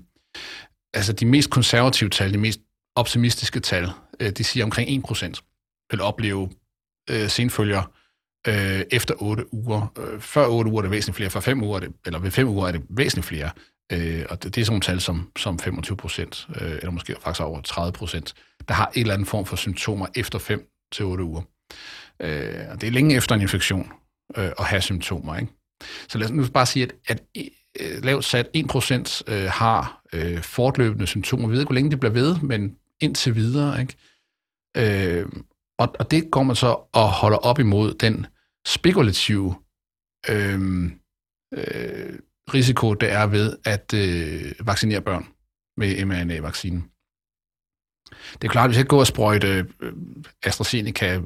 altså 0.94 1.12
de 1.12 1.26
mest 1.26 1.50
konservative 1.50 2.10
tal, 2.10 2.32
de 2.32 2.38
mest 2.38 2.60
optimistiske 2.96 3.60
tal, 3.60 3.90
øh, 4.20 4.30
de 4.30 4.44
siger 4.44 4.64
omkring 4.64 5.06
1% 5.06 5.40
vil 5.90 6.00
opleve 6.00 6.50
øh, 7.10 7.28
senfølger 7.28 7.92
øh, 8.48 8.82
efter 8.90 9.14
8 9.22 9.54
uger. 9.54 9.92
Øh, 9.98 10.20
før 10.20 10.46
8 10.46 10.70
uger 10.70 10.80
er 10.80 10.82
det 10.82 10.90
væsentligt 10.90 11.16
flere, 11.16 11.30
for 11.30 11.40
5 11.40 11.62
uger 11.62 11.76
er 11.76 11.80
det, 11.80 11.92
eller 12.06 12.18
ved 12.18 12.30
5 12.30 12.48
uger 12.48 12.68
er 12.68 12.72
det 12.72 12.82
væsentligt 12.88 13.26
flere. 13.26 13.50
Øh, 13.92 14.26
og 14.30 14.42
det, 14.42 14.54
det 14.54 14.60
er 14.60 14.64
sådan 14.64 14.72
nogle 14.72 14.82
tal 14.82 15.00
som, 15.00 15.30
som 15.38 15.58
25 15.58 15.96
procent, 15.96 16.48
øh, 16.60 16.70
eller 16.70 16.90
måske 16.90 17.16
faktisk 17.20 17.40
over 17.40 17.60
30 17.60 17.92
procent, 17.92 18.34
der 18.68 18.74
har 18.74 18.90
en 18.94 19.00
eller 19.00 19.14
anden 19.14 19.26
form 19.26 19.46
for 19.46 19.56
symptomer 19.56 20.06
efter 20.14 20.38
5 20.38 20.70
til 20.92 21.04
8 21.04 21.24
uger. 21.24 21.42
Øh, 22.20 22.64
og 22.70 22.80
det 22.80 22.86
er 22.86 22.90
længe 22.90 23.16
efter 23.16 23.34
en 23.34 23.40
infektion 23.40 23.92
øh, 24.36 24.50
at 24.58 24.64
have 24.64 24.82
symptomer, 24.82 25.36
ikke? 25.36 25.52
Så 26.08 26.18
lad 26.18 26.26
os 26.26 26.32
nu 26.32 26.46
bare 26.54 26.66
sige, 26.66 26.82
at, 26.82 26.94
at 27.08 27.22
øh, 27.80 28.04
lavt 28.04 28.24
sat 28.24 28.48
1% 28.56 29.32
øh, 29.32 29.50
har 29.50 30.02
øh, 30.12 30.42
fortløbende 30.42 31.06
symptomer. 31.06 31.48
Vi 31.48 31.52
ved 31.52 31.60
ikke, 31.60 31.68
hvor 31.68 31.74
længe 31.74 31.90
det 31.90 32.00
bliver 32.00 32.12
ved, 32.12 32.40
men 32.40 32.76
indtil 33.00 33.34
videre. 33.34 33.80
Ikke? 33.80 33.96
Øh, 34.76 35.26
og, 35.78 35.94
og 35.98 36.10
det 36.10 36.30
går 36.30 36.42
man 36.42 36.56
så 36.56 36.88
og 36.92 37.12
holder 37.12 37.38
op 37.38 37.58
imod 37.58 37.94
den 37.94 38.26
spekulative 38.66 39.54
øh, 40.28 40.84
øh, 41.54 42.18
risiko, 42.54 42.94
der 42.94 43.06
er 43.06 43.26
ved 43.26 43.56
at 43.64 43.94
øh, 43.94 44.66
vaccinere 44.66 45.00
børn 45.00 45.26
med 45.76 46.04
mRNA-vaccinen. 46.04 46.90
Det 48.32 48.48
er 48.48 48.52
klart, 48.52 48.64
at 48.64 48.70
vi 48.70 48.74
skal 48.74 48.80
ikke 48.80 48.88
gå 48.88 49.00
og 49.00 49.06
sprøjte 49.06 49.66
øh, 49.80 49.92
AstraZeneca 50.42 51.20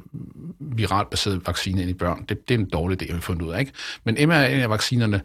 viralt 0.59 1.09
baseret 1.09 1.47
vaccine 1.47 1.81
ind 1.81 1.89
i 1.89 1.93
børn. 1.93 2.25
Det, 2.29 2.49
det 2.49 2.55
er 2.55 2.59
en 2.59 2.69
dårlig 2.69 3.01
idé, 3.01 3.07
har 3.07 3.15
vi 3.15 3.21
fundet 3.21 3.45
ud 3.45 3.51
af. 3.51 3.59
Ikke? 3.59 3.71
Men 4.03 4.15
mRNA-vaccinerne, 4.29 5.21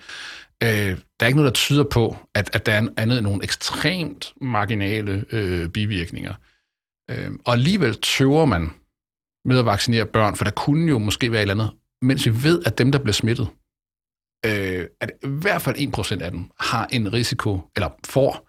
øh, 0.63 0.69
der 0.69 0.97
er 1.21 1.27
ikke 1.27 1.37
noget, 1.37 1.49
der 1.49 1.55
tyder 1.55 1.85
på, 1.85 2.17
at, 2.35 2.51
at 2.53 2.67
der 2.67 2.73
er 2.73 2.89
andet 2.97 3.19
end 3.19 3.27
nogle 3.27 3.45
ekstremt 3.45 4.33
marginale 4.41 5.25
øh, 5.33 5.69
bivirkninger. 5.69 6.35
Øh, 7.11 7.31
og 7.45 7.53
alligevel 7.53 8.01
tøver 8.01 8.45
man 8.45 8.71
med 9.45 9.59
at 9.59 9.67
vaccinere 9.67 10.07
børn, 10.07 10.37
for 10.37 10.45
der 10.45 10.51
kunne 10.51 10.89
jo 10.89 10.99
måske 10.99 11.33
være 11.33 11.41
et 11.41 11.51
eller 11.51 11.65
andet, 11.65 11.71
mens 12.03 12.27
vi 12.27 12.43
ved, 12.43 12.63
at 12.67 12.79
dem, 12.79 12.93
der 12.93 12.99
bliver 12.99 13.13
smittet, 13.13 13.49
øh, 14.47 14.87
at 15.01 15.11
i 15.25 15.29
hvert 15.29 15.63
fald 15.63 16.21
1% 16.21 16.23
af 16.23 16.31
dem 16.31 16.51
har 16.61 16.87
en 16.93 17.13
risiko, 17.13 17.61
eller 17.77 17.91
får 18.07 18.49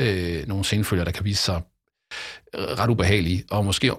øh, 0.00 0.48
nogle 0.48 0.64
senfølger, 0.64 1.04
der 1.04 1.12
kan 1.12 1.24
vise 1.24 1.42
sig 1.42 1.62
Øh, 2.54 2.64
ret 2.64 2.90
ubehagelige, 2.90 3.44
og 3.50 3.64
måske 3.64 3.92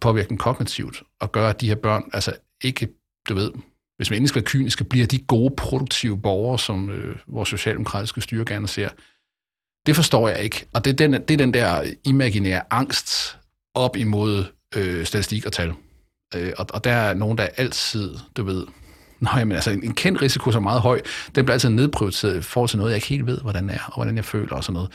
påvirke 0.00 0.28
dem 0.28 0.38
kognitivt, 0.38 1.02
og 1.20 1.32
gøre, 1.32 1.50
at 1.50 1.60
de 1.60 1.68
her 1.68 1.74
børn 1.74 2.10
altså 2.12 2.32
ikke, 2.64 2.88
du 3.28 3.34
ved, 3.34 3.52
hvis 3.96 4.10
man 4.10 4.16
endelig 4.16 4.28
skal 4.28 4.42
være 4.42 4.46
kyniske, 4.46 4.84
bliver 4.84 5.06
de 5.06 5.18
gode, 5.18 5.54
produktive 5.56 6.20
borgere, 6.22 6.58
som 6.58 6.90
øh, 6.90 7.16
vores 7.26 7.48
socialdemokratiske 7.48 8.20
styre 8.20 8.44
gerne 8.44 8.68
ser. 8.68 8.88
Det 9.86 9.96
forstår 9.96 10.28
jeg 10.28 10.42
ikke. 10.42 10.66
Og 10.74 10.84
det 10.84 10.90
er 10.90 10.96
den, 10.96 11.12
det 11.12 11.30
er 11.30 11.36
den 11.36 11.54
der 11.54 11.92
imaginære 12.04 12.62
angst 12.70 13.38
op 13.74 13.96
imod 13.96 14.44
øh, 14.76 15.06
statistik 15.06 15.46
og 15.46 15.52
tal. 15.52 15.72
Øh, 16.34 16.52
og, 16.58 16.66
og 16.74 16.84
der 16.84 16.92
er 16.92 17.14
nogen, 17.14 17.38
der 17.38 17.44
altid, 17.56 18.16
du 18.36 18.42
ved, 18.42 18.66
Nej, 19.20 19.44
men 19.44 19.52
altså 19.52 19.70
en, 19.70 19.84
en 19.84 19.94
kendt 19.94 20.22
risiko, 20.22 20.52
som 20.52 20.62
er 20.62 20.68
meget 20.70 20.80
høj, 20.80 21.00
den 21.34 21.44
bliver 21.44 21.52
altid 21.52 21.68
nedprioriteret 21.68 22.36
i 22.36 22.42
forhold 22.42 22.68
til 22.68 22.78
noget, 22.78 22.90
jeg 22.90 22.96
ikke 22.96 23.08
helt 23.08 23.26
ved, 23.26 23.38
hvordan 23.38 23.70
er, 23.70 23.78
og 23.86 23.94
hvordan 23.94 24.16
jeg 24.16 24.24
føler 24.24 24.56
og 24.56 24.64
sådan 24.64 24.74
noget. 24.74 24.90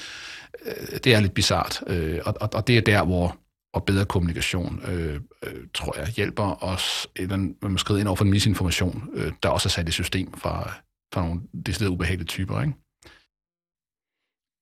Øh, 0.66 1.00
det 1.04 1.14
er 1.14 1.20
lidt 1.20 1.34
bizart, 1.34 1.84
øh, 1.88 2.22
og, 2.26 2.34
og, 2.42 2.50
og 2.54 2.68
det 2.68 2.78
er 2.78 2.82
der, 2.82 3.06
hvor 3.06 3.38
og 3.76 3.86
bedre 3.86 4.06
kommunikation, 4.06 4.82
øh, 4.88 5.22
øh, 5.44 5.68
tror 5.74 6.00
jeg, 6.00 6.08
hjælper 6.08 6.64
os, 6.64 7.08
eller 7.16 7.38
man 7.38 7.72
må 7.72 7.78
skride 7.78 8.00
ind 8.00 8.08
over 8.08 8.16
for 8.16 8.26
en 8.26 8.32
misinformation, 8.32 9.10
øh, 9.14 9.34
der 9.44 9.50
også 9.50 9.68
er 9.68 9.70
sat 9.70 9.90
i 9.90 9.92
system 9.92 10.34
fra, 10.34 10.74
fra 11.14 11.26
nogle 11.26 11.42
decideret 11.66 11.92
ubehagelige 11.92 12.28
typer, 12.28 12.62
ikke? 12.62 12.74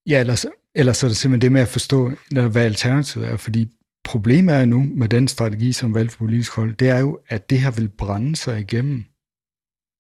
Ja, 0.10 0.20
ellers, 0.20 0.46
ellers 0.76 1.04
er 1.04 1.08
det 1.08 1.18
simpelthen 1.18 1.42
det 1.42 1.52
med 1.52 1.62
at 1.62 1.68
forstå, 1.68 2.12
hvad 2.32 2.66
alternativet 2.66 3.28
er, 3.28 3.38
fordi 3.38 3.72
problemet 4.04 4.56
er 4.56 4.66
nu 4.66 4.90
med 4.96 5.10
den 5.10 5.28
strategi, 5.28 5.72
som 5.72 5.94
valgt 5.94 6.18
politisk 6.18 6.56
hold, 6.56 6.76
det 6.76 6.90
er 6.90 7.00
jo, 7.00 7.20
at 7.28 7.50
det 7.50 7.60
her 7.60 7.72
vil 7.72 7.90
brænde 7.90 8.36
sig 8.36 8.60
igennem 8.60 9.06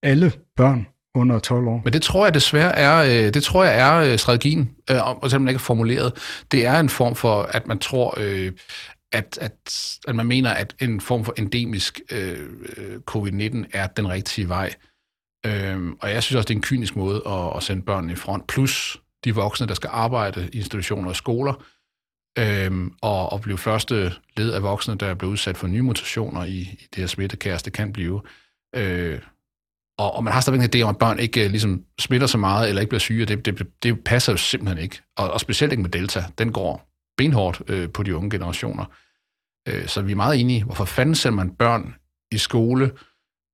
alle 0.03 0.31
børn 0.55 0.87
under 1.15 1.39
12 1.39 1.67
år. 1.67 1.81
Men 1.83 1.93
det 1.93 2.01
tror 2.01 2.25
jeg 2.25 2.33
desværre 2.33 2.75
er, 2.75 3.25
øh, 3.25 3.33
det 3.33 3.43
tror 3.43 3.63
jeg 3.63 3.79
er 3.79 4.11
øh, 4.11 4.19
strategien, 4.19 4.75
øh, 4.91 5.23
og 5.23 5.29
selvom 5.29 5.41
den 5.41 5.49
ikke 5.49 5.57
er 5.57 5.59
formuleret. 5.59 6.13
Det 6.51 6.65
er 6.65 6.79
en 6.79 6.89
form 6.89 7.15
for, 7.15 7.41
at 7.41 7.67
man 7.67 7.79
tror, 7.79 8.13
øh, 8.17 8.51
at, 9.13 9.37
at, 9.41 9.97
at 10.07 10.15
man 10.15 10.25
mener, 10.25 10.49
at 10.49 10.75
en 10.81 11.01
form 11.01 11.25
for 11.25 11.33
endemisk 11.37 12.01
øh, 12.11 12.49
øh, 12.77 12.99
covid-19 13.11 13.65
er 13.73 13.87
den 13.87 14.09
rigtige 14.09 14.49
vej. 14.49 14.73
Øhm, 15.45 15.97
og 16.01 16.09
jeg 16.09 16.23
synes 16.23 16.35
også, 16.35 16.47
det 16.47 16.53
er 16.53 16.57
en 16.57 16.61
kynisk 16.61 16.95
måde 16.95 17.21
at, 17.27 17.57
at 17.57 17.63
sende 17.63 17.81
børnene 17.81 18.13
i 18.13 18.15
front. 18.15 18.47
Plus 18.47 19.01
de 19.23 19.35
voksne, 19.35 19.67
der 19.67 19.73
skal 19.73 19.89
arbejde 19.93 20.49
i 20.53 20.57
institutioner 20.57 21.09
og 21.09 21.15
skoler, 21.15 21.63
øhm, 22.39 22.93
og, 23.01 23.33
og 23.33 23.41
blive 23.41 23.57
første 23.57 24.13
led 24.37 24.51
af 24.51 24.63
voksne, 24.63 24.95
der 24.95 25.13
bliver 25.13 25.31
udsat 25.31 25.57
for 25.57 25.67
nye 25.67 25.81
mutationer 25.81 26.43
i, 26.43 26.57
i 26.57 26.87
det 26.95 26.95
her 26.95 27.07
smittekæres, 27.07 27.63
det 27.63 27.73
kan 27.73 27.93
blive. 27.93 28.21
Og, 29.97 30.15
og 30.15 30.23
man 30.23 30.33
har 30.33 30.41
stadigvæk 30.41 30.75
en 30.75 30.79
idé 30.79 30.83
om, 30.83 30.89
at 30.89 30.97
børn 30.97 31.19
ikke 31.19 31.45
øh, 31.45 31.49
ligesom 31.49 31.83
smitter 31.99 32.27
så 32.27 32.37
meget, 32.37 32.69
eller 32.69 32.81
ikke 32.81 32.89
bliver 32.89 32.99
syge, 32.99 33.25
det, 33.25 33.45
det, 33.45 33.67
det 33.83 34.03
passer 34.03 34.33
jo 34.33 34.37
simpelthen 34.37 34.83
ikke. 34.83 35.01
Og, 35.17 35.31
og 35.31 35.39
specielt 35.39 35.73
ikke 35.73 35.81
med 35.81 35.89
Delta. 35.89 36.23
Den 36.37 36.51
går 36.51 36.89
benhårdt 37.17 37.61
øh, 37.67 37.89
på 37.89 38.03
de 38.03 38.15
unge 38.15 38.29
generationer. 38.29 38.85
Øh, 39.67 39.87
så 39.87 40.01
vi 40.01 40.11
er 40.11 40.15
meget 40.15 40.39
enige. 40.39 40.63
Hvorfor 40.63 40.85
fanden 40.85 41.15
sender 41.15 41.35
man 41.35 41.49
børn 41.49 41.95
i 42.31 42.37
skole 42.37 42.91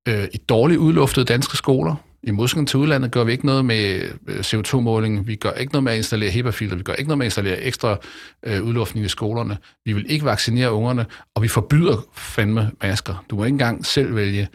øh, 0.08 0.28
i 0.34 0.38
dårligt 0.38 0.80
udluftede 0.80 1.26
danske 1.26 1.58
skoler? 1.58 1.96
I 2.24 2.32
modsætning 2.32 2.68
til 2.68 2.80
udlandet 2.80 3.12
gør 3.12 3.24
vi 3.24 3.32
ikke 3.32 3.46
noget 3.46 3.66
med 3.66 4.12
øh, 4.28 4.40
CO2-måling, 4.40 5.28
vi 5.28 5.36
gør 5.36 5.52
ikke 5.52 5.74
noget 5.74 5.84
med 5.84 5.92
at 5.92 5.98
installere 5.98 6.30
HEPA-filter, 6.30 6.76
vi 6.76 6.84
gør 6.84 6.94
ikke 6.94 7.08
noget 7.08 7.18
med 7.18 7.26
at 7.26 7.28
installere 7.28 7.62
ekstra 7.62 7.98
øh, 8.44 8.64
udluftning 8.64 9.06
i 9.06 9.10
skolerne, 9.10 9.58
vi 9.86 9.94
vil 9.94 10.06
ikke 10.12 10.26
vaccinere 10.26 10.72
ungerne, 10.72 11.06
og 11.36 11.44
vi 11.44 11.48
forbyder 11.48 11.98
fandme 12.14 12.72
masker. 12.82 13.26
Du 13.30 13.36
må 13.36 13.44
ikke 13.44 13.54
engang 13.54 13.86
selv 13.86 14.16
vælge 14.16 14.48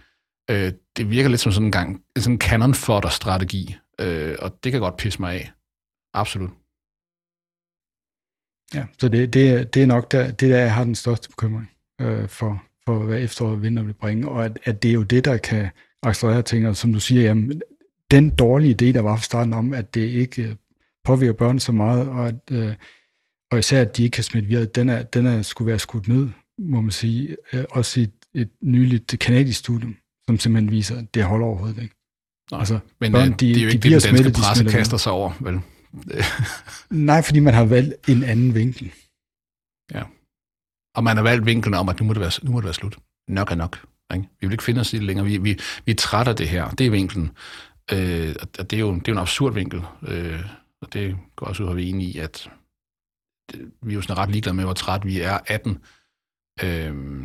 Øh, 0.51 0.73
det 0.97 1.11
virker 1.11 1.29
lidt 1.29 1.41
som 1.41 1.53
sådan 1.53 1.67
en 1.67 1.73
gang, 1.73 2.03
sådan 2.19 2.33
en 2.33 2.41
cannon 2.41 2.75
fodder 2.75 3.09
strategi, 3.09 3.77
øh, 4.01 4.37
og 4.39 4.59
det 4.65 4.73
kan 4.73 4.81
godt 4.81 4.97
pisse 4.97 5.21
mig 5.21 5.35
af. 5.35 5.53
Absolut. 6.15 6.51
Ja, 8.75 8.87
så 8.99 9.09
det, 9.09 9.33
det, 9.35 9.75
det 9.75 9.83
er 9.83 9.87
nok 9.87 10.13
der, 10.13 10.31
det 10.31 10.51
der, 10.51 10.59
jeg 10.59 10.75
har 10.75 10.85
den 10.85 10.95
største 10.95 11.29
bekymring 11.29 11.71
øh, 12.01 12.29
for, 12.29 12.63
for, 12.87 12.99
hvad 12.99 13.21
efteråret 13.23 13.55
og 13.55 13.63
vinter 13.63 13.83
vil 13.83 13.95
bringe, 13.95 14.29
og 14.29 14.45
at, 14.45 14.59
at 14.65 14.83
det 14.83 14.89
er 14.89 14.95
jo 14.95 15.03
det, 15.03 15.25
der 15.25 15.37
kan 15.37 15.69
accelerere 16.03 16.43
ting, 16.43 16.69
og 16.69 16.77
som 16.77 16.93
du 16.93 17.01
siger, 17.01 17.23
jamen, 17.23 17.63
den 18.11 18.31
dårlige 18.31 18.73
idé, 18.73 18.93
der 18.93 19.01
var 19.01 19.17
fra 19.17 19.23
starten 19.23 19.53
om, 19.53 19.73
at 19.73 19.95
det 19.95 20.01
ikke 20.01 20.43
øh, 20.43 20.57
påvirker 21.05 21.33
børn 21.33 21.59
så 21.59 21.73
meget, 21.73 22.09
og, 22.09 22.29
at, 22.29 22.51
øh, 22.53 22.75
og 23.53 23.59
især, 23.59 23.81
at 23.81 23.97
de 23.97 24.03
ikke 24.03 24.15
kan 24.15 24.25
smitte 24.25 24.49
virus, 24.49 24.67
den 24.75 24.89
er, 24.89 25.03
den 25.03 25.27
er 25.27 25.43
skulle 25.43 25.69
være 25.69 25.79
skudt 25.79 26.09
ned, 26.09 26.29
må 26.59 26.81
man 26.81 26.91
sige, 26.91 27.37
øh, 27.53 27.65
også 27.71 28.01
i 28.01 28.03
et, 28.03 28.13
et 28.35 28.51
nyligt 28.61 29.19
kanadisk 29.21 29.59
studium, 29.59 29.97
som 30.29 30.39
simpelthen 30.39 30.71
viser, 30.71 30.99
at 30.99 31.15
det 31.15 31.25
holder 31.25 31.47
overhovedet 31.47 31.83
ikke. 31.83 31.95
Nej, 32.51 32.59
altså, 32.59 32.79
men 33.01 33.13
børn, 33.13 33.33
de, 33.33 33.37
det 33.37 33.57
er 33.57 33.63
jo 33.63 33.69
ikke 33.69 33.83
de 33.83 33.83
det, 33.83 33.83
den 33.83 33.91
danske 33.93 34.09
smittet, 34.09 34.35
presse 34.35 34.65
de 34.65 34.71
kaster 34.71 34.97
sig 34.97 35.13
over, 35.13 35.33
vel? 35.41 35.61
Nej, 37.11 37.23
fordi 37.23 37.41
man 37.41 37.55
har 37.55 37.65
valgt 37.65 38.09
en 38.09 38.23
anden 38.23 38.55
vinkel. 38.55 38.93
Ja. 39.95 40.03
Og 40.97 41.05
man 41.05 41.17
har 41.17 41.23
valgt 41.23 41.47
vinklen 41.47 41.75
om, 41.75 41.89
at 41.89 42.01
nu 42.01 42.07
må 42.07 42.13
det 42.13 42.21
være, 42.21 42.31
nu 42.43 42.51
må 42.51 42.59
det 42.59 42.65
være 42.65 42.75
slut. 42.75 42.99
Nok 43.29 43.51
er 43.51 43.55
nok. 43.55 43.87
Ikke? 44.15 44.29
Vi 44.41 44.47
vil 44.47 44.53
ikke 44.53 44.65
finde 44.65 44.81
os 44.81 44.93
i 44.93 44.97
det 44.97 45.05
længere. 45.05 45.27
Vi, 45.27 45.39
vi, 45.39 45.59
vi 45.85 45.93
er 45.93 45.97
trætte 45.97 46.31
af 46.31 46.37
det 46.37 46.49
her. 46.49 46.71
Det 46.71 46.87
er 46.87 46.91
vinklen. 46.91 47.31
Øh, 47.93 48.35
og 48.59 48.71
det 48.71 48.77
er, 48.77 48.81
jo, 48.81 48.95
det 48.95 49.09
er 49.09 49.13
jo 49.13 49.13
en 49.13 49.19
absurd 49.19 49.55
vinkel. 49.55 49.83
Øh, 50.09 50.45
og 50.83 50.93
det 50.93 51.17
går 51.37 51.47
også 51.47 51.63
ud 51.63 51.71
at 51.71 51.77
vi 51.77 51.89
enige 51.89 52.11
i, 52.11 52.19
at 52.19 52.51
det, 53.53 53.73
vi 53.83 53.93
er 53.93 53.95
jo 53.95 54.03
sådan 54.03 54.19
ret 54.19 54.31
ligeglade 54.31 54.57
med, 54.57 54.65
hvor 54.65 54.73
træt 54.73 55.07
vi 55.07 55.21
er 55.21 55.39
18. 55.47 55.79
Øh, 56.63 57.25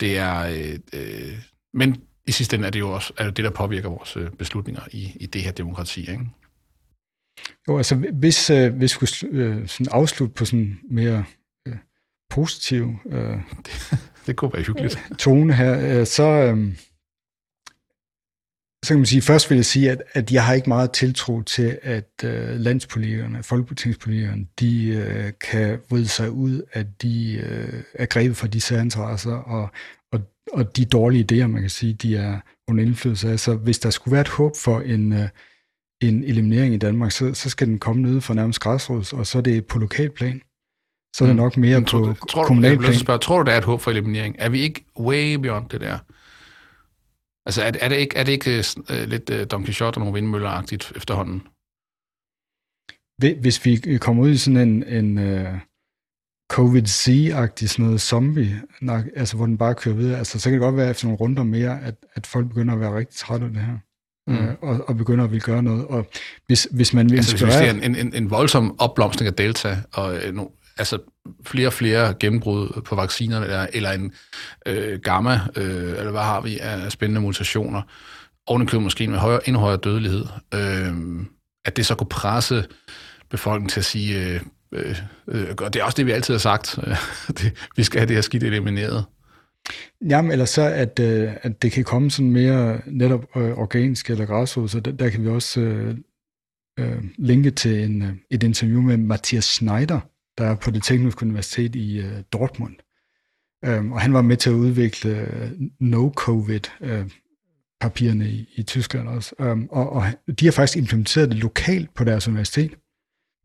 det 0.00 0.18
er... 0.18 0.38
Øh, 0.40 0.78
øh, 0.92 1.38
men 1.74 2.02
i 2.26 2.32
sidste 2.32 2.56
ende 2.56 2.66
er 2.66 2.70
det 2.70 2.78
jo 2.78 2.90
også 2.90 3.12
er 3.16 3.24
det, 3.24 3.36
det, 3.36 3.44
der 3.44 3.50
påvirker 3.50 3.88
vores 3.88 4.16
øh, 4.16 4.30
beslutninger 4.30 4.82
i, 4.92 5.12
i 5.20 5.26
det 5.26 5.42
her 5.42 5.52
demokrati. 5.52 6.00
Ikke? 6.00 6.26
Jo, 7.68 7.76
altså 7.76 7.94
hvis, 8.12 8.50
øh, 8.50 8.74
hvis 8.74 9.02
vi 9.02 9.06
skulle 9.06 9.32
øh, 9.32 9.68
sådan 9.68 9.92
afslutte 9.92 10.34
på 10.34 10.44
sådan 10.44 10.78
mere 10.90 11.24
øh, 11.68 11.76
positiv 12.30 12.94
øh, 13.10 13.36
det, 13.66 13.98
det 14.26 14.36
kunne 14.36 14.52
være 14.52 14.62
hyggeligt. 14.62 14.98
tone 15.18 15.54
her, 15.54 16.00
øh, 16.00 16.06
så, 16.06 16.22
øh, 16.22 16.74
så 18.84 18.88
kan 18.88 18.96
man 18.96 19.06
sige, 19.06 19.22
først 19.22 19.50
vil 19.50 19.56
jeg 19.56 19.64
sige, 19.64 19.90
at, 19.90 20.02
at 20.12 20.32
jeg 20.32 20.46
har 20.46 20.54
ikke 20.54 20.68
meget 20.68 20.92
tiltro 20.92 21.42
til, 21.42 21.78
at 21.82 22.24
øh, 22.24 22.60
landspolitikerne, 22.60 23.42
folketingspolitikerne, 23.42 24.46
de 24.60 24.86
øh, 24.86 25.32
kan 25.40 25.78
vride 25.90 26.08
sig 26.08 26.30
ud, 26.30 26.62
at 26.72 26.86
de 27.02 27.34
øh, 27.34 27.82
er 27.94 28.06
grebet 28.06 28.36
for 28.36 28.46
de 28.46 28.60
særinteresser 28.60 29.34
og, 29.34 29.70
og 30.52 30.76
de 30.76 30.84
dårlige 30.84 31.26
idéer, 31.32 31.46
man 31.46 31.60
kan 31.60 31.70
sige, 31.70 31.94
de 31.94 32.16
er 32.16 32.40
under 32.68 32.84
indflydelse 32.84 33.30
af. 33.30 33.40
Så 33.40 33.54
hvis 33.54 33.78
der 33.78 33.90
skulle 33.90 34.12
være 34.12 34.20
et 34.20 34.28
håb 34.28 34.52
for 34.56 34.80
en, 34.80 35.12
øh, 35.12 35.28
en 36.02 36.24
eliminering 36.24 36.74
i 36.74 36.78
Danmark, 36.78 37.12
så, 37.12 37.34
så 37.34 37.50
skal 37.50 37.66
den 37.66 37.78
komme 37.78 38.02
nede 38.02 38.20
fra 38.20 38.34
nærmest 38.34 38.60
græsrods, 38.60 39.12
og 39.12 39.26
så 39.26 39.38
er 39.38 39.42
det 39.42 39.66
på 39.66 39.78
lokalplan. 39.78 40.42
Så 41.16 41.24
er 41.24 41.26
det 41.26 41.36
mm. 41.36 41.42
nok 41.42 41.56
mere 41.56 41.80
på 41.80 41.86
tror, 41.86 42.16
tror 42.28 42.44
kommunalplan. 42.44 42.92
Du, 42.92 42.98
spørge, 42.98 43.18
tror 43.18 43.42
du, 43.42 43.46
der 43.46 43.52
er 43.52 43.58
et 43.58 43.64
håb 43.64 43.80
for 43.80 43.90
eliminering? 43.90 44.36
Er 44.38 44.48
vi 44.48 44.60
ikke 44.60 44.84
way 44.98 45.34
beyond 45.34 45.68
det 45.68 45.80
der? 45.80 45.98
Altså, 47.46 47.62
er, 47.62 47.72
er 47.80 47.88
det 47.88 47.96
ikke, 47.96 48.16
er 48.16 48.24
det 48.24 48.32
ikke 48.32 48.64
uh, 48.90 49.08
lidt 49.08 49.30
uh, 49.30 49.42
Don 49.50 49.64
Quixote 49.64 49.96
og 49.96 50.00
nogle 50.00 50.14
vindmøller 50.14 50.62
efterhånden? 50.96 51.42
Hvis 53.40 53.64
vi 53.64 53.98
kommer 54.00 54.22
ud 54.22 54.30
i 54.30 54.36
sådan 54.36 54.68
en, 54.68 54.82
en 54.82 55.18
uh, 55.18 55.58
COVID-C-agtig 56.52 57.68
sådan 57.68 57.84
noget 57.84 58.00
zombie, 58.00 58.62
altså 59.16 59.36
hvor 59.36 59.46
den 59.46 59.58
bare 59.58 59.74
kører 59.74 59.94
videre. 59.94 60.18
Altså, 60.18 60.38
så 60.38 60.44
kan 60.44 60.52
det 60.52 60.60
godt 60.60 60.76
være 60.76 60.90
efter 60.90 61.06
nogle 61.06 61.18
runder 61.18 61.42
mere, 61.42 61.80
at, 61.82 61.94
at 62.14 62.26
folk 62.26 62.48
begynder 62.48 62.74
at 62.74 62.80
være 62.80 62.96
rigtig 62.96 63.16
trætte 63.16 63.46
af 63.46 63.52
det 63.52 63.62
her. 63.62 63.78
Mm. 64.26 64.36
Øh, 64.36 64.54
og, 64.62 64.88
og 64.88 64.96
begynder 64.96 65.24
at 65.24 65.30
ville 65.30 65.40
gøre 65.40 65.62
noget. 65.62 65.86
Og 65.86 66.06
hvis, 66.46 66.68
hvis 66.70 66.94
man 66.94 67.10
vil 67.10 67.16
altså, 67.16 67.32
hvis 67.32 67.46
vi 67.46 67.50
ser 67.50 67.70
en, 67.70 67.94
en, 67.94 68.14
en 68.14 68.30
voldsom 68.30 68.80
opblomstring 68.80 69.26
af 69.26 69.34
Delta, 69.34 69.76
og 69.92 70.16
øh, 70.16 70.34
no, 70.34 70.44
altså 70.78 70.98
flere 71.44 71.66
og 71.66 71.72
flere 71.72 72.14
gennembrud 72.20 72.82
på 72.84 72.94
vaccinerne, 72.94 73.46
eller, 73.46 73.66
eller 73.72 73.92
en 73.92 74.12
øh, 74.66 75.00
gamma, 75.00 75.40
øh, 75.56 75.98
eller 75.98 76.10
hvad 76.10 76.20
har 76.20 76.40
vi 76.40 76.58
af 76.58 76.92
spændende 76.92 77.20
mutationer, 77.20 77.82
ovenikøbet 78.46 78.82
måske 78.82 79.08
med 79.08 79.18
højere, 79.18 79.48
endnu 79.48 79.60
højere 79.60 79.80
dødelighed, 79.84 80.24
øh, 80.54 80.94
at 81.64 81.76
det 81.76 81.86
så 81.86 81.94
kunne 81.94 82.08
presse 82.08 82.64
befolkningen 83.30 83.68
til 83.68 83.80
at 83.80 83.84
sige, 83.84 84.34
øh, 84.34 84.40
Øh, 84.72 84.96
øh, 85.28 85.54
og 85.58 85.74
det 85.74 85.80
er 85.80 85.84
også 85.84 85.96
det, 85.96 86.06
vi 86.06 86.12
altid 86.12 86.34
har 86.34 86.38
sagt. 86.38 86.78
det, 87.38 87.68
vi 87.76 87.82
skal 87.82 88.00
have 88.00 88.08
det 88.08 88.16
her 88.16 88.22
skidt 88.22 88.44
elimineret. 88.44 89.04
Jamen, 90.08 90.32
eller 90.32 90.44
så, 90.44 90.62
at, 90.62 91.00
øh, 91.00 91.32
at 91.42 91.62
det 91.62 91.72
kan 91.72 91.84
komme 91.84 92.10
sådan 92.10 92.30
mere 92.30 92.80
netop 92.86 93.26
øh, 93.36 93.58
organisk 93.58 94.10
eller 94.10 94.26
græsrod, 94.26 94.68
så 94.68 94.80
der, 94.80 94.92
der 94.92 95.08
kan 95.08 95.22
vi 95.22 95.28
også 95.28 95.60
øh, 95.60 95.96
øh, 96.78 97.04
linke 97.18 97.50
til 97.50 97.84
en, 97.84 98.02
øh, 98.02 98.14
et 98.30 98.42
interview 98.42 98.80
med 98.80 98.96
Mathias 98.96 99.44
Schneider, 99.44 100.00
der 100.38 100.44
er 100.44 100.54
på 100.54 100.70
det 100.70 100.82
tekniske 100.82 101.22
universitet 101.22 101.76
i 101.76 101.98
øh, 101.98 102.22
Dortmund. 102.32 102.74
Øh, 103.64 103.92
og 103.92 104.00
han 104.00 104.12
var 104.12 104.22
med 104.22 104.36
til 104.36 104.50
at 104.50 104.54
udvikle 104.54 105.10
øh, 105.10 105.50
no-covid-papirerne 105.80 108.24
øh, 108.24 108.30
i, 108.30 108.48
i 108.56 108.62
Tyskland 108.62 109.08
også. 109.08 109.34
Øh, 109.40 109.58
og, 109.70 109.92
og 109.92 110.04
de 110.40 110.44
har 110.44 110.52
faktisk 110.52 110.78
implementeret 110.78 111.28
det 111.28 111.38
lokalt 111.38 111.94
på 111.94 112.04
deres 112.04 112.28
universitet 112.28 112.74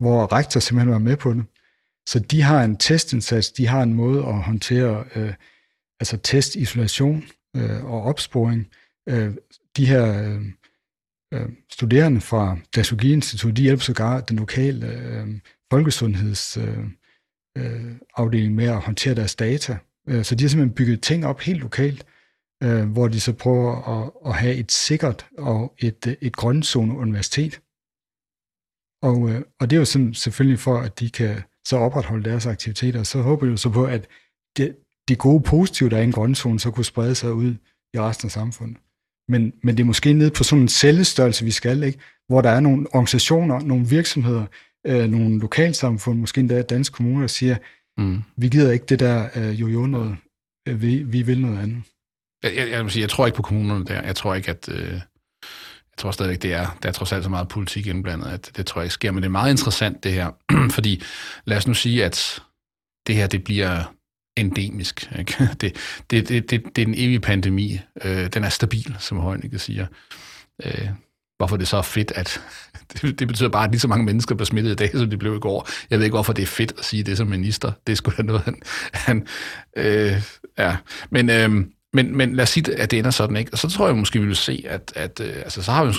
hvor 0.04 0.32
rektor 0.32 0.60
simpelthen 0.60 0.92
var 0.92 0.98
med 0.98 1.16
på 1.16 1.32
det. 1.32 1.44
Så 2.06 2.18
de 2.18 2.42
har 2.42 2.64
en 2.64 2.76
testindsats, 2.76 3.52
de 3.52 3.66
har 3.66 3.82
en 3.82 3.94
måde 3.94 4.18
at 4.18 4.42
håndtere 4.42 5.04
øh, 5.16 5.34
altså 6.00 6.16
test, 6.16 6.56
isolation 6.56 7.24
øh, 7.56 7.84
og 7.84 8.02
opsporing. 8.02 8.66
Øh, 9.08 9.34
de 9.76 9.86
her 9.86 10.22
øh, 10.22 10.42
øh 11.34 11.48
studerende 11.72 12.20
fra 12.20 12.56
Dasugi 12.76 13.12
Institut, 13.12 13.56
de 13.56 13.62
hjælper 13.62 13.82
sågar 13.82 14.20
den 14.20 14.38
lokale 14.38 14.86
øh, 14.86 15.28
folkesundhedsafdeling 15.72 18.34
øh, 18.34 18.50
øh, 18.50 18.56
med 18.56 18.64
at 18.64 18.80
håndtere 18.80 19.14
deres 19.14 19.34
data. 19.34 19.76
Øh, 20.08 20.24
så 20.24 20.34
de 20.34 20.44
har 20.44 20.48
simpelthen 20.48 20.74
bygget 20.74 21.02
ting 21.02 21.26
op 21.26 21.40
helt 21.40 21.60
lokalt, 21.60 22.06
øh, 22.62 22.84
hvor 22.84 23.08
de 23.08 23.20
så 23.20 23.32
prøver 23.32 24.02
at, 24.02 24.10
at 24.26 24.34
have 24.34 24.54
et 24.54 24.72
sikkert 24.72 25.26
og 25.38 25.74
et, 25.78 26.06
øh, 26.06 26.14
et 26.20 26.36
grønzone 26.36 26.98
universitet. 26.98 27.60
Og, 29.08 29.30
øh, 29.30 29.42
og 29.60 29.70
det 29.70 29.76
er 29.76 29.80
jo 29.80 29.84
sådan, 29.84 30.14
selvfølgelig 30.14 30.58
for, 30.58 30.76
at 30.78 31.00
de 31.00 31.10
kan 31.10 31.42
så 31.66 31.76
opretholde 31.76 32.30
deres 32.30 32.46
aktiviteter. 32.46 33.02
Så 33.02 33.22
håber 33.22 33.46
jeg 33.46 33.52
jo 33.52 33.56
så 33.56 33.70
på, 33.70 33.84
at 33.84 34.06
det, 34.56 34.76
de 35.08 35.16
gode 35.16 35.42
positive, 35.42 35.90
der 35.90 35.96
er 35.96 36.00
i 36.00 36.04
en 36.04 36.12
grønzone, 36.12 36.60
så 36.60 36.70
kunne 36.70 36.84
sprede 36.84 37.14
sig 37.14 37.32
ud 37.32 37.54
i 37.94 38.00
resten 38.00 38.26
af 38.26 38.30
samfundet. 38.30 38.76
Men, 39.28 39.52
men 39.62 39.76
det 39.76 39.82
er 39.82 39.86
måske 39.86 40.12
ned 40.12 40.30
på 40.30 40.44
sådan 40.44 40.62
en 40.62 40.68
cellestørrelse, 40.68 41.44
vi 41.44 41.50
skal, 41.50 41.82
ikke? 41.82 41.98
hvor 42.28 42.40
der 42.40 42.50
er 42.50 42.60
nogle 42.60 42.86
organisationer, 42.86 43.60
nogle 43.60 43.86
virksomheder, 43.86 44.46
øh, 44.86 45.10
nogle 45.10 45.40
lokalsamfund, 45.40 46.18
måske 46.18 46.40
endda 46.40 46.62
danske 46.62 46.94
kommuner, 46.94 47.20
der 47.20 47.26
siger, 47.26 47.56
mm. 47.98 48.22
vi 48.36 48.48
gider 48.48 48.72
ikke 48.72 48.86
det 48.86 49.00
der 49.00 49.28
øh, 49.36 49.60
jo-jo 49.60 49.86
noget, 49.86 50.16
øh, 50.68 50.82
vi, 50.82 51.02
vi 51.02 51.22
vil 51.22 51.40
noget 51.40 51.58
andet. 51.58 51.82
Jeg, 52.42 52.56
jeg, 52.56 52.70
jeg, 52.70 52.90
sige, 52.90 53.02
jeg 53.02 53.10
tror 53.10 53.26
ikke 53.26 53.36
på 53.36 53.42
kommunerne 53.42 53.84
der. 53.84 54.02
Jeg 54.02 54.16
tror 54.16 54.34
ikke, 54.34 54.50
at... 54.50 54.68
Øh 54.68 55.00
jeg 55.94 55.98
tror 55.98 56.10
stadigvæk, 56.10 56.42
det 56.42 56.52
er, 56.52 56.78
der 56.82 56.88
er 56.88 56.92
trods 56.92 57.12
alt 57.12 57.24
så 57.24 57.30
meget 57.30 57.48
politik 57.48 57.86
indblandet, 57.86 58.26
at 58.26 58.50
det 58.56 58.66
tror 58.66 58.80
jeg 58.80 58.86
ikke 58.86 58.94
sker. 58.94 59.12
Men 59.12 59.22
det 59.22 59.28
er 59.28 59.32
meget 59.32 59.50
interessant, 59.50 60.04
det 60.04 60.12
her. 60.12 60.30
fordi 60.76 61.02
lad 61.44 61.56
os 61.56 61.66
nu 61.66 61.74
sige, 61.74 62.04
at 62.04 62.42
det 63.06 63.14
her, 63.14 63.26
det 63.26 63.44
bliver 63.44 63.84
endemisk. 64.36 65.10
Ikke? 65.18 65.48
Det, 65.60 65.76
det, 66.10 66.28
det, 66.28 66.50
det, 66.50 66.62
det 66.76 66.82
er 66.82 66.86
en 66.86 66.94
evig 66.96 67.22
pandemi. 67.22 67.80
Øh, 68.04 68.26
den 68.26 68.44
er 68.44 68.48
stabil, 68.48 68.96
som 68.98 69.18
Højnække 69.18 69.58
siger. 69.58 69.86
Øh, 70.64 70.88
hvorfor 71.36 71.56
det 71.56 71.68
så 71.68 71.76
er 71.76 71.82
fedt, 71.82 72.12
at 72.14 72.40
det, 72.92 73.18
det 73.18 73.28
betyder 73.28 73.48
bare, 73.48 73.64
at 73.64 73.70
lige 73.70 73.80
så 73.80 73.88
mange 73.88 74.04
mennesker 74.04 74.34
bliver 74.34 74.46
smittet 74.46 74.72
i 74.72 74.74
dag, 74.74 74.90
som 74.92 75.10
de 75.10 75.16
blev 75.16 75.36
i 75.36 75.38
går. 75.38 75.68
Jeg 75.90 75.98
ved 75.98 76.04
ikke, 76.04 76.14
hvorfor 76.14 76.32
det 76.32 76.42
er 76.42 76.46
fedt 76.46 76.74
at 76.78 76.84
sige 76.84 77.02
det 77.02 77.16
som 77.16 77.26
minister. 77.26 77.72
Det 77.86 77.92
er 77.92 77.96
sgu 77.96 78.12
da 78.16 78.22
noget, 78.22 78.42
han... 78.42 78.62
han 78.92 79.26
øh, 79.76 80.22
ja. 80.58 80.76
Men, 81.10 81.30
øh, 81.30 81.64
men, 81.94 82.16
men 82.16 82.36
lad 82.36 82.42
os 82.42 82.48
sige, 82.48 82.78
at 82.78 82.90
det 82.90 82.98
ender 82.98 83.10
sådan, 83.10 83.36
ikke? 83.36 83.52
Og 83.52 83.58
så 83.58 83.68
tror 83.68 83.86
jeg 83.86 83.96
måske, 83.96 84.20
vi 84.20 84.26
vil 84.26 84.36
se, 84.36 84.64
at, 84.68 84.92
at 84.96 85.20
øh, 85.20 85.36
altså, 85.36 85.62
så 85.62 85.72
har 85.72 85.84
vi 85.84 85.92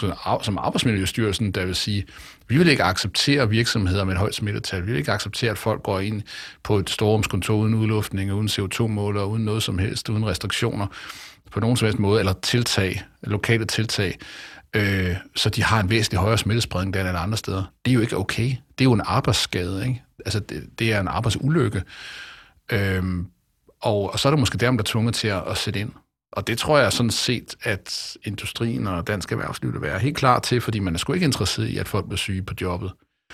som 0.43 0.57
Arbejdsmiljøstyrelsen, 0.57 1.51
der 1.51 1.65
vil 1.65 1.75
sige, 1.75 2.05
vi 2.47 2.57
vil 2.57 2.67
ikke 2.67 2.83
acceptere 2.83 3.49
virksomheder 3.49 4.03
med 4.03 4.13
et 4.13 4.19
højt 4.19 4.35
smittetal. 4.35 4.81
Vi 4.81 4.91
vil 4.91 4.97
ikke 4.97 5.11
acceptere, 5.11 5.51
at 5.51 5.57
folk 5.57 5.83
går 5.83 5.99
ind 5.99 6.21
på 6.63 6.77
et 6.77 6.89
storrumskontor 6.89 7.55
uden 7.55 7.73
udluftning, 7.73 8.33
uden 8.33 8.47
CO2-måler, 8.47 9.23
uden 9.23 9.45
noget 9.45 9.63
som 9.63 9.77
helst, 9.77 10.09
uden 10.09 10.25
restriktioner 10.25 10.87
på 11.51 11.59
nogen 11.59 11.77
som 11.77 11.85
helst 11.85 11.99
måde, 11.99 12.19
eller 12.19 12.33
tiltag, 12.33 13.03
lokale 13.21 13.65
tiltag, 13.65 14.17
øh, 14.73 15.15
så 15.35 15.49
de 15.49 15.63
har 15.63 15.79
en 15.79 15.89
væsentlig 15.89 16.19
højere 16.19 16.37
smittespredning 16.37 16.93
der 16.93 17.09
end 17.09 17.17
andre 17.17 17.37
steder. 17.37 17.63
Det 17.85 17.91
er 17.91 17.95
jo 17.95 18.01
ikke 18.01 18.17
okay. 18.17 18.47
Det 18.47 18.81
er 18.81 18.83
jo 18.83 18.93
en 18.93 19.01
arbejdsskade, 19.05 19.87
ikke? 19.87 20.03
Altså, 20.25 20.39
det, 20.39 20.63
det 20.79 20.93
er 20.93 20.99
en 20.99 21.07
arbejdsulykke. 21.07 21.83
Øh, 22.71 23.03
og, 23.81 24.11
og 24.11 24.19
så 24.19 24.27
er 24.27 24.31
det 24.31 24.39
måske 24.39 24.57
der, 24.57 24.71
man 24.71 24.79
er 24.79 24.83
tvunget 24.83 25.15
til 25.15 25.27
at, 25.27 25.43
at 25.47 25.57
sætte 25.57 25.79
ind. 25.79 25.91
Og 26.31 26.47
det 26.47 26.57
tror 26.57 26.77
jeg 26.77 26.93
sådan 26.93 27.11
set, 27.11 27.55
at 27.63 28.17
industrien 28.23 28.87
og 28.87 29.07
dansk 29.07 29.31
erhvervsliv 29.31 29.73
vil 29.73 29.81
være 29.81 29.99
helt 29.99 30.17
klar 30.17 30.39
til, 30.39 30.61
fordi 30.61 30.79
man 30.79 30.93
er 30.93 30.97
sgu 30.97 31.13
ikke 31.13 31.25
interesseret 31.25 31.67
i, 31.67 31.77
at 31.77 31.87
folk 31.87 32.05
bliver 32.05 32.17
syge 32.17 32.41
på 32.41 32.53
jobbet. 32.61 32.91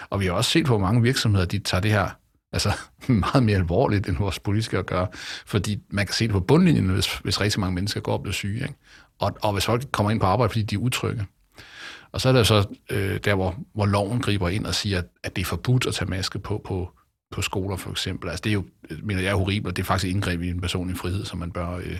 Og 0.10 0.20
vi 0.20 0.26
har 0.26 0.34
også 0.34 0.52
set 0.52 0.66
hvor 0.66 0.78
mange 0.78 1.02
virksomheder, 1.02 1.46
de 1.46 1.60
tager 1.60 1.82
det 1.82 1.92
her 1.92 2.10
altså, 2.54 2.72
meget 3.08 3.44
mere 3.44 3.58
alvorligt, 3.58 4.10
end 4.10 4.18
vores 4.18 4.40
politikere 4.40 4.84
gør. 4.84 5.06
Fordi 5.46 5.80
man 5.90 6.06
kan 6.06 6.14
se 6.14 6.24
det 6.24 6.32
på 6.32 6.40
bundlinjen, 6.40 6.90
hvis, 6.90 7.16
hvis 7.16 7.42
rigtig 7.42 7.60
mange 7.60 7.76
mennesker 7.76 8.02
går 8.02 8.14
og 8.14 8.22
bliver 8.22 8.34
syge. 8.34 8.62
Ikke? 8.62 8.76
Og, 9.20 9.38
og 9.42 9.54
hvis 9.54 9.66
folk 9.66 9.92
kommer 9.92 10.12
ind 10.12 10.20
på 10.20 10.26
arbejde, 10.26 10.50
fordi 10.50 10.64
de 10.64 10.76
er 10.76 10.80
utrygge. 10.80 11.26
Og 12.12 12.22
så 12.22 12.30
er 12.30 12.34
der 12.34 12.44
så 12.44 12.66
øh, 12.90 13.20
der, 13.26 13.36
hvor, 13.36 13.56
hvor 13.74 13.86
loven 13.86 14.22
griber 14.22 14.50
ind 14.50 14.66
og 14.66 14.76
siger, 14.76 14.98
at, 14.98 15.06
at 15.24 15.36
det 15.36 15.42
er 15.42 15.46
forbudt 15.46 15.88
at 15.88 15.94
tage 15.94 16.10
maske 16.10 16.40
på 16.40 16.62
på, 16.66 16.92
på 17.32 17.42
skoler 17.42 17.78
for 17.78 17.92
eksempel. 17.92 18.30
Altså 18.30 18.42
det 18.44 18.50
er 18.50 18.54
jo, 18.54 18.64
mener 19.04 19.22
jeg, 19.22 19.32
er 19.32 19.36
horribelt. 19.36 19.76
Det 19.76 19.82
er 19.82 19.86
faktisk 19.86 20.14
indgreb 20.14 20.42
i 20.42 20.50
en 20.50 20.62
personlig 20.62 20.98
frihed, 20.98 21.26
som 21.26 21.40
man 21.40 21.52
bør 21.52 21.70
øh, 21.70 21.98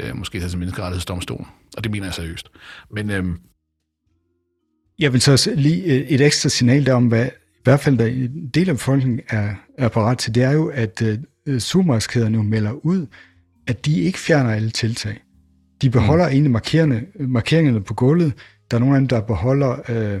øh, 0.00 0.16
måske 0.16 0.38
tage 0.38 0.48
til 0.48 0.58
menneskerettighedsdomstolen. 0.58 1.46
Og 1.76 1.84
det 1.84 1.92
mener 1.92 2.06
jeg 2.06 2.14
seriøst. 2.14 2.48
Men... 2.90 3.10
Øh, 3.10 3.24
jeg 4.98 5.12
vil 5.12 5.20
så 5.20 5.52
lige 5.56 5.84
et 5.84 6.20
ekstra 6.20 6.48
signal 6.48 6.86
der 6.86 6.94
om, 6.94 7.06
hvad 7.06 7.26
i 7.26 7.60
hvert 7.64 7.80
fald 7.80 7.98
der 7.98 8.06
en 8.06 8.48
del 8.54 8.68
af 8.68 8.74
befolkningen 8.74 9.20
er, 9.28 9.54
er 9.78 9.88
parat 9.88 10.18
til, 10.18 10.34
det 10.34 10.42
er 10.42 10.52
jo, 10.52 10.66
at 10.66 11.02
øh, 11.46 11.60
supermarkedskæderne 11.60 12.44
melder 12.44 12.72
ud, 12.72 13.06
at 13.66 13.86
de 13.86 14.00
ikke 14.00 14.18
fjerner 14.18 14.50
alle 14.50 14.70
tiltag. 14.70 15.22
De 15.82 15.90
beholder 15.90 16.24
mm. 16.24 16.32
egentlig 16.32 16.50
markeringerne 17.18 17.82
på 17.82 17.94
gulvet. 17.94 18.32
Der 18.70 18.76
er 18.76 18.80
nogle 18.80 18.94
af 18.94 19.00
dem, 19.00 19.08
der 19.08 19.20
beholder 19.20 19.76
øh, 19.88 20.20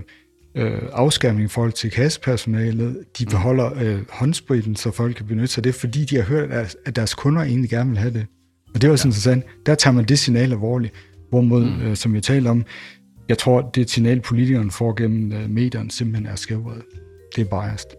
øh, 0.56 0.82
afskærmning 0.92 1.44
i 1.44 1.48
forhold 1.48 1.72
til 1.72 1.90
kassepersonalet. 1.90 3.04
De 3.18 3.24
mm. 3.24 3.30
beholder 3.30 3.70
øh, 3.82 3.98
håndspriten, 4.10 4.76
så 4.76 4.90
folk 4.90 5.16
kan 5.16 5.26
benytte 5.26 5.46
sig 5.46 5.58
af 5.58 5.62
det, 5.62 5.74
fordi 5.74 6.04
de 6.04 6.16
har 6.16 6.22
hørt, 6.22 6.50
at 6.86 6.96
deres 6.96 7.14
kunder 7.14 7.42
egentlig 7.42 7.70
gerne 7.70 7.90
vil 7.90 7.98
have 7.98 8.12
det. 8.12 8.26
Og 8.74 8.82
det 8.82 8.90
var 8.90 8.96
sådan 8.96 9.08
ja. 9.08 9.10
interessant. 9.10 9.44
Der 9.66 9.74
tager 9.74 9.94
man 9.94 10.04
det 10.04 10.18
signal 10.18 10.52
alvorligt. 10.52 10.94
Hvorimod, 11.30 11.64
mm. 11.64 11.80
øh, 11.80 11.96
som 11.96 12.14
jeg 12.14 12.22
talte 12.22 12.48
om, 12.48 12.64
jeg 13.28 13.38
tror, 13.38 13.70
det 13.74 13.90
signal, 13.90 14.20
politikeren 14.20 14.70
får 14.70 14.94
gennem 14.96 15.32
øh, 15.32 15.50
medierne, 15.50 15.90
simpelthen 15.90 16.26
er 16.26 16.36
skævret. 16.36 16.82
Det 17.36 17.50
er 17.52 17.60
biased. 17.60 17.90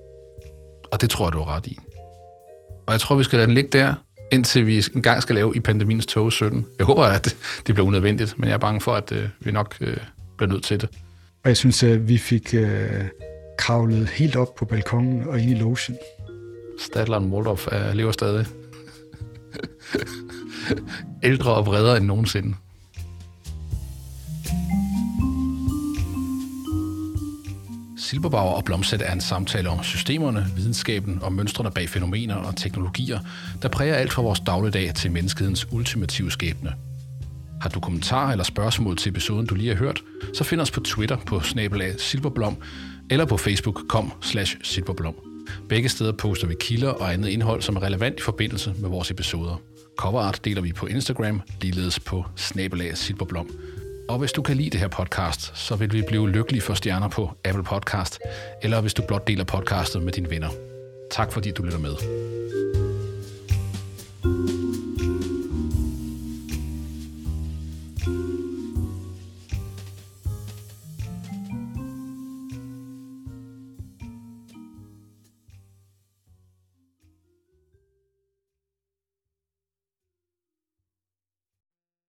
Og 0.92 1.02
det 1.02 1.10
tror 1.10 1.26
jeg, 1.26 1.34
du 1.34 1.40
er 1.40 1.56
ret 1.56 1.68
i. 1.68 1.78
Og 2.88 2.94
jeg 2.94 3.00
tror, 3.00 3.16
vi 3.16 3.24
skal 3.24 3.38
lade 3.38 3.48
den 3.48 3.56
ligge 3.56 3.70
der, 3.70 3.94
indtil 4.32 4.68
vi 4.68 4.84
en 4.96 5.02
gang 5.02 5.22
skal 5.22 5.36
lave 5.36 5.56
i 5.56 5.60
pandemiens 5.60 6.06
tog 6.06 6.34
17. 6.34 6.66
Jeg 6.78 6.86
håber, 6.86 7.04
at 7.04 7.36
det 7.68 7.76
bliver 7.76 7.88
unødvendigt, 7.88 8.40
men 8.40 8.48
jeg 8.48 8.54
er 8.54 8.60
bange 8.60 8.82
for, 8.82 8.94
at 8.94 9.12
øh, 9.12 9.30
vi 9.40 9.52
nok 9.52 9.76
øh, 9.82 9.98
bliver 10.38 10.52
nødt 10.52 10.64
til 10.64 10.82
det. 10.82 10.90
Og 11.48 11.50
jeg 11.50 11.58
synes, 11.58 11.84
at 11.84 12.08
vi 12.08 12.18
fik 12.18 12.54
øh, 12.54 13.06
kravlet 13.58 14.10
helt 14.10 14.36
op 14.36 14.56
på 14.56 14.66
balkongen 14.66 15.28
og 15.28 15.40
ind 15.40 15.52
i 15.52 15.54
lotion. 15.54 15.98
Stadler 16.80 17.20
Moldov 17.20 17.30
Moldorf 17.30 17.68
er, 17.72 17.94
lever 17.94 18.12
stadig. 18.12 18.46
Ældre 21.24 21.54
og 21.54 21.66
bredere 21.66 21.98
end 21.98 22.06
nogensinde. 22.06 22.56
Silberbauer 28.00 28.54
og 28.54 28.66
Blomsæt 28.66 29.02
er 29.02 29.14
en 29.14 29.22
samtale 29.22 29.70
om 29.70 29.84
systemerne, 29.84 30.46
videnskaben 30.56 31.20
og 31.22 31.34
mønstrene 31.34 31.72
bag 31.72 31.90
fænomener 31.90 32.36
og 32.36 32.56
teknologier, 32.56 33.20
der 33.62 33.70
præger 33.70 33.96
alt 33.96 34.14
fra 34.14 34.22
vores 34.22 34.40
dagligdag 34.40 34.94
til 34.96 35.12
menneskehedens 35.12 35.68
ultimative 35.72 36.32
skæbne. 36.32 36.74
Har 37.62 37.70
du 37.70 37.80
kommentarer 37.80 38.32
eller 38.32 38.44
spørgsmål 38.44 38.98
til 38.98 39.10
episoden, 39.10 39.46
du 39.46 39.56
lige 39.56 39.70
har 39.70 39.76
hørt, 39.76 40.04
så 40.34 40.44
find 40.44 40.62
os 40.62 40.72
på 40.72 40.80
Twitter 40.80 41.18
på 41.18 41.40
snabelag 41.40 42.00
silberblom 42.00 42.58
eller 43.10 43.26
på 43.26 43.38
facebook.com 43.38 44.12
slash 44.22 44.58
silberblom. 44.64 45.16
Begge 45.70 45.90
steder 45.90 46.12
poster 46.12 46.48
vi 46.48 46.56
kilder 46.60 46.90
og 46.90 47.14
andet 47.14 47.30
indhold, 47.30 47.62
som 47.62 47.76
er 47.76 47.84
relevant 47.84 48.20
i 48.20 48.24
forbindelse 48.24 48.74
med 48.80 48.90
vores 48.90 49.12
episoder. 49.12 49.62
Coverart 49.98 50.46
deler 50.46 50.62
vi 50.62 50.74
på 50.74 50.86
Instagram, 50.86 51.42
ligeledes 51.62 52.00
på 52.00 52.26
snabelag 52.36 52.98
silberblom. 52.98 53.50
Og 54.10 54.20
hvis 54.20 54.32
du 54.32 54.42
kan 54.42 54.58
lide 54.58 54.70
det 54.70 54.80
her 54.80 54.88
podcast, 54.88 55.58
så 55.58 55.76
vil 55.76 55.94
vi 55.94 56.04
blive 56.08 56.30
lykkelige 56.30 56.62
for 56.62 56.74
stjerner 56.74 57.08
på 57.08 57.32
Apple 57.46 57.64
Podcast, 57.64 58.20
eller 58.64 58.82
hvis 58.82 58.94
du 58.94 59.04
blot 59.08 59.28
deler 59.28 59.44
podcastet 59.44 60.04
med 60.04 60.14
dine 60.14 60.30
venner. 60.30 60.50
Tak 61.12 61.32
fordi 61.32 61.52
du 61.52 61.64
lytter 61.64 61.80
med. 61.80 61.96